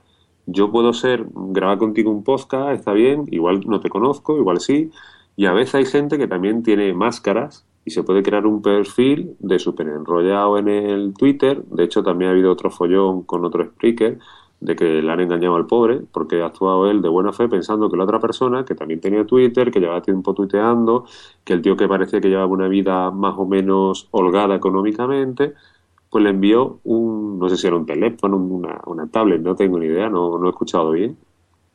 Yo 0.45 0.71
puedo 0.71 0.93
ser, 0.93 1.25
grabar 1.33 1.77
contigo 1.79 2.11
un 2.11 2.23
podcast, 2.23 2.79
está 2.79 2.93
bien, 2.93 3.25
igual 3.31 3.61
no 3.65 3.79
te 3.79 3.89
conozco, 3.89 4.37
igual 4.37 4.59
sí. 4.59 4.91
Y 5.35 5.47
a 5.47 5.53
veces 5.53 5.75
hay 5.75 5.85
gente 5.85 6.17
que 6.17 6.27
también 6.27 6.63
tiene 6.63 6.93
máscaras 6.93 7.65
y 7.83 7.91
se 7.91 8.03
puede 8.03 8.23
crear 8.23 8.45
un 8.45 8.61
perfil 8.61 9.35
de 9.39 9.59
súper 9.59 9.87
enrollado 9.87 10.57
en 10.57 10.67
el 10.67 11.13
Twitter. 11.13 11.63
De 11.65 11.83
hecho, 11.83 12.03
también 12.03 12.29
ha 12.29 12.33
habido 12.33 12.51
otro 12.51 12.69
follón 12.69 13.23
con 13.23 13.45
otro 13.45 13.63
speaker 13.63 14.19
de 14.59 14.75
que 14.75 15.01
le 15.01 15.11
han 15.11 15.19
engañado 15.19 15.55
al 15.55 15.67
pobre 15.67 16.01
porque 16.11 16.41
ha 16.41 16.47
actuado 16.47 16.89
él 16.89 17.01
de 17.01 17.09
buena 17.09 17.33
fe 17.33 17.47
pensando 17.47 17.89
que 17.89 17.97
la 17.97 18.05
otra 18.05 18.19
persona, 18.19 18.65
que 18.65 18.75
también 18.75 19.01
tenía 19.01 19.25
Twitter, 19.25 19.71
que 19.71 19.79
llevaba 19.79 20.01
tiempo 20.01 20.33
tuiteando, 20.33 21.05
que 21.43 21.53
el 21.53 21.61
tío 21.61 21.75
que 21.77 21.87
parecía 21.87 22.21
que 22.21 22.29
llevaba 22.29 22.47
una 22.47 22.67
vida 22.67 23.11
más 23.11 23.35
o 23.37 23.45
menos 23.45 24.07
holgada 24.11 24.55
económicamente, 24.55 25.53
pues 26.15 26.23
le 26.23 26.29
envió 26.29 26.79
un, 26.85 27.37
no 27.37 27.49
sé 27.49 27.57
si 27.57 27.67
era 27.67 27.75
un 27.75 27.85
teléfono, 27.85 28.37
una, 28.37 28.79
una 28.85 29.05
tablet, 29.05 29.41
no 29.41 29.53
tengo 29.53 29.77
ni 29.77 29.87
idea, 29.87 30.09
no, 30.09 30.37
no 30.37 30.47
he 30.47 30.49
escuchado 30.49 30.91
bien. 30.91 31.17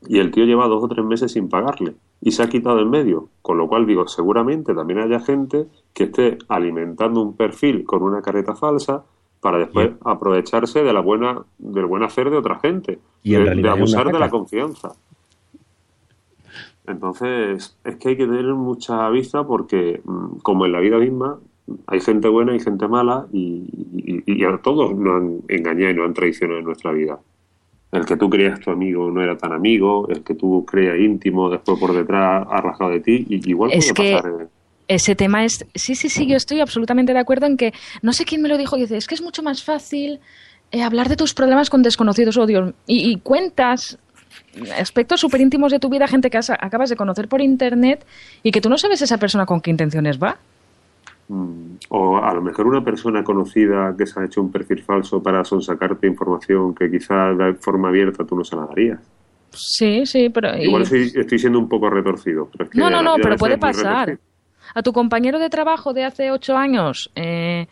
Y 0.08 0.18
el 0.18 0.30
tío 0.30 0.46
lleva 0.46 0.66
dos 0.66 0.82
o 0.82 0.88
tres 0.88 1.04
meses 1.04 1.32
sin 1.32 1.50
pagarle 1.50 1.92
y 2.22 2.30
se 2.30 2.42
ha 2.42 2.48
quitado 2.48 2.80
en 2.80 2.88
medio. 2.88 3.28
Con 3.42 3.58
lo 3.58 3.68
cual 3.68 3.84
digo, 3.84 4.08
seguramente 4.08 4.72
también 4.72 5.00
haya 5.00 5.20
gente 5.20 5.66
que 5.92 6.04
esté 6.04 6.38
alimentando 6.48 7.20
un 7.20 7.36
perfil 7.36 7.84
con 7.84 8.02
una 8.02 8.22
careta 8.22 8.56
falsa 8.56 9.04
para 9.42 9.58
después 9.58 9.90
aprovecharse 10.06 10.82
de 10.82 10.92
la 10.94 11.00
buena, 11.00 11.42
del 11.58 11.84
buen 11.84 12.02
hacer 12.02 12.30
de 12.30 12.38
otra 12.38 12.60
gente, 12.60 12.98
Y 13.22 13.32
de, 13.32 13.56
de 13.56 13.68
abusar 13.68 14.10
de 14.10 14.18
la 14.18 14.30
confianza. 14.30 14.94
Entonces, 16.86 17.76
es 17.84 17.96
que 17.96 18.08
hay 18.08 18.16
que 18.16 18.26
tener 18.26 18.54
mucha 18.54 19.06
vista 19.10 19.46
porque, 19.46 20.00
mm, 20.02 20.38
como 20.38 20.64
en 20.64 20.72
la 20.72 20.80
vida 20.80 20.96
misma, 20.96 21.38
hay 21.86 22.00
gente 22.00 22.28
buena 22.28 22.54
y 22.54 22.60
gente 22.60 22.86
mala 22.88 23.26
y, 23.32 23.64
y- 23.96 24.22
y 24.26 24.44
a 24.44 24.56
todos 24.58 24.94
nos 24.96 25.14
han 25.16 25.38
engañado 25.48 25.90
y 25.90 25.94
nos 25.94 26.06
han 26.06 26.14
traicionado 26.14 26.58
en 26.60 26.64
nuestra 26.66 26.92
vida. 26.92 27.18
El 27.92 28.04
que 28.04 28.16
tú 28.16 28.30
creías 28.30 28.60
tu 28.60 28.70
amigo 28.70 29.10
no 29.10 29.20
era 29.22 29.36
tan 29.36 29.52
amigo, 29.52 30.06
el 30.08 30.22
que 30.22 30.34
tú 30.34 30.64
creías 30.64 30.98
íntimo 30.98 31.50
después 31.50 31.78
por 31.78 31.92
detrás 31.92 32.46
ha 32.48 32.60
rasgado 32.60 32.92
de 32.92 33.00
ti 33.00 33.26
y 33.28 33.50
igual 33.50 33.70
Es 33.72 33.92
puede 33.92 34.10
que- 34.10 34.16
pasar. 34.16 34.32
eh. 34.42 34.46
Ese 34.88 35.14
tema 35.14 35.44
es. 35.44 35.64
Sí, 35.76 35.94
sí, 35.94 36.08
sí, 36.08 36.26
yo 36.26 36.36
estoy 36.36 36.60
absolutamente 36.60 37.12
de 37.12 37.20
acuerdo 37.20 37.46
en 37.46 37.56
que. 37.56 37.72
No 38.02 38.12
sé 38.12 38.24
quién 38.24 38.42
me 38.42 38.48
lo 38.48 38.58
dijo, 38.58 38.76
y 38.76 38.80
dice: 38.80 38.96
es 38.96 39.06
que 39.06 39.14
es 39.14 39.22
mucho 39.22 39.40
más 39.40 39.62
fácil 39.62 40.18
eh, 40.72 40.82
hablar 40.82 41.08
de 41.08 41.14
tus 41.16 41.32
problemas 41.32 41.70
con 41.70 41.82
desconocidos 41.84 42.36
odios. 42.36 42.74
Y, 42.88 43.08
y 43.08 43.16
cuentas 43.20 43.98
aspectos 44.76 45.20
súper 45.20 45.40
íntimos 45.42 45.70
de 45.70 45.78
tu 45.78 45.88
vida, 45.90 46.08
gente 46.08 46.28
que 46.28 46.38
has- 46.38 46.50
acabas 46.50 46.90
de 46.90 46.96
conocer 46.96 47.28
por 47.28 47.40
internet 47.40 48.04
y 48.42 48.50
que 48.50 48.60
tú 48.60 48.68
no 48.68 48.78
sabes 48.78 49.00
esa 49.00 49.18
persona 49.18 49.46
con 49.46 49.60
qué 49.60 49.70
intenciones 49.70 50.18
va. 50.20 50.38
Mm, 51.32 51.76
O 51.90 52.16
a 52.18 52.34
lo 52.34 52.42
mejor 52.42 52.66
una 52.66 52.82
persona 52.84 53.22
conocida 53.22 53.94
que 53.96 54.04
se 54.04 54.18
ha 54.18 54.24
hecho 54.24 54.40
un 54.40 54.50
perfil 54.50 54.82
falso 54.82 55.22
para 55.22 55.44
sonsacarte 55.44 56.08
información 56.08 56.74
que 56.74 56.90
quizás 56.90 57.38
de 57.38 57.54
forma 57.54 57.88
abierta 57.88 58.24
tú 58.24 58.34
no 58.36 58.42
se 58.44 58.56
la 58.56 58.66
darías. 58.66 58.98
Sí, 59.52 60.04
sí, 60.06 60.28
pero. 60.28 60.56
Igual 60.56 60.86
soy- 60.86 61.12
estoy 61.14 61.38
siendo 61.38 61.58
un 61.60 61.68
poco 61.68 61.88
retorcido. 61.88 62.48
Pero 62.50 62.64
es 62.64 62.70
que 62.70 62.78
No, 62.78 62.90
no, 62.90 63.00
no, 63.02 63.14
pero 63.22 63.36
puede 63.36 63.58
pasar. 63.58 64.18
A 64.74 64.82
tu 64.82 64.92
compañero 64.92 65.38
de 65.38 65.50
trabajo 65.50 65.92
de 65.92 66.04
hace 66.04 66.30
ocho 66.32 66.56
años 66.56 67.10
eh, 67.16 67.66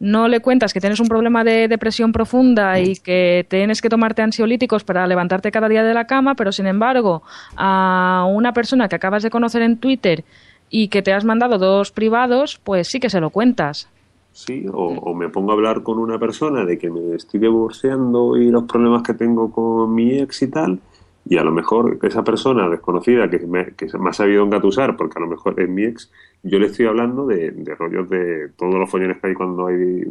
no 0.00 0.26
le 0.28 0.40
cuentas 0.40 0.72
que 0.72 0.80
tienes 0.80 0.98
un 1.00 1.08
problema 1.08 1.42
de 1.44 1.66
depresión 1.68 2.12
profunda 2.12 2.78
y 2.80 2.94
que 2.96 3.46
tienes 3.48 3.80
que 3.82 3.88
tomarte 3.88 4.22
ansiolíticos 4.22 4.82
para 4.84 5.06
levantarte 5.06 5.50
cada 5.50 5.68
día 5.68 5.82
de 5.82 5.94
la 5.94 6.06
cama, 6.06 6.34
pero 6.34 6.50
sin 6.52 6.66
embargo 6.66 7.22
a 7.56 8.26
una 8.30 8.52
persona 8.52 8.88
que 8.88 8.96
acabas 8.96 9.22
de 9.22 9.30
conocer 9.30 9.62
en 9.62 9.78
Twitter 9.78 10.24
y 10.70 10.88
que 10.88 11.02
te 11.02 11.12
has 11.12 11.24
mandado 11.24 11.58
dos 11.58 11.92
privados, 11.92 12.58
pues 12.62 12.88
sí 12.88 13.00
que 13.00 13.10
se 13.10 13.20
lo 13.20 13.30
cuentas. 13.30 13.88
Sí, 14.32 14.66
o, 14.70 15.14
me 15.14 15.30
pongo 15.30 15.52
a 15.52 15.54
hablar 15.54 15.82
con 15.82 15.98
una 15.98 16.18
persona 16.18 16.64
de 16.66 16.76
que 16.78 16.90
me 16.90 17.14
estoy 17.14 17.40
divorciando 17.40 18.36
y 18.36 18.50
los 18.50 18.64
problemas 18.64 19.02
que 19.02 19.14
tengo 19.14 19.50
con 19.50 19.94
mi 19.94 20.18
ex 20.18 20.42
y 20.42 20.50
tal, 20.50 20.78
y 21.24 21.38
a 21.38 21.42
lo 21.44 21.52
mejor 21.52 21.98
esa 22.02 22.22
persona 22.22 22.68
desconocida 22.68 23.30
que 23.30 23.38
me, 23.46 23.74
que 23.74 23.86
me 23.98 24.10
ha 24.10 24.12
sabido 24.12 24.44
engatusar, 24.44 24.94
porque 24.96 25.18
a 25.18 25.22
lo 25.22 25.26
mejor 25.28 25.58
es 25.58 25.68
mi 25.70 25.84
ex, 25.84 26.12
yo 26.42 26.58
le 26.58 26.66
estoy 26.66 26.84
hablando 26.86 27.26
de, 27.26 27.50
de 27.52 27.74
rollos 27.74 28.10
de 28.10 28.50
todos 28.58 28.74
los 28.74 28.90
follones 28.90 29.18
que 29.20 29.28
hay 29.28 29.34
cuando 29.34 29.66
hay 29.68 30.04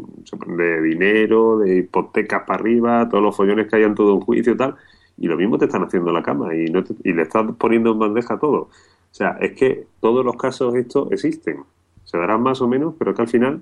de 0.58 0.82
dinero, 0.82 1.60
de 1.60 1.78
hipotecas 1.78 2.44
para 2.48 2.60
arriba, 2.60 3.08
todos 3.08 3.24
los 3.24 3.36
follones 3.36 3.68
que 3.68 3.76
hay 3.76 3.84
en 3.84 3.94
todo 3.96 4.16
un 4.16 4.22
juicio 4.22 4.54
y 4.54 4.58
tal, 4.58 4.76
y 5.18 5.28
lo 5.28 5.38
mismo 5.38 5.58
te 5.60 5.66
están 5.66 5.84
haciendo 5.84 6.10
en 6.10 6.16
la 6.16 6.24
cama 6.24 6.56
y, 6.56 6.66
no 6.66 6.84
te- 6.84 6.96
y 7.04 7.14
le 7.14 7.22
estás 7.22 7.46
poniendo 7.60 7.92
en 7.92 8.00
bandeja 8.00 8.40
todo. 8.40 8.70
O 9.16 9.18
sea, 9.18 9.38
es 9.40 9.54
que 9.54 9.88
todos 10.02 10.26
los 10.26 10.36
casos 10.36 10.76
estos 10.76 11.10
existen. 11.10 11.64
Se 12.04 12.18
darán 12.18 12.42
más 12.44 12.60
o 12.60 12.68
menos, 12.68 12.96
pero 13.00 13.16
que 13.16 13.22
al 13.22 13.30
final 13.30 13.62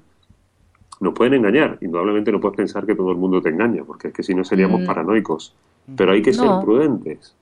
nos 1.00 1.14
pueden 1.14 1.36
engañar. 1.36 1.78
Indudablemente 1.80 2.32
no 2.32 2.42
puedes 2.42 2.58
pensar 2.58 2.88
que 2.88 2.96
todo 2.96 3.12
el 3.12 3.18
mundo 3.18 3.40
te 3.40 3.50
engaña, 3.50 3.84
porque 3.84 4.08
es 4.08 4.14
que 4.16 4.24
si 4.24 4.34
no 4.34 4.44
seríamos 4.44 4.82
Mm. 4.82 4.86
paranoicos. 4.88 5.54
Pero 5.96 6.14
hay 6.14 6.24
que 6.24 6.34
ser 6.34 6.50
prudentes. 6.64 7.36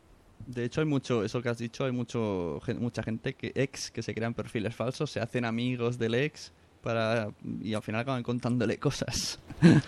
De 0.46 0.66
hecho, 0.66 0.82
hay 0.82 0.88
mucho, 0.88 1.24
eso 1.24 1.42
que 1.42 1.48
has 1.48 1.58
dicho, 1.58 1.86
hay 1.86 1.94
mucho, 1.94 2.60
mucha 2.82 3.02
gente 3.02 3.34
que 3.34 3.54
ex 3.56 3.90
que 3.92 4.02
se 4.02 4.14
crean 4.14 4.34
perfiles 4.34 4.76
falsos, 4.76 5.10
se 5.10 5.22
hacen 5.22 5.46
amigos 5.46 5.98
del 5.98 6.16
ex 6.16 6.52
para 6.84 7.30
y 7.62 7.76
al 7.76 7.82
final 7.82 8.02
acaban 8.02 8.24
contándole 8.24 8.78
cosas. 8.78 9.40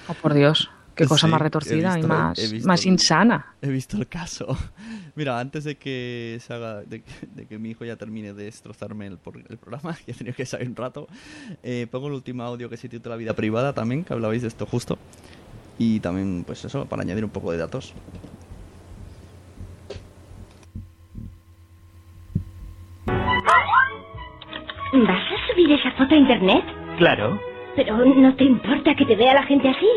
Oh, 0.08 0.14
por 0.14 0.34
Dios, 0.34 0.70
qué 0.96 1.06
cosa 1.06 1.28
Sí, 1.28 1.32
más 1.32 1.42
retorcida 1.42 1.94
y 1.94 1.96
visto- 2.02 2.08
más, 2.08 2.40
he 2.40 2.48
visto 2.52 2.68
más 2.68 2.86
insana. 2.86 3.56
He 3.62 3.70
visto 3.70 3.98
el 3.98 4.08
caso. 4.08 4.58
Mira, 5.16 5.40
antes 5.40 5.64
de 5.64 5.76
que 5.78 6.38
se 6.42 6.54
haga, 6.54 6.82
de, 6.82 7.02
que- 7.02 7.28
de 7.28 7.46
que 7.46 7.58
mi 7.60 7.72
hijo 7.72 7.86
ya 7.86 7.96
termine 7.96 8.34
de 8.34 8.46
destrozarme 8.46 9.08
el, 9.08 9.18
por- 9.18 9.38
el 9.38 9.58
programa, 9.58 9.96
que 10.06 10.12
he 10.12 10.14
tenido 10.14 10.36
que 10.36 10.46
salir 10.46 10.68
un 10.70 10.76
rato, 10.76 11.08
eh, 11.64 11.88
pongo 11.92 12.08
el 12.08 12.14
último 12.14 12.44
audio 12.44 12.70
que 12.70 12.78
se 12.78 12.90
titula 12.90 13.16
Vida 13.16 13.34
Privada 13.34 13.74
también, 13.74 14.04
que 14.04 14.14
hablabais 14.14 14.42
de 14.42 14.48
esto 14.48 14.66
justo. 14.66 14.98
Y 15.80 16.00
también, 16.02 16.44
pues 16.46 16.64
eso, 16.66 16.86
para 16.86 17.02
añadir 17.02 17.24
un 17.26 17.32
poco 17.32 17.52
de 17.52 17.58
datos. 17.58 17.94
¿Vas 24.94 25.22
a 25.32 25.48
subir 25.52 25.72
esa 25.72 25.92
foto 25.92 26.14
a 26.14 26.18
internet? 26.18 26.64
Claro. 26.98 27.40
Pero 27.76 27.98
no 28.06 28.36
te 28.36 28.44
importa 28.44 28.94
que 28.96 29.06
te 29.06 29.16
vea 29.16 29.34
la 29.34 29.44
gente 29.44 29.68
así. 29.70 29.88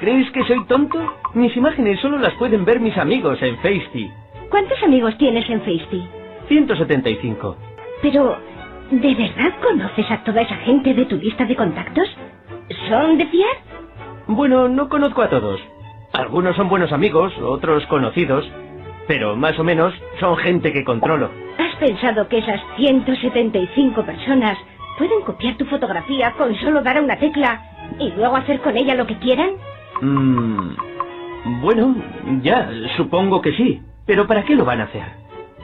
¿Crees 0.00 0.30
que 0.32 0.44
soy 0.44 0.64
tonto? 0.66 0.98
Mis 1.34 1.56
imágenes 1.56 2.00
solo 2.00 2.18
las 2.18 2.34
pueden 2.34 2.64
ver 2.64 2.80
mis 2.80 2.96
amigos 2.98 3.40
en 3.42 3.56
Facety. 3.56 4.10
¿Cuántos 4.50 4.82
amigos 4.82 5.16
tienes 5.18 5.48
en 5.48 5.60
Facety? 5.60 6.06
175. 6.48 7.56
Pero 8.02 8.36
¿De 8.90 9.14
verdad 9.16 9.52
conoces 9.60 10.08
a 10.12 10.22
toda 10.22 10.42
esa 10.42 10.54
gente 10.58 10.94
de 10.94 11.06
tu 11.06 11.16
lista 11.16 11.44
de 11.44 11.56
contactos? 11.56 12.08
¿Son 12.88 13.18
de 13.18 13.26
fiar? 13.26 13.56
Bueno, 14.28 14.68
no 14.68 14.88
conozco 14.88 15.22
a 15.22 15.28
todos. 15.28 15.60
Algunos 16.12 16.54
son 16.54 16.68
buenos 16.68 16.92
amigos, 16.92 17.36
otros 17.38 17.84
conocidos, 17.86 18.48
pero 19.08 19.34
más 19.34 19.58
o 19.58 19.64
menos 19.64 19.92
son 20.20 20.36
gente 20.36 20.72
que 20.72 20.84
controlo. 20.84 21.30
¿Has 21.58 21.74
pensado 21.80 22.28
que 22.28 22.38
esas 22.38 22.60
175 22.76 24.04
personas 24.04 24.56
pueden 24.98 25.20
copiar 25.22 25.56
tu 25.56 25.64
fotografía 25.64 26.30
con 26.38 26.54
solo 26.54 26.80
dar 26.80 26.98
a 26.98 27.02
una 27.02 27.18
tecla 27.18 27.60
y 27.98 28.12
luego 28.12 28.36
hacer 28.36 28.60
con 28.60 28.76
ella 28.76 28.94
lo 28.94 29.08
que 29.08 29.18
quieran? 29.18 29.50
Mm, 30.00 31.60
bueno, 31.60 31.94
ya, 32.42 32.68
supongo 32.96 33.40
que 33.40 33.52
sí. 33.52 33.82
Pero 34.06 34.26
¿para 34.26 34.44
qué 34.44 34.54
lo 34.54 34.64
van 34.64 34.80
a 34.80 34.84
hacer? 34.84 35.04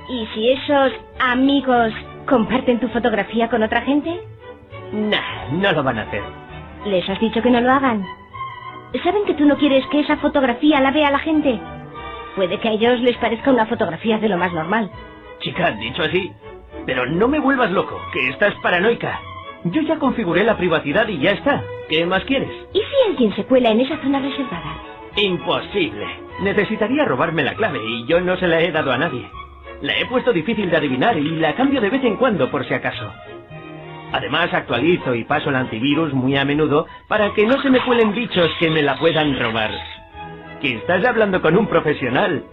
¿Y 0.09 0.27
si 0.35 0.51
esos 0.51 0.93
amigos 1.21 1.93
comparten 2.27 2.81
tu 2.81 2.89
fotografía 2.89 3.49
con 3.49 3.63
otra 3.63 3.83
gente? 3.83 4.21
Nah, 4.93 5.49
no 5.53 5.73
lo 5.73 5.83
van 5.83 5.99
a 5.99 6.03
hacer. 6.03 6.23
¿Les 6.87 7.09
has 7.09 7.21
dicho 7.21 7.41
que 7.41 7.51
no 7.51 7.61
lo 7.61 7.71
hagan? 7.73 8.05
¿Saben 9.05 9.25
que 9.25 9.35
tú 9.35 9.47
no 9.47 9.57
quieres 9.57 9.87
que 9.87 10.01
esa 10.01 10.17
fotografía 10.17 10.81
la 10.81 10.91
vea 10.91 11.11
la 11.11 11.19
gente? 11.19 11.59
Puede 12.37 12.59
que 12.61 12.69
a 12.69 12.73
ellos 12.73 13.01
les 13.01 13.17
parezca 13.17 13.51
una 13.51 13.67
fotografía 13.67 14.19
de 14.19 14.29
lo 14.29 14.37
más 14.37 14.53
normal. 14.53 14.91
Chica, 15.41 15.71
dicho 15.73 16.03
así. 16.03 16.33
Pero 16.85 17.07
no 17.07 17.29
me 17.29 17.39
vuelvas 17.39 17.71
loco, 17.71 17.99
que 18.13 18.29
estás 18.29 18.55
paranoica. 18.63 19.21
Yo 19.65 19.81
ya 19.83 19.99
configuré 19.99 20.45
la 20.45 20.57
privacidad 20.57 21.07
y 21.09 21.19
ya 21.19 21.33
está. 21.33 21.63
¿Qué 21.89 22.05
más 22.05 22.25
quieres? 22.25 22.51
¿Y 22.73 22.79
si 22.79 23.11
alguien 23.11 23.35
se 23.37 23.45
cuela 23.45 23.71
en 23.71 23.81
esa 23.81 23.97
zona 23.99 24.19
reservada? 24.19 24.77
Imposible. 25.17 26.07
Necesitaría 26.41 27.05
robarme 27.05 27.45
la 27.45 27.55
clave 27.55 27.79
y 27.85 28.07
yo 28.07 28.21
no 28.21 28.37
se 28.37 28.49
la 28.49 28.61
he 28.61 28.73
dado 28.73 28.93
a 28.93 28.99
nadie. 28.99 29.31
La 29.83 29.97
he 29.99 30.07
puesto 30.07 30.33
difícil 30.33 30.71
de 30.71 30.77
adivinar 30.77 31.17
y 31.17 31.29
la 31.37 31.55
cambio 31.55 31.81
de 31.81 31.91
vez 31.91 32.03
en 32.05 32.17
cuando 32.17 32.51
por 32.51 32.67
si 32.67 32.75
acaso. 32.75 33.13
Además 34.13 34.53
actualizo 34.53 35.15
y 35.15 35.25
paso 35.25 35.51
el 35.51 35.57
antivirus 35.57 36.13
muy 36.13 36.37
a 36.37 36.45
menudo 36.45 36.87
para 37.09 37.33
que 37.35 37.47
no 37.47 37.61
se 37.63 37.71
me 37.71 37.81
cuelen 37.81 38.15
bichos 38.15 38.51
que 38.59 38.71
me 38.71 38.83
la 38.83 38.97
puedan 38.99 39.39
robar. 39.39 39.71
Que 40.61 40.77
estás 40.77 41.05
hablando 41.05 41.41
con 41.41 41.57
un 41.57 41.67
profesional. 41.67 42.45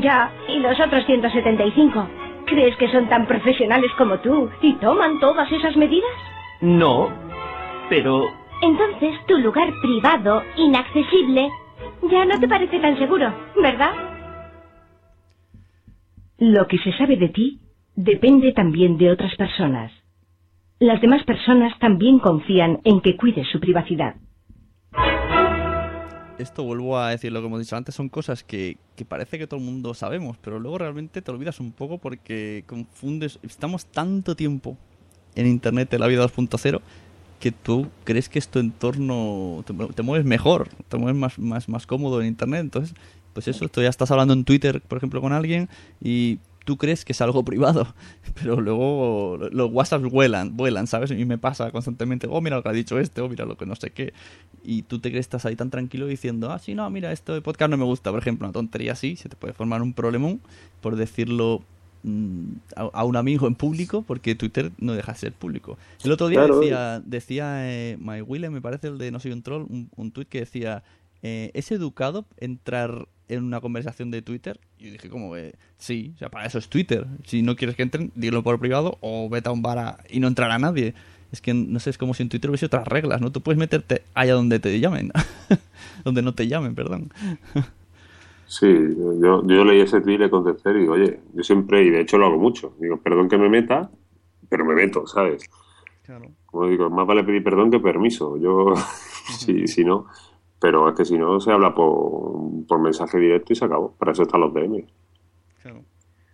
Ya, 0.00 0.30
¿y 0.48 0.58
los 0.58 0.78
otros 0.80 1.04
175? 1.06 2.08
¿Crees 2.46 2.76
que 2.76 2.88
son 2.88 3.08
tan 3.08 3.26
profesionales 3.26 3.90
como 3.96 4.18
tú 4.18 4.50
y 4.60 4.74
toman 4.74 5.18
todas 5.20 5.50
esas 5.52 5.76
medidas? 5.76 6.10
No, 6.60 7.08
pero... 7.88 8.26
Entonces 8.60 9.14
tu 9.28 9.38
lugar 9.38 9.68
privado, 9.80 10.42
inaccesible, 10.56 11.48
ya 12.10 12.24
no 12.24 12.40
te 12.40 12.48
parece 12.48 12.80
tan 12.80 12.98
seguro, 12.98 13.32
¿verdad? 13.62 13.92
Lo 16.38 16.66
que 16.66 16.78
se 16.78 16.92
sabe 16.96 17.16
de 17.16 17.28
ti 17.28 17.60
depende 17.94 18.52
también 18.52 18.98
de 18.98 19.12
otras 19.12 19.34
personas. 19.36 19.92
Las 20.80 21.00
demás 21.00 21.24
personas 21.24 21.78
también 21.78 22.18
confían 22.18 22.80
en 22.84 23.00
que 23.00 23.16
cuides 23.16 23.46
su 23.50 23.60
privacidad. 23.60 24.16
Esto 26.38 26.62
vuelvo 26.62 26.98
a 26.98 27.10
decir 27.10 27.32
lo 27.32 27.40
que 27.40 27.46
hemos 27.46 27.60
dicho 27.60 27.76
antes, 27.76 27.96
son 27.96 28.08
cosas 28.08 28.44
que, 28.44 28.76
que 28.96 29.04
parece 29.04 29.38
que 29.38 29.48
todo 29.48 29.58
el 29.58 29.66
mundo 29.66 29.94
sabemos, 29.94 30.36
pero 30.38 30.60
luego 30.60 30.78
realmente 30.78 31.20
te 31.22 31.30
olvidas 31.32 31.58
un 31.58 31.72
poco 31.72 31.98
porque 31.98 32.64
confundes, 32.66 33.40
estamos 33.42 33.86
tanto 33.86 34.36
tiempo 34.36 34.76
en 35.34 35.46
Internet 35.46 35.90
de 35.90 35.98
la 35.98 36.06
vida 36.06 36.24
2.0 36.26 36.80
que 37.38 37.52
tú 37.52 37.88
crees 38.04 38.28
que 38.28 38.38
es 38.38 38.48
tu 38.48 38.58
entorno, 38.58 39.64
te, 39.64 40.02
mueves 40.02 40.26
mejor, 40.26 40.68
te 40.88 40.96
mueves 40.96 41.18
más, 41.18 41.38
más, 41.38 41.68
más 41.68 41.86
cómodo 41.86 42.20
en 42.20 42.26
Internet, 42.26 42.60
entonces, 42.60 42.94
pues 43.32 43.46
eso, 43.48 43.68
tú 43.68 43.80
ya 43.80 43.88
estás 43.88 44.10
hablando 44.10 44.34
en 44.34 44.44
Twitter, 44.44 44.80
por 44.80 44.98
ejemplo, 44.98 45.20
con 45.20 45.32
alguien 45.32 45.68
y 46.00 46.38
tú 46.64 46.76
crees 46.76 47.04
que 47.04 47.12
es 47.12 47.20
algo 47.20 47.44
privado, 47.46 47.94
pero 48.34 48.60
luego 48.60 49.38
los 49.52 49.70
WhatsApp 49.72 50.02
vuelan, 50.02 50.56
vuelan, 50.56 50.86
¿sabes? 50.86 51.10
Y 51.12 51.24
me 51.24 51.38
pasa 51.38 51.70
constantemente, 51.70 52.26
oh, 52.28 52.40
mira 52.40 52.56
lo 52.56 52.62
que 52.62 52.68
ha 52.68 52.72
dicho 52.72 52.98
este, 52.98 53.20
oh, 53.20 53.28
mira 53.28 53.44
lo 53.44 53.56
que 53.56 53.66
no 53.66 53.76
sé 53.76 53.90
qué. 53.90 54.12
Y 54.64 54.82
tú 54.82 54.98
te 54.98 55.10
crees, 55.10 55.26
estás 55.26 55.46
ahí 55.46 55.56
tan 55.56 55.70
tranquilo 55.70 56.06
diciendo, 56.06 56.50
ah, 56.50 56.58
sí, 56.58 56.74
no, 56.74 56.90
mira, 56.90 57.12
esto 57.12 57.34
de 57.34 57.40
podcast 57.40 57.70
no 57.70 57.76
me 57.76 57.84
gusta, 57.84 58.10
por 58.10 58.20
ejemplo, 58.20 58.46
una 58.46 58.52
tontería 58.52 58.92
así, 58.92 59.16
se 59.16 59.28
te 59.28 59.36
puede 59.36 59.54
formar 59.54 59.80
un 59.80 59.94
problemón 59.94 60.40
por 60.80 60.96
decirlo 60.96 61.62
a, 62.76 63.04
un 63.04 63.16
amigo 63.16 63.46
en 63.46 63.54
público 63.54 64.02
porque 64.02 64.34
Twitter 64.34 64.72
no 64.78 64.94
deja 64.94 65.12
de 65.12 65.18
ser 65.18 65.32
público. 65.32 65.78
El 66.04 66.12
otro 66.12 66.28
día 66.28 66.40
claro. 66.40 66.60
decía, 66.60 67.02
decía 67.04 67.70
eh, 67.70 67.96
My 68.00 68.22
Wille, 68.22 68.50
me 68.50 68.60
parece 68.60 68.88
el 68.88 68.98
de 68.98 69.10
No 69.10 69.20
soy 69.20 69.32
un 69.32 69.42
troll, 69.42 69.62
un, 69.68 69.90
un 69.96 70.10
tweet 70.12 70.26
que 70.26 70.40
decía, 70.40 70.82
eh, 71.22 71.50
¿es 71.54 71.70
educado 71.72 72.26
entrar 72.36 73.08
en 73.28 73.44
una 73.44 73.60
conversación 73.60 74.10
de 74.10 74.22
Twitter? 74.22 74.60
Y 74.78 74.86
yo 74.86 74.92
dije 74.92 75.08
como, 75.08 75.36
eh, 75.36 75.54
sí, 75.78 76.12
o 76.14 76.18
sea, 76.18 76.28
para 76.28 76.46
eso 76.46 76.58
es 76.58 76.68
Twitter. 76.68 77.06
Si 77.24 77.42
no 77.42 77.56
quieres 77.56 77.76
que 77.76 77.82
entren, 77.82 78.12
dilo 78.14 78.42
por 78.42 78.58
privado 78.60 78.98
o 79.00 79.28
vete 79.28 79.48
a 79.48 79.52
un 79.52 79.62
bar 79.62 79.78
a, 79.78 79.98
y 80.08 80.20
no 80.20 80.28
entrará 80.28 80.58
nadie. 80.58 80.94
Es 81.32 81.42
que, 81.42 81.52
no 81.52 81.78
sé, 81.80 81.90
es 81.90 81.98
como 81.98 82.14
si 82.14 82.22
en 82.22 82.30
Twitter 82.30 82.48
hubiese 82.50 82.66
otras 82.66 82.88
reglas, 82.88 83.20
¿no? 83.20 83.30
Tú 83.30 83.42
puedes 83.42 83.58
meterte 83.58 84.02
allá 84.14 84.34
donde 84.34 84.60
te 84.60 84.80
llamen. 84.80 85.12
donde 86.04 86.22
no 86.22 86.34
te 86.34 86.46
llamen, 86.46 86.74
perdón. 86.74 87.10
Sí, 88.48 88.66
yo, 89.20 89.46
yo 89.46 89.64
leí 89.64 89.80
ese 89.82 90.00
tweet 90.00 90.14
y 90.14 90.18
le 90.18 90.30
contesté 90.30 90.70
y 90.70 90.80
digo, 90.80 90.94
oye, 90.94 91.20
yo 91.34 91.42
siempre, 91.42 91.84
y 91.84 91.90
de 91.90 92.00
hecho 92.00 92.16
lo 92.16 92.26
hago 92.26 92.38
mucho, 92.38 92.74
digo, 92.80 92.96
perdón 92.96 93.28
que 93.28 93.36
me 93.36 93.50
meta, 93.50 93.90
pero 94.48 94.64
me 94.64 94.74
meto, 94.74 95.06
¿sabes? 95.06 95.48
Claro. 96.02 96.30
Como 96.46 96.66
digo, 96.66 96.88
más 96.88 97.06
vale 97.06 97.24
pedir 97.24 97.44
perdón 97.44 97.70
que 97.70 97.78
permiso. 97.78 98.38
Yo, 98.38 98.72
si, 99.38 99.66
si 99.66 99.84
no, 99.84 100.06
pero 100.58 100.88
es 100.88 100.96
que 100.96 101.04
si 101.04 101.18
no 101.18 101.38
se 101.40 101.52
habla 101.52 101.74
por, 101.74 102.66
por 102.66 102.80
mensaje 102.80 103.18
directo 103.18 103.52
y 103.52 103.56
se 103.56 103.66
acabó. 103.66 103.92
Para 103.92 104.12
eso 104.12 104.22
están 104.22 104.40
los 104.40 104.54
DM. 104.54 104.86
Claro. 105.60 105.84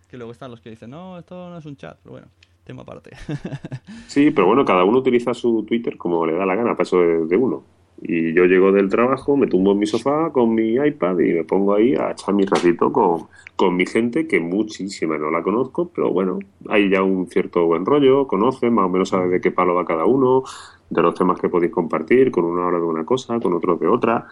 Que 0.09 0.15
luego 0.15 0.31
están 0.31 0.51
los 0.51 0.61
que 0.61 0.69
dicen, 0.69 0.91
no, 0.91 1.19
esto 1.19 1.49
no 1.49 1.57
es 1.57 1.65
un 1.65 1.75
chat, 1.75 1.99
pero 2.01 2.13
bueno, 2.13 2.27
tema 2.63 2.83
aparte. 2.83 3.11
sí, 4.07 4.31
pero 4.31 4.47
bueno, 4.47 4.63
cada 4.63 4.85
uno 4.85 4.99
utiliza 4.99 5.33
su 5.33 5.65
Twitter 5.65 5.97
como 5.97 6.25
le 6.25 6.33
da 6.33 6.45
la 6.45 6.55
gana, 6.55 6.71
para 6.71 6.83
eso 6.83 6.97
de, 6.99 7.25
de 7.25 7.35
uno. 7.35 7.74
Y 8.01 8.33
yo 8.33 8.45
llego 8.45 8.71
del 8.71 8.89
trabajo, 8.89 9.37
me 9.37 9.47
tumbo 9.47 9.71
en 9.71 9.79
mi 9.79 9.85
sofá 9.85 10.31
con 10.31 10.53
mi 10.53 10.73
iPad 10.73 11.17
y 11.19 11.33
me 11.33 11.43
pongo 11.43 11.75
ahí 11.75 11.95
a 11.95 12.11
echar 12.11 12.33
mi 12.33 12.45
ratito 12.45 12.91
con, 12.91 13.27
con 13.55 13.75
mi 13.75 13.85
gente, 13.85 14.27
que 14.27 14.39
muchísima 14.39 15.17
no 15.17 15.31
la 15.31 15.41
conozco, 15.41 15.89
pero 15.93 16.11
bueno, 16.11 16.39
hay 16.67 16.89
ya 16.89 17.01
un 17.03 17.27
cierto 17.27 17.65
buen 17.65 17.85
rollo, 17.85 18.27
conocen, 18.27 18.73
más 18.73 18.85
o 18.85 18.89
menos 18.89 19.09
sabe 19.09 19.29
de 19.29 19.41
qué 19.41 19.51
palo 19.51 19.75
va 19.75 19.85
cada 19.85 20.05
uno, 20.05 20.43
de 20.89 21.01
los 21.01 21.15
temas 21.15 21.39
que 21.39 21.49
podéis 21.49 21.71
compartir, 21.71 22.31
con 22.31 22.45
uno 22.45 22.63
habla 22.63 22.79
de 22.79 22.85
una 22.85 23.05
cosa, 23.05 23.39
con 23.39 23.53
otro 23.53 23.77
de 23.77 23.87
otra, 23.87 24.27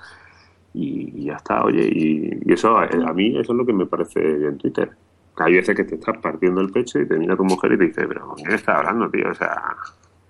y, 0.73 1.25
ya 1.25 1.35
está, 1.35 1.63
oye, 1.63 1.87
y, 1.87 2.39
y, 2.45 2.53
eso 2.53 2.77
a 2.77 3.13
mí 3.13 3.37
eso 3.37 3.53
es 3.53 3.57
lo 3.57 3.65
que 3.65 3.73
me 3.73 3.85
parece 3.85 4.19
en 4.19 4.57
Twitter. 4.57 4.91
Hay 5.37 5.53
veces 5.53 5.75
que 5.75 5.83
te 5.83 5.95
estás 5.95 6.17
partiendo 6.17 6.61
el 6.61 6.71
pecho 6.71 6.99
y 6.99 7.07
te 7.07 7.17
mira 7.17 7.35
tu 7.35 7.43
mujer 7.43 7.71
y 7.73 7.77
te 7.77 7.85
dice, 7.85 8.07
pero 8.07 8.27
¿con 8.27 8.35
quién 8.35 8.51
estás 8.51 8.77
hablando, 8.77 9.09
tío? 9.09 9.29
O 9.29 9.33
sea, 9.33 9.75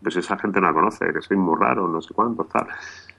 pues 0.01 0.15
esa 0.17 0.37
gente 0.37 0.61
no 0.61 0.67
la 0.67 0.73
conoce, 0.73 1.11
que 1.13 1.21
soy 1.21 1.37
muy 1.37 1.57
raro, 1.59 1.87
no 1.87 2.01
sé 2.01 2.13
cuánto, 2.13 2.45
tal. 2.45 2.67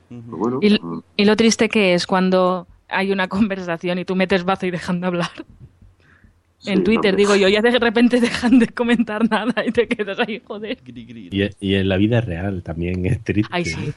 Pues 0.08 0.26
bueno, 0.26 0.58
y, 0.62 0.78
y, 1.16 1.24
lo 1.24 1.36
triste 1.36 1.68
que 1.68 1.94
es 1.94 2.06
cuando 2.06 2.66
hay 2.88 3.10
una 3.12 3.28
conversación 3.28 3.98
y 3.98 4.04
tú 4.04 4.14
metes 4.16 4.44
bazo 4.44 4.66
y 4.66 4.70
dejan 4.70 5.00
de 5.00 5.06
hablar. 5.06 5.30
Sí, 6.58 6.70
en 6.70 6.82
Twitter, 6.82 7.14
digo 7.14 7.36
yo, 7.36 7.48
ya 7.48 7.60
de 7.60 7.78
repente 7.78 8.20
dejan 8.20 8.58
de 8.58 8.68
comentar 8.68 9.28
nada 9.28 9.66
y 9.66 9.70
te 9.70 9.86
quedas 9.86 10.18
ahí, 10.18 10.40
joder. 10.42 10.78
Y, 10.86 11.50
y 11.60 11.74
en 11.74 11.88
la 11.88 11.98
vida 11.98 12.22
real 12.22 12.62
también 12.62 13.04
es 13.04 13.22
triste. 13.22 13.52
Ay, 13.52 13.66
sí. 13.66 13.92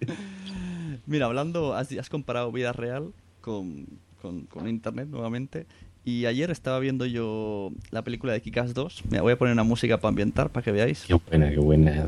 Mira, 1.06 1.26
hablando, 1.26 1.74
has, 1.74 1.92
has, 1.92 2.08
comparado 2.08 2.50
vida 2.50 2.72
real 2.72 3.12
con, 3.40 3.86
con, 4.20 4.46
con, 4.46 4.68
Internet 4.68 5.08
nuevamente. 5.08 5.66
Y 6.04 6.26
ayer 6.26 6.50
estaba 6.50 6.78
viendo 6.80 7.06
yo 7.06 7.70
la 7.90 8.02
película 8.02 8.32
de 8.32 8.40
Kikas 8.40 8.74
2. 8.74 9.04
Mira, 9.10 9.22
voy 9.22 9.32
a 9.32 9.38
poner 9.38 9.52
una 9.52 9.64
música 9.64 9.98
para 9.98 10.08
ambientar, 10.08 10.50
para 10.50 10.64
que 10.64 10.72
veáis. 10.72 11.04
Qué 11.06 11.14
buena, 11.14 11.50
qué 11.50 11.58
buena. 11.58 12.06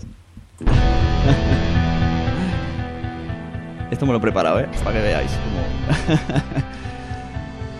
Esto 3.92 4.06
me 4.06 4.12
lo 4.12 4.18
he 4.18 4.22
preparado, 4.22 4.58
¿eh? 4.58 4.68
Para 4.82 4.96
que 4.96 5.02
veáis. 5.02 5.30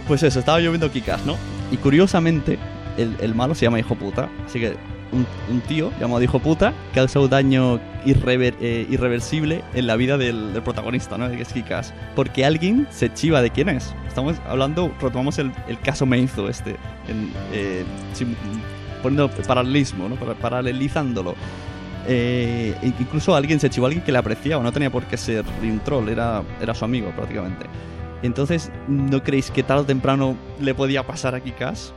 Pues 0.07 0.23
eso, 0.25 0.41
estaba 0.41 0.61
yo 0.61 0.73
viendo 0.73 0.91
Kikas, 0.91 1.25
¿no? 1.25 1.39
Y 1.71 1.77
curiosamente, 1.77 2.59
el, 2.99 3.17
el, 3.21 3.37
malo 3.37 3.55
se 3.55 3.65
llama 3.65 3.79
Hijo 3.79 3.95
Puta. 3.95 4.29
Así 4.45 4.59
que 4.59 4.75
un, 5.13 5.61
tío 5.61 5.93
llamado 6.01 6.21
Hijo 6.23 6.41
Puta 6.41 6.75
causado 6.93 7.29
daño 7.29 7.81
irrever, 8.05 8.55
eh, 8.61 8.87
irreversible 8.91 9.63
en 9.75 9.87
la 9.87 9.97
vida 9.97 10.19
del, 10.19 10.61
protagonista, 10.65 11.17
¿no? 11.17 11.31
Que 11.31 11.43
es 11.43 11.53
Kikas. 11.53 11.95
Porque 12.17 12.45
alguien 12.45 12.89
se 12.91 13.15
chiva 13.15 13.41
de 13.41 13.51
quién 13.51 13.69
es. 13.69 13.95
Estamos 14.09 14.37
hablando, 14.47 14.93
retomamos 15.01 15.39
el, 15.39 15.53
el 15.69 15.79
caso 15.79 16.05
Meizo 16.05 16.49
este. 16.49 16.77
En, 17.09 17.33
eh, 17.53 17.85
poniendo 19.03 19.31
paralelismo, 19.47 20.09
¿no? 20.09 20.17
Paralelizándolo. 20.17 21.37
Eh, 22.07 22.75
incluso 22.99 23.35
alguien 23.35 23.61
se 23.61 23.71
chivó 23.71 23.87
a 23.87 23.89
alguien 23.89 24.05
que 24.05 24.13
le 24.13 24.19
apreciaba, 24.19 24.63
no 24.63 24.73
tenía 24.73 24.91
por 24.91 25.05
qué 25.05 25.17
ser 25.17 25.45
un 25.63 25.81
troll, 25.81 26.09
era, 26.09 26.43
era 26.61 26.75
su 26.75 26.85
amigo 26.85 27.11
prácticamente. 27.15 27.67
Entonces, 28.23 28.71
¿no 28.89 29.23
creéis 29.23 29.51
que 29.51 29.63
tarde 29.63 29.83
o 29.83 29.87
temprano 29.87 30.37
le 30.61 30.75
podía 30.75 31.05
pasar 31.05 31.35
a 31.35 31.41
Kikas? 31.41 31.93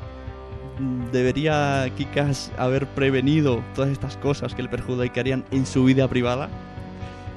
¿Debería 1.11 1.87
Kikas 1.95 2.51
haber 2.57 2.87
prevenido 2.87 3.63
todas 3.75 3.91
estas 3.91 4.17
cosas 4.17 4.55
que 4.55 4.63
le 4.63 4.69
perjudicarían 4.69 5.45
en 5.51 5.65
su 5.65 5.85
vida 5.85 6.07
privada? 6.07 6.49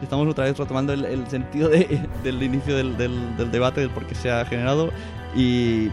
Estamos 0.03 0.27
otra 0.28 0.45
vez 0.45 0.57
retomando 0.57 0.93
el, 0.93 1.27
sentido 1.28 1.69
de, 1.69 2.01
del 2.24 2.43
inicio 2.43 2.77
del, 2.77 2.97
debate, 3.51 3.81
del 3.81 3.90
por 3.90 4.07
qué 4.07 4.15
se 4.15 4.31
ha 4.31 4.45
generado 4.45 4.90
y 5.36 5.89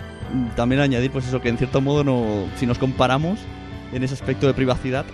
también 0.56 0.82
añadir 0.82 1.12
pues 1.12 1.28
eso 1.28 1.42
que 1.42 1.50
en 1.50 1.58
cierto 1.58 1.82
modo 1.82 2.48
si 2.56 2.66
nos 2.66 2.78
comparamos 2.78 3.40
en 3.94 4.04
ese 4.04 4.14
aspecto 4.14 4.48
de 4.48 4.54
privacidad, 4.54 5.06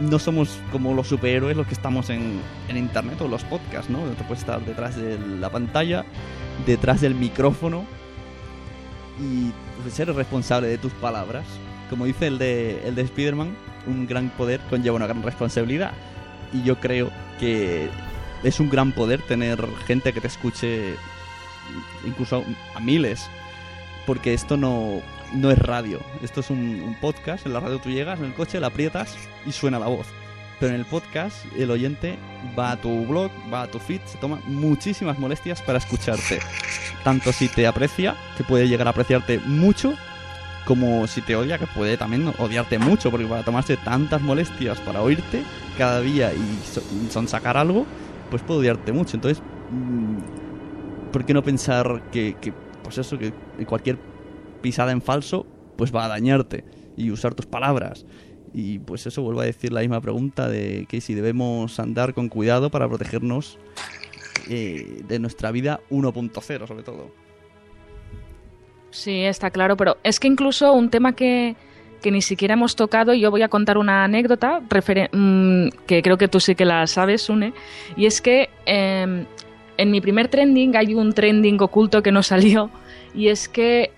no 0.00 0.18
somos 0.18 0.58
como 0.72 0.94
los 0.94 1.08
superhéroes 1.08 1.56
los 1.56 1.66
que 1.66 1.74
estamos 1.74 2.10
en, 2.10 2.40
en 2.68 2.76
internet 2.76 3.20
o 3.20 3.28
los 3.28 3.44
podcasts, 3.44 3.90
¿no? 3.90 4.00
Te 4.00 4.24
puedes 4.24 4.40
estar 4.40 4.64
detrás 4.64 4.96
de 4.96 5.18
la 5.18 5.50
pantalla, 5.50 6.04
detrás 6.66 7.00
del 7.00 7.14
micrófono 7.14 7.84
y 9.20 9.52
pues, 9.82 9.94
ser 9.94 10.12
responsable 10.14 10.68
de 10.68 10.78
tus 10.78 10.92
palabras. 10.94 11.44
Como 11.88 12.04
dice 12.04 12.28
el 12.28 12.38
de, 12.38 12.86
el 12.86 12.94
de 12.94 13.02
Spider-Man, 13.02 13.54
un 13.86 14.06
gran 14.06 14.30
poder 14.30 14.60
conlleva 14.70 14.96
una 14.96 15.06
gran 15.06 15.22
responsabilidad. 15.22 15.92
Y 16.52 16.62
yo 16.62 16.80
creo 16.80 17.10
que 17.38 17.88
es 18.42 18.60
un 18.60 18.70
gran 18.70 18.92
poder 18.92 19.20
tener 19.22 19.64
gente 19.86 20.12
que 20.12 20.20
te 20.20 20.28
escuche 20.28 20.94
incluso 22.06 22.44
a 22.74 22.80
miles. 22.80 23.28
Porque 24.06 24.32
esto 24.34 24.56
no, 24.56 25.02
no 25.32 25.50
es 25.50 25.58
radio. 25.58 26.00
Esto 26.22 26.40
es 26.40 26.50
un, 26.50 26.96
podcast. 27.00 27.46
En 27.46 27.52
la 27.52 27.60
radio 27.60 27.78
tú 27.78 27.90
llegas 27.90 28.18
en 28.18 28.26
el 28.26 28.34
coche, 28.34 28.60
la 28.60 28.68
aprietas 28.68 29.16
y 29.46 29.52
suena 29.52 29.78
la 29.78 29.86
voz. 29.86 30.06
Pero 30.58 30.74
en 30.74 30.80
el 30.80 30.86
podcast, 30.86 31.44
el 31.56 31.70
oyente 31.70 32.18
va 32.58 32.72
a 32.72 32.80
tu 32.80 33.06
blog, 33.06 33.30
va 33.52 33.62
a 33.62 33.66
tu 33.70 33.78
feed, 33.78 34.00
se 34.04 34.18
toma 34.18 34.40
muchísimas 34.46 35.18
molestias 35.18 35.62
para 35.62 35.78
escucharte. 35.78 36.40
Tanto 37.02 37.32
si 37.32 37.48
te 37.48 37.66
aprecia, 37.66 38.14
que 38.36 38.44
puede 38.44 38.68
llegar 38.68 38.86
a 38.86 38.90
apreciarte 38.90 39.38
mucho, 39.38 39.94
como 40.66 41.06
si 41.06 41.22
te 41.22 41.34
odia, 41.34 41.56
que 41.56 41.66
puede 41.66 41.96
también 41.96 42.30
odiarte 42.38 42.78
mucho, 42.78 43.10
porque 43.10 43.26
para 43.26 43.42
tomarse 43.42 43.78
tantas 43.78 44.20
molestias 44.20 44.78
para 44.80 45.00
oírte 45.00 45.42
cada 45.78 46.02
día 46.02 46.32
y 46.34 47.10
son 47.10 47.26
sacar 47.26 47.56
algo, 47.56 47.86
pues 48.30 48.42
puede 48.42 48.60
odiarte 48.60 48.92
mucho. 48.92 49.16
Entonces, 49.16 49.42
¿por 51.10 51.24
qué 51.24 51.32
no 51.32 51.42
pensar 51.42 52.02
que, 52.12 52.36
que 52.38 52.52
pues 52.82 52.98
eso, 52.98 53.18
que 53.18 53.32
cualquier 53.64 53.98
pisada 54.60 54.92
en 54.92 55.02
falso, 55.02 55.46
pues 55.76 55.94
va 55.94 56.04
a 56.04 56.08
dañarte 56.08 56.64
y 56.96 57.10
usar 57.10 57.34
tus 57.34 57.46
palabras. 57.46 58.06
Y 58.52 58.80
pues 58.80 59.06
eso 59.06 59.22
vuelvo 59.22 59.40
a 59.40 59.44
decir 59.44 59.72
la 59.72 59.80
misma 59.80 60.00
pregunta 60.00 60.48
de 60.48 60.86
que 60.88 61.00
si 61.00 61.14
debemos 61.14 61.78
andar 61.78 62.14
con 62.14 62.28
cuidado 62.28 62.70
para 62.70 62.88
protegernos 62.88 63.58
eh, 64.48 65.02
de 65.06 65.18
nuestra 65.18 65.52
vida 65.52 65.80
1.0 65.90 66.66
sobre 66.66 66.82
todo. 66.82 67.10
Sí, 68.90 69.20
está 69.22 69.50
claro, 69.50 69.76
pero 69.76 69.98
es 70.02 70.18
que 70.18 70.26
incluso 70.26 70.72
un 70.72 70.90
tema 70.90 71.14
que, 71.14 71.54
que 72.02 72.10
ni 72.10 72.22
siquiera 72.22 72.54
hemos 72.54 72.74
tocado, 72.74 73.14
y 73.14 73.20
yo 73.20 73.30
voy 73.30 73.42
a 73.42 73.48
contar 73.48 73.78
una 73.78 74.04
anécdota 74.04 74.60
mmm, 74.60 75.68
que 75.86 76.02
creo 76.02 76.18
que 76.18 76.26
tú 76.26 76.40
sí 76.40 76.56
que 76.56 76.64
la 76.64 76.86
sabes, 76.88 77.28
Une, 77.28 77.52
y 77.96 78.06
es 78.06 78.20
que 78.20 78.50
eh, 78.66 79.24
en 79.76 79.90
mi 79.90 80.00
primer 80.00 80.28
trending 80.28 80.76
hay 80.76 80.94
un 80.94 81.12
trending 81.12 81.60
oculto 81.62 82.02
que 82.02 82.10
no 82.10 82.22
salió, 82.22 82.70
y 83.14 83.28
es 83.28 83.48
que 83.48 83.90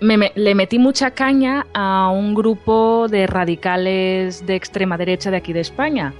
me, 0.00 0.16
me, 0.16 0.32
le 0.34 0.54
metí 0.54 0.78
mucha 0.78 1.10
caña 1.10 1.66
a 1.74 2.10
un 2.10 2.34
grupo 2.34 3.06
de 3.08 3.26
radicales 3.26 4.46
de 4.46 4.54
extrema 4.54 4.96
derecha 4.96 5.30
de 5.30 5.38
aquí 5.38 5.52
de 5.52 5.60
España. 5.60 6.14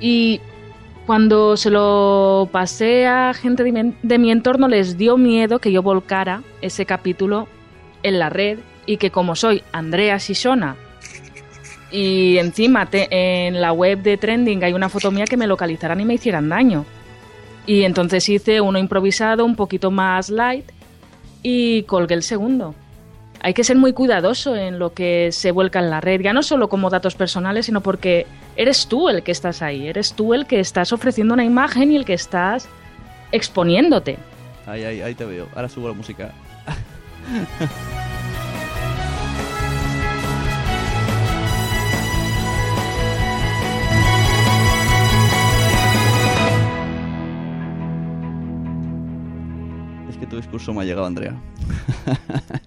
Y 0.00 0.40
cuando 1.06 1.56
se 1.56 1.70
lo 1.70 2.48
pasé 2.50 3.06
a 3.06 3.32
gente 3.34 3.62
de 3.62 3.72
mi, 3.72 3.94
de 4.02 4.18
mi, 4.18 4.30
entorno 4.30 4.68
les 4.68 4.96
dio 4.96 5.16
miedo 5.16 5.58
que 5.58 5.72
yo 5.72 5.82
volcara 5.82 6.42
ese 6.60 6.86
capítulo 6.86 7.48
en 8.02 8.18
la 8.18 8.30
red 8.30 8.58
y 8.86 8.96
que 8.96 9.10
como 9.10 9.34
soy 9.34 9.62
Andrea 9.72 10.18
Sisona 10.18 10.76
y 11.94 12.38
encima 12.38 12.86
te, 12.86 13.06
en 13.10 13.60
la 13.60 13.72
web 13.72 14.02
de 14.02 14.16
Trending 14.16 14.64
hay 14.64 14.72
una 14.72 14.88
foto 14.88 15.12
mía 15.12 15.26
que 15.26 15.36
me 15.36 15.46
localizaran 15.46 16.00
y 16.00 16.04
me 16.04 16.14
hicieran 16.14 16.48
daño. 16.48 16.84
Y 17.66 17.84
entonces 17.84 18.28
hice 18.28 18.60
uno 18.60 18.78
improvisado, 18.78 19.44
un 19.44 19.56
poquito 19.56 19.90
más 19.90 20.28
light, 20.28 20.70
y 21.42 21.82
colgué 21.84 22.14
el 22.14 22.22
segundo. 22.22 22.74
Hay 23.40 23.52
que 23.52 23.64
ser 23.64 23.76
muy 23.76 23.92
cuidadoso 23.92 24.56
en 24.56 24.78
lo 24.78 24.94
que 24.94 25.30
se 25.30 25.50
vuelca 25.50 25.78
en 25.78 25.90
la 25.90 26.00
red, 26.00 26.20
ya 26.22 26.32
no 26.32 26.42
solo 26.42 26.68
como 26.68 26.88
datos 26.88 27.14
personales, 27.14 27.66
sino 27.66 27.82
porque 27.82 28.26
eres 28.56 28.86
tú 28.86 29.08
el 29.08 29.22
que 29.22 29.32
estás 29.32 29.60
ahí, 29.60 29.86
eres 29.86 30.14
tú 30.14 30.32
el 30.32 30.46
que 30.46 30.60
estás 30.60 30.92
ofreciendo 30.92 31.34
una 31.34 31.44
imagen 31.44 31.92
y 31.92 31.96
el 31.96 32.04
que 32.06 32.14
estás 32.14 32.68
exponiéndote. 33.32 34.16
Ahí, 34.66 34.84
ahí, 34.84 35.00
ahí 35.02 35.14
te 35.14 35.26
veo. 35.26 35.46
Ahora 35.54 35.68
subo 35.68 35.88
la 35.88 35.94
música. 35.94 36.32
tu 50.26 50.36
discurso 50.36 50.72
me 50.72 50.82
ha 50.82 50.84
llegado, 50.84 51.06
Andrea. 51.06 51.40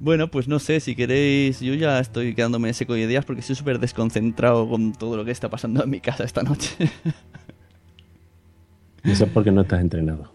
bueno, 0.00 0.30
pues 0.30 0.48
no 0.48 0.58
sé, 0.58 0.80
si 0.80 0.94
queréis, 0.94 1.60
yo 1.60 1.74
ya 1.74 2.00
estoy 2.00 2.34
quedándome 2.34 2.72
seco 2.72 2.94
de 2.94 3.02
ideas 3.02 3.24
porque 3.24 3.40
estoy 3.40 3.56
súper 3.56 3.78
desconcentrado 3.78 4.68
con 4.68 4.92
todo 4.92 5.16
lo 5.16 5.24
que 5.24 5.30
está 5.30 5.48
pasando 5.48 5.84
en 5.84 5.90
mi 5.90 6.00
casa 6.00 6.24
esta 6.24 6.42
noche. 6.42 6.76
Eso 9.04 9.24
es 9.24 9.30
porque 9.30 9.52
no 9.52 9.62
estás 9.62 9.80
entrenado. 9.80 10.34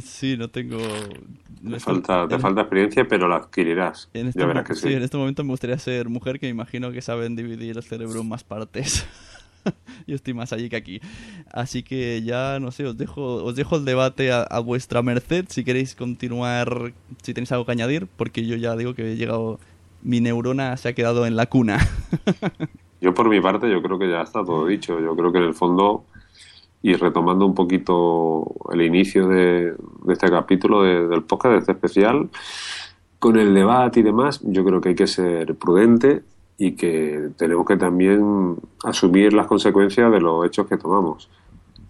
Sí, 0.00 0.36
no 0.38 0.48
tengo... 0.48 0.78
te, 0.78 1.78
falta, 1.78 2.26
te 2.26 2.38
falta 2.38 2.62
experiencia, 2.62 3.06
pero 3.06 3.28
la 3.28 3.36
adquirirás. 3.36 4.08
En 4.14 4.28
este 4.28 4.40
ya 4.40 4.46
verás 4.46 4.66
que 4.66 4.74
sí. 4.74 4.88
sí. 4.88 4.94
en 4.94 5.02
este 5.02 5.18
momento 5.18 5.44
me 5.44 5.50
gustaría 5.50 5.78
ser 5.78 6.08
mujer 6.08 6.40
que 6.40 6.46
me 6.46 6.50
imagino 6.50 6.90
que 6.92 7.02
saben 7.02 7.36
dividir 7.36 7.76
el 7.76 7.82
cerebro 7.82 8.22
en 8.22 8.28
más 8.28 8.42
partes. 8.42 9.06
Yo 10.06 10.14
estoy 10.14 10.34
más 10.34 10.52
allí 10.52 10.68
que 10.68 10.76
aquí. 10.76 11.00
Así 11.52 11.82
que 11.82 12.22
ya, 12.22 12.58
no 12.60 12.70
sé, 12.70 12.86
os 12.86 12.96
dejo, 12.96 13.44
os 13.44 13.54
dejo 13.56 13.76
el 13.76 13.84
debate 13.84 14.32
a, 14.32 14.58
vuestra 14.60 15.02
merced. 15.02 15.46
Si 15.48 15.64
queréis 15.64 15.94
continuar, 15.94 16.92
si 17.22 17.34
tenéis 17.34 17.52
algo 17.52 17.66
que 17.66 17.72
añadir, 17.72 18.06
porque 18.16 18.46
yo 18.46 18.56
ya 18.56 18.76
digo 18.76 18.94
que 18.94 19.12
he 19.12 19.16
llegado, 19.16 19.58
mi 20.02 20.20
neurona 20.20 20.76
se 20.76 20.88
ha 20.88 20.92
quedado 20.94 21.26
en 21.26 21.36
la 21.36 21.46
cuna. 21.46 21.78
yo 23.00 23.14
por 23.14 23.28
mi 23.28 23.40
parte, 23.40 23.70
yo 23.70 23.82
creo 23.82 23.98
que 23.98 24.10
ya 24.10 24.22
está 24.22 24.44
todo 24.44 24.66
dicho. 24.66 25.00
Yo 25.00 25.14
creo 25.16 25.32
que 25.32 25.38
en 25.38 25.44
el 25.44 25.54
fondo, 25.54 26.04
y 26.82 26.94
retomando 26.94 27.46
un 27.46 27.54
poquito 27.54 28.54
el 28.72 28.82
inicio 28.82 29.28
de, 29.28 29.74
de 30.04 30.12
este 30.12 30.28
capítulo 30.28 30.82
de, 30.82 31.08
del 31.08 31.22
podcast, 31.22 31.52
de 31.52 31.58
este 31.60 31.72
especial, 31.72 32.30
con 33.18 33.38
el 33.38 33.54
debate 33.54 34.00
y 34.00 34.02
demás, 34.02 34.40
yo 34.42 34.64
creo 34.64 34.80
que 34.80 34.90
hay 34.90 34.94
que 34.96 35.06
ser 35.06 35.54
prudente 35.54 36.24
y 36.62 36.76
que 36.76 37.30
tenemos 37.36 37.66
que 37.66 37.76
también 37.76 38.56
asumir 38.84 39.32
las 39.32 39.48
consecuencias 39.48 40.12
de 40.12 40.20
los 40.20 40.46
hechos 40.46 40.68
que 40.68 40.76
tomamos. 40.76 41.28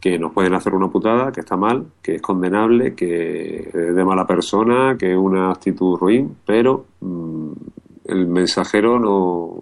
Que 0.00 0.18
nos 0.18 0.32
pueden 0.32 0.54
hacer 0.54 0.74
una 0.74 0.88
putada, 0.88 1.30
que 1.30 1.40
está 1.40 1.58
mal, 1.58 1.88
que 2.00 2.14
es 2.14 2.22
condenable, 2.22 2.94
que 2.94 3.68
es 3.68 3.94
de 3.94 4.04
mala 4.04 4.26
persona, 4.26 4.96
que 4.98 5.12
es 5.12 5.18
una 5.18 5.50
actitud 5.50 5.98
ruin, 5.98 6.38
pero 6.46 6.86
mmm, 7.00 7.52
el 8.06 8.26
mensajero 8.28 8.98
no. 8.98 9.60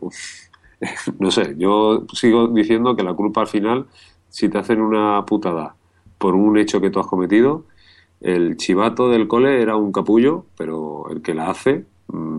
no 1.19 1.31
sé, 1.33 1.57
yo 1.59 2.07
sigo 2.13 2.47
diciendo 2.47 2.95
que 2.95 3.03
la 3.03 3.15
culpa 3.15 3.41
al 3.41 3.49
final, 3.49 3.87
si 4.29 4.49
te 4.49 4.59
hacen 4.59 4.81
una 4.81 5.27
putada 5.27 5.75
por 6.19 6.37
un 6.37 6.57
hecho 6.57 6.81
que 6.81 6.91
tú 6.91 7.01
has 7.01 7.09
cometido, 7.09 7.65
el 8.21 8.57
chivato 8.57 9.09
del 9.09 9.27
cole 9.27 9.61
era 9.61 9.75
un 9.75 9.91
capullo, 9.91 10.45
pero 10.57 11.11
el 11.11 11.21
que 11.21 11.35
la 11.35 11.51
hace 11.51 11.85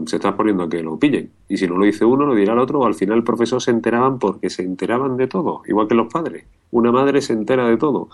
se 0.06 0.18
está 0.18 0.35
poniendo 0.35 0.64
a 0.64 0.69
que 0.69 0.81
lo 0.81 0.98
pillen. 0.98 1.31
Y 1.48 1.57
si 1.57 1.68
no 1.68 1.77
lo 1.77 1.85
dice 1.85 2.06
uno, 2.06 2.26
lo 2.26 2.35
dirá 2.35 2.53
el 2.53 2.60
otro, 2.60 2.85
al 2.85 2.93
final 2.93 3.18
el 3.18 3.23
profesor 3.23 3.61
se 3.61 3.72
enteraban 3.72 4.19
porque 4.19 4.49
se 4.49 4.64
enteraban 4.64 5.18
de 5.18 5.27
todo, 5.27 5.61
igual 5.68 5.88
que 5.88 5.95
los 5.95 6.11
padres. 6.11 6.45
Una 6.72 6.91
madre 6.91 7.22
se 7.22 7.34
entera 7.34 7.68
de 7.68 7.77
todo. 7.77 8.10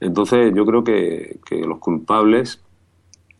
Entonces 0.00 0.52
yo 0.54 0.64
creo 0.64 0.84
que, 0.84 1.40
que 1.44 1.60
los 1.60 1.78
culpables, 1.78 2.62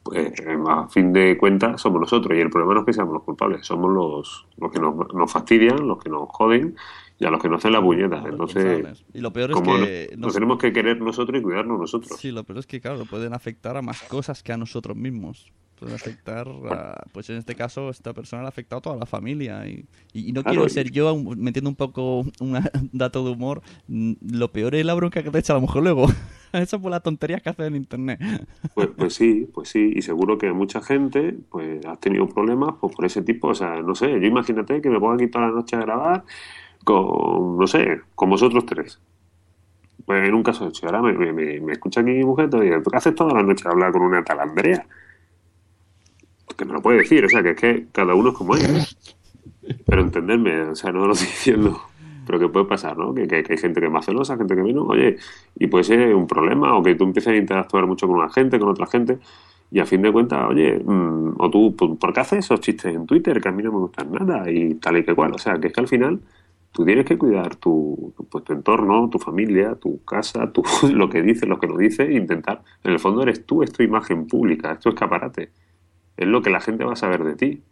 pues 0.03 0.33
a 0.69 0.89
fin 0.89 1.13
de 1.13 1.37
cuentas, 1.39 1.81
somos 1.81 2.01
nosotros. 2.01 2.37
Y 2.37 2.41
el 2.41 2.51
problema 2.51 2.75
no 2.75 2.81
es 2.81 2.87
que 2.87 2.93
seamos 2.93 3.15
los 3.15 3.23
culpables, 3.23 3.67
somos 3.67 3.93
los, 3.93 4.47
los 4.57 4.73
que 4.73 4.81
nos, 4.81 5.15
nos 5.15 5.31
fastidian, 5.31 5.87
los 5.87 5.99
que 5.99 6.11
nos 6.11 6.29
joden 6.29 6.77
y 7.19 7.25
a 7.25 7.31
los 7.31 7.43
que 7.43 7.49
nos 7.49 7.59
hacen 7.59 7.73
la 7.73 7.83
puñeta. 7.83 8.23
Entonces, 8.27 9.05
y 9.13 9.21
lo 9.21 9.33
peor 9.33 9.51
es 9.51 9.57
como 9.57 9.77
que 9.77 10.11
nos, 10.13 10.21
nos 10.21 10.35
tenemos 10.35 10.59
que 10.59 10.73
querer 10.73 11.01
nosotros 11.01 11.41
y 11.41 11.43
cuidarnos 11.43 11.79
nosotros. 11.79 12.19
Sí, 12.19 12.31
lo 12.31 12.45
peor 12.45 12.61
es 12.61 12.67
que, 12.67 12.81
claro, 12.81 13.05
pueden 13.07 13.35
afectar 13.35 13.77
a 13.77 13.83
más 13.83 14.03
cosas 14.03 14.43
que 14.43 14.53
a 14.53 14.57
nosotros 14.57 14.97
mismos. 14.97 15.53
Puede 15.79 15.95
afectar 15.95 16.49
a, 16.71 17.05
pues 17.13 17.31
en 17.31 17.37
este 17.37 17.55
caso 17.55 17.91
esta 17.91 18.13
persona 18.13 18.43
le 18.43 18.47
ha 18.47 18.49
afectado 18.49 18.79
a 18.79 18.83
toda 18.83 18.97
la 18.97 19.07
familia 19.07 19.65
y, 19.69 19.85
y, 20.13 20.29
y 20.29 20.33
no 20.33 20.43
claro, 20.43 20.63
quiero 20.63 20.69
ser 20.69 20.91
yo 20.91 21.17
metiendo 21.37 21.71
un 21.71 21.77
poco 21.77 22.27
un 22.41 22.59
dato 22.93 23.25
de 23.25 23.31
humor 23.31 23.63
lo 23.87 24.51
peor 24.51 24.75
es 24.75 24.85
la 24.85 24.95
bronca 24.95 25.23
que 25.23 25.31
te 25.31 25.39
echa 25.39 25.53
a 25.53 25.57
lo 25.57 25.63
mejor 25.63 25.85
luego. 25.85 26.07
Eso 26.53 26.83
por 26.83 26.91
las 26.91 27.03
tonterías 27.03 27.43
que 27.43 27.51
hace 27.51 27.67
en 27.67 27.77
internet. 27.77 28.19
Pues, 28.75 28.89
pues 28.97 29.15
sí 29.15 29.49
pues 29.53 29.69
sí 29.69 29.93
y 29.95 30.03
seguro 30.03 30.37
que 30.39 30.53
mucha 30.53 30.81
gente 30.81 31.37
pues 31.49 31.85
ha 31.87 31.97
tenido 31.97 32.27
problemas 32.29 32.75
pues, 32.81 32.95
por 32.97 33.05
ese 33.05 33.23
tipo. 33.23 33.49
O 33.49 33.55
sea 33.55 33.81
no 33.81 33.95
sé 33.95 34.11
yo 34.11 34.27
imagínate 34.27 34.81
que 34.81 34.91
me 34.91 34.99
ponga 34.99 35.15
aquí 35.15 35.29
toda 35.29 35.47
la 35.47 35.53
noche 35.53 35.77
a 35.77 35.81
grabar 35.81 36.25
con 36.85 37.59
no 37.59 37.67
sé 37.67 38.01
con 38.15 38.31
vosotros 38.31 38.65
tres 38.67 39.01
pues 40.07 40.29
en 40.29 40.35
un 40.35 40.43
caso 40.43 40.65
de 40.65 40.71
hecho 40.71 40.87
ahora 40.87 41.03
me, 41.03 41.13
me, 41.13 41.61
me 41.61 41.73
escucha 41.73 42.01
aquí 42.01 42.11
mi 42.11 42.25
mujer 42.25 42.49
dice, 42.49 42.81
¿tú 42.81 42.91
qué 42.91 42.97
haces 42.97 43.15
toda 43.15 43.35
la 43.35 43.43
noche 43.43 43.69
hablar 43.69 43.93
con 43.93 44.03
una 44.03 44.25
tal 44.25 44.41
Andrea? 44.41 44.87
que 46.59 46.65
me 46.65 46.73
lo 46.73 46.83
puede 46.83 46.99
decir, 46.99 47.25
o 47.25 47.29
sea, 47.29 47.43
que 47.43 47.51
es 47.51 47.57
que 47.57 47.87
cada 47.93 48.15
uno 48.15 48.31
es 48.31 48.35
como 48.35 48.57
es. 48.57 48.97
Pero 49.87 50.03
entenderme, 50.03 50.63
o 50.63 50.75
sea, 50.75 50.93
no 50.93 51.07
lo 51.07 51.13
estoy 51.13 51.29
diciendo, 51.29 51.81
pero 52.27 52.39
que 52.39 52.49
puede 52.49 52.67
pasar, 52.67 52.99
¿no? 52.99 53.15
Que, 53.15 53.29
que, 53.29 53.37
hay 53.49 53.59
gente 53.59 53.81
que 53.81 53.87
es 53.87 53.93
más 53.93 54.05
celosa, 54.05 54.37
gente 54.37 54.57
que 54.57 54.63
menos, 54.63 54.85
oye, 54.89 55.17
y 55.57 55.69
puede 55.69 55.85
ser 55.85 56.15
un 56.15 56.27
problema, 56.27 56.77
o 56.77 56.83
que 56.83 56.97
tú 56.97 57.05
empieces 57.05 57.33
a 57.33 57.37
interactuar 57.37 57.87
mucho 57.87 58.07
con 58.07 58.17
una 58.17 58.29
gente, 58.29 58.59
con 58.59 58.69
otra 58.69 58.87
gente, 58.87 59.19
Y 59.71 59.81
a 59.81 59.87
fin 59.87 60.03
de 60.03 60.11
cuentas, 60.11 60.47
oye, 60.49 60.81
mm, 60.85 61.35
o 61.39 61.51
tú, 61.51 61.77
¿por 61.77 61.97
por 61.99 62.13
qué 62.13 62.21
haces 62.21 62.41
esos 62.41 62.61
chistes 62.61 62.95
en 62.95 63.07
Twitter 63.07 63.41
que 63.41 63.49
a 63.49 63.53
mí 63.53 63.63
no 63.63 63.71
me 63.73 63.79
gustan 63.79 64.11
nada 64.11 64.51
y 64.51 64.75
tal 64.77 64.97
y 64.97 65.05
que 65.05 65.15
cual? 65.15 65.33
O 65.35 65.39
sea, 65.39 65.59
que 65.61 65.69
es 65.69 65.73
que 65.73 65.81
al 65.81 65.89
final 65.89 66.21
tú 66.79 66.85
tienes 66.85 67.07
que 67.07 67.19
cuidar 67.19 67.57
tu, 67.57 68.15
pues, 68.31 68.45
tu 68.45 68.53
entorno, 68.53 69.11
tu 69.11 69.19
familia, 69.19 69.75
tu 69.75 70.05
casa, 70.05 70.53
tu, 70.53 70.63
lo 70.95 71.11
que 71.11 71.23
dices, 71.23 71.49
lo 71.49 71.59
que 71.59 71.67
no 71.67 71.77
dices, 71.77 72.09
e 72.09 72.15
intentar. 72.15 72.63
En 72.85 72.93
el 72.93 73.01
fondo 73.01 73.21
eres 73.21 73.45
tú, 73.45 73.65
es 73.65 73.73
tu 73.73 73.83
imagen 73.83 74.29
pública, 74.29 74.71
es 74.71 74.79
tu 74.79 74.91
escaparate. 74.91 75.51
Es 76.17 76.29
lo 76.29 76.41
que 76.41 76.51
la 76.51 76.61
gente 76.61 76.85
va 76.85 76.93
a 76.93 76.97
saber 76.97 77.25
de 77.25 77.35
ti. 77.35 77.63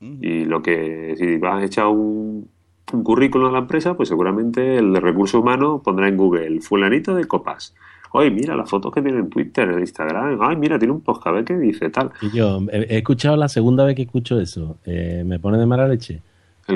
Y 0.00 0.44
lo 0.44 0.62
que, 0.62 1.14
si 1.18 1.38
vas 1.38 1.60
a 1.60 1.64
echar 1.64 1.86
un, 1.88 2.48
un 2.92 3.02
currículum 3.02 3.48
a 3.48 3.52
la 3.52 3.58
empresa, 3.58 3.96
pues 3.96 4.08
seguramente 4.08 4.76
el 4.76 4.92
de 4.92 5.00
recursos 5.00 5.40
humanos 5.40 5.80
pondrá 5.82 6.06
en 6.06 6.16
Google, 6.16 6.60
fulanito 6.60 7.16
de 7.16 7.24
copas. 7.24 7.74
Oye, 8.12 8.30
mira 8.30 8.54
las 8.54 8.70
fotos 8.70 8.92
que 8.92 9.02
tiene 9.02 9.18
en 9.18 9.28
Twitter, 9.28 9.68
en 9.68 9.80
Instagram. 9.80 10.38
Ay, 10.40 10.54
mira, 10.54 10.78
tiene 10.78 10.92
un 10.92 11.00
podcast, 11.00 11.26
a 11.26 11.32
ver 11.32 11.44
qué 11.44 11.58
dice, 11.58 11.90
tal. 11.90 12.12
Y 12.20 12.30
yo 12.30 12.60
he, 12.70 12.94
he 12.94 12.98
escuchado 12.98 13.36
la 13.36 13.48
segunda 13.48 13.84
vez 13.84 13.96
que 13.96 14.02
escucho 14.02 14.38
eso. 14.38 14.78
Eh, 14.84 15.24
me 15.26 15.40
pone 15.40 15.58
de 15.58 15.66
mala 15.66 15.88
leche. 15.88 16.22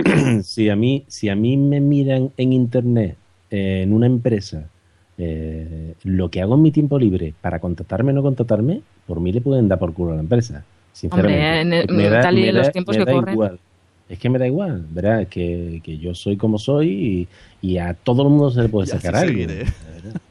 si 0.42 0.68
a 0.68 0.76
mí, 0.76 1.04
si 1.08 1.28
a 1.28 1.36
mí 1.36 1.56
me 1.56 1.80
miran 1.80 2.30
en 2.36 2.52
internet, 2.52 3.16
eh, 3.50 3.82
en 3.82 3.92
una 3.92 4.06
empresa, 4.06 4.68
eh, 5.18 5.94
lo 6.04 6.30
que 6.30 6.42
hago 6.42 6.54
en 6.56 6.62
mi 6.62 6.70
tiempo 6.70 6.98
libre 6.98 7.32
para 7.40 7.58
contratarme 7.58 8.12
o 8.12 8.14
no 8.14 8.22
contratarme, 8.22 8.80
por 9.06 9.20
mí 9.20 9.32
le 9.32 9.40
pueden 9.40 9.68
dar 9.68 9.78
por 9.78 9.92
culo 9.94 10.12
a 10.12 10.14
la 10.16 10.20
empresa. 10.20 10.64
Sinceramente. 10.92 11.44
Hombre, 11.44 11.60
en 11.60 11.72
el- 11.72 11.96
Me 11.96 12.08
da- 12.10 12.20
tal 12.22 12.38
y 12.38 12.42
me 12.42 12.48
en 12.48 12.54
los 12.56 12.66
da- 12.66 12.72
tiempos 12.72 12.96
me 12.96 13.04
que 13.04 13.10
da 13.10 13.12
corren. 13.12 13.32
igual. 13.34 13.58
Es 14.08 14.18
que 14.20 14.30
me 14.30 14.38
da 14.38 14.46
igual, 14.46 14.84
¿verdad? 14.90 15.26
Que, 15.26 15.80
que 15.82 15.98
yo 15.98 16.14
soy 16.14 16.36
como 16.36 16.58
soy 16.58 16.88
y, 17.62 17.68
y 17.72 17.78
a 17.78 17.92
todo 17.94 18.22
el 18.22 18.28
mundo 18.28 18.50
se 18.50 18.62
le 18.62 18.68
puede 18.68 18.86
sacar 18.86 19.16
algo. 19.16 19.32
seguiré. 19.32 19.64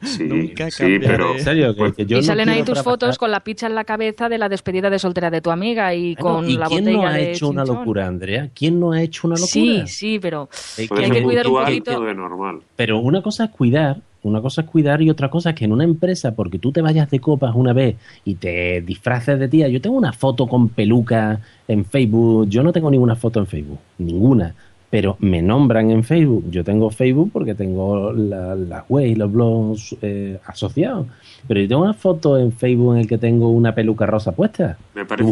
Sí, 0.02 0.24
Nunca 0.24 0.70
sí, 0.70 0.98
pero... 0.98 1.34
En 1.36 1.44
serio, 1.44 1.74
que, 1.76 1.92
que 1.92 2.06
yo 2.06 2.16
y 2.16 2.20
no 2.20 2.26
salen 2.26 2.48
ahí 2.48 2.62
tus 2.62 2.82
fotos 2.82 3.18
con 3.18 3.30
la 3.30 3.40
picha 3.40 3.66
en 3.66 3.74
la 3.74 3.84
cabeza 3.84 4.30
de 4.30 4.38
la 4.38 4.48
despedida 4.48 4.88
de 4.88 4.98
soltera 4.98 5.30
de 5.30 5.42
tu 5.42 5.50
amiga 5.50 5.92
y 5.94 6.14
Bueno, 6.14 6.36
con 6.36 6.48
¿Y 6.48 6.56
la 6.56 6.66
quién 6.68 6.84
botella 6.84 6.96
no 7.02 7.06
ha 7.06 7.20
hecho 7.20 7.48
una 7.50 7.62
chinchón. 7.64 7.76
locura, 7.80 8.06
Andrea? 8.06 8.48
¿Quién 8.54 8.80
no 8.80 8.92
ha 8.92 9.02
hecho 9.02 9.26
una 9.26 9.34
locura? 9.34 9.48
Sí, 9.52 9.82
sí, 9.86 10.18
pero 10.18 10.48
Es 10.78 10.88
Puede 10.88 11.02
hay 11.02 11.08
ser 11.08 11.16
que 11.18 11.22
cuidar 11.24 11.46
un 11.46 11.54
poquito. 11.62 12.00
de 12.00 12.14
normal. 12.14 12.60
Pero 12.76 12.98
una 13.00 13.20
cosa 13.20 13.44
es 13.44 13.50
cuidar, 13.50 13.98
una 14.22 14.40
cosa 14.40 14.62
es 14.62 14.68
cuidar 14.68 15.02
y 15.02 15.10
otra 15.10 15.30
cosa 15.30 15.50
es 15.50 15.56
que 15.56 15.64
en 15.66 15.72
una 15.72 15.84
empresa, 15.84 16.34
porque 16.34 16.58
tú 16.58 16.72
te 16.72 16.80
vayas 16.82 17.08
de 17.10 17.20
copas 17.20 17.54
una 17.54 17.72
vez 17.72 17.96
y 18.24 18.34
te 18.36 18.80
disfraces 18.82 19.38
de 19.38 19.48
tía, 19.48 19.68
yo 19.68 19.80
tengo 19.80 19.96
una 19.96 20.12
foto 20.12 20.46
con 20.46 20.68
peluca 20.68 21.40
en 21.68 21.84
Facebook, 21.84 22.48
yo 22.48 22.62
no 22.62 22.72
tengo 22.72 22.90
ninguna 22.90 23.14
foto 23.16 23.38
en 23.40 23.46
Facebook, 23.46 23.78
ninguna, 23.98 24.54
pero 24.90 25.16
me 25.20 25.42
nombran 25.42 25.90
en 25.90 26.02
Facebook, 26.04 26.44
yo 26.50 26.64
tengo 26.64 26.90
Facebook 26.90 27.30
porque 27.32 27.54
tengo 27.54 28.12
la- 28.12 28.54
las 28.54 28.88
web 28.88 29.06
y 29.06 29.14
los 29.14 29.30
blogs 29.30 29.96
eh, 30.02 30.38
asociados, 30.46 31.06
pero 31.46 31.60
yo 31.60 31.68
tengo 31.68 31.82
una 31.82 31.94
foto 31.94 32.38
en 32.38 32.52
Facebook 32.52 32.94
en 32.94 33.00
el 33.02 33.06
que 33.08 33.18
tengo 33.18 33.50
una 33.50 33.74
peluca 33.74 34.06
rosa 34.06 34.32
puesta. 34.32 34.76
Me 34.94 35.04
parece 35.04 35.30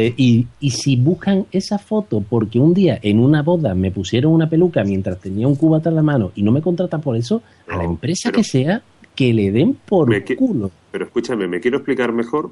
eh, 0.00 0.14
y, 0.16 0.46
y 0.60 0.70
si 0.70 0.94
buscan 0.96 1.46
esa 1.50 1.76
foto 1.78 2.20
porque 2.28 2.60
un 2.60 2.72
día 2.72 2.98
en 3.02 3.18
una 3.18 3.42
boda 3.42 3.74
me 3.74 3.90
pusieron 3.90 4.32
una 4.32 4.48
peluca 4.48 4.84
mientras 4.84 5.18
tenía 5.18 5.48
un 5.48 5.56
cubata 5.56 5.88
en 5.88 5.96
la 5.96 6.02
mano 6.02 6.30
y 6.36 6.42
no 6.44 6.52
me 6.52 6.62
contratan 6.62 7.00
por 7.00 7.16
eso, 7.16 7.42
a 7.68 7.76
la 7.76 7.84
empresa 7.84 8.30
que 8.30 8.44
sea, 8.44 8.80
que 9.16 9.34
le 9.34 9.50
den 9.50 9.74
por 9.86 10.08
Me 10.08 10.22
culo. 10.24 10.70
Pero 10.92 11.04
escúchame, 11.06 11.48
me 11.48 11.58
quiero 11.60 11.78
explicar 11.78 12.12
mejor. 12.12 12.50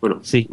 Bueno, 0.00 0.18
Sí, 0.22 0.48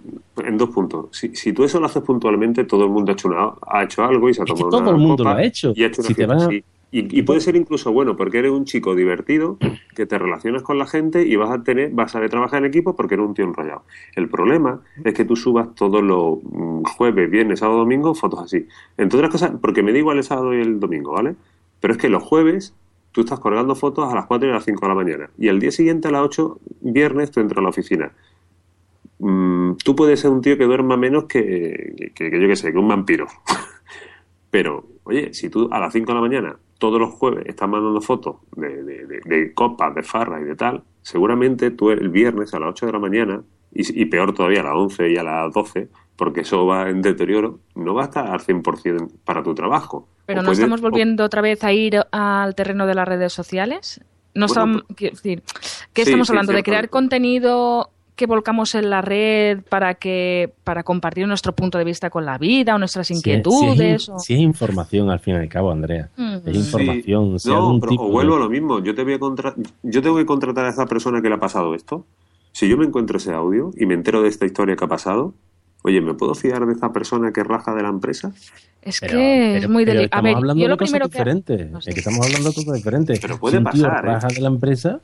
en 0.46 0.58
dos 0.58 0.70
puntos. 0.70 1.08
Si, 1.12 1.36
si 1.36 1.52
tú 1.52 1.64
eso 1.66 1.80
lo 1.80 1.88
haces 1.88 2.04
puntualmente, 2.04 2.64
todo 2.64 2.86
el 2.86 2.92
mundo 2.92 3.12
ha 3.12 3.14
hecho, 3.14 3.28
una- 3.28 3.52
ha 3.68 3.84
hecho 3.84 4.04
algo 4.06 4.30
y 4.30 4.34
se 4.34 4.42
ha 4.42 4.46
Es 4.46 4.52
que 4.54 4.60
tomado 4.60 4.70
todo 4.70 4.82
una 4.82 4.92
el 4.92 4.98
mundo 4.98 5.18
copa 5.24 5.34
lo 5.34 5.40
ha 5.40 5.44
hecho. 5.44 5.74
Y 5.76 5.84
ha 5.84 5.88
hecho 5.88 6.02
una 6.02 6.08
Si 6.08 6.14
te 6.16 6.24
a- 6.24 6.40
sí. 6.50 6.64
Y, 6.92 7.20
y 7.20 7.22
puede 7.22 7.40
ser 7.40 7.56
incluso 7.56 7.92
bueno 7.92 8.18
porque 8.18 8.40
eres 8.40 8.52
un 8.52 8.66
chico 8.66 8.96
divertido, 8.96 9.58
que 9.96 10.06
te 10.06 10.18
relacionas 10.18 10.64
con 10.64 10.78
la 10.78 10.88
gente 10.88 11.28
y 11.28 11.36
vas 11.36 11.52
a 11.52 11.62
tener, 11.62 11.92
vas 11.92 12.16
a 12.16 12.28
trabajar 12.28 12.60
en 12.60 12.70
equipo 12.70 12.96
porque 12.96 13.16
eres 13.16 13.28
un 13.28 13.34
tío 13.34 13.46
enrollado. 13.46 13.84
El 14.16 14.30
problema 14.30 14.82
es 15.04 15.14
que 15.14 15.26
tú 15.26 15.36
subas 15.36 15.76
todos 15.76 16.02
los 16.02 16.40
mm, 16.42 16.84
jueves, 16.84 17.30
viernes, 17.30 17.60
sábado, 17.60 17.80
domingo 17.80 18.16
fotos 18.16 18.40
así. 18.42 18.66
Entre 18.98 19.18
otras 19.18 19.32
cosas, 19.32 19.52
porque 19.62 19.84
me 19.84 19.92
da 19.92 20.00
igual 20.00 20.18
el 20.18 20.24
sábado 20.24 20.54
y 20.54 20.62
el 20.62 20.80
domingo, 20.80 21.12
¿vale? 21.12 21.36
Pero 21.80 21.94
es 21.94 21.98
que 21.98 22.10
los 22.10 22.24
jueves 22.24 22.74
tú 23.12 23.22
estás 23.22 23.40
colgando 23.40 23.76
fotos 23.76 24.12
a 24.12 24.16
las 24.16 24.26
4 24.26 24.48
y 24.48 24.52
a 24.52 24.56
las 24.56 24.66
5 24.66 24.80
de 24.80 24.88
la 24.88 24.96
mañana. 24.96 25.30
Y 25.38 25.48
el 25.50 25.60
día 25.60 25.72
siguiente 25.72 26.08
a 26.08 26.12
las 26.12 26.22
8, 26.22 26.60
viernes, 26.82 27.32
tú 27.32 27.40
entras 27.40 27.58
a 27.60 27.62
la 27.62 27.70
oficina. 27.70 28.14
Mm, 29.20 29.74
tú 29.84 29.96
puedes 29.96 30.20
ser 30.22 30.32
un 30.32 30.42
tío 30.42 30.58
que 30.58 30.64
duerma 30.64 30.96
menos 30.96 31.26
que, 31.26 32.12
que, 32.16 32.30
que 32.30 32.42
yo 32.42 32.48
que 32.48 32.56
sé, 32.56 32.72
que 32.72 32.78
un 32.78 32.88
vampiro. 32.88 33.28
Pero, 34.50 34.86
oye, 35.04 35.34
si 35.34 35.50
tú 35.50 35.68
a 35.72 35.80
las 35.80 35.92
5 35.92 36.08
de 36.08 36.16
la 36.16 36.22
mañana, 36.22 36.56
todos 36.80 37.00
los 37.00 37.12
jueves, 37.12 37.46
estás 37.46 37.70
mandando 37.70 38.02
fotos 38.02 38.38
de, 38.56 38.84
de, 38.84 39.06
de- 39.06 39.22
de 39.26 39.54
copas, 39.54 39.94
de 39.94 40.02
farra 40.04 40.42
y 40.42 40.46
de 40.46 40.56
tal, 40.56 40.84
seguramente 41.04 41.70
tú 41.72 41.92
el 41.92 42.10
viernes 42.10 42.54
a 42.56 42.60
las 42.60 42.70
8 42.72 42.88
de 42.88 42.92
la 42.94 43.00
mañana, 43.00 43.44
y, 43.72 44.02
y 44.02 44.06
peor 44.06 44.34
todavía 44.34 44.62
a 44.62 44.64
las 44.64 44.74
11 44.76 45.12
y 45.12 45.18
a 45.18 45.24
las 45.24 45.54
12, 45.54 45.90
porque 46.16 46.42
eso 46.42 46.66
va 46.66 46.90
en 46.90 47.04
deterioro, 47.04 47.60
no 47.76 47.94
va 47.94 48.02
a 48.02 48.06
estar 48.06 48.28
al 48.28 48.40
100% 48.42 49.12
para 49.24 49.44
tu 49.44 49.54
trabajo. 49.54 50.08
Pero 50.26 50.40
O 50.40 50.44
no 50.44 50.52
estamos 50.52 50.80
o- 50.82 50.84
volviendo 50.84 51.24
otra 51.24 51.42
vez 51.42 51.64
a 51.64 51.72
ir 51.74 52.00
al 52.12 52.56
terreno 52.56 52.88
de 52.88 52.96
las 52.96 53.08
redes 53.08 53.32
sociales. 53.34 54.02
No 54.34 54.46
Bueno, 54.48 54.48
estamos, 54.48 54.84
quiero 54.96 55.16
decir, 55.16 55.44
¿qué 55.94 56.04
sí, 56.04 56.10
estamos 56.12 56.28
sí, 56.28 56.32
hablando? 56.32 56.54
¿De 56.54 56.64
crear 56.64 56.90
contenido 56.90 57.92
que 58.20 58.26
volcamos 58.28 58.76
en 58.76 58.90
la 58.90 59.02
red 59.02 59.62
para 59.70 59.96
que 59.96 60.54
para 60.66 60.84
compartir 60.84 61.26
nuestro 61.28 61.54
punto 61.56 61.78
de 61.78 61.86
vista 61.86 62.10
con 62.10 62.26
la 62.26 62.38
vida 62.38 62.76
o 62.76 62.78
nuestras 62.78 63.08
si 63.08 63.14
es- 63.14 63.20
inquietudes? 63.20 63.78
Si 63.78 63.84
es, 63.86 64.10
o- 64.10 64.20
si 64.20 64.34
es 64.34 64.40
información 64.42 65.10
al 65.10 65.20
fin 65.20 65.36
y 65.36 65.38
al 65.38 65.48
cabo, 65.50 65.72
Andrea. 65.72 66.10
Mm. 66.18 66.36
Es 66.46 66.56
información. 66.58 67.40
Sí. 67.40 67.44
si 67.44 67.50
No, 67.50 67.56
algún 67.58 67.80
pero 67.80 67.90
tipo 67.92 68.04
o 68.04 68.08
de- 68.08 68.12
vuelvo 68.14 68.36
a 68.36 68.40
lo 68.40 68.50
mismo. 68.50 68.80
Yo 68.84 68.94
te 68.94 69.04
voy 69.04 69.14
a 69.14 69.20
contra- 69.20 69.56
yo 69.84 70.02
tengo 70.02 70.18
que 70.18 70.26
contratar 70.26 70.66
a 70.66 70.70
esa 70.70 70.86
persona 70.86 71.22
que 71.22 71.30
le 71.30 71.36
ha 71.36 71.40
pasado 71.40 71.74
esto. 71.74 72.06
Si 72.52 72.68
yo 72.68 72.78
me 72.78 72.86
encuentro 72.86 73.18
ese 73.18 73.32
audio 73.34 73.72
y 73.78 73.86
me 73.86 73.94
entero 73.94 74.22
de 74.22 74.28
esta 74.30 74.46
historia 74.46 74.76
que 74.76 74.84
ha 74.84 74.88
pasado, 74.88 75.34
oye, 75.84 76.02
¿me 76.02 76.14
puedo 76.14 76.36
fiar 76.36 76.66
de 76.66 76.74
esa 76.74 76.92
persona 76.92 77.32
que 77.32 77.44
raja 77.44 77.74
de 77.74 77.84
la 77.84 77.90
empresa? 77.90 78.34
Es 78.82 79.00
Pero- 79.00 79.14
que 79.18 79.58
es 79.58 79.70
muy 79.70 79.86
delicado. 79.86 80.04
A 80.04 80.06
estamos 80.06 80.24
ver, 80.26 80.36
hablando 80.36 80.64
yo 80.64 80.70
de 80.70 80.78
cosas 80.78 81.00
que... 81.00 81.08
diferentes. 81.08 81.72
no 81.72 81.82
sé. 81.82 81.90
Es 81.90 81.94
que 81.96 82.00
estamos 82.02 82.26
hablando 82.26 82.50
de 82.50 82.56
cosas 82.56 82.74
diferentes. 82.74 83.20
Pero 83.20 83.38
puede 83.40 83.58
si 83.58 83.64
un 83.64 83.72
tío 83.72 83.84
pasar, 83.86 84.04
¿eh? 84.06 84.08
raja 84.08 84.28
de 84.28 84.42
la 84.42 84.48
empresa, 84.50 85.00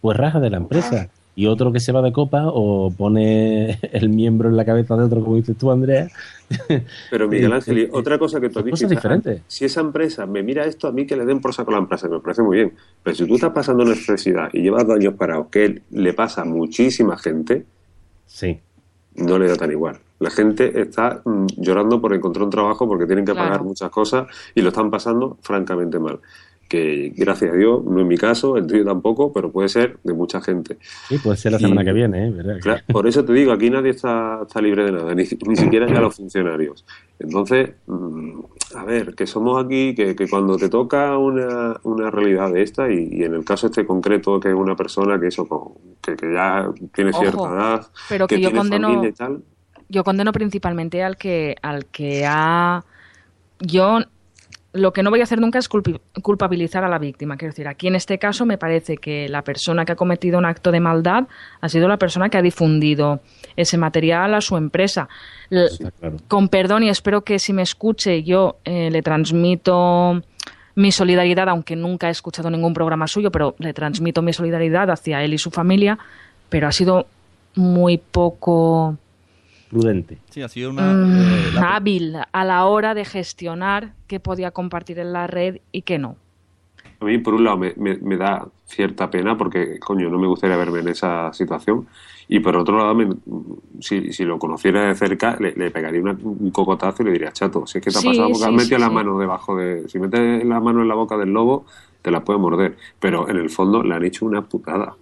pues 0.00 0.16
raja 0.16 0.40
de 0.40 0.50
la 0.50 0.56
empresa. 0.58 1.08
Y 1.36 1.46
otro 1.46 1.72
que 1.72 1.80
se 1.80 1.92
va 1.92 2.02
de 2.02 2.12
copa 2.12 2.44
o 2.46 2.90
pone 2.90 3.78
el 3.92 4.08
miembro 4.10 4.48
en 4.48 4.56
la 4.56 4.64
cabeza 4.64 4.96
de 4.96 5.04
otro, 5.04 5.22
como 5.22 5.36
dices 5.36 5.56
tú, 5.56 5.70
Andrea. 5.70 6.08
Pero 7.10 7.28
Miguel 7.28 7.52
Ángel, 7.52 7.78
y 7.78 7.88
otra 7.92 8.18
cosa 8.18 8.40
que 8.40 8.48
tú 8.50 8.62
dijiste, 8.62 8.86
cosas 8.86 8.90
diferentes. 8.90 9.42
si 9.46 9.64
esa 9.64 9.80
empresa 9.80 10.26
me 10.26 10.42
mira 10.42 10.64
esto, 10.64 10.88
a 10.88 10.92
mí 10.92 11.06
que 11.06 11.16
le 11.16 11.24
den 11.24 11.40
por 11.40 11.54
saco 11.54 11.70
a 11.70 11.74
la 11.74 11.80
empresa, 11.80 12.08
me 12.08 12.20
parece 12.20 12.42
muy 12.42 12.56
bien. 12.56 12.72
Pero 13.02 13.16
si 13.16 13.26
tú 13.26 13.36
estás 13.36 13.52
pasando 13.52 13.84
necesidad 13.84 14.48
y 14.52 14.60
llevas 14.62 14.86
dos 14.86 14.96
años 14.96 15.14
parados, 15.14 15.46
que 15.50 15.82
le 15.90 16.12
pasa 16.12 16.42
a 16.42 16.44
muchísima 16.44 17.16
gente, 17.16 17.64
Sí. 18.26 18.58
no 19.14 19.38
le 19.38 19.48
da 19.48 19.56
tan 19.56 19.70
igual. 19.70 19.98
La 20.18 20.30
gente 20.30 20.80
está 20.80 21.22
mm, 21.24 21.46
llorando 21.56 22.00
por 22.00 22.12
encontrar 22.12 22.44
un 22.44 22.50
trabajo 22.50 22.86
porque 22.86 23.06
tienen 23.06 23.24
que 23.24 23.34
pagar 23.34 23.62
muchas 23.62 23.90
cosas 23.90 24.26
y 24.54 24.60
lo 24.60 24.68
están 24.68 24.90
pasando 24.90 25.38
francamente 25.40 25.98
mal. 25.98 26.18
Que 26.70 27.12
gracias 27.16 27.52
a 27.52 27.56
Dios, 27.56 27.82
no 27.84 28.00
es 28.00 28.06
mi 28.06 28.16
caso, 28.16 28.56
el 28.56 28.64
tuyo 28.64 28.84
tampoco, 28.84 29.32
pero 29.32 29.50
puede 29.50 29.68
ser 29.68 29.98
de 30.04 30.12
mucha 30.12 30.40
gente. 30.40 30.78
Sí, 31.08 31.18
puede 31.18 31.36
ser 31.36 31.50
la 31.50 31.58
Y- 31.58 31.62
semana 31.62 31.84
que 31.84 31.92
viene, 31.92 32.28
¿eh? 32.28 32.30
¿Verdad? 32.30 32.58
Claro, 32.62 32.82
por 32.92 33.08
eso 33.08 33.24
te 33.24 33.32
digo, 33.32 33.50
aquí 33.50 33.70
nadie 33.70 33.90
está, 33.90 34.38
está 34.46 34.60
libre 34.62 34.84
de 34.84 34.92
nada, 34.92 35.12
ni, 35.12 35.24
ni 35.48 35.56
siquiera 35.56 35.88
ya 35.88 36.00
los 36.00 36.14
funcionarios. 36.14 36.84
Entonces, 37.18 37.72
mm, 37.88 38.40
a 38.76 38.84
ver, 38.84 39.16
que 39.16 39.26
somos 39.26 39.64
aquí, 39.64 39.96
que, 39.96 40.14
que 40.14 40.28
cuando 40.28 40.56
te 40.58 40.68
toca 40.68 41.18
una, 41.18 41.76
una 41.82 42.08
realidad 42.08 42.52
de 42.52 42.62
esta, 42.62 42.88
y, 42.88 43.08
y 43.10 43.24
en 43.24 43.34
el 43.34 43.44
caso 43.44 43.66
este 43.66 43.84
concreto, 43.84 44.38
que 44.38 44.50
es 44.50 44.54
una 44.54 44.76
persona 44.76 45.18
que 45.18 45.26
eso, 45.26 45.48
con- 45.48 45.72
que, 46.00 46.14
que 46.14 46.32
ya 46.32 46.70
tiene 46.94 47.10
Ojo, 47.10 47.20
cierta 47.20 47.48
edad, 47.52 47.86
pero 48.08 48.28
que 48.28 48.40
yo 48.40 48.48
tiene 48.50 48.58
condeno- 48.60 48.88
familia 48.90 49.08
y 49.08 49.12
tal, 49.12 49.42
yo 49.88 50.04
condeno 50.04 50.30
principalmente 50.30 51.02
al 51.02 51.16
que 51.16 51.56
al 51.62 51.86
que 51.86 52.24
ha 52.24 52.84
yo 53.58 53.98
lo 54.72 54.92
que 54.92 55.02
no 55.02 55.10
voy 55.10 55.20
a 55.20 55.24
hacer 55.24 55.40
nunca 55.40 55.58
es 55.58 55.68
culpabilizar 55.68 56.84
a 56.84 56.88
la 56.88 56.98
víctima. 56.98 57.36
Quiero 57.36 57.52
decir, 57.52 57.66
aquí 57.66 57.88
en 57.88 57.96
este 57.96 58.18
caso 58.18 58.46
me 58.46 58.56
parece 58.56 58.96
que 58.96 59.28
la 59.28 59.42
persona 59.42 59.84
que 59.84 59.92
ha 59.92 59.96
cometido 59.96 60.38
un 60.38 60.44
acto 60.44 60.70
de 60.70 60.80
maldad 60.80 61.24
ha 61.60 61.68
sido 61.68 61.88
la 61.88 61.96
persona 61.96 62.28
que 62.28 62.38
ha 62.38 62.42
difundido 62.42 63.20
ese 63.56 63.76
material 63.78 64.34
a 64.34 64.40
su 64.40 64.56
empresa. 64.56 65.08
Claro. 65.48 66.16
con 66.28 66.48
perdón 66.48 66.84
y 66.84 66.90
espero 66.90 67.22
que 67.22 67.40
si 67.40 67.52
me 67.52 67.62
escuche 67.62 68.22
yo 68.22 68.58
eh, 68.64 68.88
le 68.88 69.02
transmito 69.02 70.22
mi 70.76 70.92
solidaridad, 70.92 71.48
aunque 71.48 71.74
nunca 71.74 72.06
he 72.06 72.10
escuchado 72.12 72.50
ningún 72.50 72.72
programa 72.72 73.08
suyo, 73.08 73.32
pero 73.32 73.56
le 73.58 73.72
transmito 73.72 74.22
mi 74.22 74.32
solidaridad 74.32 74.90
hacia 74.90 75.24
él 75.24 75.34
y 75.34 75.38
su 75.38 75.50
familia, 75.50 75.98
pero 76.48 76.68
ha 76.68 76.72
sido 76.72 77.06
muy 77.56 77.98
poco 77.98 78.96
Prudente. 79.70 80.18
Sí, 80.30 80.42
ha 80.42 80.48
sido 80.48 80.70
una... 80.70 80.94
mm, 80.94 81.12
eh, 81.14 81.50
la- 81.52 81.62
hábil 81.76 82.16
a 82.32 82.44
la 82.44 82.66
hora 82.66 82.94
de 82.94 83.04
gestionar 83.04 83.94
qué 84.08 84.20
podía 84.20 84.50
compartir 84.50 84.98
en 84.98 85.12
la 85.12 85.26
red 85.26 85.60
y 85.72 85.82
qué 85.82 85.98
no. 85.98 86.16
a 87.00 87.04
mí 87.04 87.18
por 87.18 87.34
un 87.34 87.44
lado 87.44 87.56
me, 87.56 87.72
me- 87.76 87.96
me 87.98 88.16
da 88.16 88.46
cierta 88.66 89.10
pena 89.10 89.36
porque, 89.36 89.78
coño, 89.80 90.10
no 90.10 90.18
me 90.18 90.26
gustaría 90.26 90.56
verme 90.56 90.80
en 90.80 90.88
esa 90.88 91.32
situación. 91.32 91.88
Y 92.28 92.40
por 92.40 92.56
otro 92.56 92.76
lado, 92.78 92.94
me- 92.94 93.08
si, 93.80 94.12
si 94.12 94.24
lo 94.24 94.38
conociera 94.38 94.86
de 94.86 94.94
cerca, 94.94 95.36
le, 95.40 95.52
le 95.52 95.70
pegaría 95.70 96.00
una- 96.02 96.12
un 96.22 96.50
cocotazo 96.50 97.02
y 97.02 97.06
le 97.06 97.12
diría, 97.12 97.32
chato, 97.32 97.66
si 97.66 97.78
es 97.78 97.84
que 97.84 97.90
te 97.90 97.98
ha 97.98 98.02
Sí, 98.02 98.08
pasado 98.08 98.30
porque 98.30 98.44
sí, 98.44 98.48
has 98.48 98.52
metido 98.52 98.78
sí, 98.78 98.82
la 98.82 98.88
sí. 98.88 98.94
mano 98.94 99.18
debajo 99.18 99.56
de... 99.56 99.88
Si 99.88 99.98
metes 99.98 100.44
la 100.44 100.60
mano 100.60 100.82
en 100.82 100.88
la 100.88 100.94
boca 100.94 101.16
del 101.16 101.30
lobo, 101.32 101.64
te 102.02 102.10
la 102.10 102.22
puede 102.24 102.38
morder. 102.38 102.76
Pero 102.98 103.28
en 103.28 103.36
el 103.36 103.50
fondo 103.50 103.82
le 103.82 103.94
han 103.94 104.04
hecho 104.04 104.26
una 104.26 104.42
putada. 104.42 104.94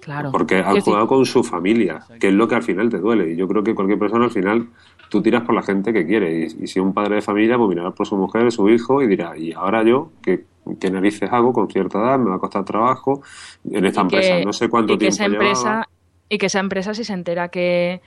Claro. 0.00 0.32
Porque 0.32 0.56
han 0.56 0.80
jugado 0.80 1.06
con 1.06 1.24
su 1.26 1.44
familia, 1.44 2.00
que 2.18 2.28
es 2.28 2.34
lo 2.34 2.48
que 2.48 2.54
al 2.54 2.62
final 2.62 2.88
te 2.88 2.98
duele. 2.98 3.32
Y 3.32 3.36
yo 3.36 3.46
creo 3.46 3.62
que 3.62 3.74
cualquier 3.74 3.98
persona 3.98 4.24
al 4.24 4.30
final 4.30 4.68
tú 5.10 5.20
tiras 5.22 5.42
por 5.42 5.54
la 5.54 5.62
gente 5.62 5.92
que 5.92 6.06
quiere. 6.06 6.40
Y, 6.40 6.64
y 6.64 6.66
si 6.66 6.80
un 6.80 6.94
padre 6.94 7.16
de 7.16 7.22
familia, 7.22 7.56
pues 7.58 7.68
mirará 7.68 7.90
por 7.90 8.06
su 8.06 8.16
mujer, 8.16 8.50
su 8.50 8.68
hijo 8.70 9.02
y 9.02 9.06
dirá, 9.06 9.36
¿y 9.36 9.52
ahora 9.52 9.82
yo 9.82 10.10
qué, 10.22 10.44
qué 10.80 10.90
narices 10.90 11.30
hago 11.32 11.52
con 11.52 11.68
cierta 11.68 11.98
edad? 11.98 12.18
Me 12.18 12.30
va 12.30 12.36
a 12.36 12.38
costar 12.38 12.64
trabajo 12.64 13.22
en 13.70 13.84
esta 13.84 14.00
empresa. 14.02 14.36
que- 14.38 14.44
no 14.44 14.52
sé 14.52 14.68
cuánto 14.68 14.92
y 14.94 14.96
que 14.98 15.08
tiempo 15.08 15.14
esa 15.14 15.28
llevaba. 15.28 15.44
empresa 15.48 15.88
y 16.28 16.38
que 16.38 16.46
esa 16.46 16.60
empresa 16.60 16.94
si 16.94 17.04
se 17.04 17.12
entera 17.12 17.48
que 17.48 18.00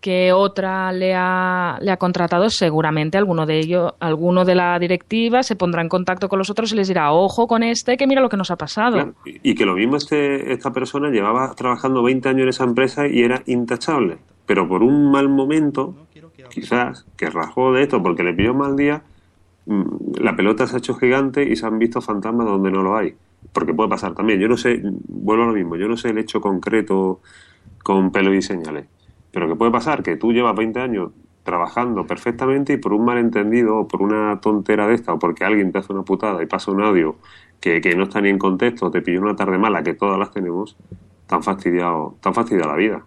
que 0.00 0.32
otra 0.32 0.92
le 0.92 1.14
ha, 1.14 1.78
le 1.80 1.90
ha 1.90 1.96
contratado, 1.96 2.50
seguramente 2.50 3.18
alguno 3.18 3.46
de 3.46 3.58
ellos, 3.58 3.92
alguno 3.98 4.44
de 4.44 4.54
la 4.54 4.78
directiva 4.78 5.42
se 5.42 5.56
pondrá 5.56 5.82
en 5.82 5.88
contacto 5.88 6.28
con 6.28 6.38
los 6.38 6.50
otros 6.50 6.72
y 6.72 6.76
les 6.76 6.88
dirá, 6.88 7.12
ojo 7.12 7.48
con 7.48 7.62
este, 7.62 7.96
que 7.96 8.06
mira 8.06 8.20
lo 8.20 8.28
que 8.28 8.36
nos 8.36 8.50
ha 8.50 8.56
pasado. 8.56 9.14
Y 9.24 9.54
que 9.54 9.66
lo 9.66 9.74
mismo 9.74 9.96
este, 9.96 10.52
esta 10.52 10.72
persona 10.72 11.10
llevaba 11.10 11.52
trabajando 11.54 12.02
20 12.02 12.28
años 12.28 12.42
en 12.42 12.48
esa 12.48 12.64
empresa 12.64 13.08
y 13.08 13.22
era 13.22 13.42
intachable. 13.46 14.18
Pero 14.46 14.68
por 14.68 14.82
un 14.82 15.10
mal 15.10 15.28
momento, 15.28 15.94
quizás, 16.48 17.04
que 17.16 17.28
rajó 17.28 17.72
de 17.72 17.82
esto 17.82 18.02
porque 18.02 18.22
le 18.22 18.50
un 18.50 18.56
mal 18.58 18.76
día, 18.76 19.02
mm, 19.66 20.20
la 20.20 20.36
pelota 20.36 20.66
se 20.66 20.76
ha 20.76 20.78
hecho 20.78 20.94
gigante 20.94 21.42
y 21.42 21.56
se 21.56 21.66
han 21.66 21.78
visto 21.78 22.00
fantasmas 22.00 22.46
donde 22.46 22.70
no 22.70 22.82
lo 22.82 22.96
hay. 22.96 23.14
Porque 23.52 23.74
puede 23.74 23.90
pasar 23.90 24.14
también. 24.14 24.38
Yo 24.38 24.48
no 24.48 24.56
sé, 24.56 24.80
vuelvo 25.08 25.42
a 25.42 25.46
lo 25.46 25.52
mismo, 25.52 25.76
yo 25.76 25.88
no 25.88 25.96
sé 25.96 26.10
el 26.10 26.18
hecho 26.18 26.40
concreto 26.40 27.20
con 27.82 28.12
pelo 28.12 28.32
y 28.32 28.42
señales. 28.42 28.86
Pero 29.32 29.48
que 29.48 29.56
puede 29.56 29.70
pasar 29.72 30.02
que 30.02 30.16
tú 30.16 30.32
llevas 30.32 30.56
20 30.56 30.80
años 30.80 31.12
trabajando 31.42 32.06
perfectamente 32.06 32.74
y 32.74 32.76
por 32.78 32.92
un 32.92 33.04
malentendido 33.04 33.78
o 33.78 33.88
por 33.88 34.02
una 34.02 34.40
tontera 34.40 34.86
de 34.86 34.94
esta 34.94 35.14
o 35.14 35.18
porque 35.18 35.44
alguien 35.44 35.72
te 35.72 35.78
hace 35.78 35.92
una 35.92 36.04
putada 36.04 36.42
y 36.42 36.46
pasa 36.46 36.70
un 36.70 36.82
audio 36.82 37.18
que, 37.60 37.80
que 37.80 37.94
no 37.96 38.04
está 38.04 38.20
ni 38.20 38.28
en 38.30 38.38
contexto, 38.38 38.90
te 38.90 39.02
pilló 39.02 39.20
una 39.22 39.36
tarde 39.36 39.58
mala, 39.58 39.82
que 39.82 39.94
todas 39.94 40.18
las 40.18 40.30
tenemos, 40.30 40.78
tan 41.26 41.42
fastidiado, 41.42 42.18
tan 42.22 42.34
fastidiada 42.34 42.72
la 42.72 42.76
vida. 42.76 43.06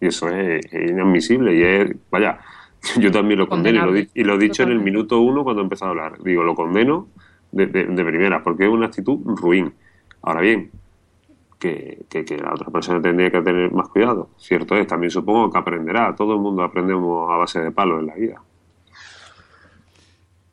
Y 0.00 0.06
eso 0.08 0.28
es, 0.28 0.64
es 0.72 0.90
inadmisible 0.90 1.54
y 1.54 1.62
es, 1.62 1.96
vaya, 2.10 2.40
yo 3.00 3.10
también 3.10 3.38
lo 3.40 3.48
condeno 3.48 3.78
y 3.78 3.82
lo, 3.82 3.92
di- 3.92 4.10
y 4.14 4.24
lo 4.24 4.34
he 4.34 4.38
dicho 4.38 4.62
en 4.62 4.70
el 4.70 4.80
minuto 4.80 5.20
uno 5.20 5.44
cuando 5.44 5.62
he 5.62 5.64
empezado 5.64 5.88
a 5.90 5.92
hablar. 5.92 6.22
Digo, 6.22 6.42
lo 6.44 6.54
condeno 6.54 7.12
de, 7.50 7.66
de, 7.66 7.84
de 7.86 8.04
primera 8.04 8.42
porque 8.42 8.64
es 8.64 8.70
una 8.70 8.86
actitud 8.86 9.18
ruin. 9.40 9.74
Ahora 10.22 10.40
bien, 10.40 10.72
que, 11.60 12.06
que, 12.10 12.24
que 12.24 12.38
la 12.38 12.54
otra 12.54 12.70
persona 12.70 13.00
tendría 13.02 13.30
que 13.30 13.42
tener 13.42 13.70
más 13.72 13.88
cuidado. 13.88 14.30
Cierto 14.38 14.76
es, 14.76 14.86
también 14.88 15.10
supongo 15.12 15.50
que 15.52 15.58
aprenderá. 15.58 16.14
Todo 16.16 16.34
el 16.34 16.40
mundo 16.40 16.62
aprendemos 16.64 17.30
a 17.30 17.36
base 17.36 17.60
de 17.60 17.70
palos 17.72 18.00
en 18.00 18.06
la 18.08 18.14
vida. 18.16 18.42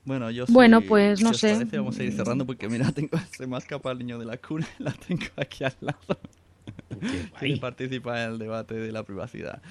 Bueno, 0.05 0.31
yo 0.31 0.45
Bueno, 0.49 0.79
si- 0.81 0.88
pues, 0.88 1.21
no 1.21 1.34
sé. 1.34 1.53
parece, 1.53 1.77
vamos 1.77 1.99
a 1.99 2.03
ir 2.03 2.13
cerrando 2.13 2.45
porque 2.45 2.69
mira, 2.69 2.91
tengo, 2.95 3.17
se 3.31 3.45
me 3.47 3.55
ha 3.55 3.59
escapado 3.59 3.93
el 3.93 3.99
niño 3.99 4.17
de 4.19 4.25
la 4.25 4.38
cuna 4.38 4.65
y 4.79 4.84
la 4.84 4.91
tengo 4.93 5.25
aquí 5.38 5.63
al 5.63 5.75
lado. 5.81 5.97
Quiere 7.39 7.57
participar 7.57 8.17
en 8.19 8.31
el 8.34 8.39
debate 8.39 8.75
de 8.75 8.91
la 8.91 9.03
privacidad. 9.03 9.61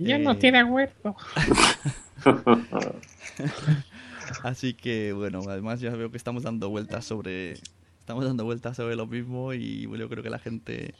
Ya 0.00 0.16
Eh, 0.16 0.18
no 0.24 0.36
tiene 0.36 0.62
huerto. 0.64 1.16
Así 4.42 4.74
que 4.74 5.12
bueno, 5.12 5.42
además 5.48 5.80
ya 5.80 5.90
veo 5.90 6.10
que 6.10 6.16
estamos 6.16 6.42
dando 6.42 6.68
vueltas 6.70 7.04
sobre 7.04 7.54
estamos 8.06 8.24
dando 8.24 8.44
vueltas 8.44 8.76
sobre 8.76 8.94
lo 8.94 9.08
mismo 9.08 9.52
y 9.52 9.88
yo 9.98 10.08
creo 10.08 10.22
que 10.22 10.30
la 10.30 10.38
gente 10.38 10.94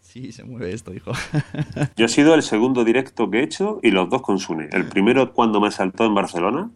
sí 0.00 0.32
se 0.32 0.44
mueve 0.44 0.72
esto, 0.72 0.94
hijo. 0.94 1.12
Yo 1.98 2.06
he 2.06 2.08
sido 2.08 2.34
el 2.34 2.42
segundo 2.42 2.84
directo 2.84 3.30
que 3.30 3.40
he 3.40 3.42
hecho 3.42 3.80
y 3.82 3.90
los 3.90 4.08
dos 4.08 4.22
con 4.22 4.38
Sune. 4.38 4.70
El 4.72 4.86
primero 4.86 5.34
cuando 5.34 5.60
me 5.60 5.70
saltó 5.70 6.06
en 6.06 6.14
Barcelona, 6.14 6.70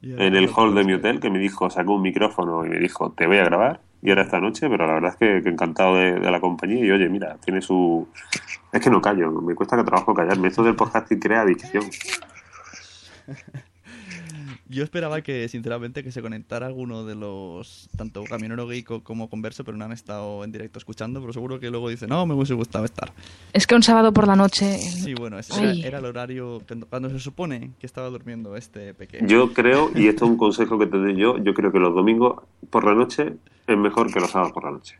en 0.00 0.34
el 0.34 0.48
hall 0.48 0.74
de 0.74 0.82
mi 0.82 0.94
hotel, 0.94 1.20
que 1.20 1.28
me 1.28 1.38
dijo, 1.38 1.68
sacó 1.68 1.96
un 1.96 2.00
micrófono 2.00 2.64
y 2.64 2.70
me 2.70 2.78
dijo, 2.78 3.12
te 3.12 3.26
voy 3.26 3.36
a 3.36 3.44
grabar. 3.44 3.82
Y 4.00 4.08
ahora 4.08 4.22
esta 4.22 4.40
noche, 4.40 4.66
pero 4.70 4.86
la 4.86 4.94
verdad 4.94 5.10
es 5.10 5.16
que, 5.16 5.42
que 5.42 5.50
encantado 5.50 5.96
de, 5.96 6.14
de 6.14 6.30
la 6.30 6.40
compañía. 6.40 6.82
Y 6.82 6.90
oye, 6.90 7.10
mira, 7.10 7.36
tiene 7.44 7.60
su... 7.60 8.08
Es 8.72 8.80
que 8.80 8.88
no 8.88 9.02
callo, 9.02 9.30
me 9.42 9.54
cuesta 9.54 9.76
que 9.76 9.84
trabajo 9.84 10.14
callarme. 10.14 10.48
Esto 10.48 10.62
del 10.62 10.74
podcasting 10.74 11.20
crea 11.20 11.42
adicción. 11.42 11.84
Yo 14.74 14.82
esperaba 14.82 15.20
que, 15.22 15.48
sinceramente, 15.48 16.02
que 16.02 16.10
se 16.10 16.20
conectara 16.20 16.66
alguno 16.66 17.04
de 17.04 17.14
los, 17.14 17.88
tanto 17.96 18.24
Camionero 18.24 18.66
Geek 18.66 19.04
como 19.04 19.30
Converso, 19.30 19.62
pero 19.62 19.76
no 19.76 19.84
han 19.84 19.92
estado 19.92 20.42
en 20.42 20.50
directo 20.50 20.80
escuchando, 20.80 21.20
pero 21.20 21.32
seguro 21.32 21.60
que 21.60 21.70
luego 21.70 21.88
dicen, 21.88 22.08
no, 22.08 22.26
me 22.26 22.34
hubiese 22.34 22.54
gustado 22.54 22.84
estar. 22.84 23.12
Es 23.52 23.68
que 23.68 23.76
un 23.76 23.84
sábado 23.84 24.12
por 24.12 24.26
la 24.26 24.34
noche... 24.34 24.78
Sí, 24.78 25.14
bueno, 25.14 25.38
ese 25.38 25.86
era, 25.86 25.98
el 25.98 26.04
horario 26.04 26.60
cuando, 26.90 27.08
se 27.08 27.20
supone 27.20 27.70
que 27.78 27.86
estaba 27.86 28.10
durmiendo 28.10 28.56
este 28.56 28.94
pequeño. 28.94 29.28
Yo 29.28 29.52
creo, 29.52 29.92
y 29.94 30.08
esto 30.08 30.24
es 30.24 30.30
un 30.32 30.36
consejo 30.36 30.76
que 30.76 30.86
te 30.86 30.98
doy 30.98 31.14
yo, 31.14 31.38
yo 31.38 31.54
creo 31.54 31.70
que 31.70 31.78
los 31.78 31.94
domingos 31.94 32.42
por 32.70 32.84
la 32.84 32.94
noche 32.94 33.34
es 33.68 33.78
mejor 33.78 34.12
que 34.12 34.18
los 34.18 34.32
sábados 34.32 34.52
por 34.52 34.64
la 34.64 34.72
noche. 34.72 34.98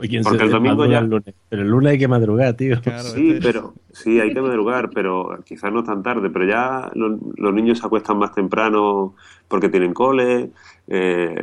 ¿Quién 0.00 0.22
Porque 0.22 0.44
el 0.44 0.50
domingo 0.50 0.86
ya- 0.86 0.98
el 0.98 1.06
lunes? 1.10 1.34
Pero 1.48 1.62
el 1.62 1.68
lunes 1.68 1.92
hay 1.92 1.98
que 1.98 2.08
madrugar, 2.08 2.54
tío. 2.54 2.80
Sí, 3.02 3.38
pero 3.42 3.74
sí, 3.92 4.20
hay 4.20 4.32
que 4.32 4.40
madrugar, 4.40 4.90
pero 4.90 5.40
quizás 5.44 5.72
no 5.72 5.82
tan 5.82 6.02
tarde. 6.02 6.30
Pero 6.30 6.46
ya 6.46 6.90
los, 6.94 7.18
los 7.36 7.52
niños 7.52 7.78
se 7.78 7.86
acuestan 7.86 8.18
más 8.18 8.32
temprano 8.32 9.07
porque 9.48 9.68
tienen 9.68 9.92
cole. 9.94 10.50
eh, 10.90 11.34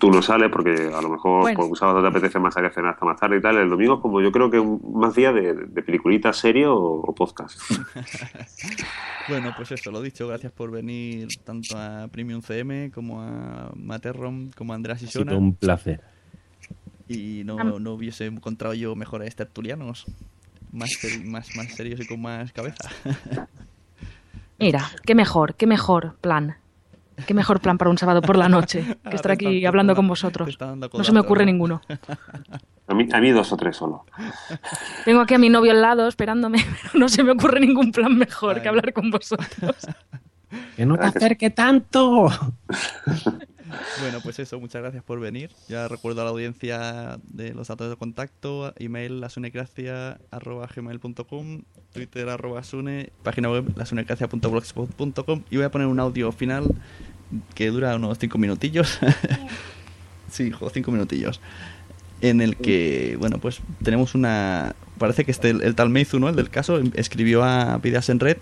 tú 0.00 0.10
no 0.10 0.22
sales 0.22 0.50
porque 0.50 0.90
a 0.94 1.00
lo 1.02 1.10
mejor 1.10 1.42
Bueno. 1.42 1.56
pues, 1.58 1.68
un 1.70 1.76
sábado 1.76 2.00
te 2.00 2.08
apetece 2.08 2.38
más 2.38 2.54
salir 2.54 2.70
a 2.70 2.72
cenar 2.74 2.94
hasta 2.94 3.04
más 3.04 3.20
tarde 3.20 3.36
y 3.36 3.40
tal. 3.42 3.58
El 3.58 3.68
domingo, 3.68 4.00
como 4.00 4.20
yo 4.22 4.32
creo 4.32 4.50
que 4.50 4.58
un- 4.58 4.80
más 4.94 5.14
día 5.14 5.30
de, 5.32 5.52
de 5.54 5.82
peliculita, 5.82 6.32
serio 6.32 6.74
o, 6.74 7.00
o 7.00 7.14
podcast. 7.14 7.60
Bueno, 9.28 9.52
pues 9.56 9.70
eso, 9.70 9.92
lo 9.92 10.02
dicho, 10.02 10.26
gracias 10.26 10.50
por 10.50 10.72
venir 10.72 11.28
tanto 11.44 11.78
a 11.78 12.08
Premium 12.08 12.42
CM 12.42 12.90
como 12.90 13.22
a 13.22 13.70
Materrom, 13.76 14.50
como 14.56 14.72
a 14.72 14.76
Andrés 14.76 15.00
y 15.02 15.04
Ha 15.04 15.08
sido 15.10 15.24
Sona. 15.24 15.36
un 15.36 15.54
placer. 15.54 16.00
Y 17.06 17.42
no, 17.44 17.78
no 17.78 17.92
hubiese 17.92 18.26
encontrado 18.26 18.74
yo 18.74 18.96
mejores 18.96 19.36
tertulianos, 19.36 20.06
más, 20.72 20.90
más, 21.24 21.54
más 21.56 21.66
serios 21.68 22.00
y 22.00 22.06
con 22.06 22.20
más 22.20 22.52
cabeza. 22.52 22.88
Mira, 24.58 24.90
qué 25.04 25.14
mejor, 25.14 25.54
qué 25.54 25.66
mejor 25.68 26.16
plan. 26.20 26.56
Qué 27.26 27.34
mejor 27.34 27.60
plan 27.60 27.78
para 27.78 27.90
un 27.90 27.98
sábado 27.98 28.22
por 28.22 28.36
la 28.36 28.48
noche 28.48 28.82
que 28.82 28.90
Ahora 29.04 29.16
estar 29.16 29.32
aquí 29.32 29.64
hablando 29.66 29.94
con 29.94 30.08
vosotros. 30.08 30.58
No 30.60 31.04
se 31.04 31.12
me 31.12 31.20
ocurre 31.20 31.44
¿no? 31.44 31.52
ninguno. 31.52 31.82
A 32.88 32.94
mí, 32.94 33.08
a 33.10 33.20
mí 33.20 33.30
dos 33.30 33.50
o 33.52 33.56
tres 33.56 33.76
solo. 33.76 34.04
Tengo 35.04 35.20
aquí 35.20 35.34
a 35.34 35.38
mi 35.38 35.48
novio 35.48 35.70
al 35.70 35.80
lado 35.80 36.08
esperándome, 36.08 36.58
pero 36.82 36.98
no 36.98 37.08
se 37.08 37.22
me 37.22 37.30
ocurre 37.30 37.60
ningún 37.60 37.92
plan 37.92 38.18
mejor 38.18 38.60
que 38.60 38.68
hablar 38.68 38.92
con 38.92 39.10
vosotros. 39.10 39.76
Que 40.76 40.84
no 40.84 40.98
te 40.98 41.06
acerque 41.06 41.48
tanto. 41.50 42.28
Bueno, 44.00 44.20
pues 44.22 44.38
eso, 44.38 44.58
muchas 44.60 44.80
gracias 44.82 45.02
por 45.04 45.20
venir. 45.20 45.50
Ya 45.68 45.88
recuerdo 45.88 46.22
a 46.22 46.24
la 46.24 46.30
audiencia 46.30 47.18
de 47.24 47.52
los 47.54 47.68
datos 47.68 47.90
de 47.90 47.96
contacto, 47.96 48.72
email 48.78 49.20
lasunecracia.gmail.com, 49.20 51.62
twitter 51.92 52.28
arroba 52.28 52.62
sune, 52.62 53.10
página 53.22 53.50
web 53.50 53.72
lasunecracia.blogspot.com 53.76 55.42
y 55.50 55.56
voy 55.56 55.64
a 55.64 55.70
poner 55.70 55.88
un 55.88 56.00
audio 56.00 56.32
final 56.32 56.74
que 57.54 57.70
dura 57.70 57.94
unos 57.96 58.18
5 58.18 58.38
minutillos. 58.38 58.98
sí, 60.30 60.44
hijo, 60.44 60.70
5 60.70 60.90
minutillos. 60.90 61.40
En 62.20 62.40
el 62.40 62.56
que, 62.56 63.16
bueno, 63.18 63.38
pues 63.38 63.60
tenemos 63.82 64.14
una... 64.14 64.74
Parece 64.98 65.24
que 65.24 65.32
este, 65.32 65.50
el, 65.50 65.74
tal 65.74 65.90
Meizu. 65.90 66.24
El 66.28 66.36
del 66.36 66.50
caso, 66.50 66.80
escribió 66.94 67.42
a 67.42 67.78
Vidas 67.78 68.08
en 68.08 68.20
Red 68.20 68.36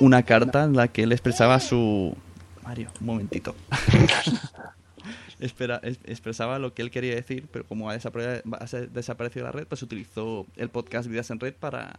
una 0.00 0.22
carta 0.22 0.64
en 0.64 0.74
la 0.74 0.88
que 0.88 1.02
él 1.02 1.12
expresaba 1.12 1.60
su... 1.60 2.16
Mario, 2.70 2.92
un 3.00 3.06
momentito. 3.06 3.56
Espera, 5.40 5.80
es- 5.82 5.98
expresaba 6.04 6.60
lo 6.60 6.72
que 6.72 6.82
él 6.82 6.92
quería 6.92 7.16
decir, 7.16 7.48
pero 7.52 7.66
como 7.66 7.90
ha 7.90 7.94
desaparecido 7.94 9.44
la 9.44 9.50
red, 9.50 9.66
pues 9.66 9.82
utilizó 9.82 10.46
el 10.54 10.68
podcast 10.68 11.08
Vidas 11.08 11.30
en 11.32 11.40
Red 11.40 11.54
para, 11.54 11.98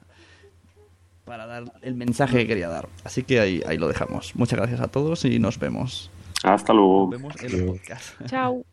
para 1.26 1.46
dar 1.48 1.66
el 1.82 1.96
mensaje 1.96 2.38
que 2.38 2.48
quería 2.48 2.70
dar. 2.70 2.88
Así 3.04 3.24
que 3.24 3.42
ahí, 3.42 3.62
ahí 3.68 3.78
lo 3.78 3.90
dejamos. 3.90 4.34
Muchas 4.38 4.58
gracias 4.60 4.80
a 4.80 4.88
todos 4.88 5.26
y 5.26 5.40
nos 5.40 5.60
vemos. 5.60 6.10
Hasta 6.42 6.72
luego. 6.72 7.10
Nos 7.12 7.22
vemos 7.22 7.36
en 7.44 7.54
el 7.60 7.66
podcast. 7.66 8.14
Chao. 8.28 8.64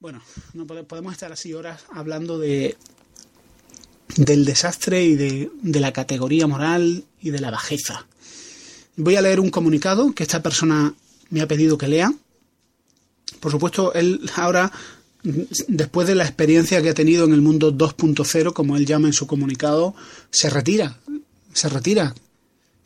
Bueno, 0.00 0.20
no 0.54 0.66
pode- 0.66 0.84
podemos 0.84 1.12
estar 1.12 1.32
así 1.32 1.54
horas 1.54 1.84
hablando 1.92 2.38
de 2.38 2.76
del 4.18 4.44
desastre 4.44 5.04
y 5.04 5.14
de, 5.14 5.50
de 5.62 5.80
la 5.80 5.92
categoría 5.92 6.46
moral 6.46 7.04
y 7.22 7.30
de 7.30 7.38
la 7.40 7.50
bajeza. 7.50 8.06
Voy 8.96 9.14
a 9.16 9.22
leer 9.22 9.38
un 9.40 9.50
comunicado 9.50 10.12
que 10.12 10.24
esta 10.24 10.42
persona 10.42 10.92
me 11.30 11.40
ha 11.40 11.46
pedido 11.48 11.78
que 11.78 11.86
lea. 11.88 12.12
Por 13.38 13.52
supuesto, 13.52 13.94
él 13.94 14.28
ahora, 14.34 14.72
después 15.68 16.08
de 16.08 16.16
la 16.16 16.24
experiencia 16.24 16.82
que 16.82 16.90
ha 16.90 16.94
tenido 16.94 17.24
en 17.26 17.32
el 17.32 17.40
mundo 17.42 17.72
2.0, 17.72 18.52
como 18.52 18.76
él 18.76 18.86
llama 18.86 19.06
en 19.06 19.12
su 19.12 19.26
comunicado, 19.28 19.94
se 20.32 20.50
retira. 20.50 20.98
Se 21.52 21.68
retira. 21.68 22.14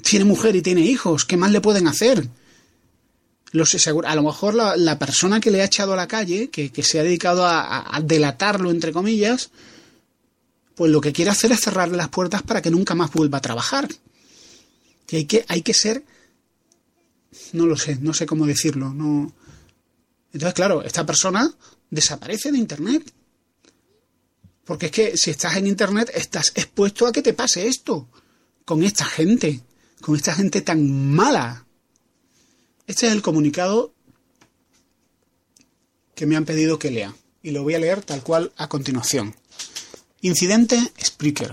Tiene 0.02 0.26
mujer 0.26 0.54
y 0.56 0.62
tiene 0.62 0.82
hijos. 0.82 1.24
¿Qué 1.24 1.36
más 1.38 1.50
le 1.50 1.60
pueden 1.62 1.86
hacer? 1.88 2.28
Los 3.52 3.74
a 3.86 4.14
lo 4.14 4.22
mejor 4.22 4.54
la, 4.54 4.76
la 4.76 4.98
persona 4.98 5.40
que 5.40 5.50
le 5.50 5.62
ha 5.62 5.66
echado 5.66 5.92
a 5.94 5.96
la 5.96 6.08
calle, 6.08 6.48
que, 6.50 6.70
que 6.70 6.82
se 6.82 6.98
ha 7.00 7.02
dedicado 7.02 7.46
a- 7.46 7.96
a 7.96 8.00
delatarlo, 8.00 8.70
entre 8.70 8.92
comillas, 8.92 9.50
pues 10.74 10.90
lo 10.90 11.00
que 11.00 11.12
quiere 11.12 11.30
hacer 11.30 11.52
es 11.52 11.60
cerrarle 11.60 11.96
las 11.96 12.08
puertas 12.08 12.42
para 12.42 12.62
que 12.62 12.70
nunca 12.70 12.94
más 12.94 13.12
vuelva 13.12 13.38
a 13.38 13.42
trabajar. 13.42 13.88
Que 15.06 15.16
hay 15.16 15.24
que, 15.26 15.44
hay 15.48 15.62
que 15.62 15.74
ser, 15.74 16.04
no 17.52 17.66
lo 17.66 17.76
sé, 17.76 17.98
no 18.00 18.14
sé 18.14 18.26
cómo 18.26 18.46
decirlo, 18.46 18.92
no, 18.94 19.32
Entonces, 20.32 20.54
claro, 20.54 20.82
esta 20.82 21.04
persona 21.04 21.52
desaparece 21.90 22.52
de 22.52 22.58
Internet. 22.58 23.12
Porque 24.64 24.86
es 24.86 24.92
que 24.92 25.16
si 25.16 25.30
estás 25.30 25.56
en 25.56 25.66
Internet 25.66 26.10
estás 26.14 26.52
expuesto 26.54 27.06
a 27.06 27.12
que 27.12 27.22
te 27.22 27.34
pase 27.34 27.66
esto. 27.66 28.08
Con 28.64 28.82
esta 28.82 29.04
gente. 29.04 29.60
Con 30.00 30.16
esta 30.16 30.34
gente 30.34 30.62
tan 30.62 31.10
mala. 31.12 31.66
Este 32.86 33.06
es 33.06 33.12
el 33.12 33.22
comunicado 33.22 33.92
que 36.14 36.26
me 36.26 36.36
han 36.36 36.44
pedido 36.44 36.78
que 36.78 36.90
lea. 36.90 37.14
Y 37.42 37.50
lo 37.50 37.62
voy 37.62 37.74
a 37.74 37.78
leer 37.78 38.02
tal 38.02 38.22
cual 38.22 38.52
a 38.56 38.68
continuación. 38.68 39.34
Incidente 40.24 40.80
Spreaker. 41.02 41.52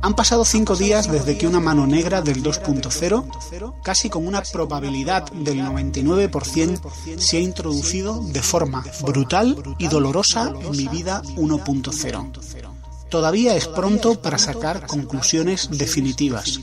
Han 0.00 0.14
pasado 0.14 0.44
cinco 0.44 0.76
días 0.76 1.10
desde 1.10 1.36
que 1.36 1.48
una 1.48 1.58
mano 1.58 1.84
negra 1.84 2.22
del 2.22 2.40
2.0, 2.40 3.82
casi 3.82 4.08
con 4.08 4.24
una 4.24 4.40
probabilidad 4.42 5.28
del 5.32 5.62
99%, 5.62 7.18
se 7.18 7.38
ha 7.38 7.40
introducido 7.40 8.22
de 8.22 8.40
forma 8.40 8.84
brutal 9.02 9.60
y 9.78 9.88
dolorosa 9.88 10.54
en 10.62 10.70
mi 10.70 10.86
vida 10.86 11.22
1.0. 11.34 12.68
Todavía 13.08 13.56
es 13.56 13.66
pronto 13.66 14.22
para 14.22 14.38
sacar 14.38 14.86
conclusiones 14.86 15.68
definitivas. 15.72 16.60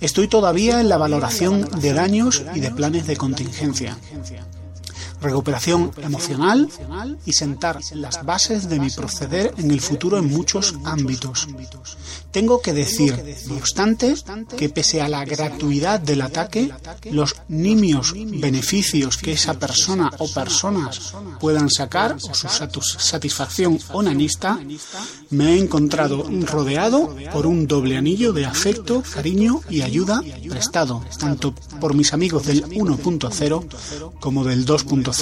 Estoy 0.00 0.26
todavía 0.26 0.80
en 0.80 0.88
la 0.88 0.96
valoración 0.96 1.68
de 1.80 1.92
daños 1.92 2.42
y 2.52 2.58
de 2.58 2.72
planes 2.72 3.06
de 3.06 3.16
contingencia 3.16 3.96
recuperación 5.26 5.92
emocional 5.98 6.68
y 7.24 7.32
sentar 7.32 7.80
las 7.92 8.24
bases 8.24 8.68
de 8.68 8.80
mi 8.80 8.90
proceder 8.90 9.52
en 9.58 9.70
el 9.70 9.80
futuro 9.80 10.18
en 10.18 10.28
muchos 10.28 10.74
ámbitos. 10.84 11.48
Tengo 12.30 12.60
que 12.60 12.72
decir, 12.72 13.12
no 13.48 13.56
obstante, 13.56 14.14
que 14.58 14.68
pese 14.68 15.00
a 15.00 15.08
la 15.08 15.24
gratuidad 15.24 16.00
del 16.00 16.20
ataque, 16.20 16.70
los 17.10 17.34
nimios 17.48 18.12
beneficios 18.14 19.16
que 19.16 19.32
esa 19.32 19.54
persona 19.54 20.10
o 20.18 20.28
personas 20.28 21.14
puedan 21.40 21.70
sacar 21.70 22.16
o 22.16 22.34
su 22.34 22.48
satisfacción 22.48 23.78
onanista, 23.92 24.58
me 25.30 25.54
he 25.54 25.58
encontrado 25.58 26.28
rodeado 26.42 27.16
por 27.32 27.46
un 27.46 27.66
doble 27.66 27.96
anillo 27.96 28.32
de 28.32 28.44
afecto, 28.44 29.02
cariño 29.14 29.60
y 29.70 29.80
ayuda 29.80 30.22
prestado, 30.48 31.02
tanto 31.18 31.54
por 31.80 31.94
mis 31.94 32.12
amigos 32.12 32.46
del 32.46 32.64
1.0 32.64 34.14
como 34.20 34.44
del 34.44 34.66
2.0. 34.66 35.15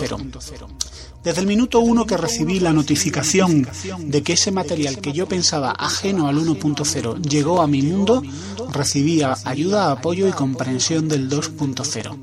Desde 1.25 1.41
el 1.41 1.47
minuto 1.47 1.81
uno 1.81 2.07
que 2.07 2.17
recibí 2.17 2.61
la 2.61 2.73
notificación 2.73 3.67
de 3.99 4.23
que 4.23 4.35
ese 4.35 4.51
material 4.51 4.99
que 4.99 5.13
yo 5.13 5.27
pensaba 5.27 5.71
ajeno 5.71 6.29
al 6.29 6.37
1.0 6.37 7.23
llegó 7.23 7.63
a 7.63 7.67
mi 7.67 7.83
mundo, 7.83 8.23
recibía 8.71 9.35
ayuda, 9.45 9.91
apoyo 9.91 10.29
y 10.29 10.33
comprensión 10.33 11.09
del 11.09 11.31
2.0. 11.31 12.19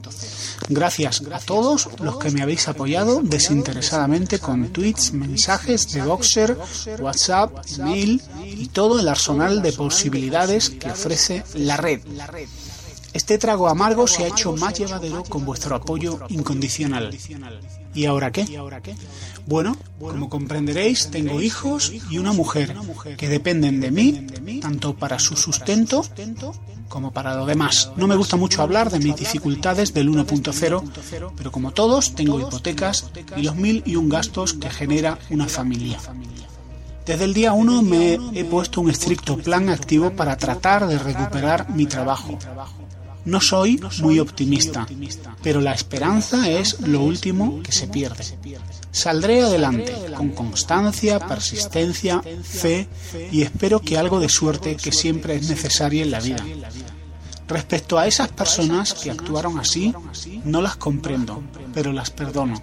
Gracias 0.69 1.23
a 1.33 1.39
todos 1.39 1.89
los 1.99 2.17
que 2.17 2.29
me 2.29 2.41
habéis 2.41 2.67
apoyado 2.67 3.21
desinteresadamente 3.23 4.39
con 4.39 4.69
tweets, 4.69 5.13
mensajes 5.13 5.91
de 5.91 6.03
Boxer, 6.03 6.57
WhatsApp, 6.99 7.65
email 7.79 8.21
y 8.45 8.67
todo 8.67 8.99
el 8.99 9.07
arsenal 9.07 9.61
de 9.61 9.73
posibilidades 9.73 10.69
que 10.69 10.91
ofrece 10.91 11.43
la 11.55 11.77
red. 11.77 12.01
Este 13.13 13.37
trago 13.37 13.67
amargo 13.67 14.07
se 14.07 14.23
ha 14.23 14.27
hecho 14.27 14.53
más 14.53 14.73
llevadero 14.77 15.23
con 15.23 15.45
vuestro 15.45 15.75
apoyo 15.75 16.19
incondicional. 16.29 17.17
¿Y 17.93 18.05
ahora 18.05 18.31
qué? 18.31 18.45
Bueno, 19.45 19.75
como 19.99 20.29
comprenderéis, 20.29 21.09
tengo 21.11 21.41
hijos 21.41 21.91
y 22.09 22.17
una 22.17 22.31
mujer 22.31 22.75
que 23.17 23.27
dependen 23.27 23.81
de 23.81 23.91
mí, 23.91 24.27
tanto 24.61 24.95
para 24.95 25.19
su 25.19 25.35
sustento 25.35 26.05
como 26.87 27.11
para 27.11 27.35
lo 27.35 27.45
demás. 27.45 27.91
No 27.97 28.07
me 28.07 28.15
gusta 28.15 28.37
mucho 28.37 28.61
hablar 28.61 28.91
de 28.91 28.99
mis 28.99 29.15
dificultades 29.15 29.93
del 29.93 30.09
1.0, 30.09 31.33
pero 31.35 31.51
como 31.51 31.71
todos, 31.71 32.15
tengo 32.15 32.39
hipotecas 32.39 33.11
y 33.35 33.43
los 33.43 33.55
mil 33.55 33.83
y 33.85 33.95
un 33.95 34.09
gastos 34.09 34.53
que 34.53 34.69
genera 34.69 35.17
una 35.29 35.47
familia. 35.47 35.99
Desde 37.05 37.25
el 37.25 37.33
día 37.33 37.53
1 37.53 37.81
me 37.81 38.19
he 38.33 38.45
puesto 38.45 38.79
un 38.79 38.89
estricto 38.89 39.37
plan 39.37 39.69
activo 39.69 40.11
para 40.11 40.37
tratar 40.37 40.87
de 40.87 40.99
recuperar 40.99 41.69
mi 41.71 41.87
trabajo. 41.87 42.37
No 43.25 43.39
soy 43.39 43.79
muy 44.01 44.19
optimista, 44.19 44.87
pero 45.43 45.61
la 45.61 45.73
esperanza 45.73 46.49
es 46.49 46.79
lo 46.81 47.01
último 47.01 47.61
que 47.61 47.71
se 47.71 47.87
pierde. 47.87 48.23
Saldré 48.91 49.41
adelante 49.43 49.93
con 50.15 50.29
constancia, 50.29 51.19
persistencia, 51.19 52.21
fe 52.43 52.87
y 53.31 53.43
espero 53.43 53.79
que 53.79 53.97
algo 53.97 54.19
de 54.19 54.29
suerte 54.29 54.75
que 54.75 54.91
siempre 54.91 55.35
es 55.35 55.49
necesaria 55.49 56.03
en 56.03 56.11
la 56.11 56.19
vida. 56.19 56.43
Respecto 57.47 57.99
a 57.99 58.07
esas 58.07 58.29
personas 58.29 58.93
que 58.93 59.11
actuaron 59.11 59.59
así, 59.59 59.93
no 60.45 60.61
las 60.61 60.77
comprendo, 60.77 61.43
pero 61.73 61.91
las 61.91 62.09
perdono. 62.09 62.61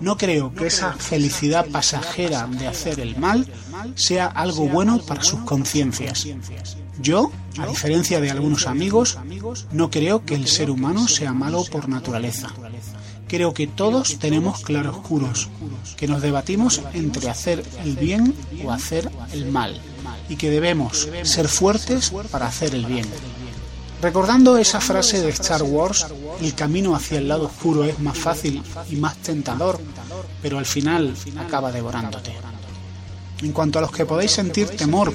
No 0.00 0.16
creo 0.16 0.52
que 0.52 0.66
esa 0.66 0.94
felicidad 0.94 1.66
pasajera 1.70 2.48
de 2.48 2.66
hacer 2.66 2.98
el 2.98 3.16
mal 3.18 3.46
sea 3.94 4.26
algo 4.26 4.66
bueno 4.66 4.98
para 4.98 5.22
sus 5.22 5.40
conciencias. 5.40 6.26
Yo, 7.00 7.30
a 7.58 7.66
diferencia 7.66 8.20
de 8.20 8.30
algunos 8.30 8.66
amigos, 8.66 9.18
no 9.72 9.90
creo 9.90 10.24
que 10.24 10.34
el 10.34 10.46
ser 10.46 10.70
humano 10.70 11.08
sea 11.08 11.32
malo 11.32 11.64
por 11.64 11.88
naturaleza. 11.88 12.48
Creo 13.26 13.54
que 13.54 13.66
todos 13.66 14.18
tenemos 14.18 14.60
claroscuros, 14.60 15.48
que 15.96 16.08
nos 16.08 16.20
debatimos 16.20 16.82
entre 16.92 17.30
hacer 17.30 17.64
el 17.84 17.96
bien 17.96 18.34
o 18.64 18.72
hacer 18.72 19.10
el 19.32 19.50
mal, 19.50 19.80
y 20.28 20.36
que 20.36 20.50
debemos 20.50 21.08
ser 21.22 21.48
fuertes 21.48 22.12
para 22.30 22.48
hacer 22.48 22.74
el 22.74 22.86
bien. 22.86 23.06
Recordando 24.02 24.56
esa 24.56 24.80
frase 24.80 25.20
de 25.20 25.28
Star 25.30 25.62
Wars, 25.62 26.06
el 26.40 26.54
camino 26.54 26.94
hacia 26.94 27.18
el 27.18 27.28
lado 27.28 27.46
oscuro 27.46 27.84
es 27.84 27.98
más 27.98 28.16
fácil 28.16 28.62
y 28.90 28.96
más 28.96 29.16
tentador, 29.18 29.78
pero 30.42 30.58
al 30.58 30.66
final 30.66 31.14
acaba 31.38 31.70
devorándote. 31.70 32.32
En 33.42 33.52
cuanto 33.52 33.78
a 33.78 33.82
los 33.82 33.90
que 33.90 34.04
podéis 34.04 34.32
sentir 34.32 34.68
temor 34.68 35.14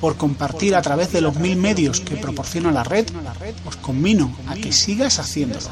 por 0.00 0.16
compartir 0.16 0.74
a 0.74 0.82
través 0.82 1.12
de 1.12 1.20
los 1.20 1.36
mil 1.36 1.56
medios 1.56 2.00
que 2.00 2.16
proporciona 2.16 2.70
la 2.70 2.84
red, 2.84 3.06
os 3.66 3.76
conmino 3.76 4.36
a 4.46 4.54
que 4.54 4.72
sigas 4.72 5.18
haciéndolo. 5.18 5.66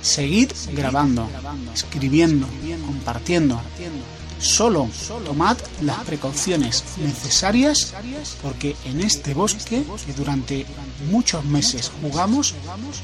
Seguid 0.00 0.52
grabando, 0.72 1.28
escribiendo, 1.74 2.46
compartiendo. 2.86 3.60
Solo 4.38 4.88
tomad 5.24 5.56
las 5.80 5.98
precauciones 6.04 6.84
necesarias 6.98 7.94
porque 8.42 8.76
en 8.84 9.00
este 9.00 9.32
bosque 9.32 9.84
que 10.04 10.12
durante 10.12 10.66
muchos 11.10 11.44
meses 11.44 11.90
jugamos 12.02 12.54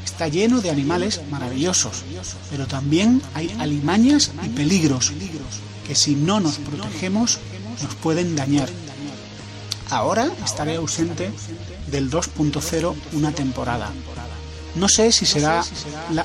está 0.05 0.29
lleno 0.29 0.61
de 0.61 0.71
animales 0.71 1.21
maravillosos, 1.31 2.05
pero 2.51 2.67
también 2.67 3.23
hay 3.35 3.55
alimañas 3.59 4.33
y 4.45 4.49
peligros 4.49 5.13
que 5.87 5.95
si 5.95 6.15
no 6.15 6.41
nos 6.41 6.59
protegemos 6.59 7.39
nos 7.83 7.95
pueden 7.97 8.37
dañar. 8.37 8.69
Ahora 9.91 10.31
estaré 10.45 10.77
ausente 10.77 11.33
del 11.89 12.11
2.0 12.11 12.95
una 13.13 13.33
temporada. 13.33 13.91
No 14.77 14.89
sé 14.89 15.11
si 15.11 15.27
será 15.27 15.65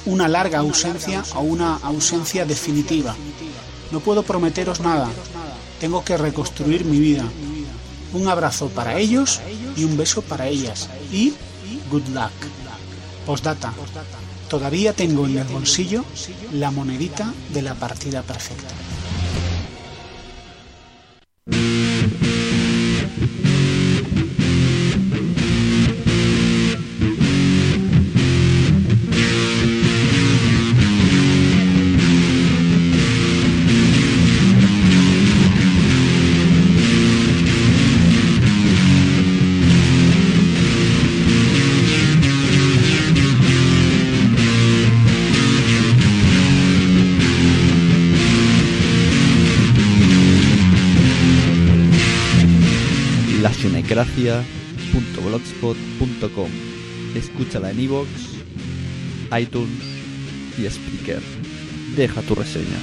una 0.05 0.27
larga 0.27 0.59
ausencia 0.59 1.23
o 1.33 1.41
una 1.41 1.77
ausencia 1.77 2.45
definitiva. 2.45 3.15
No 3.91 3.99
puedo 4.01 4.23
prometeros 4.23 4.81
nada. 4.81 5.09
Tengo 5.79 6.03
que 6.03 6.17
reconstruir 6.17 6.85
mi 6.85 6.99
vida. 6.99 7.23
Un 8.13 8.27
abrazo 8.27 8.69
para 8.69 8.97
ellos 8.97 9.41
y 9.75 9.83
un 9.83 9.97
beso 9.97 10.21
para 10.21 10.47
ellas. 10.47 10.89
Y 11.11 11.33
good 11.89 12.07
luck. 12.09 12.31
Postdata. 13.25 13.73
Todavía 14.47 14.93
tengo 14.93 15.25
en 15.25 15.39
el 15.39 15.47
bolsillo 15.47 16.05
la 16.53 16.69
monedita 16.69 17.33
de 17.51 17.63
la 17.63 17.73
partida 17.73 18.21
perfecta. 18.21 18.73
Escúchala 57.15 57.69
en 57.69 57.79
iVoox, 57.79 58.09
iTunes 59.31 59.83
y 60.57 60.69
Spreaker. 60.69 61.21
Deja 61.95 62.21
tu 62.21 62.35
reseña. 62.35 62.79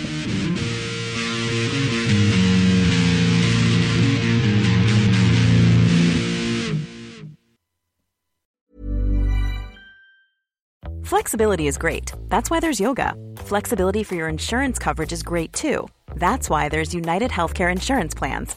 Flexibility 11.05 11.67
is 11.67 11.77
great. 11.77 12.13
That's 12.29 12.51
why 12.51 12.61
there's 12.61 12.81
yoga. 12.81 13.15
Flexibility 13.37 14.03
for 14.03 14.15
your 14.15 14.29
insurance 14.29 14.79
coverage 14.79 15.13
is 15.13 15.23
great 15.23 15.53
too. 15.53 15.89
That's 16.15 16.49
why 16.49 16.69
there's 16.69 16.95
United 16.95 17.31
Healthcare 17.31 17.71
Insurance 17.71 18.15
Plans. 18.15 18.57